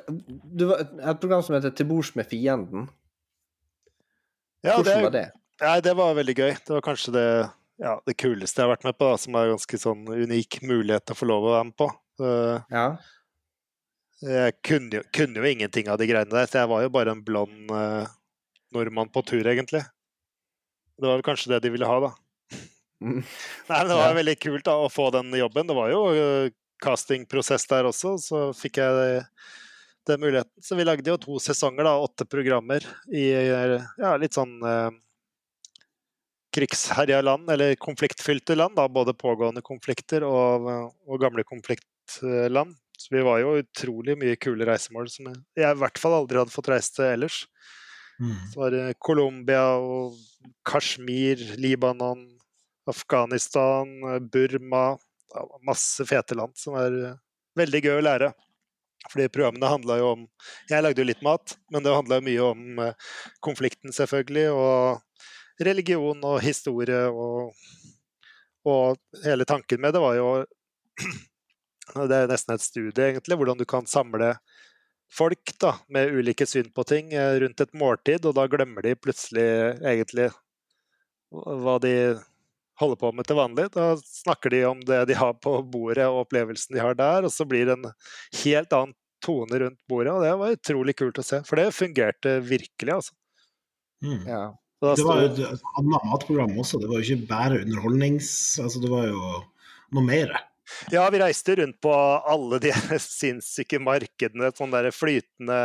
du, 0.06 0.66
var- 0.70 0.84
et 0.84 1.20
program 1.20 1.42
som 1.42 1.56
heter 1.56 1.70
'Til 1.74 1.88
bords 1.90 2.12
med 2.14 2.28
fienden'. 2.30 2.86
Ja, 4.64 4.76
Hvordan 4.76 4.84
det, 4.96 5.02
var 5.02 5.10
det? 5.16 5.24
Nei, 5.62 5.76
det 5.84 5.94
var 5.98 6.14
veldig 6.18 6.34
gøy. 6.38 6.52
Det 6.66 6.72
var 6.74 6.82
kanskje 6.84 7.12
det, 7.14 7.26
ja, 7.82 7.94
det 8.06 8.14
kuleste 8.20 8.60
jeg 8.62 8.66
har 8.68 8.72
vært 8.76 8.86
med 8.88 8.96
på, 8.98 9.10
da, 9.12 9.18
som 9.20 9.36
er 9.38 9.48
en 9.50 9.54
ganske 9.56 9.78
sånn 9.82 10.04
unik 10.10 10.60
mulighet 10.66 11.04
til 11.06 11.14
å 11.16 11.20
få 11.20 11.28
lov 11.30 11.46
å 11.48 11.54
være 11.56 11.68
med 11.70 11.76
på. 11.80 11.88
Ja. 12.74 12.86
Jeg 14.24 14.54
kunne 14.64 15.00
jo, 15.00 15.02
kunne 15.12 15.42
jo 15.42 15.50
ingenting 15.50 15.88
av 15.92 15.98
de 16.00 16.06
greiene 16.08 16.32
der, 16.32 16.46
så 16.48 16.62
jeg 16.62 16.70
var 16.70 16.84
jo 16.86 16.92
bare 16.94 17.12
en 17.12 17.24
blond 17.26 17.72
eh, 17.74 18.06
nordmann 18.72 19.10
på 19.12 19.22
tur, 19.26 19.44
egentlig. 19.50 19.82
Det 20.94 21.04
var 21.08 21.18
vel 21.18 21.26
kanskje 21.26 21.50
det 21.52 21.64
de 21.66 21.72
ville 21.74 21.88
ha, 21.90 21.98
da. 22.06 22.12
Mm. 23.04 23.18
Nei, 23.20 23.78
men 23.80 23.88
Det 23.90 23.98
var 23.98 24.06
Ja. 24.08 24.16
veldig 24.16 24.36
kult 24.40 24.64
da, 24.64 24.76
å 24.80 24.88
få 24.88 25.10
den 25.12 25.34
jobben. 25.36 25.66
Det 25.68 25.74
var 25.76 25.90
jo 25.92 26.04
uh, 26.14 26.48
castingprosess 26.80 27.66
der 27.68 27.88
også, 27.90 28.14
så 28.22 28.44
fikk 28.56 28.78
jeg 28.80 29.18
den 30.08 30.20
muligheten. 30.22 30.52
Så 30.62 30.78
vi 30.78 30.86
lagde 30.86 31.10
jo 31.10 31.18
to 31.20 31.36
sesonger, 31.42 31.84
da, 31.84 31.96
åtte 32.00 32.24
programmer 32.30 32.86
i 33.12 33.26
eh, 33.34 33.74
ja, 34.00 34.14
litt 34.20 34.36
sånn 34.38 34.54
eh, 34.62 34.88
krigsherja 36.54 37.20
land, 37.24 37.50
eller 37.50 37.74
konfliktfylte 37.80 38.56
land. 38.56 38.76
da, 38.78 38.88
Både 38.88 39.14
pågående 39.18 39.62
konflikter 39.64 40.26
og, 40.26 40.68
og 41.08 41.20
gamle 41.22 41.44
konfliktland. 41.46 42.76
Så 42.98 43.10
vi 43.10 43.24
var 43.26 43.40
jo 43.42 43.56
utrolig 43.58 44.14
mye 44.20 44.38
kule 44.38 44.66
reisemål 44.68 45.10
som 45.10 45.26
jeg, 45.28 45.40
jeg 45.58 45.74
i 45.74 45.80
hvert 45.80 45.98
fall 45.98 46.14
aldri 46.20 46.38
hadde 46.38 46.54
fått 46.54 46.70
reist 46.70 46.94
til 46.96 47.08
ellers. 47.10 47.40
Mm. 48.22 48.36
Så 48.52 48.60
var 48.60 48.70
det 48.70 48.84
Colombia 49.02 49.64
og 49.82 50.14
Kashmir, 50.66 51.42
Libanon, 51.58 52.22
Afghanistan, 52.86 53.90
Burma 54.30 54.92
Masse 55.66 56.04
fete 56.06 56.36
land 56.38 56.54
som 56.60 56.76
er 56.78 57.16
veldig 57.58 57.80
gøy 57.82 57.96
å 57.98 58.04
lære. 58.04 58.30
Fordi 59.10 59.26
programmene 59.32 59.68
handla 59.68 59.98
jo 60.00 60.10
om 60.14 60.20
Jeg 60.70 60.84
lagde 60.84 61.02
jo 61.02 61.08
litt 61.08 61.24
mat, 61.24 61.56
men 61.72 61.84
det 61.84 61.92
handla 61.92 62.20
mye 62.24 62.44
om 62.46 62.78
eh, 62.80 63.10
konflikten, 63.44 63.92
selvfølgelig, 63.92 64.46
og 64.54 65.02
religion 65.60 66.24
og 66.24 66.40
historie 66.42 67.06
og 67.10 67.54
Og 68.64 68.96
hele 69.24 69.44
tanken 69.44 69.80
med 69.80 69.92
det 69.92 70.00
var 70.00 70.14
jo 70.16 70.28
Det 72.08 72.16
er 72.16 72.30
nesten 72.30 72.54
et 72.54 72.64
studie, 72.64 73.10
egentlig, 73.10 73.36
hvordan 73.36 73.58
du 73.60 73.66
kan 73.68 73.84
samle 73.86 74.30
folk 75.12 75.52
da, 75.60 75.74
med 75.92 76.14
ulike 76.16 76.46
syn 76.48 76.70
på 76.72 76.84
ting 76.88 77.12
eh, 77.12 77.36
rundt 77.42 77.60
et 77.60 77.74
måltid, 77.76 78.24
og 78.24 78.34
da 78.38 78.46
glemmer 78.48 78.82
de 78.82 78.94
plutselig 78.96 79.44
egentlig 79.84 80.30
hva 81.30 81.76
de 81.82 81.94
holder 82.80 82.98
på 82.98 83.12
med 83.12 83.28
til 83.28 83.38
vanlig. 83.38 83.68
Da 83.76 83.92
snakker 84.00 84.54
de 84.54 84.64
om 84.66 84.80
det 84.86 85.04
de 85.10 85.18
har 85.18 85.36
på 85.44 85.58
bordet 85.62 86.08
og 86.08 86.24
opplevelsen 86.24 86.74
de 86.74 86.82
har 86.82 86.96
der, 86.98 87.26
og 87.26 87.32
så 87.34 87.46
blir 87.48 87.68
det 87.68 87.76
en 87.78 87.90
helt 88.42 88.74
annen 88.74 88.96
tone 89.24 89.60
rundt 89.60 89.80
bordet, 89.88 90.12
og 90.12 90.24
det 90.24 90.34
var 90.40 90.56
utrolig 90.56 90.96
kult 90.98 91.20
å 91.20 91.24
se. 91.24 91.40
For 91.48 91.60
det 91.60 91.70
fungerte 91.76 92.38
virkelig, 92.44 92.98
altså. 92.98 93.14
Mm. 94.04 94.24
ja. 94.28 94.44
Det 94.98 95.06
var 95.06 95.22
jo 95.22 95.28
et 95.30 95.42
et 95.48 95.68
annet 95.80 96.08
matprogram 96.10 96.56
også. 96.60 96.80
Det 96.82 96.90
var 96.90 97.00
jo 97.00 97.06
ikke 97.06 97.30
bare 97.30 97.62
underholdnings... 97.64 98.28
Altså, 98.62 98.82
det 98.82 98.90
var 98.92 99.08
jo 99.08 99.22
noe 99.94 100.04
mer. 100.04 100.34
Ja, 100.92 101.04
vi 101.12 101.20
reiste 101.20 101.56
rundt 101.60 101.80
på 101.84 101.92
alle 101.92 102.60
de 102.62 102.72
sinnssyke 103.00 103.80
markedene. 103.82 104.52
Sånne 104.56 104.84
der 104.86 104.96
flytende 104.96 105.60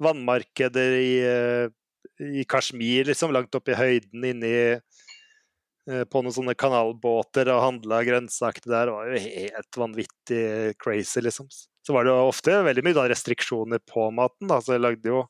vannmarkeder 0.00 0.96
i, 0.96 1.12
eh, 1.24 2.34
i 2.40 2.44
Kashmir, 2.48 3.08
liksom, 3.10 3.34
langt 3.36 3.54
oppe 3.56 3.74
i 3.74 3.78
høyden, 3.78 4.24
inni 4.24 4.54
eh, 4.70 6.04
på 6.08 6.22
noen 6.22 6.36
sånne 6.36 6.56
kanalbåter 6.58 7.50
og 7.52 7.64
handla 7.66 8.02
grønnsaker 8.06 8.64
der. 8.64 8.88
Det 8.88 8.96
var 8.96 9.10
jo 9.10 9.24
helt 9.26 9.80
vanvittig 9.84 10.44
crazy, 10.80 11.24
liksom. 11.24 11.50
Så 11.50 11.96
var 11.96 12.04
det 12.04 12.12
jo 12.12 12.28
ofte 12.28 12.58
veldig 12.64 12.84
mye 12.86 12.96
da, 12.96 13.06
restriksjoner 13.10 13.80
på 13.88 14.10
maten. 14.14 14.48
Da. 14.50 14.60
Så 14.62 14.76
jeg 14.76 14.84
lagde 14.84 15.12
jo 15.12 15.24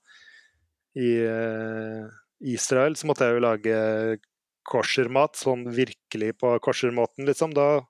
I 0.98 1.10
eh, 1.22 2.08
Israel 2.40 2.96
så 2.96 3.08
måtte 3.10 3.26
jeg 3.28 3.36
jo 3.36 3.44
lage 3.44 3.76
koshermat, 4.70 5.36
sånn 5.40 5.66
virkelig 5.74 6.34
på 6.40 6.54
koshermåten, 6.62 7.26
liksom. 7.28 7.52
Da 7.56 7.82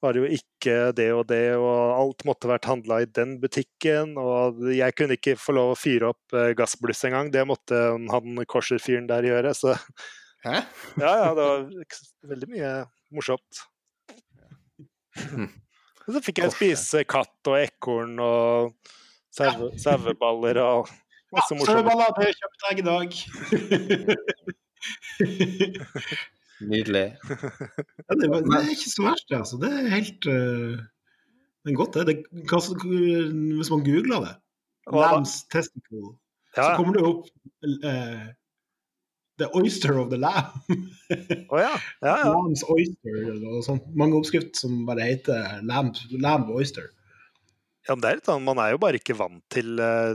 var 0.00 0.16
det 0.16 0.22
jo 0.22 0.30
ikke 0.38 0.76
det 0.96 1.08
og 1.12 1.26
det, 1.28 1.42
og 1.60 1.92
alt 1.92 2.24
måtte 2.28 2.48
vært 2.48 2.68
handla 2.70 3.02
i 3.04 3.08
den 3.08 3.36
butikken. 3.42 4.14
Og 4.20 4.62
jeg 4.72 4.96
kunne 4.96 5.16
ikke 5.18 5.36
få 5.40 5.54
lov 5.56 5.74
å 5.74 5.78
fyre 5.78 6.12
opp 6.14 6.36
eh, 6.36 6.52
gassbluss 6.58 7.04
engang, 7.08 7.30
det 7.32 7.44
måtte 7.48 7.82
han 8.12 8.40
kosherfyren 8.48 9.08
der 9.10 9.28
gjøre. 9.28 9.54
Så 9.56 9.76
Hæ? 10.44 10.62
ja, 11.04 11.12
ja, 11.20 11.32
det 11.36 11.44
var 11.44 11.66
veldig 12.32 12.48
mye 12.54 12.72
morsomt. 13.12 13.64
Og 16.06 16.14
så 16.16 16.22
fikk 16.24 16.40
jeg 16.42 16.54
spise 16.54 17.04
katt 17.06 17.46
og 17.50 17.58
ekorn 17.60 18.16
og 18.24 18.72
saue- 19.36 19.76
saueballer 19.78 20.58
og 20.64 20.88
masse 21.36 21.52
morsomt. 21.56 21.70
Saueballer, 21.70 22.10
det 22.18 22.28
kjøpte 22.38 22.62
jeg 22.68 22.74
i 22.80 22.88
dag. 22.90 23.08
Nydelig. 26.70 27.08
Ja, 27.28 27.34
det, 28.20 28.26
det 28.28 28.58
er 28.58 28.74
ikke 28.74 28.90
så 28.90 29.02
verst, 29.06 29.26
det. 29.30 29.38
Altså. 29.38 29.56
Det 29.62 29.70
er 29.72 29.94
helt 29.94 30.22
uh, 30.28 30.74
Det 31.64 31.70
er 31.72 31.78
godt, 31.78 31.94
det. 31.94 32.02
det 32.08 32.16
hva, 32.50 32.58
hvis 33.60 33.72
man 33.72 33.86
googler 33.86 34.18
det, 34.26 34.34
lambs 34.92 35.34
testicle, 35.52 36.08
så 36.56 36.68
kommer 36.76 36.92
det 36.96 37.02
opp 37.06 37.22
uh, 37.64 38.26
The 39.40 39.48
oyster 39.56 39.96
of 39.96 40.10
the 40.12 40.20
lamb. 40.20 40.52
Å 41.48 41.60
ja. 41.62 41.72
ja, 42.04 42.12
ja. 42.12 42.28
Lambs 42.28 42.60
oyster 42.68 43.14
og 43.48 43.62
sånn. 43.64 43.80
Mange 43.96 44.18
oppskrift 44.18 44.52
som 44.60 44.82
bare 44.88 45.06
heter 45.08 45.62
lamb, 45.64 45.96
lamb 46.20 46.50
oyster. 46.52 46.90
Ja, 47.88 47.94
men 47.94 48.02
det 48.04 48.10
er 48.10 48.16
litt 48.18 48.28
sånn, 48.28 48.44
Man 48.44 48.60
er 48.60 48.74
jo 48.74 48.80
bare 48.82 48.98
ikke 49.00 49.16
vant 49.16 49.40
til 49.52 49.80
eh, 49.80 50.12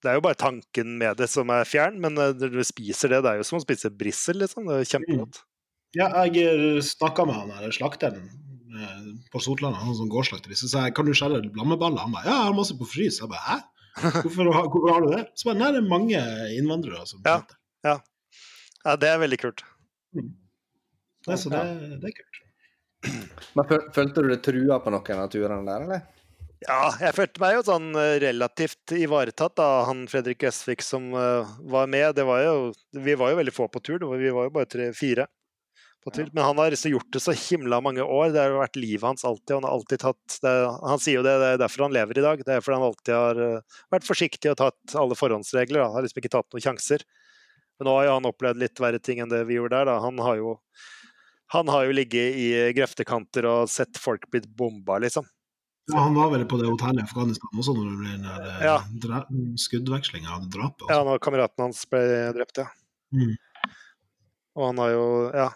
Det 0.00 0.08
er 0.10 0.16
jo 0.16 0.22
bare 0.24 0.38
tanken 0.40 0.94
med 1.00 1.18
det 1.20 1.26
som 1.28 1.50
er 1.52 1.66
fjern, 1.68 1.98
men 2.00 2.16
eh, 2.16 2.30
når 2.40 2.54
du 2.54 2.60
spiser 2.64 3.12
det, 3.12 3.18
det 3.26 3.32
er 3.34 3.40
jo 3.42 3.48
som 3.50 3.58
å 3.58 3.64
spise 3.64 3.90
brissel, 3.92 4.38
liksom. 4.40 4.64
Det 4.70 4.78
er 4.80 4.88
kjempegodt. 4.94 5.42
Ja, 5.98 6.06
jeg 6.30 6.80
snakka 6.86 7.26
med 7.26 7.34
han 7.36 7.50
der 7.52 7.74
slakteren 7.74 8.22
eh, 8.24 9.02
på 9.34 9.42
Sotland, 9.44 9.76
han 9.76 9.96
som 9.98 10.08
gårdsslakter, 10.12 10.54
så 10.56 10.70
sa 10.70 10.84
jeg 10.86 10.94
kan 10.96 11.08
du 11.08 11.12
skjære 11.12 11.42
lammeballer? 11.58 12.00
Han 12.06 12.14
bare 12.14 12.24
ja, 12.30 12.36
jeg 12.38 12.48
har 12.48 12.56
masse 12.56 12.76
på 12.78 12.88
frys. 12.88 13.18
Jeg 13.20 13.28
bare 13.32 13.44
hæ? 13.48 13.58
Hvorfor, 14.22 14.48
har- 14.54 14.68
hvorfor 14.70 14.92
har 14.94 15.02
du 15.04 15.10
det? 15.16 15.24
Så 15.36 15.50
bare 15.50 15.58
nei, 15.60 15.72
det 15.74 15.80
er 15.82 15.88
mange 15.90 16.20
innvandrere 16.56 17.02
som 17.10 17.20
Ja. 17.26 17.40
det. 17.42 17.56
Ja, 18.84 18.94
det 18.96 19.08
er 19.10 19.18
veldig 19.20 19.36
kult. 19.42 19.60
Nei, 20.16 21.36
så 21.36 21.50
det, 21.52 21.60
det 22.00 22.08
er 22.08 22.14
kult. 22.16 22.38
Men 23.58 23.66
Følte 23.92 24.22
du 24.24 24.28
deg 24.30 24.40
trua 24.46 24.78
på 24.80 24.92
noen 24.94 25.20
av 25.20 25.28
turene 25.32 25.60
der, 25.66 25.84
eller? 25.84 26.06
Ja, 26.66 26.90
jeg 27.00 27.16
følte 27.16 27.40
meg 27.40 27.54
jo 27.56 27.60
sånn 27.64 27.88
eh, 27.96 28.18
relativt 28.20 28.92
ivaretatt 28.92 29.60
av 29.64 29.86
han 29.88 30.02
Fredrik 30.12 30.42
Østvik 30.44 30.82
som 30.84 31.06
eh, 31.16 31.52
var 31.72 31.88
med. 31.88 32.12
Det 32.18 32.26
var 32.28 32.42
jo, 32.44 32.56
vi 32.92 33.14
var 33.16 33.32
jo 33.32 33.38
veldig 33.38 33.54
få 33.56 33.68
på 33.72 33.80
tur, 33.80 34.04
vi 34.20 34.32
var 34.34 34.48
jo 34.48 34.52
bare 34.58 34.68
tre-fire 34.68 35.24
på 36.04 36.12
tur. 36.12 36.28
Men 36.32 36.44
han 36.44 36.60
har 36.60 36.74
liksom 36.74 36.92
gjort 36.92 37.08
det 37.16 37.22
så 37.24 37.32
himla 37.32 37.80
mange 37.80 38.04
år. 38.04 38.28
Det 38.34 38.42
har 38.42 38.58
vært 38.58 38.76
livet 38.76 39.06
hans 39.08 39.24
alltid. 39.24 39.54
Han 39.56 39.68
har 39.68 39.78
alltid 39.78 40.04
tatt 40.04 40.36
det, 40.44 40.54
Han 40.84 41.00
sier 41.00 41.20
jo 41.20 41.24
det, 41.24 41.34
det 41.40 41.48
er 41.54 41.64
derfor 41.64 41.86
han 41.86 41.96
lever 41.96 42.20
i 42.20 42.26
dag. 42.28 42.44
Det 42.44 42.54
er 42.54 42.64
fordi 42.64 42.76
han 42.76 42.88
alltid 42.90 43.14
har 43.16 43.42
eh, 43.46 43.80
vært 43.96 44.08
forsiktig 44.08 44.52
og 44.52 44.60
tatt 44.60 44.96
alle 45.00 45.16
forhåndsregler. 45.16 45.80
Da. 45.80 45.90
Har 45.96 46.04
liksom 46.04 46.22
ikke 46.22 46.34
tatt 46.36 46.52
noen 46.52 46.68
sjanser. 46.68 47.08
Men 47.80 47.88
nå 47.88 47.96
har 47.96 48.08
jo 48.08 48.14
han 48.18 48.30
opplevd 48.34 48.60
litt 48.60 48.84
verre 48.84 49.00
ting 49.00 49.24
enn 49.24 49.32
det 49.32 49.46
vi 49.48 49.56
gjorde 49.56 49.80
der. 49.80 49.94
Da. 49.94 49.98
Han 50.04 50.20
har 50.20 50.40
jo 50.40 50.58
Han 51.50 51.66
har 51.72 51.88
jo 51.88 51.94
ligget 51.96 52.36
i 52.38 52.48
grøftekanter 52.76 53.48
og 53.48 53.70
sett 53.72 53.96
folk 53.98 54.28
blitt 54.30 54.46
bomba, 54.46 55.00
liksom. 55.02 55.24
Ja, 55.92 56.02
Han 56.04 56.14
var 56.14 56.30
vel 56.32 56.44
på 56.48 56.58
det 56.60 56.68
hotellet 56.70 57.02
i 57.02 57.06
Afghanistan 57.08 57.50
også 57.58 57.74
når 57.76 57.88
det 57.90 57.96
ble 58.00 58.10
den 58.14 58.26
der 58.28 58.44
eh, 58.50 58.64
Ja. 58.66 58.76
dra- 59.04 59.24
skuddvekslinga 59.58 60.36
av 60.36 60.46
drapet. 60.52 60.86
Ja, 60.92 61.00
når 61.06 61.18
kameraten 61.24 61.64
hans 61.66 61.84
ble 61.90 62.02
drept, 62.36 62.60
ja. 62.62 62.68
Mm. 63.14 63.34
Og 64.56 64.66
han 64.70 64.78
har 64.84 64.90
jo, 64.94 65.04
ja 65.34 65.48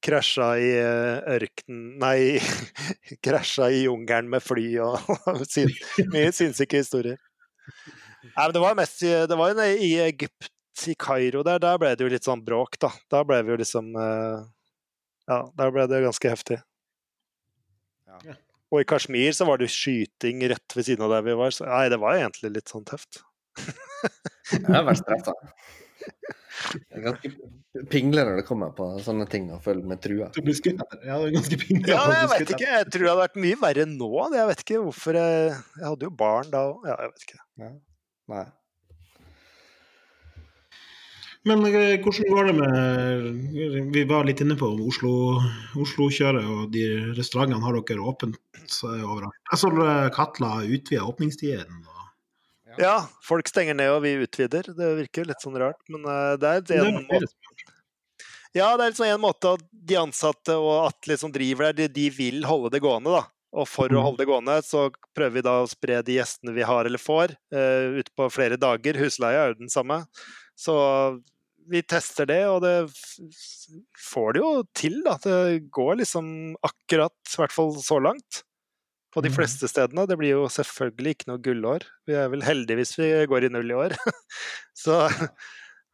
Krasja 0.00 0.46
i 0.56 0.68
eh, 0.80 1.18
ørkenen 1.36 1.98
Nei, 2.00 2.38
krasja 3.24 3.66
i 3.68 3.82
jungelen 3.84 4.30
med 4.32 4.40
fly 4.40 4.64
og 4.80 4.96
sin, 5.52 5.68
mye 6.08 6.30
sinnssyke 6.32 6.80
historier. 6.80 7.18
Nei, 8.24 8.44
men 8.46 8.54
det 8.56 8.62
var 8.64 8.78
mest 8.78 9.00
Det 9.04 9.36
var 9.36 9.60
i 9.68 9.90
Egypt, 10.06 10.48
i 10.88 10.94
Kairo 10.96 11.42
der, 11.44 11.60
der 11.60 11.76
ble 11.80 11.92
det 11.96 12.06
jo 12.06 12.12
litt 12.12 12.24
sånn 12.24 12.40
bråk, 12.44 12.78
da. 12.80 12.88
Da 13.12 13.20
ble 13.28 13.42
vi 13.44 13.52
jo 13.52 13.60
liksom 13.60 13.92
eh, 14.00 14.40
Ja, 15.28 15.42
der 15.60 15.70
ble 15.76 15.84
det 15.92 16.00
ganske 16.06 16.32
heftig. 16.32 16.62
Ja. 18.08 18.34
Og 18.70 18.82
i 18.82 18.86
Kashmir 18.86 19.34
så 19.34 19.46
var 19.48 19.58
det 19.60 19.70
skyting 19.72 20.44
rett 20.52 20.76
ved 20.76 20.86
siden 20.86 21.06
av 21.06 21.14
der 21.16 21.24
vi 21.26 21.36
var. 21.38 21.54
Så 21.54 21.66
nei, 21.66 21.88
det 21.90 21.98
var 22.02 22.18
egentlig 22.18 22.52
litt 22.54 22.70
sånn 22.70 22.86
tøft. 22.86 23.22
Jeg 24.50 24.66
har 24.68 24.86
vært 24.86 25.02
stressa. 25.02 25.34
Er 26.90 27.02
ganske 27.04 27.30
pingle 27.90 28.24
når 28.26 28.40
det 28.40 28.46
kommer 28.48 28.72
på 28.76 28.86
sånne 29.04 29.26
ting 29.30 29.48
og 29.54 29.62
følger 29.64 29.90
med 29.90 30.00
trua. 30.02 30.30
Du 30.34 30.40
blir 30.44 30.56
skutt 30.58 30.80
etter. 30.82 31.02
Ja, 31.06 31.18
det 31.22 31.30
er 31.30 31.36
ganske 31.38 31.58
pingle. 31.60 31.92
Ja, 31.92 32.06
jeg 32.14 32.30
vet 32.34 32.54
ikke. 32.56 32.70
Jeg 32.70 32.88
tror 32.90 33.04
det 33.04 33.10
hadde 33.12 33.24
vært 33.24 33.42
mye 33.46 33.60
verre 33.64 33.86
nå. 33.90 34.10
Jeg 34.36 34.48
vet 34.50 34.64
ikke 34.64 34.80
hvorfor 34.86 35.18
jeg 35.20 35.36
Jeg 35.50 35.86
hadde 35.86 36.08
jo 36.08 36.14
barn 36.22 36.50
da 36.54 36.64
òg. 36.70 36.88
Ja, 36.90 36.96
jeg 37.04 37.14
vet 37.14 37.28
ikke. 37.28 37.42
Nei. 38.30 38.44
Men 41.48 41.62
eh, 41.70 41.96
hvordan 42.04 42.26
går 42.34 42.48
det 42.50 42.54
med 42.58 43.92
Vi 43.94 44.02
var 44.04 44.26
litt 44.28 44.42
inne 44.44 44.56
på 44.60 44.68
Oslo- 44.84 45.40
Oslo-kjøret, 45.80 46.44
og 46.44 46.66
de 46.74 46.82
restaurantene 47.16 47.62
har 47.64 47.78
dere 47.80 48.04
åpent 48.04 48.36
overalt. 48.84 49.32
Jeg 49.50 49.62
så 49.62 49.70
eh, 49.86 50.10
Katla 50.14 50.50
utvida 50.66 51.06
åpningstiden. 51.08 51.80
og- 51.86 52.76
Ja, 52.78 53.06
folk 53.26 53.48
stenger 53.48 53.74
ned 53.74 53.88
og 53.90 54.02
vi 54.04 54.12
utvider. 54.26 54.62
Det 54.76 54.90
virker 55.00 55.26
litt 55.26 55.40
sånn 55.42 55.56
rart, 55.58 55.80
men 55.88 56.04
eh, 56.04 56.36
det 56.36 56.70
er 56.76 56.84
en 56.86 57.06
måte 57.08 57.26
Ja, 58.52 58.76
det 58.76 58.84
er 58.84 58.90
liksom 58.90 59.06
en 59.06 59.20
måte 59.22 59.54
at 59.54 59.60
de 59.72 59.94
ansatte 59.96 60.54
og 60.58 60.88
Atle 60.90 61.16
som 61.16 61.30
driver 61.32 61.70
der, 61.70 61.72
de, 61.72 61.88
de 61.88 62.08
vil 62.10 62.42
holde 62.44 62.70
det 62.74 62.80
gående, 62.82 63.12
da. 63.14 63.24
Og 63.52 63.66
for 63.66 63.88
å 63.88 63.98
Mm. 63.98 64.02
holde 64.02 64.18
det 64.18 64.26
gående, 64.28 64.56
så 64.62 64.90
prøver 65.14 65.32
vi 65.34 65.40
da 65.42 65.62
å 65.62 65.68
spre 65.70 66.02
de 66.02 66.16
gjestene 66.18 66.52
vi 66.54 66.62
har 66.62 66.84
eller 66.84 66.98
får, 66.98 67.32
uh, 67.54 67.98
ut 67.98 68.10
på 68.14 68.26
flere 68.30 68.56
dager. 68.58 68.94
Husleia 68.98 69.44
er 69.46 69.48
jo 69.54 69.58
den 69.64 69.68
samme. 69.70 70.04
Så 70.60 70.74
vi 71.70 71.80
tester 71.86 72.26
det, 72.28 72.42
og 72.50 72.60
det 72.64 72.74
får 74.10 74.34
det 74.36 74.42
jo 74.42 74.50
til, 74.76 75.00
da. 75.06 75.16
Det 75.22 75.70
går 75.72 76.00
liksom 76.02 76.30
akkurat, 76.66 77.14
i 77.32 77.40
hvert 77.40 77.54
fall 77.54 77.72
så 77.80 78.00
langt. 78.02 78.42
På 79.10 79.22
de 79.24 79.30
Mhm. 79.30 79.36
fleste 79.40 79.66
stedene. 79.66 80.04
Det 80.06 80.16
blir 80.18 80.36
jo 80.36 80.44
selvfølgelig 80.46 81.14
ikke 81.16 81.26
noe 81.32 81.42
gullår. 81.42 81.82
Vi 82.06 82.14
er 82.14 82.28
vel 82.30 82.44
heldige 82.46 82.76
hvis 82.78 82.92
vi 82.98 83.08
går 83.26 83.44
i 83.48 83.48
null 83.50 83.70
i 83.72 83.74
år. 83.74 83.96
Så 84.84 85.08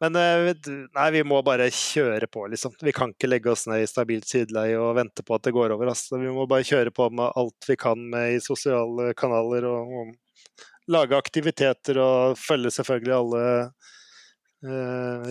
men 0.04 0.16
eh, 0.20 0.52
nei, 0.92 1.06
vi 1.14 1.22
må 1.24 1.38
bare 1.42 1.70
kjøre 1.72 2.26
på, 2.28 2.42
liksom. 2.52 2.74
Vi 2.84 2.92
kan 2.92 3.14
ikke 3.14 3.30
legge 3.30 3.48
oss 3.54 3.64
ned 3.66 3.80
i 3.80 3.88
stabilt 3.88 4.28
sideleie 4.28 4.76
og 4.76 4.96
vente 4.98 5.24
på 5.24 5.34
at 5.38 5.46
det 5.48 5.54
går 5.56 5.72
over. 5.72 5.88
Altså. 5.88 6.18
Vi 6.20 6.28
må 6.28 6.44
bare 6.50 6.66
kjøre 6.68 6.92
på 6.92 7.08
med 7.08 7.32
alt 7.34 7.68
vi 7.70 7.76
kan 7.80 8.02
med 8.12 8.34
i 8.36 8.42
sosiale 8.44 9.14
kanaler 9.16 9.64
og, 9.64 9.94
og 10.02 10.12
lage 10.92 11.16
aktiviteter 11.16 11.96
og 12.04 12.36
følge 12.36 12.68
selvfølgelig 12.76 13.16
alle 13.16 13.46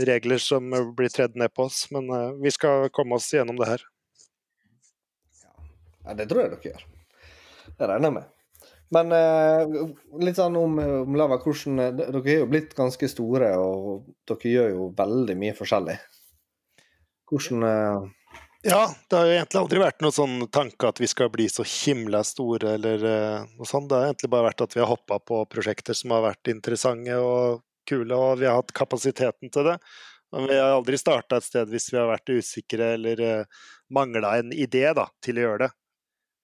regler 0.08 0.42
som 0.42 0.70
blir 0.96 1.12
tredd 1.12 1.36
ned 1.36 1.54
på 1.54 1.68
oss. 1.68 1.86
Men 1.92 2.10
eh, 2.10 2.32
vi 2.44 2.54
skal 2.54 2.90
komme 2.94 3.20
oss 3.20 3.32
gjennom 3.34 3.60
det 3.60 3.70
her. 3.74 3.86
Ja, 6.06 6.14
det 6.14 6.30
tror 6.30 6.46
jeg 6.46 6.54
dere 6.54 6.72
gjør. 6.72 6.88
Det 7.76 7.90
regner 7.90 8.12
jeg 8.12 8.18
med. 8.20 8.32
Men 8.94 9.14
eh, 9.18 9.72
litt 10.22 10.38
sånn 10.38 10.58
om, 10.60 10.78
om 10.78 11.16
Lava, 11.18 11.40
hvordan 11.42 11.82
eh, 11.82 11.96
Dere 11.98 12.22
er 12.22 12.44
jo 12.44 12.50
blitt 12.52 12.76
ganske 12.78 13.10
store, 13.10 13.50
og 13.58 14.06
dere 14.30 14.52
gjør 14.52 14.70
jo 14.76 14.92
veldig 14.98 15.36
mye 15.42 15.56
forskjellig. 15.58 15.96
Hvordan 17.32 17.66
eh, 17.66 18.06
Ja, 18.70 18.84
det 19.10 19.18
har 19.18 19.26
jo 19.26 19.38
egentlig 19.40 19.62
aldri 19.64 19.82
vært 19.82 20.06
noen 20.06 20.16
sånn 20.16 20.38
tanke 20.54 20.92
at 20.92 21.02
vi 21.02 21.10
skal 21.10 21.32
bli 21.34 21.50
så 21.50 21.66
himla 21.66 22.22
store 22.26 22.76
eller 22.78 23.08
eh, 23.10 23.56
noe 23.58 23.70
sånt. 23.70 23.90
Det 23.90 23.98
har 23.98 24.12
egentlig 24.12 24.32
bare 24.36 24.52
vært 24.52 24.66
at 24.68 24.78
vi 24.78 24.84
har 24.84 24.92
hoppa 24.94 25.20
på 25.20 25.42
prosjekter 25.50 25.98
som 25.98 26.14
har 26.14 26.28
vært 26.30 26.54
interessante 26.54 27.18
og 27.18 27.66
kule, 27.88 28.16
og 28.16 28.42
vi 28.42 28.50
har 28.50 28.60
hatt 28.60 28.76
kapasiteten 28.76 29.54
til 29.54 29.72
det. 29.72 29.78
Men 30.36 30.50
vi 30.50 30.60
har 30.60 30.76
aldri 30.76 30.98
starta 31.00 31.40
et 31.40 31.48
sted 31.48 31.72
hvis 31.72 31.88
vi 31.94 32.00
har 32.00 32.10
vært 32.10 32.34
usikre 32.34 32.94
eller 32.98 33.22
uh, 33.24 33.66
mangla 33.94 34.38
en 34.42 34.52
idé 34.52 34.90
da, 34.98 35.08
til 35.24 35.40
å 35.40 35.46
gjøre 35.46 35.66
det. 35.68 35.74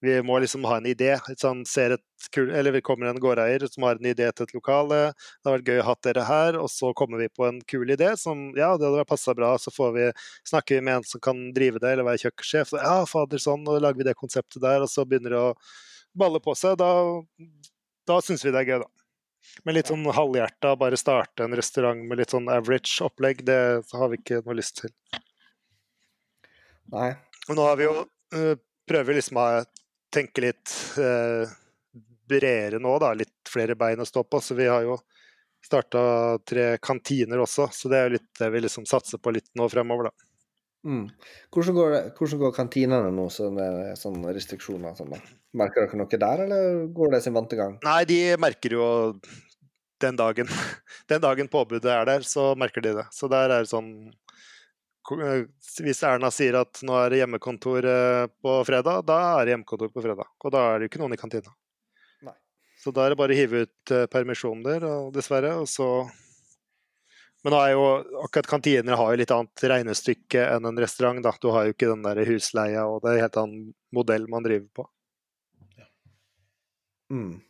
Vi 0.02 0.16
må 0.26 0.40
liksom 0.42 0.64
ha 0.66 0.80
en 0.80 0.86
idé. 0.90 1.12
Sånn, 1.38 1.60
kul, 2.34 2.48
eller 2.50 2.74
Vi 2.74 2.80
kommer 2.82 3.06
en 3.06 3.20
gårdeier 3.22 3.62
som 3.70 3.84
har 3.86 4.00
en 4.00 4.08
idé 4.10 4.26
til 4.32 4.48
et 4.48 4.54
lokale. 4.56 4.96
Det 5.14 5.46
har 5.46 5.54
vært 5.54 5.68
gøy 5.70 5.78
å 5.78 5.84
ha 5.86 5.94
dere 6.02 6.24
her, 6.26 6.58
og 6.58 6.66
så 6.74 6.90
kommer 6.98 7.22
vi 7.22 7.28
på 7.30 7.46
en 7.46 7.60
kul 7.70 7.92
idé 7.94 8.10
som 8.18 8.48
ja, 8.58 8.72
det 8.80 8.88
hadde 8.88 9.04
passa 9.06 9.34
bra. 9.38 9.52
Så 9.62 9.70
vi, 9.94 10.08
snakker 10.50 10.80
vi 10.80 10.86
med 10.88 10.96
en 10.96 11.06
som 11.06 11.22
kan 11.22 11.44
drive 11.54 11.78
det, 11.78 11.92
eller 11.92 12.08
være 12.08 12.24
kjøkkensjef. 12.24 12.72
Så, 12.72 12.80
ja, 12.82 12.96
fader, 13.06 13.44
sånn, 13.44 13.62
og 13.70 13.78
lager 13.84 14.02
vi 14.02 14.08
det 14.10 14.18
konseptet 14.18 14.58
der, 14.64 14.82
og 14.82 14.90
så 14.90 15.06
begynner 15.06 15.36
det 15.36 15.44
å 15.44 15.54
balle 16.18 16.42
på 16.42 16.56
seg. 16.58 16.80
Da, 16.82 16.90
da 18.10 18.18
syns 18.26 18.42
vi 18.42 18.50
det 18.50 18.64
er 18.64 18.72
gøy, 18.72 18.82
da. 18.82 19.01
Men 19.66 19.76
litt 19.76 19.90
sånn 19.90 20.04
halvhjerta, 20.06 20.74
bare 20.80 20.98
starte 21.00 21.46
en 21.46 21.56
restaurant 21.58 22.02
med 22.08 22.20
litt 22.22 22.34
sånn 22.34 22.50
average 22.52 23.02
opplegg, 23.04 23.44
det 23.46 23.58
har 23.92 24.12
vi 24.12 24.20
ikke 24.20 24.42
noe 24.46 24.58
lyst 24.58 24.80
til. 24.80 24.92
Nei. 26.92 27.12
Og 27.48 27.58
nå 27.58 27.66
har 27.66 27.78
vi 27.80 27.88
jo 27.88 27.94
øh, 28.02 28.54
prøver 28.88 29.18
liksom 29.18 29.40
å 29.40 29.46
tenke 30.12 30.44
litt 30.44 30.74
øh, 31.00 31.50
bredere 32.28 32.80
nå, 32.82 32.96
da. 33.02 33.12
Litt 33.16 33.34
flere 33.48 33.76
bein 33.78 34.02
å 34.02 34.08
stå 34.08 34.24
på. 34.24 34.40
Så 34.40 34.56
vi 34.58 34.68
har 34.70 34.84
jo 34.86 34.98
starta 35.62 36.02
tre 36.48 36.76
kantiner 36.82 37.40
også, 37.42 37.68
så 37.72 37.90
det 37.90 37.98
er 37.98 38.08
jo 38.08 38.16
litt 38.16 38.30
det 38.40 38.48
vi 38.50 38.62
liksom 38.64 38.86
satser 38.88 39.20
på 39.22 39.32
litt 39.34 39.50
nå 39.58 39.68
fremover, 39.70 40.10
da. 40.10 40.31
Mm. 40.82 41.06
Hvordan, 41.54 41.74
går 41.76 41.92
det, 41.94 42.00
hvordan 42.18 42.40
går 42.40 42.54
kantinene 42.56 43.10
nå, 43.14 43.28
så 43.30 43.48
det 43.54 43.66
er 43.68 43.98
sånne 43.98 44.34
restriksjoner? 44.34 44.96
Sånn. 44.98 45.14
Merker 45.58 45.86
dere 45.86 46.00
noe 46.00 46.20
der, 46.24 46.44
eller 46.46 46.84
går 46.96 47.14
det 47.14 47.22
sin 47.22 47.36
vante 47.36 47.58
gang? 47.58 47.76
Nei, 47.86 48.02
de 48.08 48.18
merker 48.42 48.74
jo 48.74 48.86
den 50.02 50.18
dagen 50.18 50.50
Den 51.10 51.22
dagen 51.22 51.50
påbudet 51.52 51.92
er 51.92 52.08
der, 52.08 52.26
så 52.26 52.52
merker 52.58 52.82
de 52.82 52.96
det. 52.98 53.06
Så 53.14 53.30
der 53.30 53.50
er 53.50 53.62
det 53.62 53.70
sånn 53.70 54.10
Hvis 55.82 56.02
Erna 56.06 56.32
sier 56.34 56.58
at 56.62 56.82
nå 56.86 56.96
er 56.98 57.12
det 57.12 57.22
hjemmekontor 57.22 57.86
eh, 57.90 58.26
på 58.42 58.58
fredag, 58.66 59.04
da 59.06 59.20
er 59.36 59.46
det 59.46 59.56
hjemmekontor 59.56 59.92
på 59.94 60.02
fredag. 60.02 60.34
Og 60.42 60.54
da 60.54 60.66
er 60.66 60.78
det 60.78 60.86
jo 60.86 60.92
ikke 60.92 61.02
noen 61.02 61.14
i 61.14 61.20
kantina. 61.20 61.54
Nei. 62.26 62.36
Så 62.82 62.94
da 62.94 63.06
er 63.06 63.14
det 63.14 63.20
bare 63.22 63.34
å 63.34 63.38
hive 63.38 63.64
ut 63.66 63.94
eh, 63.94 64.06
permisjoner, 64.10 64.86
og 64.86 65.10
dessverre. 65.14 65.56
Og 65.62 65.70
så 65.70 65.88
Men 67.42 67.56
jo 67.72 67.84
akkurat 68.22 68.46
kantiner 68.46 68.94
har 68.98 69.12
jo 69.12 69.18
litt 69.18 69.32
annet 69.34 69.64
regnestykke 69.72 70.44
enn 70.54 70.68
en 70.68 70.78
restaurant. 70.78 71.18
Da. 71.24 71.32
Du 71.42 71.48
har 71.50 71.66
jo 71.66 71.74
ikke 71.74 71.88
den 71.90 72.04
der 72.06 72.20
husleia, 72.28 72.84
og 72.86 73.00
det 73.02 73.10
er 73.10 73.16
en 73.18 73.24
helt 73.26 73.38
annen 73.42 73.64
modell 73.94 74.28
man 74.30 74.46
driver 74.46 74.68
på. 74.78 74.86
Mm. 77.12 77.40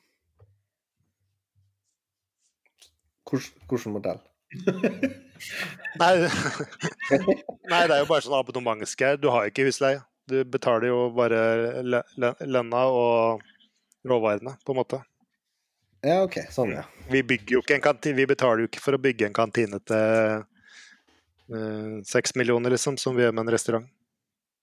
Hvordan, 3.28 3.52
hvordan 3.68 3.92
modell? 3.98 4.22
Nei, 6.00 6.10
nei, 7.70 7.80
det 7.88 7.94
er 7.94 8.00
jo 8.02 8.08
bare 8.08 8.22
sånn 8.24 8.36
abonnementske. 8.38 9.16
Du 9.20 9.28
har 9.32 9.44
jo 9.44 9.52
ikke 9.52 9.64
husleie. 9.68 10.00
Du 10.30 10.38
betaler 10.48 10.88
jo 10.88 10.98
bare 11.16 11.40
lø- 11.84 12.04
lø- 12.22 12.36
lønna 12.46 12.82
og 12.94 13.42
råvarene, 14.08 14.54
på 14.64 14.72
en 14.72 14.78
måte. 14.78 15.00
Ja, 16.02 16.22
OK. 16.26 16.40
Sånn, 16.50 16.72
ja. 16.74 16.82
Vi 17.12 17.22
bygger 17.26 17.58
jo 17.58 17.62
ikke 17.62 17.76
en 17.78 17.84
kantine, 17.84 18.16
vi 18.18 18.26
betaler 18.26 18.64
jo 18.64 18.68
ikke 18.70 18.82
for 18.82 18.96
å 18.96 19.02
bygge 19.02 19.28
en 19.28 19.36
kantine 19.36 19.78
til 19.86 20.48
seks 21.52 22.08
seks 22.08 22.34
millioner, 22.38 22.70
liksom, 22.72 22.96
som 22.96 23.16
vi 23.16 23.22
gjør 23.26 23.34
med 23.36 23.44
en 23.44 23.52
restaurant. 23.52 23.88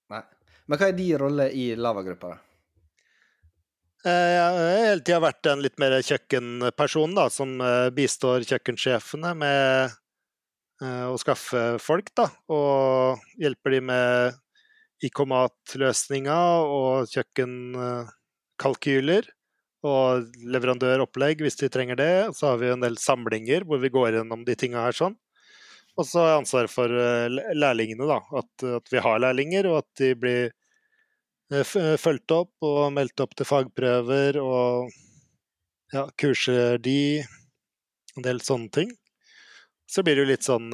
Nei. 0.09 0.23
Men 0.65 0.79
hva 0.79 0.87
er 0.89 0.95
din 0.97 1.19
rolle 1.21 1.45
i 1.53 1.75
lavagruppa? 1.77 2.31
Eh, 4.05 4.09
Jeg 4.09 4.41
har 4.41 4.53
hele 4.87 5.01
tida 5.03 5.19
vært 5.19 5.45
en 5.51 5.61
litt 5.63 5.79
mer 5.81 5.91
kjøkkenperson, 6.01 7.15
da, 7.17 7.29
som 7.33 7.61
eh, 7.61 7.89
bistår 7.95 8.43
kjøkkensjefene 8.47 9.33
med 9.37 9.89
eh, 10.81 11.05
å 11.09 11.17
skaffe 11.19 11.79
folk, 11.83 12.09
da. 12.15 12.29
Og 12.47 13.19
hjelper 13.41 13.71
de 13.75 13.81
med 13.91 14.33
IK-mat-løsninga 15.03 16.39
og 16.63 17.07
kjøkkenkalkyler. 17.11 19.23
Og 19.87 20.27
leverandøropplegg 20.43 21.41
hvis 21.45 21.59
de 21.61 21.69
trenger 21.71 21.99
det. 21.99 22.13
Så 22.35 22.51
har 22.51 22.59
vi 22.59 22.71
en 22.73 22.83
del 22.83 22.97
samlinger 22.99 23.63
hvor 23.67 23.79
vi 23.79 23.91
går 23.93 24.17
gjennom 24.17 24.43
de 24.47 24.55
tinga 24.59 24.83
her 24.87 24.95
sånn. 24.95 25.15
Og 25.99 26.07
så 26.07 26.21
har 26.21 26.29
jeg 26.31 26.39
ansvar 26.43 26.69
for 26.71 26.95
eh, 26.95 27.27
lærlingene, 27.57 28.07
da. 28.07 28.21
At, 28.39 28.65
at 28.79 28.91
vi 28.91 29.01
har 29.03 29.19
lærlinger, 29.19 29.67
og 29.67 29.81
at 29.81 29.89
de 29.99 30.13
blir 30.15 30.45
eh, 31.51 31.73
fulgt 31.99 32.31
opp 32.31 32.53
og 32.63 32.93
meldt 32.95 33.19
opp 33.23 33.35
til 33.35 33.49
fagprøver 33.49 34.39
og 34.43 34.93
ja, 35.91 36.05
kurser 36.19 36.79
de. 36.83 37.19
En 38.17 38.25
del 38.25 38.39
sånne 38.43 38.71
ting. 38.73 38.95
Så 39.89 40.03
blir 40.05 40.17
det 40.17 40.23
jo 40.23 40.29
litt 40.29 40.45
sånn 40.45 40.67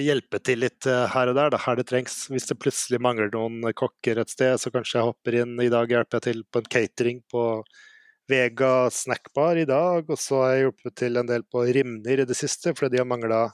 hjelpe 0.00 0.38
til 0.40 0.62
litt 0.62 0.86
her 0.86 1.28
og 1.28 1.34
der, 1.36 1.50
da, 1.52 1.58
her 1.60 1.76
det 1.76 1.84
trengs. 1.90 2.14
Hvis 2.32 2.46
det 2.48 2.56
plutselig 2.56 3.00
mangler 3.04 3.28
noen 3.34 3.66
kokker 3.76 4.20
et 4.22 4.32
sted, 4.32 4.54
så 4.60 4.72
kanskje 4.72 4.96
jeg 4.96 5.08
hopper 5.10 5.36
inn. 5.42 5.52
I 5.60 5.68
dag 5.72 5.92
hjelper 5.92 6.16
jeg 6.16 6.24
til 6.24 6.40
på 6.48 6.62
en 6.62 6.70
catering 6.72 7.20
på 7.28 7.42
Vega 8.28 8.90
snackbar 8.92 9.60
i 9.60 9.66
dag. 9.68 10.08
Og 10.08 10.20
så 10.20 10.42
har 10.42 10.54
jeg 10.54 10.66
hjulpet 10.66 10.96
til 11.02 11.20
en 11.20 11.28
del 11.28 11.44
på 11.48 11.64
Rimner 11.76 12.24
i 12.24 12.28
det 12.28 12.36
siste, 12.38 12.74
fordi 12.76 12.96
de 12.96 13.02
har 13.02 13.08
mangla 13.08 13.46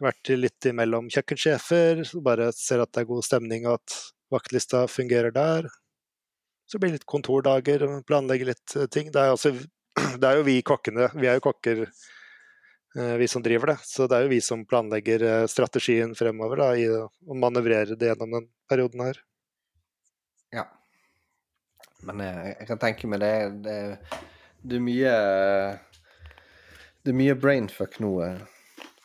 vært 0.00 0.32
litt 0.32 0.70
imellom 0.70 1.10
kjøkkensjefer. 1.12 2.04
Så 2.08 2.22
bare 2.24 2.50
ser 2.56 2.84
at 2.84 2.92
det 2.94 3.04
er 3.04 3.10
god 3.10 3.26
stemning, 3.26 3.68
og 3.68 3.80
at 3.80 3.98
vaktlista 4.32 4.86
fungerer 4.88 5.34
der. 5.34 5.68
Så 6.70 6.78
blir 6.78 6.92
det 6.92 7.00
litt 7.00 7.10
kontordager, 7.10 7.82
planlegge 8.06 8.52
litt 8.52 8.78
ting. 8.94 9.10
Det 9.12 9.20
er, 9.20 9.34
også, 9.34 9.56
det 10.20 10.26
er 10.26 10.40
jo 10.40 10.48
vi 10.48 10.60
kokkene. 10.64 11.10
Vi 11.18 11.28
er 11.28 11.40
jo 11.40 11.48
kokker 11.50 11.86
Eh, 12.96 13.14
vi 13.14 13.28
som 13.28 13.42
driver 13.42 13.66
det. 13.66 13.78
Så 13.82 14.06
det 14.06 14.16
er 14.16 14.26
jo 14.26 14.32
vi 14.32 14.40
som 14.42 14.64
planlegger 14.66 15.22
eh, 15.22 15.46
strategien 15.46 16.14
fremover 16.18 16.62
da, 16.62 16.70
i 16.74 16.88
å 16.90 17.36
manøvrere 17.38 17.96
det 17.98 18.10
gjennom 18.10 18.38
den 18.38 18.48
perioden 18.70 19.04
her. 19.06 19.20
Ja. 20.54 20.66
Men 22.06 22.22
jeg, 22.24 22.36
eh, 22.36 22.54
jeg 22.60 22.70
kan 22.70 22.80
tenke 22.86 23.10
meg 23.10 23.22
det, 23.22 23.34
det, 23.64 23.76
det 24.62 24.78
er 24.78 24.84
mye 24.84 25.16
Det 27.00 27.12
er 27.12 27.18
mye 27.18 27.36
brainfuck 27.38 27.98
nå, 28.02 28.12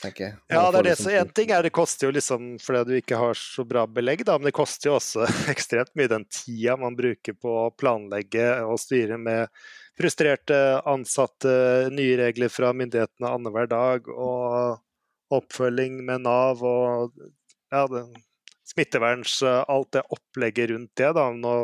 tenker 0.04 0.28
jeg. 0.28 0.38
Ja, 0.52 0.66
det 0.72 0.82
er 0.82 0.88
det. 0.90 0.96
Så 1.00 1.14
én 1.16 1.32
ting 1.36 1.54
er 1.56 1.64
det 1.64 1.74
koster 1.76 2.10
jo 2.10 2.16
liksom 2.16 2.56
fordi 2.64 2.84
du 2.90 3.00
ikke 3.00 3.20
har 3.20 3.40
så 3.40 3.66
bra 3.68 3.86
belegg, 3.88 4.26
da, 4.28 4.38
men 4.40 4.50
det 4.50 4.56
koster 4.58 4.92
jo 4.92 4.98
også 5.00 5.28
ekstremt 5.54 5.94
mye 5.96 6.12
den 6.12 6.28
tida 6.32 6.78
man 6.80 6.98
bruker 6.98 7.38
på 7.40 7.58
å 7.66 7.74
planlegge 7.76 8.50
og 8.66 8.80
styre 8.82 9.20
med 9.22 9.52
frustrerte 9.96 10.58
ansatte, 10.92 11.52
nye 11.96 12.18
regler 12.20 12.52
fra 12.52 12.74
myndighetene 12.76 13.32
annenhver 13.32 13.70
dag 13.72 14.10
og 14.12 14.82
oppfølging 15.36 16.02
med 16.06 16.26
Nav 16.26 16.64
og 16.68 17.16
ja, 17.72 17.86
det, 17.90 18.04
smitteverns 18.66 19.40
Alt 19.46 19.92
det 19.96 20.04
opplegget 20.14 20.72
rundt 20.72 20.92
det. 20.98 21.12
da. 21.18 21.30
Nå 21.34 21.56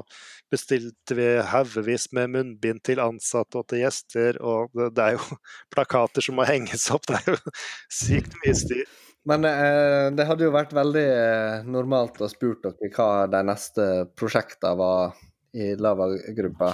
bestilte 0.52 1.16
vi 1.18 1.28
haugevis 1.48 2.10
med 2.16 2.34
munnbind 2.36 2.84
til 2.88 3.02
ansatte 3.04 3.62
og 3.62 3.70
til 3.72 3.86
gjester, 3.86 4.40
og 4.44 4.74
det, 4.76 4.92
det, 4.98 5.06
er 5.06 5.18
jo 5.18 5.40
plakater 5.74 6.26
som 6.26 6.38
må 6.40 6.48
henges 6.50 6.90
opp. 6.94 7.08
Det 7.10 7.22
er 7.22 7.34
jo 7.34 7.56
sykt 8.02 8.36
mye 8.44 8.58
styr. 8.58 8.86
Men 9.30 9.46
eh, 9.46 10.08
det 10.18 10.26
hadde 10.26 10.48
jo 10.48 10.54
vært 10.54 10.74
veldig 10.74 11.06
eh, 11.06 11.68
normalt 11.70 12.18
å 12.26 12.30
spurt 12.32 12.66
dere 12.66 12.90
hva 12.96 13.28
de 13.30 13.42
neste 13.46 13.88
prosjektene 14.18 14.74
var 14.80 15.20
i 15.54 15.76
Lava-gruppa 15.78 16.74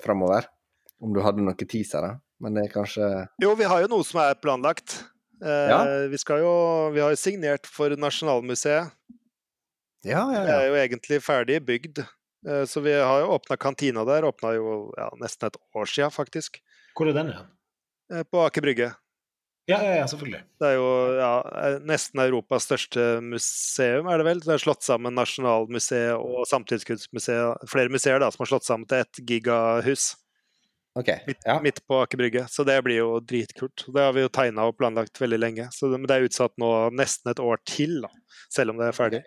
framover. 0.00 0.48
Om 1.02 1.12
du 1.12 1.20
hadde 1.24 1.44
noen 1.44 1.58
teasere? 1.68 2.14
Men 2.42 2.56
det 2.56 2.66
er 2.66 2.72
kanskje 2.72 3.08
Jo, 3.42 3.52
vi 3.58 3.66
har 3.68 3.84
jo 3.84 3.90
noe 3.92 4.06
som 4.06 4.22
er 4.24 4.38
planlagt. 4.40 4.96
Eh, 5.42 5.68
ja. 5.68 5.82
Vi, 6.08 6.18
jo, 6.40 6.54
vi 6.94 7.02
har 7.04 7.12
jo 7.12 7.20
signert 7.20 7.68
for 7.68 7.92
Nasjonalmuseet. 7.98 8.96
Ja, 10.02 10.24
ja, 10.32 10.40
ja. 10.40 10.44
Det 10.46 10.54
er 10.56 10.66
jo 10.66 10.78
egentlig 10.80 11.20
ferdig 11.22 11.60
bygd. 11.66 12.02
Eh, 12.48 12.64
så 12.66 12.82
vi 12.82 12.94
har 12.98 13.22
jo 13.22 13.34
åpna 13.36 13.56
kantina 13.56 14.04
der. 14.08 14.26
Åpna 14.26 14.54
jo 14.56 14.76
ja, 14.98 15.10
nesten 15.20 15.50
et 15.50 15.58
år 15.78 15.90
sia, 15.90 16.10
faktisk. 16.10 16.58
Hvor 16.96 17.10
er 17.10 17.16
den 17.16 17.32
igjen? 17.32 17.48
Eh, 18.12 18.26
på 18.26 18.42
Aker 18.42 18.64
Brygge. 18.64 18.92
Ja, 19.70 19.78
ja, 19.78 19.92
ja, 20.00 20.06
selvfølgelig. 20.10 20.40
Det 20.58 20.72
er 20.72 20.74
jo 20.74 20.86
ja, 21.14 21.28
nesten 21.86 22.20
Europas 22.24 22.64
største 22.66 23.20
museum, 23.22 24.08
er 24.10 24.18
det 24.18 24.26
vel. 24.26 24.40
Det 24.42 24.56
er 24.56 24.64
slått 24.64 24.82
sammen 24.82 25.14
Nasjonalmuseet 25.14 26.16
og 26.18 26.42
Samtidskunstmuseet. 26.50 27.62
Flere 27.70 27.92
museer 27.92 28.18
da, 28.18 28.32
som 28.34 28.42
har 28.42 28.50
slått 28.50 28.66
sammen 28.66 28.88
til 28.90 29.04
ett 29.04 29.22
gigahus. 29.22 30.16
Okay, 30.98 31.22
midt, 31.24 31.38
ja. 31.46 31.54
midt, 31.62 31.78
på 31.88 32.02
Aker 32.02 32.20
Brygge. 32.20 32.42
Så 32.50 32.66
det 32.68 32.74
blir 32.84 32.98
jo 32.98 33.20
dritkult. 33.24 33.86
Det 33.86 34.02
har 34.02 34.12
vi 34.16 34.26
jo 34.26 34.32
tegna 34.34 34.66
og 34.68 34.76
planlagt 34.76 35.22
veldig 35.22 35.38
lenge. 35.38 35.68
Så 35.72 35.88
det, 35.88 36.02
men 36.02 36.10
det 36.10 36.18
er 36.18 36.26
utsatt 36.26 36.58
nå 36.60 36.72
nesten 36.98 37.30
et 37.32 37.40
år 37.40 37.62
til, 37.62 38.02
da, 38.02 38.10
selv 38.52 38.74
om 38.74 38.82
det 38.82 38.90
er 38.90 38.98
ferdig. 38.98 39.22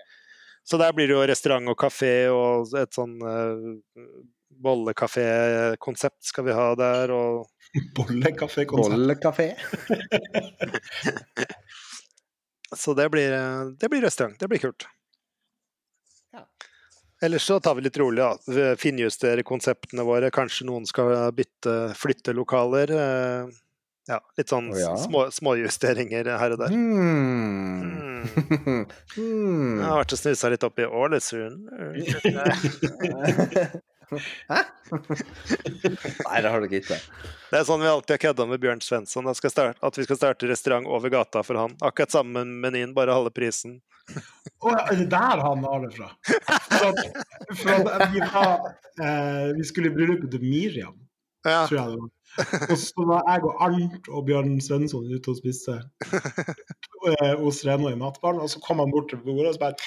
Så 0.65 0.79
der 0.81 0.95
blir 0.97 1.07
det 1.07 1.13
jo 1.13 1.25
restaurant 1.29 1.69
og 1.69 1.77
kafé 1.77 2.13
og 2.33 2.71
et 2.79 2.95
sånn 2.97 3.19
uh, 3.21 3.75
bollekafé-konsept 4.65 6.25
skal 6.25 6.47
vi 6.47 6.55
ha 6.57 6.71
der. 6.79 7.13
Og 7.13 7.45
Bollekafé-konsept? 7.97 8.95
Bollekafé. 8.95 9.53
så 12.83 12.97
det 12.97 13.09
blir, 13.13 13.37
det 13.77 13.89
blir 13.93 14.01
restaurant. 14.07 14.39
Det 14.39 14.49
blir 14.49 14.63
kult. 14.65 14.87
Ellers 17.21 17.43
så 17.43 17.59
tar 17.59 17.75
vi 17.75 17.81
litt 17.81 17.97
rolig, 17.97 18.21
da. 18.21 18.75
Finjusterer 18.77 19.43
konseptene 19.47 20.03
våre. 20.03 20.31
Kanskje 20.35 20.67
noen 20.67 20.85
skal 20.85 21.31
bytte, 21.33 21.93
flytte 21.95 22.33
lokaler. 22.35 22.91
Eh, 22.91 23.53
ja, 24.09 24.19
litt 24.37 24.51
sånn 24.51 24.69
oh, 24.73 24.77
ja. 24.77 24.91
små, 25.01 25.25
småjusteringer 25.33 26.29
her 26.37 26.55
og 26.55 26.61
der. 26.61 26.75
Mm. 26.75 28.03
Mm. 28.25 29.79
Jeg 29.79 29.85
har 29.85 29.99
vært 29.99 30.13
og 30.15 30.19
snusa 30.19 30.49
litt 30.49 30.63
opp 30.65 30.79
i 30.81 30.85
Ålesund. 30.85 31.67
Hæ? 34.49 34.61
Nei, 36.25 36.41
det 36.41 36.49
har 36.49 36.61
du 36.61 36.67
ikke. 36.69 36.97
Det 37.49 37.59
er 37.59 37.65
sånn 37.67 37.81
vi 37.81 37.89
alltid 37.89 38.15
har 38.15 38.21
kødda 38.27 38.47
med 38.49 38.61
Bjørn 38.61 38.81
Svensson, 38.85 39.29
at, 39.29 39.41
at, 39.41 39.97
vi 39.97 40.05
skal 40.05 40.19
starte 40.19 40.49
restaurant 40.49 40.89
over 40.89 41.09
gata 41.13 41.43
for 41.45 41.57
han. 41.59 41.73
Akkurat 41.85 42.13
samme 42.13 42.45
menyen, 42.45 42.93
bare 42.97 43.15
halve 43.15 43.33
prisen. 43.33 43.79
Å 44.61 44.73
ja, 44.73 44.81
er 44.91 44.99
det 45.01 45.07
der 45.13 45.41
han 45.41 45.63
har 45.65 45.85
det 45.85 45.93
fra? 45.95 46.11
For 46.25 46.91
at, 46.91 46.99
for 47.61 47.89
at 47.95 48.13
vi, 48.13 48.21
var, 48.21 48.67
eh, 49.01 49.47
vi 49.57 49.65
skulle 49.65 49.89
i 49.89 49.95
bryllupet 49.95 50.29
til 50.35 50.45
Miriam, 50.45 50.97
ja. 51.41 51.63
tror 51.65 51.79
jeg 51.79 51.95
det 51.95 52.03
var. 52.03 52.11
Og 52.71 52.77
så 52.79 53.05
var 53.07 53.23
jeg 53.29 53.43
og 53.47 53.63
Arnt 53.63 54.09
og 54.11 54.25
Bjørn 54.27 54.57
Svensson 54.63 55.07
ute 55.07 55.31
og 55.31 55.37
spiste 55.39 55.77
hos 57.43 57.61
Reno 57.67 57.91
i 57.91 57.97
matbaren. 57.99 58.41
Og 58.43 58.49
så 58.51 58.61
kom 58.63 58.81
han 58.83 58.91
bort 58.93 59.09
til 59.11 59.21
bordet 59.25 59.53
og 59.53 59.57
spurte 59.57 59.85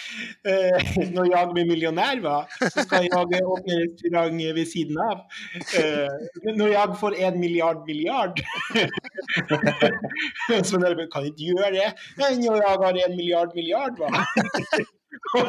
eh, 0.49 1.09
når 1.15 1.31
jeg 1.33 1.53
blir 1.53 1.69
millionær, 1.69 2.21
hva? 2.25 2.39
så 2.61 2.85
skal 2.87 3.07
jeg 3.07 3.15
åpne 3.15 3.81
restaurant 3.83 4.45
ved 4.59 4.67
siden 4.73 5.01
av. 5.05 5.25
Eh, 5.79 6.53
når 6.57 6.75
jeg 6.75 6.99
får 7.03 7.19
en 7.29 7.41
milliard 7.41 7.83
milliard 7.89 8.41
Så 10.69 10.79
dere 10.81 11.09
kan 11.13 11.27
ikke 11.29 11.51
gjøre 11.53 11.73
det. 11.75 11.89
Når 12.19 12.63
jeg 12.63 12.79
har 12.85 13.03
en 13.05 13.17
milliard 13.17 13.53
milliard, 13.57 13.99
hva? 14.01 14.89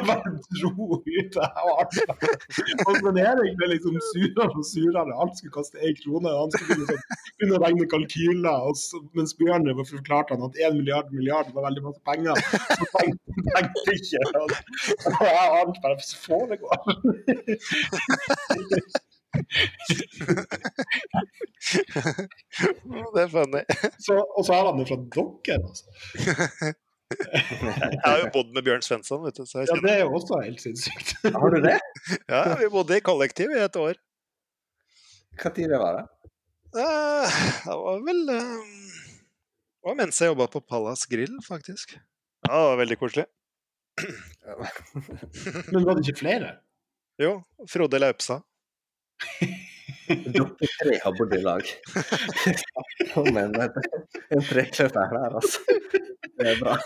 Bare 0.07 0.31
dro 0.59 0.99
ut 0.99 1.37
av 1.43 1.69
armen. 1.73 2.09
Og 2.85 2.93
Svein 2.99 3.19
Erik 3.23 3.53
ble 3.59 3.67
liksom 3.73 3.95
surere 4.09 4.47
og 4.49 4.65
surere. 4.67 5.17
Han 5.21 5.31
skulle 5.37 5.55
kaste 5.55 5.81
én 5.83 5.95
krone. 6.01 6.31
Han 6.35 6.51
skulle 6.55 6.79
liksom 6.81 6.99
begynne 7.39 7.57
å 7.57 7.63
regne 7.63 7.85
kalkyler. 7.93 8.71
Så, 8.79 8.95
mens 9.17 9.35
Bjørn 9.39 9.69
forklarte 9.79 10.35
han 10.35 10.47
at 10.49 10.59
én 10.65 10.73
milliard 10.79 11.07
milliard 11.15 11.47
var 11.55 11.67
veldig 11.69 11.83
masse 11.87 12.01
penger. 12.07 12.35
Så 12.79 12.83
tenkte, 12.95 13.27
tenkte 13.53 13.89
ikke 13.97 14.21
Og 14.43 15.23
jeg 15.27 15.47
ante 15.61 15.79
bare 15.83 15.95
Hva 15.99 16.05
foregår? 16.25 16.77
det 23.13 23.21
er 23.23 23.31
funny. 23.31 23.63
Så, 23.99 24.13
og 24.37 24.45
så 24.45 24.53
har 24.53 24.65
han 24.71 24.79
det 24.79 24.87
fra 24.89 24.99
dere, 25.15 25.63
altså. 25.63 25.83
Jeg 27.09 28.01
har 28.03 28.19
jo 28.21 28.27
bodd 28.33 28.51
med 28.53 28.65
Bjørn 28.67 28.83
Svensson, 28.85 29.23
vet 29.25 29.39
du. 29.39 29.45
ja, 29.49 29.77
det 29.81 29.93
er 29.95 30.03
jo 30.03 30.11
også 30.19 30.41
helt 30.43 30.61
sinnssykt. 30.61 31.15
Har 31.25 31.55
du 31.55 31.59
det? 31.63 31.79
Ja, 32.31 32.43
vi 32.59 32.69
bodde 32.73 32.97
i 32.97 33.03
kollektiv 33.05 33.51
i 33.53 33.61
et 33.63 33.79
år. 33.79 33.97
Det 35.39 35.79
var 35.79 35.97
det? 35.97 36.05
Uh, 36.75 37.37
det 37.65 37.75
var 37.79 38.01
vel 38.05 38.19
uh, 38.29 38.41
Det 39.79 39.89
var 39.89 39.97
mens 39.97 40.19
jeg 40.21 40.29
jobba 40.29 40.49
på 40.53 40.61
Pallas 40.61 41.05
Grill, 41.09 41.39
faktisk. 41.45 41.95
Ja, 42.45 42.53
det 42.53 42.65
var 42.67 42.81
veldig 42.83 42.99
koselig. 43.01 43.25
Men 45.73 45.85
var 45.87 45.97
det 45.97 46.05
ikke 46.05 46.21
flere? 46.21 46.53
Jo. 47.19 47.39
Frode 47.67 47.99
Laupsa. 47.99 48.41
Dere 50.09 50.69
tre 50.81 50.99
har 51.03 51.15
bodd 51.17 51.33
i 51.37 51.41
lag. 51.43 51.71
Men 53.35 53.53
en 53.61 54.45
trekjøper 54.47 55.11
her, 55.13 55.35
altså. 55.37 55.59
Det 56.39 56.53
er 56.53 56.61
bra. 56.61 56.77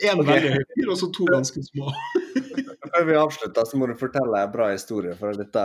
Én 0.00 0.22
veldig 0.22 0.52
høy 0.54 0.64
fyr, 0.72 0.90
og 0.90 0.98
så 0.98 1.10
to 1.14 1.26
ganske 1.30 1.62
små. 1.66 1.92
Før 2.90 3.06
vi 3.06 3.18
avslutter, 3.20 3.68
så 3.68 3.78
må 3.78 3.90
du 3.90 3.94
fortelle 4.00 4.42
en 4.42 4.52
bra 4.54 4.70
historie 4.72 5.14
fra 5.18 5.32
dette 5.36 5.64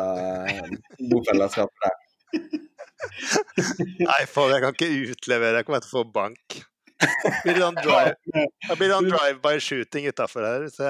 eh, 0.52 0.72
bofellesskapet 1.12 1.86
der. 1.86 2.00
Nei, 4.06 4.22
faen, 4.30 4.54
jeg 4.54 4.64
kan 4.64 4.78
ikke 4.78 5.12
utlevere. 5.16 5.62
Jeg 5.62 5.68
kommer 5.68 5.86
til 5.86 5.94
å 5.94 5.98
få 6.00 6.06
bank. 6.14 6.62
Det 7.00 7.32
blir 7.44 7.58
sånn 7.60 7.76
drive-by 7.82 8.88
sånn 8.90 9.10
drive 9.12 9.60
shooting 9.64 10.08
utafor 10.08 10.46
her. 10.48 10.68
Så 10.72 10.84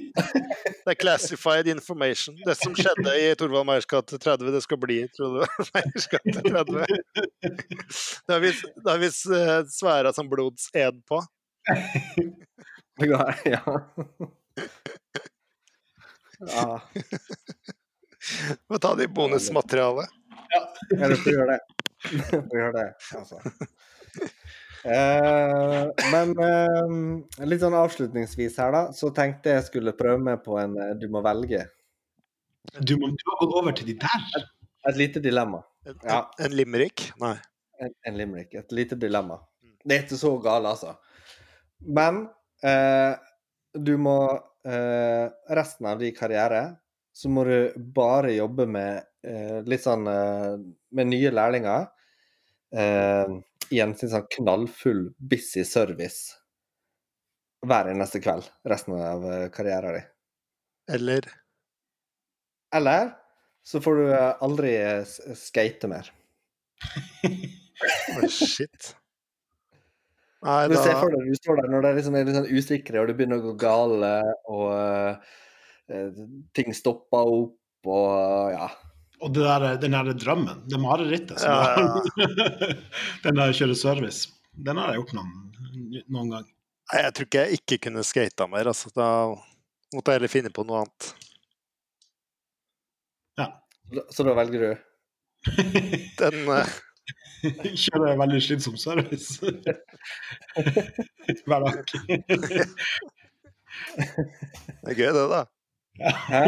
det 0.84 0.90
er 0.94 0.98
classified 0.98 1.68
information. 1.68 2.38
Det 2.46 2.54
som 2.58 2.74
skjedde 2.76 3.12
i 3.20 3.34
Torvald 3.38 3.66
Meyers 3.68 3.86
gate 3.88 4.18
30, 4.18 4.52
det 4.54 4.62
skal 4.64 4.78
bli 4.80 5.08
Torvald 5.16 5.48
Meyers 5.76 6.06
gate 6.12 6.32
30. 6.38 6.86
Det 7.42 8.32
har 8.32 8.40
vi, 8.40 8.52
det 8.52 8.90
har 8.90 8.98
vi 9.02 9.10
sværa 9.72 10.12
som 10.16 10.30
blodsed 10.32 10.94
på. 11.08 11.16
Ja. 13.02 13.34
ja. 13.44 13.80
Må 18.68 18.78
ta 18.78 18.94
det 18.96 19.04
i 19.04 19.12
bonusmaterialet. 19.12 20.08
Ja, 20.52 20.62
jeg 20.90 21.16
får 21.22 21.32
gjøre 21.32 21.54
det. 21.54 21.60
For 22.02 22.40
å 22.40 22.58
gjøre 22.58 22.72
det, 22.76 22.88
altså. 23.16 23.36
Eh, 24.84 25.84
men 26.10 26.32
eh, 26.42 27.44
litt 27.46 27.62
sånn 27.62 27.76
avslutningsvis 27.78 28.56
her, 28.58 28.72
da, 28.74 28.82
så 28.96 29.12
tenkte 29.14 29.54
jeg 29.56 29.66
skulle 29.68 29.94
prøve 29.94 30.18
meg 30.26 30.42
på 30.42 30.56
en 30.58 30.74
eh, 30.80 30.94
du 30.98 31.06
må 31.12 31.22
velge. 31.22 31.64
Du, 32.80 32.96
må, 32.98 33.12
du 33.14 33.24
har 33.30 33.38
gått 33.44 33.56
over 33.60 33.76
til 33.78 33.92
de 33.92 33.96
der. 34.02 34.46
Et 34.90 34.98
lite 34.98 35.22
dilemma. 35.22 35.62
En, 35.86 35.98
Ja. 36.06 36.20
en 36.42 36.54
limerick? 36.56 37.08
Nei. 37.22 37.36
En, 37.82 37.94
en 38.06 38.18
limerick. 38.18 38.54
Et 38.58 38.74
lite 38.74 38.98
dilemma. 38.98 39.38
Det 39.82 39.96
er 39.96 40.04
ikke 40.04 40.18
så 40.18 40.34
galt, 40.42 40.66
altså. 40.70 40.96
Men 41.82 42.24
eh, 42.62 43.14
du 43.74 43.96
må 43.98 44.16
eh, 44.66 45.26
Resten 45.58 45.88
av 45.90 45.98
din 46.02 46.14
karriere 46.14 46.76
så 47.12 47.28
må 47.28 47.42
du 47.44 47.72
bare 47.94 48.30
jobbe 48.36 48.64
med 48.70 49.02
eh, 49.26 49.58
litt 49.68 49.82
sånn 49.84 50.06
Med 50.06 51.10
nye 51.10 51.32
lærlinger. 51.34 51.90
Eh, 52.72 53.34
en 53.82 53.94
sånn 53.96 54.28
knallfull 54.36 55.06
busy 55.16 55.64
service 55.64 56.38
hver 57.66 57.92
eneste 57.92 58.20
kveld 58.22 58.48
resten 58.68 58.96
av 58.98 59.24
eh, 59.28 59.48
karrieren 59.54 59.98
din. 59.98 60.08
Eller 60.92 61.28
Eller 62.74 63.12
så 63.62 63.80
får 63.80 63.96
du 63.96 64.08
eh, 64.14 64.32
aldri 64.40 64.74
eh, 64.76 65.04
skate 65.38 65.88
mer. 65.88 66.10
oh, 68.16 68.26
shit. 68.26 68.96
Nei, 70.42 70.68
Du 70.68 70.74
ser 70.74 70.96
for 70.98 71.14
deg 71.14 71.28
du 71.30 71.38
står 71.38 71.60
der 71.60 71.70
når 71.70 71.84
det 71.84 71.92
liksom 72.00 72.16
er 72.18 72.26
litt 72.26 72.38
sånn 72.40 72.50
usikre, 72.50 72.98
og 72.98 73.06
det 73.06 73.14
begynner 73.18 73.38
å 73.38 73.44
gå 73.44 73.52
gale, 73.60 74.16
og 74.50 74.72
uh, 74.74 76.16
ting 76.58 76.74
stopper 76.74 77.30
opp, 77.30 77.86
og 77.86 78.50
ja. 78.50 78.66
Og 79.22 79.30
det 79.34 79.42
der, 79.46 79.76
den 79.78 79.94
der 79.94 80.12
drømmen, 80.18 80.64
det 80.66 80.80
marerittet 80.82 81.38
som 81.38 81.50
Ja, 81.50 81.78
ja, 81.78 81.86
Den 83.24 83.34
der 83.38 83.52
kjøre 83.54 83.74
service, 83.78 84.28
den 84.52 84.76
har 84.80 84.86
jeg 84.90 84.98
gjort 85.02 85.14
noen, 85.20 85.32
noen 86.10 86.30
gang. 86.34 86.46
Nei, 86.92 87.00
jeg 87.06 87.12
tror 87.16 87.26
ikke 87.28 87.42
jeg 87.42 87.50
ikke 87.60 87.76
kunne 87.86 88.02
skata 88.04 88.46
mer. 88.50 88.66
Altså. 88.72 88.86
Da 88.96 89.06
måtte 89.94 90.10
jeg 90.12 90.16
heller 90.18 90.32
finne 90.32 90.50
på 90.52 90.62
noe 90.66 90.78
annet. 90.82 91.02
Ja. 93.40 93.46
Så 94.12 94.20
da 94.26 94.32
velger 94.36 94.60
du 94.66 94.72
Den 96.22 96.36
kjører 96.46 96.68
Kjøre 97.82 98.18
veldig 98.20 98.40
slitsom 98.44 98.76
service. 98.78 99.30
Hver 101.48 101.60
dag. 101.64 101.76
Det 104.82 104.90
er 104.92 104.96
gøy, 104.98 105.10
det, 105.16 105.24
da. 105.32 105.42
Hæ? 106.00 106.42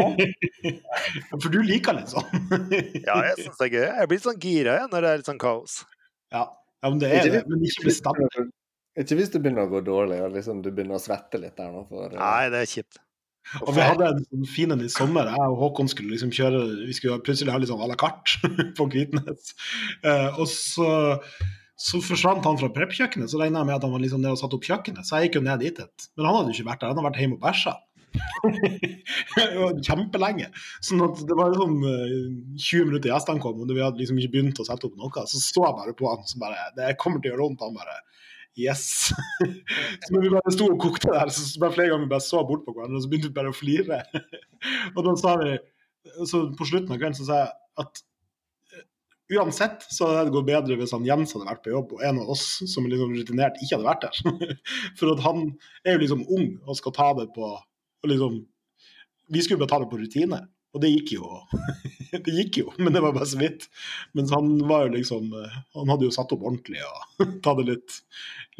For 1.41 1.49
du 1.53 1.59
liker 1.61 1.97
litt 1.99 2.11
sånn. 2.11 2.27
Ja, 3.05 3.19
jeg 3.29 3.37
syns 3.43 3.59
det 3.59 3.67
er 3.67 3.73
gøy. 3.75 3.87
Jeg 3.87 4.11
blir 4.11 4.21
sånn 4.23 4.39
gira 4.41 4.77
når 4.89 5.05
det 5.05 5.11
er 5.11 5.21
litt 5.21 5.29
sånn 5.31 5.41
kaos. 5.41 5.79
Ja, 6.33 6.47
ja 6.81 6.91
men 6.91 7.01
det 7.03 7.11
er 7.13 7.31
det. 7.37 7.43
Men 7.51 7.65
ikke 7.65 7.89
bestandig. 7.91 8.47
Ikke 8.95 9.17
hvis 9.19 9.33
det 9.33 9.41
begynner 9.43 9.67
å 9.67 9.73
gå 9.73 9.81
dårlig, 9.83 10.21
og 10.23 10.37
liksom 10.37 10.61
du 10.63 10.71
begynner 10.71 10.97
å 10.97 11.03
svette 11.03 11.39
litt 11.41 11.57
der 11.59 11.73
nå. 11.73 11.83
For, 11.89 12.13
uh... 12.15 12.19
Nei, 12.19 12.47
det 12.53 12.63
er 12.63 12.71
kjipt. 12.71 13.01
Og 13.61 13.75
vi 13.75 13.83
hadde 13.83 14.07
en 14.09 14.23
sånn 14.23 14.47
fin 14.49 14.73
en 14.73 14.81
i 14.81 14.89
sommer. 14.89 15.27
Jeg 15.29 15.51
og 15.51 15.59
Håkon 15.59 15.89
skulle 15.91 16.15
liksom 16.15 16.31
kjøre 16.33 16.63
Vi 16.87 16.95
skulle 16.97 17.19
plutselig 17.21 17.53
ha 17.53 17.59
litt 17.61 17.69
sånn 17.69 17.83
à 17.83 17.89
la 17.91 17.97
carte 17.99 18.49
på 18.77 18.87
Kvitnes. 18.89 19.51
Uh, 20.01 20.39
og 20.41 20.47
så, 20.49 20.87
så 21.77 22.01
forsvant 22.01 22.47
han 22.47 22.57
fra 22.61 22.71
prep-kjøkkenet. 22.73 23.29
Så 23.29 23.41
regna 23.41 23.61
jeg 23.61 23.69
med 23.69 23.77
at 23.77 23.85
han 23.85 23.93
var 23.93 24.01
liksom 24.01 24.23
nede 24.23 24.33
og 24.33 24.41
satte 24.41 24.57
opp 24.57 24.65
kjøkkenet. 24.65 25.05
Så 25.05 25.19
jeg 25.19 25.29
gikk 25.29 25.41
jo 25.41 25.45
ned 25.49 25.61
dit. 25.61 25.83
et. 25.83 26.07
Men 26.15 26.29
han 26.29 26.39
hadde 26.39 26.55
jo 26.55 26.57
ikke 26.57 26.71
vært 26.71 26.81
der. 26.81 26.93
Han 26.93 26.97
hadde 26.97 27.09
vært 27.11 27.21
hjemme 27.21 27.37
og 27.37 27.45
bæsja. 27.45 27.75
Kjempelenge. 29.85 30.49
Sånn 30.85 31.03
at 31.05 31.21
det 31.27 31.37
var 31.37 31.55
sånn 31.57 31.77
eh, 31.89 32.17
20 32.57 32.89
minutter 32.91 33.11
gjestene 33.11 33.43
kom, 33.43 33.61
og 33.63 33.71
vi 33.71 33.83
hadde 33.83 34.01
liksom 34.01 34.19
ikke 34.21 34.35
begynt 34.37 34.61
å 34.61 34.67
sette 34.67 34.89
opp 34.89 34.97
noe. 34.99 35.25
Så 35.29 35.41
så 35.43 35.65
jeg 35.67 35.79
bare 35.79 35.95
på 35.97 36.09
han 36.11 36.25
som 36.29 36.43
bare 36.43 36.69
Det 36.77 36.95
kommer 37.01 37.21
til 37.21 37.31
å 37.31 37.35
gjøre 37.35 37.47
vondt. 37.47 37.65
Han 37.65 37.79
bare 37.79 38.01
Yes. 38.55 39.11
så 40.07 40.19
vi 40.21 40.31
bare 40.31 40.53
sto 40.55 40.69
og 40.71 40.79
kokte 40.79 41.11
der, 41.11 41.31
så 41.33 41.59
bare 41.59 41.75
flere 41.75 41.91
ganger 41.91 42.07
vi 42.07 42.13
bare 42.13 42.23
så 42.23 42.43
bort 42.47 42.63
på 42.63 42.71
hverandre, 42.71 43.01
og 43.01 43.03
så 43.03 43.11
begynte 43.11 43.31
vi 43.31 43.35
bare 43.35 43.51
å 43.51 43.55
flire. 43.55 44.01
og 44.95 45.01
da 45.03 45.15
sa 45.19 45.35
vi 45.41 45.55
så 46.29 46.43
På 46.55 46.67
slutten 46.69 46.93
av 46.93 46.99
kvelden 47.01 47.17
så 47.17 47.25
sa 47.27 47.37
jeg 47.39 47.53
at 47.81 47.99
eh, 48.71 48.83
uansett 49.35 49.83
så 49.89 50.07
hadde 50.07 50.29
det 50.29 50.35
gått 50.37 50.47
bedre 50.47 50.77
hvis 50.79 50.93
han 50.95 51.07
Jens 51.07 51.33
hadde 51.35 51.49
vært 51.49 51.63
på 51.65 51.73
jobb, 51.73 51.95
og 51.97 52.03
en 52.05 52.21
av 52.21 52.31
oss 52.31 52.45
som 52.71 52.87
liksom 52.87 53.15
rutinert, 53.17 53.59
ikke 53.59 53.75
hadde 53.75 53.89
vært 53.89 54.05
der. 54.05 54.57
For 55.01 55.11
at 55.11 55.23
han 55.25 55.47
er 55.83 55.97
jo 55.97 56.03
liksom 56.05 56.23
ung 56.29 56.51
og 56.63 56.79
skal 56.79 56.95
ta 56.95 57.09
det 57.19 57.27
på 57.35 57.51
og 58.05 58.11
liksom, 58.13 58.43
Vi 59.33 59.41
skulle 59.41 59.63
bare 59.63 59.73
ta 59.73 59.81
det 59.81 59.89
på 59.89 59.97
rutine, 59.97 60.43
og 60.75 60.81
det 60.83 60.91
gikk 60.91 61.15
jo. 61.15 61.29
det 62.25 62.35
gikk 62.35 62.59
jo, 62.61 62.67
men 62.77 62.93
det 62.93 63.01
var 63.01 63.15
bare 63.15 63.27
så 63.29 63.39
vidt. 63.41 63.65
Mens 64.13 64.33
han 64.35 64.51
var 64.69 64.85
jo 64.85 64.93
liksom 64.99 65.31
Han 65.73 65.89
hadde 65.89 66.05
jo 66.05 66.13
satt 66.13 66.35
opp 66.35 66.45
ordentlig 66.45 66.83
og 66.85 67.25
ta 67.45 67.55
det 67.57 67.65
litt, 67.71 67.97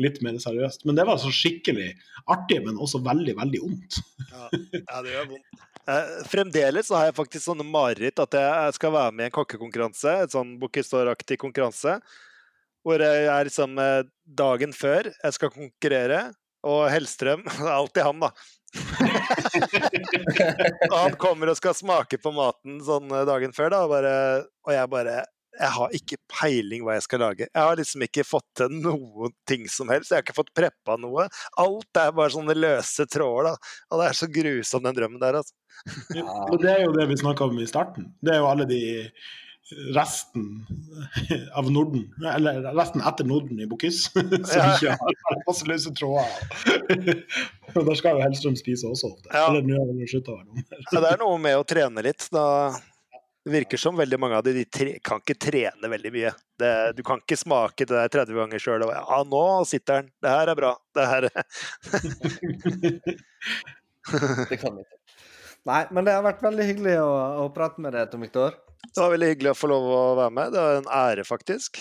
litt 0.01 0.19
mer 0.25 0.39
seriøst. 0.41 0.87
Men 0.89 0.97
det 0.97 1.05
var 1.07 1.21
så 1.21 1.31
skikkelig 1.33 1.91
artig, 2.25 2.63
men 2.65 2.81
også 2.81 3.03
veldig, 3.05 3.37
veldig 3.37 3.63
vondt. 3.67 4.01
Ja, 4.31 4.49
ja 4.81 5.05
det 5.05 5.15
gjør 5.15 5.31
vondt. 5.35 5.65
Eh, 5.85 6.13
fremdeles 6.25 6.87
har 6.89 7.05
jeg 7.05 7.17
faktisk 7.19 7.45
sånne 7.45 7.65
mareritt 7.67 8.17
at 8.23 8.33
jeg 8.33 8.77
skal 8.79 8.93
være 8.95 9.13
med 9.13 9.27
i 9.27 9.29
en 9.29 9.35
kokkekonkurranse, 9.35 10.13
et 10.23 10.33
sånn 10.33 10.55
Bochistor-aktig 10.61 11.37
konkurranse, 11.43 11.99
hvor 12.85 13.01
jeg 13.05 13.27
er 13.29 13.45
liksom 13.45 13.77
eh, 13.81 14.07
dagen 14.25 14.73
før 14.73 15.11
jeg 15.11 15.37
skal 15.37 15.53
konkurrere, 15.53 16.23
og 16.65 16.87
Hellstrøm 16.89 17.43
Det 17.59 17.67
er 17.67 17.75
alltid 17.75 18.07
han, 18.07 18.23
da. 18.25 18.31
og 20.91 20.97
han 20.97 21.15
kommer 21.21 21.51
og 21.51 21.57
skal 21.59 21.75
smake 21.77 22.19
på 22.21 22.33
maten 22.35 22.81
sånn 22.85 23.11
eh, 23.11 23.25
dagen 23.27 23.55
før, 23.55 23.71
da, 23.73 23.79
og, 23.85 23.93
bare, 23.93 24.13
og 24.67 24.75
jeg 24.75 24.91
bare 24.91 25.23
jeg 25.55 25.71
har 25.71 25.93
ikke 25.95 26.17
peiling 26.31 26.83
hva 26.83 26.97
jeg 26.97 27.05
skal 27.05 27.21
lage. 27.23 27.45
Jeg 27.47 27.61
har 27.61 27.77
liksom 27.79 28.03
ikke 28.03 28.25
fått 28.27 28.47
til 28.59 28.73
noen 28.73 29.31
ting 29.47 29.69
som 29.71 29.91
helst. 29.91 30.11
Jeg 30.11 30.19
har 30.19 30.25
ikke 30.25 30.35
fått 30.35 30.51
preppa 30.57 30.97
noe. 30.99 31.29
Alt 31.61 32.01
er 32.01 32.11
bare 32.15 32.33
sånne 32.33 32.57
løse 32.57 33.05
tråder, 33.07 33.53
da. 33.53 33.77
Og 33.91 34.01
det 34.01 34.09
er 34.09 34.17
så 34.19 34.27
grusom, 34.39 34.83
den 34.83 34.97
drømmen 34.97 35.21
der, 35.21 35.39
altså. 35.39 35.55
Ja. 36.15 36.27
Og 36.49 36.59
det 36.59 36.73
er 36.73 36.83
jo 36.85 36.93
det 36.95 37.07
vi 37.11 37.19
snakka 37.19 37.47
om 37.47 37.59
i 37.59 37.69
starten. 37.69 38.11
Det 38.23 38.35
er 38.35 38.43
jo 38.43 38.51
alle 38.51 38.67
de 38.67 38.81
resten 39.95 40.65
av 41.53 41.71
Norden, 41.71 42.13
eller 42.35 42.61
resten 42.77 43.01
etter 43.01 43.25
Norden 43.25 43.59
i 43.59 43.67
Bocuse, 43.67 44.09
som 44.13 44.21
vi 44.21 44.37
ikke 44.37 44.97
har 44.97 45.43
masse 45.47 45.67
løse 45.69 45.93
tråder. 45.97 46.27
Og 47.75 47.87
der 47.87 47.95
skal 47.99 48.17
jo 48.17 48.23
Hellstrøm 48.23 48.57
spise 48.59 48.87
også 48.87 49.07
ofte. 49.13 49.29
Ja. 49.31 49.47
Eller 49.49 49.63
nå 49.65 49.79
har 49.79 49.87
han 49.89 50.09
slutta 50.09 50.35
å 50.35 50.37
være 50.37 50.47
dommer. 50.51 50.83
Det 50.91 51.13
er 51.13 51.23
noe 51.23 51.37
med 51.41 51.57
å 51.57 51.63
trene 51.67 52.05
litt. 52.05 52.27
Da 52.33 52.45
det 53.45 53.53
virker 53.53 53.77
som 53.77 53.97
veldig 53.97 54.17
mange 54.17 54.37
av 54.39 54.43
de, 54.45 54.53
de 54.57 54.65
tre, 54.65 54.99
kan 55.05 55.19
ikke 55.21 55.35
trene 55.37 55.89
veldig 55.89 56.11
mye. 56.15 56.31
Det, 56.57 56.71
du 56.97 57.03
kan 57.05 57.19
ikke 57.21 57.37
smake 57.37 57.85
det 57.85 57.93
der 57.93 58.09
30 58.25 58.39
ganger 58.39 58.63
sjøl 58.63 58.81
og 58.87 58.89
Ja, 58.89 59.19
nå 59.21 59.41
sitter 59.69 60.01
den. 60.01 60.09
Det 60.17 60.31
her 60.33 60.49
er 60.49 60.57
bra. 60.57 60.71
Det 60.97 61.05
her 61.11 61.29
Det 64.49 64.57
kan 64.61 64.73
vi 64.73 64.81
ikke. 64.81 64.97
Nei, 65.69 65.83
men 65.93 66.01
det 66.07 66.17
har 66.17 66.25
vært 66.25 66.41
veldig 66.45 66.65
hyggelig 66.71 66.97
å, 67.03 67.11
å 67.43 67.45
prate 67.53 67.81
med 67.85 67.93
deg, 67.93 68.09
Tom 68.09 68.25
Viktor. 68.25 68.57
Det 68.93 69.01
var 69.01 69.09
veldig 69.15 69.29
hyggelig 69.33 69.51
å 69.51 69.57
få 69.57 69.67
lov 69.71 69.83
å 69.89 70.15
være 70.19 70.33
med. 70.37 70.47
Det 70.53 70.59
var 70.61 70.73
en 70.81 70.91
ære, 70.99 71.23
faktisk. 71.27 71.71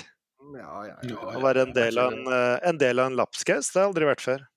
Ja, 0.55 0.73
ja, 0.87 0.97
Ja, 1.09 1.17
Å 1.35 1.41
være 1.43 1.61
en 1.69 1.75
del 1.77 1.99
av 1.99 2.13
en, 2.13 2.27
eh, 2.29 2.59
en, 2.69 2.79
del 2.79 2.99
av 3.01 3.07
en 3.11 3.17
lapskaus. 3.17 3.73
Det 3.73 3.79
har 3.81 3.87
jeg 3.87 3.93
aldri 3.93 4.05
vært 4.11 4.25
før. 4.25 4.41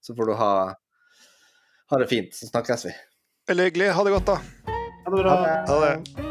Så 0.00 0.14
får 0.16 0.26
du 0.26 0.32
ha, 0.38 0.74
ha 1.90 1.98
det 1.98 2.06
fint, 2.10 2.34
så 2.34 2.46
snakkes 2.46 2.84
vi. 2.88 2.92
Veldig 3.48 3.64
hyggelig. 3.70 3.92
Ha 3.96 4.04
det 4.04 4.10
godt, 4.16 4.26
da. 4.26 4.36
Ha 5.04 5.16
det 5.16 5.22
bra. 5.22 5.36
Ha 5.68 5.80
det. 5.86 6.29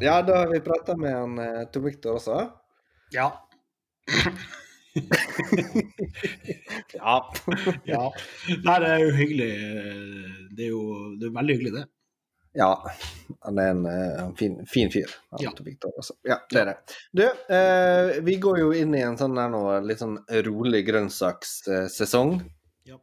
Ja, 0.00 0.22
da 0.22 0.36
har 0.42 0.46
vi 0.52 0.60
prata 0.60 0.96
med 0.96 1.14
han 1.16 1.38
eh, 1.38 1.64
Tom 1.72 1.84
Victor 1.84 2.14
også. 2.20 2.38
Ja. 3.14 3.32
Ja. 6.94 7.32
ja. 7.86 8.00
Nei, 8.64 8.74
det 8.82 8.88
er 8.90 9.02
jo 9.04 9.10
hyggelig. 9.14 9.48
Det 10.56 10.64
er 10.66 10.72
jo 10.72 10.80
det 11.20 11.28
er 11.28 11.34
veldig 11.36 11.54
hyggelig, 11.58 11.72
det. 11.76 11.84
ja. 12.58 12.70
Han 13.46 13.60
er 13.62 13.68
en, 13.74 13.84
eh, 13.86 14.14
en 14.24 14.32
fin, 14.36 14.56
fin 14.66 14.90
fyr, 14.90 15.12
han 15.30 15.44
Ja. 15.44 15.52
Victor, 15.62 15.92
også. 16.00 16.16
Ja, 16.26 16.40
det 16.50 16.60
er 16.60 16.70
det. 16.72 16.76
Du, 17.12 17.22
eh, 17.54 18.18
vi 18.26 18.38
går 18.42 18.58
jo 18.64 18.72
inn 18.74 18.94
i 18.98 19.04
en 19.06 19.18
sånn 19.20 19.36
der 19.38 19.52
nå, 19.52 19.62
litt 19.86 20.02
sånn 20.02 20.18
rolig 20.48 20.82
grønnsakssesong. 20.88 22.34
Ja. 22.88 22.98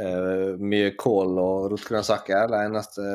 Eh, 0.00 0.58
mye 0.60 0.92
kål 1.00 1.38
og 1.40 1.70
rotgrønnsaker. 1.72 2.50
Det 2.52 2.64
eneste 2.66 3.08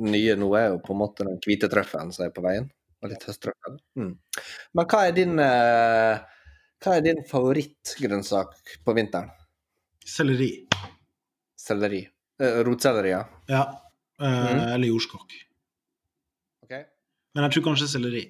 nye 0.00 0.36
nå 0.38 0.48
er 0.58 0.70
jo 0.72 0.82
på 0.84 0.94
en 0.94 1.02
måte 1.02 1.26
den 1.28 1.40
hvite 1.44 1.68
trøffelen 1.72 2.12
som 2.14 2.26
er 2.26 2.34
på 2.34 2.44
veien. 2.44 2.70
Og 3.02 3.10
litt 3.10 3.24
høsttrøffel. 3.26 3.80
Mm. 3.98 4.12
Men 4.78 4.88
hva 4.92 5.00
er 5.08 5.14
din 5.16 5.40
eh, 5.42 6.22
hva 6.82 6.96
er 6.98 7.04
din 7.04 7.20
favorittgrønnsak 7.26 8.54
på 8.82 8.94
vinteren? 8.96 9.30
Selleri. 10.02 10.50
Selleri. 11.58 12.00
Eh, 12.42 12.58
rotselleri, 12.66 13.12
ja. 13.12 13.22
Ja. 13.50 13.62
Eh, 14.18 14.26
mm. 14.26 14.62
Eller 14.72 14.88
jordskokk. 14.88 15.36
Ok. 16.66 16.74
Men 17.34 17.46
jeg 17.46 17.56
tror 17.56 17.66
kanskje 17.68 17.90
selleri. 17.92 18.24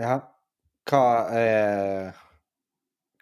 Ja. 0.00 0.22
Hva 0.86 1.02
er 1.34 2.16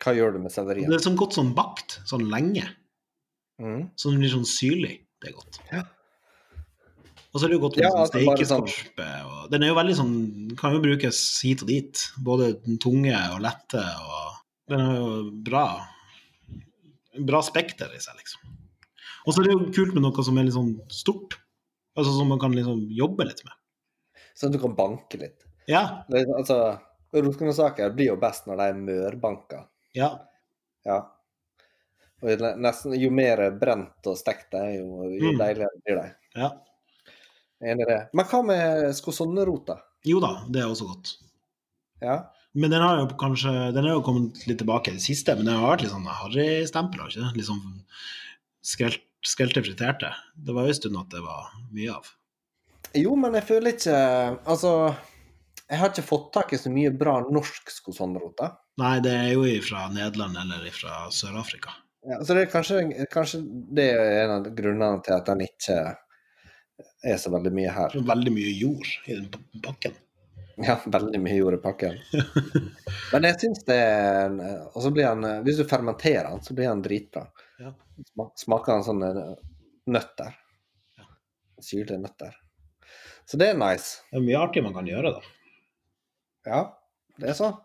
Hva 0.05 0.13
gjør 0.15 0.37
du 0.37 0.43
med 0.45 0.53
selleriet? 0.53 0.91
Det 0.91 0.99
er 0.99 1.05
sånn 1.07 1.19
godt 1.19 1.39
sånn 1.39 1.55
bakt, 1.57 1.99
sånn 2.07 2.27
lenge. 2.31 2.67
Mm. 3.63 3.89
Sånn 3.99 4.19
blir 4.21 4.33
sånn 4.33 4.47
syrlig. 4.47 4.99
Det 5.23 5.31
er 5.31 5.37
godt. 5.39 5.61
Ja. 5.71 5.83
Og 7.35 7.41
så 7.41 7.45
er 7.47 7.51
det 7.51 7.57
jo 7.59 7.63
godt 7.67 7.77
med 7.77 7.83
Ja, 7.83 7.91
sånn 7.91 8.01
altså 8.05 8.13
sånn- 8.15 8.69
steikeskorpe. 8.69 9.51
Den 9.51 9.63
er 9.65 9.69
jo 9.73 9.75
veldig 9.75 9.97
sånn 9.99 10.57
Kan 10.57 10.73
jo 10.77 10.81
brukes 10.85 11.19
hit 11.43 11.63
og 11.63 11.69
dit. 11.69 12.03
Både 12.23 12.53
den 12.65 12.79
tunge 12.79 13.15
og 13.35 13.41
lette. 13.43 13.83
Og 13.83 14.37
den 14.71 14.81
har 14.81 14.95
jo 15.01 15.31
bra 15.45 15.65
Bra 17.27 17.41
spekter 17.47 17.93
i 17.95 17.99
seg, 18.03 18.17
liksom. 18.19 18.41
Og 19.27 19.35
så 19.35 19.41
er 19.41 19.45
det 19.49 19.53
jo 19.55 19.69
kult 19.73 19.95
med 19.95 20.03
noe 20.03 20.25
som 20.27 20.37
er 20.39 20.45
litt 20.49 20.55
sånn 20.57 20.73
stort. 20.91 21.37
Altså 21.97 22.11
som 22.17 22.27
man 22.29 22.41
kan 22.43 22.53
liksom 22.53 22.89
jobbe 22.91 23.25
litt 23.29 23.43
med. 23.47 23.55
Sånn 24.35 24.51
at 24.51 24.57
du 24.57 24.59
kan 24.59 24.75
banke 24.75 25.19
litt. 25.21 25.45
Ja. 25.71 26.03
Det, 26.11 26.25
er- 26.25 26.35
altså, 26.39 26.81
Rotgrønnsaker 27.15 27.95
blir 27.95 28.07
jo 28.11 28.17
best 28.19 28.47
når 28.51 28.57
de 28.59 28.63
er 28.73 28.75
mørbanka. 28.75 29.61
Ja. 29.95 30.09
Ja. 30.85 30.97
Og 32.21 32.43
nesten, 32.59 32.97
jo 32.99 33.11
mer 33.15 33.45
brent 33.61 34.07
og 34.11 34.17
stekt 34.19 34.51
det 34.51 34.61
er, 34.61 34.73
jo, 34.81 35.05
jo 35.15 35.31
Mm. 35.33 35.39
deiligere 35.39 35.71
blir 35.87 36.03
de. 36.03 36.15
ja. 36.41 36.51
Enig 37.65 37.87
i 37.87 37.91
det. 37.91 38.01
Men 38.13 38.29
hva 38.29 38.41
med 38.47 38.89
skosonnerota? 38.97 39.79
Jo 40.05 40.21
da, 40.21 40.35
det 40.53 40.61
er 40.63 40.71
også 40.71 40.89
godt. 40.91 41.15
Ja. 42.05 42.19
Men 42.55 42.71
den 42.71 42.83
har 42.85 43.01
jo 43.01 43.07
kanskje 43.19 43.51
Den 43.75 43.87
er 43.87 43.97
jo 43.97 44.03
kommet 44.05 44.45
litt 44.47 44.61
tilbake 44.61 44.93
i 44.93 44.99
det 44.99 45.03
siste, 45.03 45.35
men 45.35 45.49
den 45.49 45.57
har 45.59 45.73
vært 45.73 45.87
litt 45.87 45.95
sånn 45.95 46.11
harrystempel, 46.21 47.01
har 47.03 47.11
ikke 47.11 47.25
det? 47.25 47.39
Litt 47.41 47.49
sånn 47.49 47.65
skrelt, 48.65 49.07
skrelte 49.25 49.65
friterte. 49.65 50.13
Det 50.37 50.55
var 50.55 50.69
jo 50.69 50.75
en 50.75 50.79
stund 50.79 51.01
at 51.01 51.11
det 51.15 51.25
var 51.25 51.49
mye 51.73 51.97
av. 51.97 52.13
Jo, 52.95 53.17
men 53.19 53.35
jeg 53.35 53.49
føler 53.49 53.75
ikke 53.75 53.97
Altså, 54.47 54.75
jeg 55.65 55.81
har 55.81 55.91
ikke 55.91 56.07
fått 56.07 56.29
tak 56.37 56.53
i 56.55 56.61
så 56.61 56.71
mye 56.71 56.93
bra 56.95 57.17
norsk 57.25 57.73
skosonnerota. 57.73 58.53
Nei, 58.83 58.99
det 59.03 59.15
er 59.17 59.33
jo 59.33 59.49
fra 59.65 59.89
Nederland 59.95 60.39
eller 60.43 60.69
fra 60.75 61.07
Sør-Afrika. 61.15 61.73
Ja, 62.05 62.19
så 62.21 62.37
det 62.37 62.45
er 62.45 62.51
kanskje, 62.53 62.81
kanskje 63.09 63.41
det 63.75 63.87
er 63.95 64.25
en 64.27 64.33
av 64.35 64.49
grunnene 64.55 65.01
til 65.05 65.15
at 65.17 65.29
den 65.31 65.47
ikke 65.47 65.79
er 67.05 67.21
så 67.21 67.31
veldig 67.35 67.53
mye 67.55 67.73
her. 67.75 67.95
Er 67.97 68.09
veldig 68.09 68.33
mye 68.35 68.53
jord 68.57 68.89
i 69.07 69.19
den 69.19 69.63
pakken. 69.65 69.97
Ja, 70.57 70.77
veldig 70.87 71.19
mye 71.19 71.35
jord 71.35 71.57
i 71.57 71.63
pakken. 71.63 71.99
Men 73.13 73.27
jeg 73.27 73.41
syns 73.43 73.65
det 73.67 73.75
er 73.75 74.37
Og 74.71 74.85
så 74.85 74.93
blir 74.95 75.09
han 75.09 75.27
Hvis 75.43 75.59
du 75.59 75.65
fermenterer 75.67 76.29
den, 76.29 76.45
så 76.47 76.55
blir 76.55 76.71
han 76.71 76.83
dritbra. 76.85 77.25
Ja. 77.59 77.75
Smaker 78.39 78.77
han 78.77 78.87
sånne 78.87 79.11
nøtter. 79.91 80.37
Ja. 80.99 81.09
Syrlige 81.63 81.99
nøtter. 82.03 82.37
Så 83.27 83.41
det 83.41 83.51
er 83.51 83.59
nice. 83.59 84.05
Det 84.11 84.21
er 84.21 84.27
mye 84.27 84.43
artig 84.47 84.63
man 84.65 84.77
kan 84.77 84.89
gjøre, 84.89 85.15
da. 85.17 85.35
Ja, 86.45 86.61
det 87.21 87.31
er 87.33 87.39
sånn. 87.39 87.57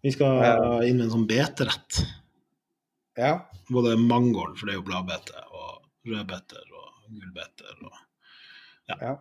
Vi 0.00 0.12
skal 0.14 0.38
inn 0.86 1.00
med 1.00 1.08
en 1.08 1.12
sånn 1.12 1.26
beterett. 1.28 1.98
Ja. 3.18 3.34
Både 3.68 3.96
mangold, 4.00 4.54
for 4.56 4.68
det 4.68 4.76
er 4.76 4.78
jo 4.78 4.86
bladbete, 4.86 5.42
og 5.50 5.82
rødbeter 6.08 6.69
gulbeter 7.10 7.84
og 7.84 7.98
ja. 8.90 9.14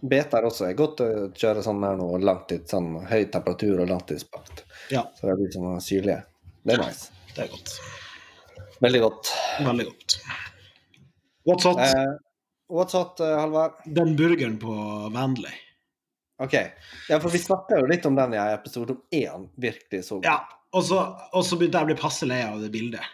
Beter 0.00 0.46
også 0.46 0.68
er 0.68 0.76
godt 0.78 1.00
å 1.02 1.08
kjøre 1.36 1.62
sånn 1.64 1.80
her 1.84 1.96
nå, 1.98 2.06
langtid, 2.22 2.66
sånn 2.70 2.92
høy 3.10 3.24
temperatur 3.32 3.80
og 3.82 3.88
langtidsbakt. 3.90 4.64
Ja. 4.92 5.06
Så 5.16 5.30
det 5.30 5.38
blir 5.40 5.50
sånn 5.54 5.80
syrlige. 5.84 6.20
Det 6.62 6.76
er 6.76 6.84
nice. 6.84 7.10
Det 7.34 7.46
er 7.46 7.50
godt. 7.52 7.74
Veldig 8.84 9.00
godt. 9.02 9.32
Veldig 9.66 9.86
godt. 9.88 10.16
What's 11.48 11.66
hot? 11.68 11.82
Eh, 11.84 12.14
what's 12.72 12.96
hot, 12.96 13.20
eh, 13.24 13.34
Halvard? 13.40 13.82
Den 13.84 14.14
burgeren 14.16 14.56
på 14.62 14.76
Vanley. 15.14 15.58
OK. 16.40 16.54
Ja, 17.08 17.18
for 17.18 17.28
vi 17.28 17.42
snakka 17.42 17.82
jo 17.82 17.90
litt 17.90 18.06
om 18.08 18.16
den 18.16 18.34
i 18.36 18.40
episode 18.54 18.96
om 18.96 19.02
én 19.12 19.48
virkelig 19.60 20.06
så 20.06 20.20
Ja, 20.24 20.38
og 20.72 20.86
så, 20.86 21.00
begynte 21.58 21.80
jeg 21.80 21.84
å 21.84 21.90
bli 21.90 21.98
passe 21.98 22.28
lei 22.28 22.40
av 22.46 22.60
det 22.62 22.70
bildet. 22.72 23.04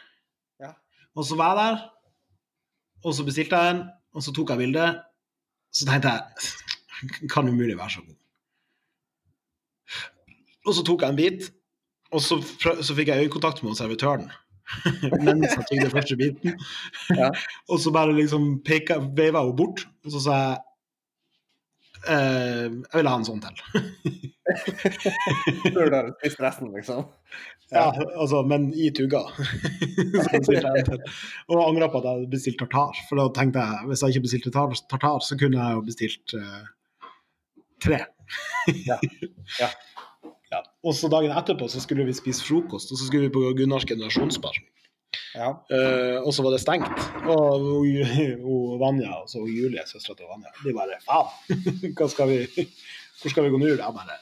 Ja. 0.63 0.75
Og 1.17 1.27
så 1.27 1.39
var 1.39 1.57
jeg 1.57 1.63
der, 1.63 1.81
og 3.07 3.15
så 3.15 3.25
bestilte 3.27 3.59
jeg 3.59 3.75
en, 3.77 3.83
og 4.17 4.25
så 4.25 4.33
tok 4.35 4.51
jeg 4.53 4.65
bildet. 4.65 5.03
Så 5.71 5.87
tenkte 5.87 6.15
jeg 6.17 7.29
kan 7.31 7.49
umulig 7.49 7.77
være 7.79 7.91
så 7.91 8.03
god. 8.03 8.17
Og 10.67 10.75
så 10.75 10.83
tok 10.83 11.05
jeg 11.05 11.15
en 11.15 11.21
bit, 11.21 11.51
og 12.11 12.23
så, 12.25 12.41
så 12.83 12.95
fikk 12.97 13.13
jeg 13.13 13.27
øyekontakt 13.27 13.63
med 13.63 13.79
servitøren. 13.79 14.31
Mens 15.27 15.53
jeg 15.53 15.67
tygde 15.71 15.91
første 15.91 16.17
biten. 16.19 16.57
Ja. 17.15 17.31
Og 17.71 17.79
så 17.81 17.93
bare 17.95 18.17
liksom 18.17 18.63
peka, 18.67 18.99
veiva 19.15 19.45
hun 19.47 19.57
bort, 19.57 19.85
og 20.05 20.11
så 20.11 20.23
sa 20.25 20.39
jeg 20.41 20.57
eh, 22.09 22.73
Jeg 22.75 22.99
vil 22.99 23.11
ha 23.11 23.15
en 23.21 23.29
sånn 23.29 23.45
til. 23.45 23.63
Før 25.75 25.91
du 25.91 25.97
har 25.97 26.11
spist 26.19 26.43
resten, 26.43 26.73
liksom? 26.75 27.07
Ja, 27.75 27.91
altså, 28.15 28.45
men 28.47 28.69
i 28.75 28.93
tugga. 28.95 29.25
Og 31.51 31.63
angra 31.65 31.89
på 31.91 31.99
at 31.99 32.05
jeg 32.05 32.13
hadde 32.13 32.31
bestilt 32.31 32.61
tartar. 32.63 32.95
For 33.09 33.19
da 33.19 33.27
tenkte 33.35 33.65
jeg 33.65 33.91
hvis 33.91 34.05
jeg 34.05 34.15
ikke 34.15 34.27
bestilte 34.29 34.53
tartar, 34.55 35.19
så 35.27 35.39
kunne 35.41 35.59
jeg 35.59 35.75
jo 35.75 35.83
bestilt 35.87 36.37
uh, 36.39 36.63
tre. 37.83 37.99
Ja. 38.87 38.99
Ja. 39.59 39.71
Ja. 40.53 40.61
Og 40.87 40.95
så 40.95 41.11
dagen 41.11 41.35
etterpå 41.35 41.67
så 41.71 41.83
skulle 41.83 42.07
vi 42.07 42.15
spise 42.15 42.45
frokost, 42.47 42.93
og 42.95 43.01
så 43.01 43.09
skulle 43.09 43.27
vi 43.27 43.35
på 43.35 43.43
Gunnars 43.59 43.87
generasjonsbar. 43.89 44.55
Ja. 45.35 45.51
Uh, 45.71 46.23
og 46.23 46.31
så 46.35 46.47
var 46.47 46.55
det 46.55 46.63
stengt. 46.63 47.03
Og 47.27 47.67
og, 47.73 47.83
og 48.53 48.79
Vanja 48.83 49.11
og 49.25 49.29
så 49.31 49.43
hun 49.43 49.51
Julie, 49.51 49.83
søstera 49.91 50.15
til 50.15 50.31
Vanja, 50.31 50.55
de 50.63 50.77
bare 50.77 51.03
faen, 51.03 51.29
hva 51.99 52.07
skal 52.15 52.31
vi, 52.31 52.69
hvor 53.21 53.35
skal 53.35 53.47
vi 53.47 53.53
gå 53.55 53.63
nå? 53.63 53.75
Jeg 53.75 53.99
bare 53.99 54.19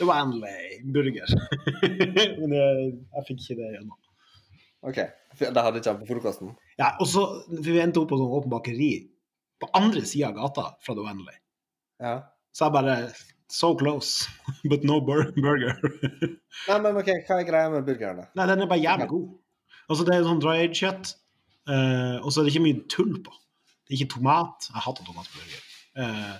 Det 0.00 0.06
var 0.08 0.22
endelig 0.24 0.80
burger. 0.94 1.32
Men 2.40 2.54
jeg, 2.56 2.84
jeg 2.88 3.26
fikk 3.28 3.42
ikke 3.44 3.56
det 3.58 3.72
gjennom. 3.74 3.98
OK. 4.88 5.00
Det 5.40 5.64
hadde 5.64 5.80
ikke 5.80 5.90
jeg 5.90 6.00
på 6.00 6.08
frokosten? 6.08 6.54
Ja, 6.80 6.94
og 6.96 7.08
så 7.08 7.26
Vi 7.52 7.76
endte 7.82 8.00
opp 8.00 8.08
på 8.10 8.18
sånn 8.18 8.32
åpen 8.32 8.52
bakeri 8.52 8.92
på 9.60 9.68
andre 9.76 10.02
sida 10.08 10.30
av 10.30 10.38
gata 10.38 10.64
fra 10.80 10.96
The 10.96 11.04
Wendley. 11.04 11.36
Ja. 12.00 12.14
Så 12.56 12.66
jeg 12.66 12.76
bare 12.78 12.96
So 13.50 13.74
close, 13.74 14.30
but 14.70 14.84
no 14.86 15.00
bur 15.02 15.24
burger. 15.34 15.74
Nei, 16.68 16.76
men 16.78 16.98
OK, 17.00 17.08
hva 17.26 17.40
er 17.40 17.48
greia 17.48 17.70
med 17.72 17.82
burgeren, 17.88 18.22
da? 18.22 18.28
Nei, 18.38 18.46
den 18.46 18.62
er 18.62 18.70
bare 18.70 18.84
jævlig 18.84 19.08
god. 19.10 19.24
Altså, 19.90 20.06
det 20.06 20.14
er 20.14 20.26
sånn 20.28 20.42
dried 20.44 20.76
kjøtt, 20.78 21.10
uh, 21.66 22.22
og 22.22 22.30
så 22.30 22.40
er 22.40 22.46
det 22.46 22.52
ikke 22.54 22.62
mye 22.68 22.84
tull 22.94 23.16
på. 23.26 23.34
Det 23.82 23.96
er 23.96 23.98
ikke 23.98 24.14
tomat. 24.14 24.68
Jeg 24.70 24.84
hater 24.86 25.08
tomat 25.08 25.26
på 25.32 25.40
burger. 25.42 25.66
Eh, 25.98 26.34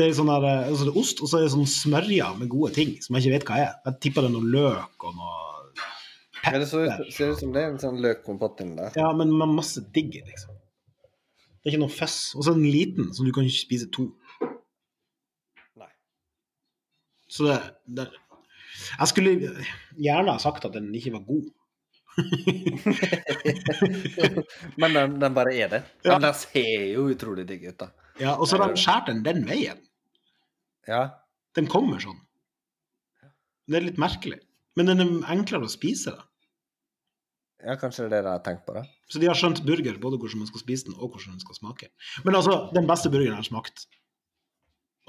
det 0.00 0.06
er 0.08 0.14
sånn 0.16 0.30
der, 0.30 0.44
eh, 0.48 0.68
altså 0.70 0.86
det 0.86 0.92
er 0.94 1.00
ost, 1.02 1.18
og 1.20 1.28
så 1.28 1.38
er 1.38 1.42
det 1.44 1.52
sånn 1.52 1.68
smørja 1.68 2.28
med 2.38 2.48
gode 2.52 2.70
ting 2.76 2.90
som 3.04 3.16
jeg 3.16 3.26
ikke 3.26 3.36
vet 3.36 3.46
hva 3.50 3.56
er. 3.60 3.72
Jeg 3.86 3.98
tipper 4.06 4.24
det 4.24 4.30
er 4.30 4.36
noe 4.38 4.52
løk 4.56 5.06
og 5.08 5.12
noe 5.18 5.36
Ja, 6.40 6.56
det 6.56 6.70
ser 6.70 6.86
ut, 6.88 7.12
ser 7.12 7.34
ut 7.34 7.40
som 7.42 7.50
det 7.52 7.60
er 7.60 7.68
en 7.74 7.82
sånn 7.82 8.00
løkkompott 8.00 8.62
inni 8.64 8.78
der. 8.78 8.94
Ja, 8.96 9.10
men 9.16 9.28
med 9.36 9.52
masse 9.58 9.80
digg 9.92 10.14
liksom. 10.16 10.54
Det 11.60 11.68
er 11.68 11.74
ikke 11.74 11.82
noe 11.82 11.92
føss. 11.92 12.16
Og 12.38 12.46
så 12.46 12.54
er 12.54 12.56
den 12.56 12.72
liten, 12.72 13.10
så 13.12 13.26
du 13.26 13.32
kan 13.36 13.44
ikke 13.44 13.66
spise 13.66 13.90
to. 13.92 14.06
Nei. 15.76 15.90
Så 17.28 17.44
det, 17.44 17.58
det 17.84 18.08
Jeg 18.94 19.10
skulle 19.10 19.34
gjerne 20.00 20.32
ha 20.32 20.40
sagt 20.40 20.64
at 20.64 20.72
den 20.78 20.88
ikke 20.96 21.12
var 21.18 21.26
god. 21.28 21.46
Men 24.80 24.96
den, 24.96 25.20
den 25.20 25.36
bare 25.36 25.52
er 25.52 25.68
det. 25.76 25.82
Ja. 26.00 26.14
Men 26.14 26.24
den 26.24 26.40
ser 26.40 26.88
jo 26.94 27.04
utrolig 27.12 27.44
digg 27.52 27.68
ut, 27.68 27.76
da. 27.84 27.92
Ja, 28.20 28.38
Og 28.38 28.48
så 28.48 28.56
har 28.56 28.72
de 28.72 28.80
skåret 28.80 29.12
den 29.12 29.22
den 29.24 29.44
veien. 29.48 29.76
Ja. 30.88 31.02
Den 31.58 31.68
kommer 31.70 32.00
sånn. 32.02 32.18
Det 33.70 33.78
er 33.78 33.86
litt 33.86 34.00
merkelig. 34.00 34.40
Men 34.78 34.90
den 34.90 35.02
er 35.02 35.32
enklere 35.34 35.66
å 35.66 35.70
spise. 35.70 36.14
da. 36.16 36.26
ja, 37.66 37.76
kanskje 37.78 38.06
det 38.06 38.08
er 38.08 38.14
det 38.16 38.22
de 38.26 38.32
har 38.32 38.44
tenkt 38.46 38.66
på, 38.66 38.74
da. 38.76 38.84
Så 39.10 39.20
de 39.22 39.28
har 39.28 39.38
skjønt 39.38 39.62
burger, 39.66 39.98
både 40.02 40.18
hvordan 40.20 40.44
man 40.44 40.50
skal 40.50 40.62
spise 40.62 40.88
den, 40.88 40.96
og 40.98 41.12
hvordan 41.12 41.34
den 41.36 41.42
skal 41.42 41.58
smake. 41.58 41.90
Men 42.24 42.38
altså, 42.38 42.56
den 42.74 42.88
beste 42.90 43.10
burgeren 43.12 43.36
jeg 43.36 43.42
har 43.44 43.50
smakt. 43.50 43.86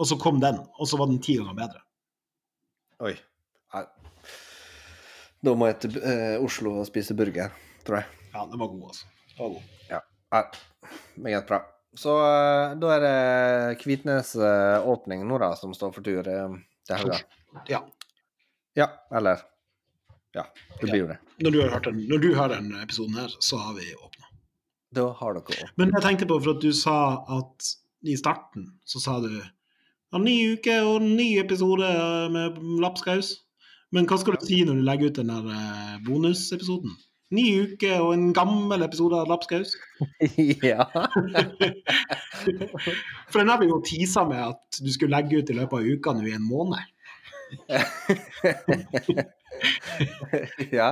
Og 0.02 0.10
så 0.10 0.18
kom 0.22 0.42
den, 0.42 0.58
og 0.80 0.90
så 0.90 0.98
var 1.00 1.12
den 1.12 1.22
ti 1.24 1.38
ganger 1.38 1.58
bedre. 1.58 1.84
Oi. 3.06 3.16
Da 5.42 5.54
må 5.58 5.72
jeg 5.72 5.80
til 5.82 5.96
eh, 6.06 6.38
Oslo 6.42 6.76
og 6.82 6.90
spise 6.90 7.16
burger, 7.18 7.54
tror 7.88 8.02
jeg. 8.02 8.18
Ja, 8.34 8.46
den 8.46 8.60
var 8.62 8.70
god, 8.74 8.92
altså. 8.92 9.08
Den 9.32 9.40
var 9.40 9.56
god. 9.56 9.78
Ja. 9.90 10.02
meget 11.16 11.48
bra. 11.50 11.64
Så 11.98 12.14
eh, 12.24 12.74
da 12.80 12.92
er 12.96 13.02
det 13.04 13.80
Kvitnes-åpning 13.82 15.26
nå, 15.28 15.40
da, 15.42 15.52
som 15.60 15.74
står 15.76 15.92
for 15.96 16.06
tur 16.06 16.28
eh, 16.28 16.54
til 16.88 17.02
helga. 17.02 17.20
Ja. 17.68 17.82
Ja, 18.78 18.88
eller 19.12 19.44
Ja, 20.32 20.46
det 20.80 20.88
blir 20.88 21.02
jo 21.02 21.08
det. 21.10 21.18
Når 21.44 21.52
du 21.52 21.60
har 21.68 21.82
den, 21.84 21.98
når 22.08 22.22
du 22.24 22.30
har 22.38 22.52
den 22.54 22.72
episoden 22.80 23.18
her, 23.20 23.34
så 23.44 23.60
har 23.60 23.74
vi 23.76 23.90
åpna. 23.98 24.30
Da 24.96 25.10
har 25.20 25.36
dere 25.36 25.44
åpna. 25.44 25.72
Men 25.82 25.92
jeg 25.92 26.06
tenkte 26.06 26.28
på, 26.30 26.38
for 26.40 26.56
at 26.56 26.64
du 26.64 26.72
sa 26.76 26.98
at 27.40 27.72
i 28.08 28.16
starten 28.18 28.70
så 28.88 29.02
sa 29.04 29.18
du 29.22 29.34
ja, 29.36 30.20
ny 30.20 30.38
uke 30.56 30.78
og 30.88 31.04
ny 31.04 31.34
episode 31.42 31.92
med 32.32 32.62
lapskaus. 32.80 33.36
Men 33.92 34.08
hva 34.08 34.18
skal 34.22 34.40
du 34.40 34.48
si 34.48 34.62
når 34.64 34.80
du 34.80 34.86
legger 34.88 35.12
ut 35.12 35.20
den 35.20 35.32
der 35.34 35.52
eh, 35.52 35.98
bonusepisoden? 36.08 36.96
Ny 37.32 37.46
uke 37.64 37.94
og 38.04 38.10
en 38.12 38.34
gammel 38.36 38.84
episode 38.84 39.16
av 39.16 39.30
Lapskaus. 39.32 39.78
ja. 40.72 40.84
For 43.32 43.40
den 43.40 43.52
har 43.52 43.62
vi 43.62 43.70
jo 43.70 43.78
tisa 43.88 44.26
med 44.28 44.42
at 44.50 44.82
du 44.84 44.90
skulle 44.92 45.16
legge 45.16 45.40
ut 45.40 45.52
i 45.52 45.56
løpet 45.56 45.78
av 45.80 45.88
uka 45.88 46.14
nå 46.18 46.28
i 46.28 46.36
en 46.36 46.44
måned. 46.44 46.84
ja. 50.80 50.90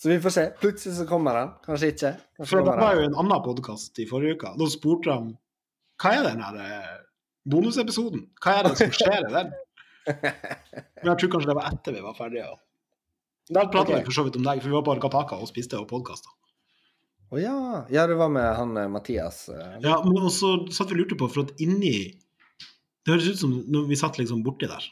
Så 0.00 0.08
vi 0.12 0.20
får 0.20 0.36
se. 0.36 0.46
Plutselig 0.60 0.94
så 0.98 1.08
kommer 1.08 1.40
den. 1.40 1.50
Kanskje 1.64 1.92
ikke. 1.94 2.12
Kanskje 2.36 2.52
For 2.52 2.68
det 2.68 2.76
var 2.84 3.00
jo 3.00 3.08
en 3.08 3.18
annen 3.24 3.44
podkast 3.44 4.00
i 4.00 4.08
forrige 4.08 4.36
uke. 4.36 4.54
Da 4.60 4.68
spurte 4.72 5.08
de 5.12 5.36
hva 6.00 6.10
er 6.16 6.24
den 6.24 6.40
her 6.40 6.56
eh, 6.64 6.96
bonusepisoden? 7.52 8.22
Hva 8.40 8.50
er 8.58 8.68
det 8.68 8.76
som 8.80 8.92
skjer 8.96 9.20
i 9.24 9.32
den? 9.34 9.48
Men 10.08 11.12
jeg 11.12 11.18
tror 11.20 11.32
kanskje 11.34 11.50
det 11.50 11.56
var 11.58 11.68
etter 11.68 11.96
vi 11.96 12.04
var 12.04 12.16
ferdige. 12.16 12.48
ja. 12.48 12.56
Der 13.48 13.66
prata 13.70 13.88
okay. 13.90 14.00
vi 14.02 14.04
for 14.10 14.12
så 14.18 14.24
vidt 14.26 14.36
om 14.36 14.44
deg, 14.46 14.60
for 14.62 14.68
vi 14.70 14.76
var 14.76 14.84
på 14.86 14.92
Argataka 14.94 15.38
og 15.40 15.48
spiste 15.50 15.78
og 15.80 15.88
podkasta. 15.90 16.28
Å 17.30 17.38
ja. 17.38 17.56
ja, 17.94 18.04
det 18.10 18.16
var 18.18 18.28
med 18.34 18.46
han 18.58 18.76
eh, 18.76 18.88
Mathias. 18.90 19.44
eh. 19.54 19.78
Ja, 19.84 20.00
men 20.04 20.28
så 20.34 20.52
satt 20.74 20.90
vi 20.90 20.98
og 20.98 21.04
lurte 21.04 21.18
på, 21.18 21.28
for 21.30 21.46
at 21.46 21.60
inni 21.62 21.94
Det 23.06 23.14
høres 23.14 23.28
ut 23.30 23.38
som 23.40 23.52
når 23.70 23.86
vi 23.88 23.96
satt 23.98 24.18
liksom 24.20 24.42
borti 24.46 24.68
der, 24.70 24.86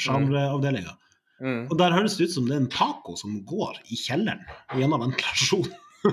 sjangeravdelinga, 0.00 0.98
Mm. 1.44 1.64
og 1.66 1.74
der 1.76 1.90
høres 1.90 2.14
det 2.16 2.28
ut 2.28 2.32
som 2.32 2.44
det 2.46 2.54
er 2.54 2.60
en 2.62 2.68
taco 2.70 3.16
som 3.18 3.32
går 3.44 3.80
i 3.90 3.96
kjelleren 3.98 4.38
gjennom 4.78 5.02
ventilasjon. 5.02 5.66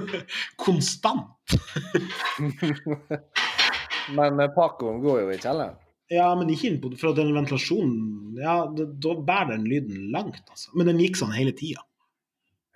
Konstant. 0.63 1.53
Men 4.17 4.39
eh, 4.41 4.49
Pacoen 4.55 4.97
går 5.03 5.19
jo 5.21 5.29
i 5.31 5.37
kjelleren. 5.37 5.77
Ja, 6.11 6.27
men 6.35 6.49
ikke 6.51 6.67
inn 6.67 6.79
på 6.83 6.89
For 6.99 7.13
at 7.13 7.19
den 7.21 7.29
ventilasjonen 7.35 8.35
Ja, 8.41 8.57
det, 8.75 8.89
da 9.03 9.13
bærer 9.15 9.53
den 9.55 9.63
lyden 9.69 10.09
langt, 10.11 10.41
altså. 10.51 10.71
Men 10.75 10.89
den 10.91 10.99
gikk 10.99 11.15
sånn 11.19 11.31
hele 11.35 11.53
tida. 11.55 11.83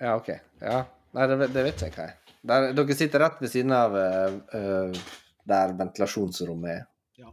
Ja, 0.02 0.16
OK. 0.20 0.30
Ja. 0.62 0.82
Nei, 1.16 1.28
det, 1.32 1.49
det 1.56 1.64
vet 1.70 1.84
jeg 1.84 1.91
ikke 1.94 2.06
jeg. 2.10 2.18
Der, 2.45 2.68
dere 2.78 2.95
sitter 2.98 3.24
rett 3.26 3.40
ved 3.41 3.49
siden 3.52 3.72
av 3.74 3.95
eh, 3.98 4.99
der 5.48 5.72
ventilasjonsrommet 5.80 6.74
er. 6.76 6.84
Ja. 7.20 7.32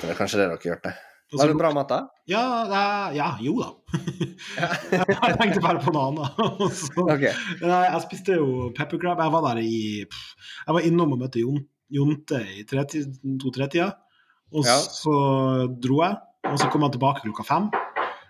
Det 0.00 0.08
er 0.12 0.16
kanskje 0.18 0.40
det 0.40 0.46
dere 0.52 0.72
hørte. 0.72 0.92
det. 0.94 1.02
Var 1.36 1.50
det 1.50 1.56
bra 1.58 1.72
matta? 1.74 1.96
Ja, 2.30 2.42
ja, 2.70 2.84
ja, 3.16 3.26
jo 3.42 3.56
da. 3.58 3.72
jeg 4.62 5.36
tenkte 5.40 5.62
bare 5.64 5.82
på 5.82 5.92
noe 5.94 6.06
annet. 6.12 6.40
Så- 6.80 7.02
OK. 7.02 7.24
Nei, 7.66 7.82
jeg 7.90 8.02
spiste 8.06 8.38
jo 8.38 8.70
pepper 8.76 9.02
crab. 9.02 9.22
Jeg 9.24 9.34
var 9.34 9.46
der 9.50 9.60
i 9.64 9.76
Jeg 10.06 10.76
var 10.78 10.86
innom 10.86 11.16
og 11.16 11.24
møtte 11.24 11.42
Jon, 11.42 11.58
Jonte 11.92 12.40
i 12.54 12.62
to-tre-tida. 12.70 13.90
Og 14.54 14.64
Ja. 14.64 14.78
så 14.78 15.14
dro 15.80 16.02
jeg, 16.02 16.16
og 16.46 16.58
så 16.60 16.70
kom 16.70 16.82
jeg 16.86 16.92
tilbake 16.96 17.24
klokka 17.24 17.44
fem 17.46 17.70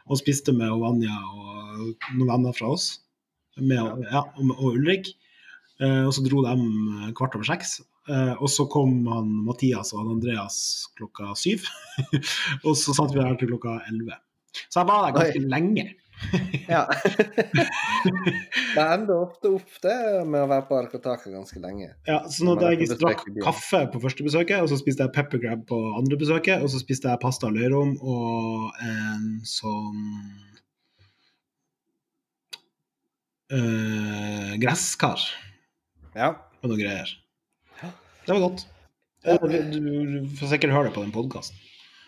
og 0.06 0.18
spiste 0.18 0.54
med 0.56 0.70
Vanja 0.80 1.12
og 1.12 1.94
noen 2.14 2.30
venner 2.30 2.54
fra 2.56 2.70
oss. 2.72 3.00
Med, 3.58 3.80
ja, 4.12 4.22
og, 4.36 4.62
Ulrik. 4.72 5.08
Eh, 5.80 6.04
og 6.06 6.12
så 6.14 6.22
dro 6.24 6.42
de 6.44 7.12
kvart 7.16 7.34
over 7.36 7.44
seks. 7.44 7.80
Eh, 8.08 8.34
og 8.40 8.48
så 8.48 8.64
kom 8.70 9.06
han 9.10 9.28
Mathias 9.44 9.92
og 9.92 10.12
Andreas 10.14 10.88
klokka 10.96 11.34
syv. 11.36 11.66
og 12.66 12.76
så 12.76 12.94
satt 12.96 13.12
vi 13.12 13.20
her 13.24 13.36
til 13.40 13.50
klokka 13.52 13.80
elleve. 13.90 14.16
Så 14.70 14.80
jeg 14.80 14.88
var 14.88 15.04
der 15.06 15.16
ganske 15.18 15.42
lenge. 15.52 15.86
Ja. 16.68 16.86
det 18.74 18.82
ender 18.82 19.18
ofte 19.26 19.50
opp 19.58 19.74
det 19.84 19.96
med 20.26 20.40
å 20.42 20.48
være 20.50 20.64
på 20.68 20.78
Arkataka 20.78 21.30
ganske 21.30 21.60
lenge. 21.62 21.90
Ja, 22.08 22.22
så 22.32 22.46
når 22.48 22.56
Man 22.60 22.64
er 22.70 22.80
jeg 22.80 22.98
drakk 22.98 23.22
kaffe 23.44 23.82
på 23.92 24.00
første 24.02 24.24
besøket, 24.26 24.62
og 24.64 24.70
så 24.72 24.78
spiste 24.80 25.04
jeg 25.06 25.14
pepper 25.14 25.42
grab 25.42 25.66
på 25.68 25.78
andre 25.98 26.18
besøket, 26.20 26.64
og 26.64 26.72
så 26.72 26.80
spiste 26.82 27.12
jeg 27.12 27.22
pasta 27.22 27.50
løyrom 27.52 27.94
og 28.00 28.72
en 28.86 29.26
sånn 29.46 30.00
eh, 33.52 34.56
gresskar 34.62 35.20
Ja. 36.16 36.32
og 36.62 36.70
noen 36.72 36.80
greier. 36.80 37.12
Det 38.26 38.32
var 38.34 38.40
godt. 38.48 38.64
Eh, 39.26 39.36
Du, 39.38 39.80
du 39.80 40.36
får 40.40 40.54
sikkert 40.56 40.72
høre 40.74 40.88
det 40.88 40.94
på 40.96 41.04
den 41.04 41.12
podkasten. 41.14 41.56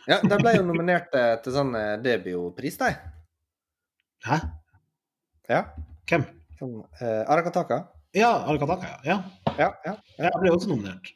ja 0.09 0.19
de 0.25 0.39
ble 0.41 0.57
jo 0.57 0.65
nominert 0.67 1.15
eh, 1.15 1.37
til 1.45 1.53
sånn 1.55 1.75
eh, 1.77 1.97
Debio-pris, 2.03 2.79
de. 2.81 2.91
Hæ? 4.27 4.39
Ja. 5.49 5.63
Hvem? 6.09 6.25
Eh, 7.01 7.23
Arakataka. 7.31 7.83
Ja, 8.17 8.31
Arakataka, 8.51 8.87
ja. 8.87 8.99
ja. 9.05 9.19
Ja, 9.59 9.69
ja. 9.87 9.95
Jeg 10.19 10.41
ble 10.43 10.53
også 10.55 10.71
nominert. 10.71 11.13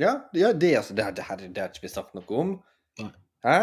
Ja, 0.00 0.16
ja 0.34 0.52
det, 0.52 0.72
altså, 0.78 0.94
det, 0.94 1.06
det, 1.16 1.24
her, 1.28 1.36
det 1.42 1.58
har 1.62 1.70
ikke 1.72 1.86
vi 1.86 1.90
sagt 1.92 2.14
noe 2.16 2.38
om. 2.42 2.52
Nei. 3.00 3.10
Hæ? 3.46 3.56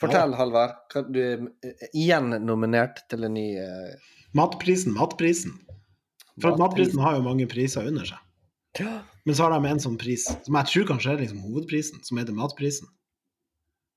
Fortell, 0.00 0.34
Halvard. 0.38 0.76
hva- 0.92 1.04
Du 1.12 1.18
er 1.20 1.42
eh, 1.66 1.86
igjen 1.92 2.30
nominert 2.46 3.02
til 3.12 3.24
en 3.28 3.34
ny 3.36 3.46
uh... 3.60 4.16
Matprisen, 4.36 4.94
matprisen. 4.96 5.56
For 6.40 6.54
matprisen. 6.54 6.60
matprisen 6.62 7.02
har 7.04 7.16
jo 7.18 7.24
mange 7.26 7.46
priser 7.50 7.86
under 7.90 8.06
seg. 8.08 8.18
Ja. 8.78 9.00
Men 9.26 9.34
så 9.36 9.44
har 9.48 9.52
de 9.58 9.68
en 9.68 9.82
sånn 9.82 9.98
pris, 10.00 10.24
som 10.46 10.56
jeg 10.56 10.70
tror 10.70 10.86
kanskje 10.92 11.12
er 11.12 11.20
liksom 11.24 11.40
hovedprisen, 11.44 12.00
som 12.06 12.18
heter 12.20 12.32
matprisen. 12.36 12.88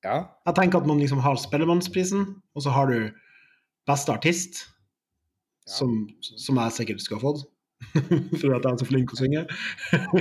ja. 0.03 0.17
Jeg 0.47 0.55
tenker 0.57 0.81
at 0.81 0.87
man 0.89 0.99
liksom 0.99 1.21
har 1.23 1.37
Spellemannsprisen, 1.39 2.25
og 2.55 2.65
så 2.65 2.73
har 2.75 2.89
du 2.91 2.97
beste 3.89 4.13
artist, 4.13 4.67
Ja. 5.65 5.71
som, 5.77 5.91
som 6.19 6.57
jeg 6.59 6.71
sikkert 6.75 7.01
skulle 7.01 7.21
ha 7.21 7.31
fått, 7.31 7.45
for 8.41 8.55
at 8.55 8.63
jeg 8.65 8.71
er 8.73 8.79
så 8.81 8.87
flink 8.89 9.13
å 9.13 9.19
synge. 9.19 9.43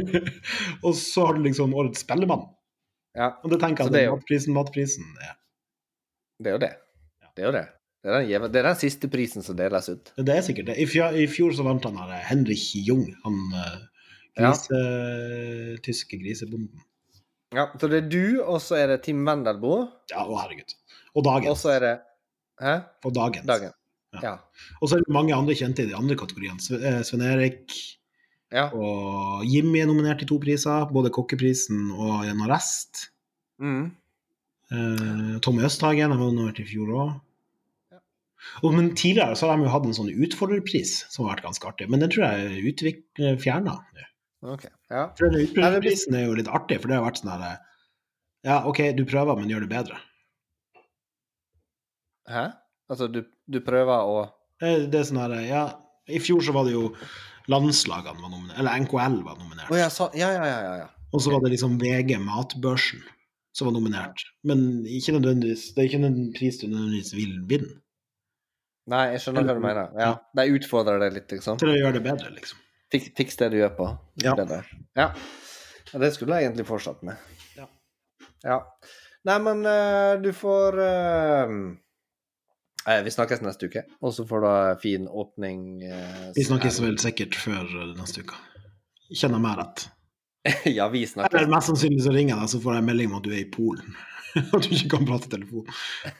og 0.87 0.95
så 0.99 1.27
har 1.27 1.35
du 1.39 1.43
liksom 1.49 1.75
Årets 1.75 2.03
Spellemann. 2.05 2.45
ja. 3.19 3.33
Og 3.43 3.51
det 3.53 3.59
tenker 3.63 3.85
jeg 3.85 3.91
jeg 3.91 3.95
det 3.97 4.03
er 4.03 4.09
jo- 4.11 4.17
matprisen, 4.19 4.55
matprisen 4.57 5.09
er. 5.23 5.37
Det 6.43 6.51
er 6.51 6.57
jo 6.57 6.63
det. 6.63 6.73
Det 7.37 7.43
er 7.43 7.47
jo 7.49 7.55
det. 7.57 7.65
Det 8.03 8.11
er 8.11 8.19
den, 8.39 8.51
det 8.53 8.59
er 8.61 8.67
den 8.67 8.79
siste 8.81 9.07
prisen 9.11 9.43
som 9.47 9.55
deles 9.59 9.89
ut. 9.89 10.09
Det 10.19 10.35
er 10.35 10.43
sikkert 10.43 10.67
det. 10.73 10.75
I 10.83 10.87
fjor, 10.91 11.15
i 11.15 11.27
fjor 11.31 11.53
så 11.55 11.63
vant 11.67 11.85
han 11.87 11.99
her 12.03 12.11
eh, 12.17 12.25
Henrik 12.33 12.65
Jung, 12.87 13.05
han 13.23 13.37
eh, 13.55 13.77
Ja. 14.41 14.49
grise, 14.51 14.79
tyske 15.85 16.19
grisebonden. 16.23 16.81
Ja, 17.53 17.67
Så 17.79 17.89
det 17.93 17.99
er 18.05 18.09
du, 18.09 18.41
og 18.43 18.63
så 18.65 18.79
er 18.81 18.87
det 18.95 19.03
Tim 19.05 19.21
Wendelboe, 19.29 19.85
Ja, 20.11 20.23
å 20.25 20.39
herregud. 20.41 20.73
Og 21.15 21.27
og 21.29 21.57
så 21.61 21.75
er 21.77 21.81
det 21.85 21.93
Hæ? 22.61 22.75
På 23.03 23.11
dagens. 23.15 23.47
Dagen. 23.49 23.73
Ja. 24.13 24.21
Ja. 24.23 24.35
Og 24.81 24.91
så 24.91 24.99
er 24.99 25.05
det 25.07 25.15
mange 25.15 25.35
andre 25.35 25.57
kjente 25.57 25.87
i 25.87 25.89
de 25.89 25.97
andre 25.97 26.17
kategoriene. 26.21 26.61
Sve- 26.61 26.83
eh, 26.85 27.01
Sven 27.07 27.25
Erik 27.25 27.73
ja. 28.53 28.67
og 28.77 29.47
Jimmy 29.49 29.81
er 29.81 29.89
nominert 29.89 30.21
til 30.21 30.29
to 30.29 30.39
priser, 30.43 30.85
både 30.93 31.13
Kokkeprisen 31.15 31.91
og 31.97 32.27
en 32.29 32.45
arrest. 32.45 33.07
Mm. 33.63 33.91
Eh, 34.73 35.41
Tommy 35.45 35.65
Østhagen 35.65 36.13
han 36.13 36.21
var 36.21 36.33
nominert 36.33 36.61
i 36.61 36.69
fjor 36.69 36.93
òg. 36.93 37.15
Ja. 37.95 38.01
Og, 38.63 38.75
men 38.77 38.93
tidligere 38.99 39.37
så 39.39 39.49
har 39.49 39.57
de 39.57 39.65
jo 39.65 39.73
hatt 39.73 39.89
en 39.89 39.97
sånn 39.97 40.13
utfordrerpris 40.13 40.95
som 41.09 41.25
har 41.25 41.37
vært 41.37 41.49
ganske 41.49 41.73
artig, 41.73 41.89
men 41.89 42.05
den 42.05 42.13
tror 42.13 42.29
jeg 42.29 42.77
er 43.17 43.41
fjerna. 43.41 43.81
Ja. 44.43 45.05
For 45.17 45.29
den 45.29 45.39
Nei, 45.39 45.45
utfordrerprisen 45.47 46.17
er 46.19 46.27
jo 46.27 46.37
litt 46.37 46.51
artig, 46.51 46.81
for 46.83 46.91
det 46.91 46.99
har 46.99 47.07
vært 47.07 47.23
sånn 47.23 47.33
herre 47.33 47.53
Ja, 48.43 48.57
OK, 48.67 48.81
du 48.99 49.05
prøver, 49.07 49.39
men 49.39 49.53
gjør 49.53 49.63
det 49.65 49.71
bedre. 49.71 50.01
Hæ? 52.31 52.47
Altså, 52.93 53.09
du, 53.11 53.23
du 53.49 53.61
prøver 53.65 54.09
å 54.09 54.25
Det, 54.61 54.91
det 54.93 55.01
er 55.01 55.07
sånn 55.09 55.23
her 55.23 55.37
Ja, 55.47 55.63
i 56.07 56.21
fjor 56.23 56.43
så 56.45 56.55
var 56.55 56.67
det 56.69 56.75
jo 56.77 56.91
landslagene 57.51 58.23
var 58.23 58.31
nominert, 58.31 58.59
eller 58.61 58.83
NKL 58.85 59.17
var 59.27 59.39
nominert. 59.39 59.71
Oh, 59.71 59.79
ja, 59.79 59.89
så, 59.91 60.07
ja, 60.15 60.29
ja, 60.35 60.45
ja, 60.47 60.75
ja. 60.85 60.89
Og 61.13 61.23
så 61.25 61.33
var 61.33 61.43
det 61.43 61.53
liksom 61.57 61.75
VG 61.81 62.15
Matbørsen 62.23 63.03
som 63.53 63.69
var 63.69 63.75
nominert. 63.77 64.23
Men 64.49 64.85
ikke 64.89 65.17
nødvendigvis, 65.17 65.73
det 65.75 65.83
er 65.83 65.91
ikke 65.91 66.07
en 66.07 66.21
pris 66.37 66.61
du 66.61 66.69
nødvendigvis 66.69 67.13
vil 67.17 67.35
vinne. 67.51 67.75
Nei, 68.91 69.03
jeg 69.13 69.23
skjønner 69.23 69.47
hva 69.47 69.55
du 69.55 69.63
mener. 69.63 69.93
Ja, 69.99 70.13
De 70.39 70.47
utfordrer 70.57 71.03
deg 71.05 71.19
litt, 71.19 71.29
liksom. 71.31 71.59
Til 71.61 71.71
å 71.71 71.77
gjøre 71.77 71.99
det 71.99 72.03
bedre, 72.07 72.33
liksom. 72.35 72.63
Fiks, 72.93 73.13
fiks 73.19 73.39
det 73.41 73.53
du 73.53 73.61
gjør 73.61 73.77
på. 73.77 73.91
Ja. 74.25 74.35
Bedre. 74.39 74.63
Ja. 74.99 75.13
Det 75.93 76.11
skulle 76.17 76.39
jeg 76.41 76.49
egentlig 76.49 76.67
fortsatt 76.67 77.05
med. 77.07 77.21
Ja. 77.59 77.69
Ja. 78.47 78.59
Nei, 79.29 79.39
men 79.45 79.63
uh, 79.69 80.19
du 80.19 80.33
får 80.35 80.81
eh, 80.83 81.53
Vi 82.83 83.11
snakkes 83.15 83.43
neste 83.45 83.69
uke, 83.71 83.85
og 84.03 84.11
så 84.17 84.25
får 84.27 84.43
du 84.43 84.81
fin 84.83 85.05
åpning. 85.09 85.61
eh, 85.87 86.31
Vi 86.35 86.43
snakkes 86.49 86.81
vel 86.83 86.97
sikkert 86.99 87.37
før 87.39 87.63
eh, 87.63 87.93
neste 87.99 88.25
uke. 88.25 88.35
Kjenner 89.15 89.39
meg 89.43 89.59
rett. 89.61 89.85
ja, 90.79 90.89
vi 90.91 91.05
Eller 91.05 91.13
snakkes. 91.13 91.47
mest 91.53 91.71
sannsynlig 91.71 92.03
så 92.03 92.11
ringer 92.15 92.35
jeg 92.35 92.41
deg, 92.43 92.51
så 92.57 92.61
får 92.65 92.75
jeg 92.81 92.87
melding 92.89 93.13
om 93.13 93.21
at 93.21 93.29
du 93.29 93.31
er 93.31 93.43
i 93.45 93.51
Polen. 93.55 93.95
At 94.57 94.65
du 94.65 94.71
ikke 94.73 94.97
kan 94.97 95.05
prate 95.05 95.29
telefon. 95.29 95.67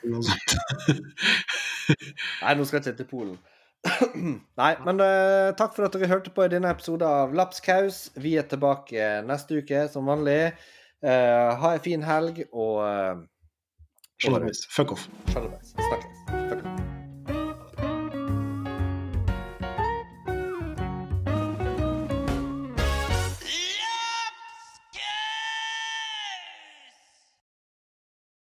Noe 0.05 0.21
sånt. 0.27 0.53
Nei, 2.43 2.53
nå 2.59 2.67
skal 2.69 2.79
jeg 2.79 2.93
ikke 2.93 2.99
til 3.01 3.09
Polen. 3.11 3.39
Nei, 4.61 4.69
men 4.87 5.01
uh, 5.03 5.49
takk 5.59 5.73
for 5.75 5.89
at 5.89 5.97
dere 5.97 6.11
hørte 6.13 6.31
på 6.37 6.45
i 6.45 6.51
denne 6.53 6.71
episoden 6.71 7.09
av 7.09 7.33
Lapskaus. 7.35 8.03
Vi 8.21 8.35
er 8.39 8.45
tilbake 8.51 9.09
neste 9.27 9.59
uke 9.65 9.87
som 9.91 10.07
vanlig. 10.13 10.53
Uh, 11.03 11.57
ha 11.65 11.73
ei 11.75 11.81
fin 11.83 12.05
helg, 12.07 12.45
og 12.53 12.83
uh, 12.85 13.25
Szalabajs. 14.23 14.67
Feków. 14.71 15.09
Szalabajs, 15.33 15.73
tak 15.73 16.05
jest. 16.05 16.27
Tak 16.51 16.65
jest. 16.65 16.72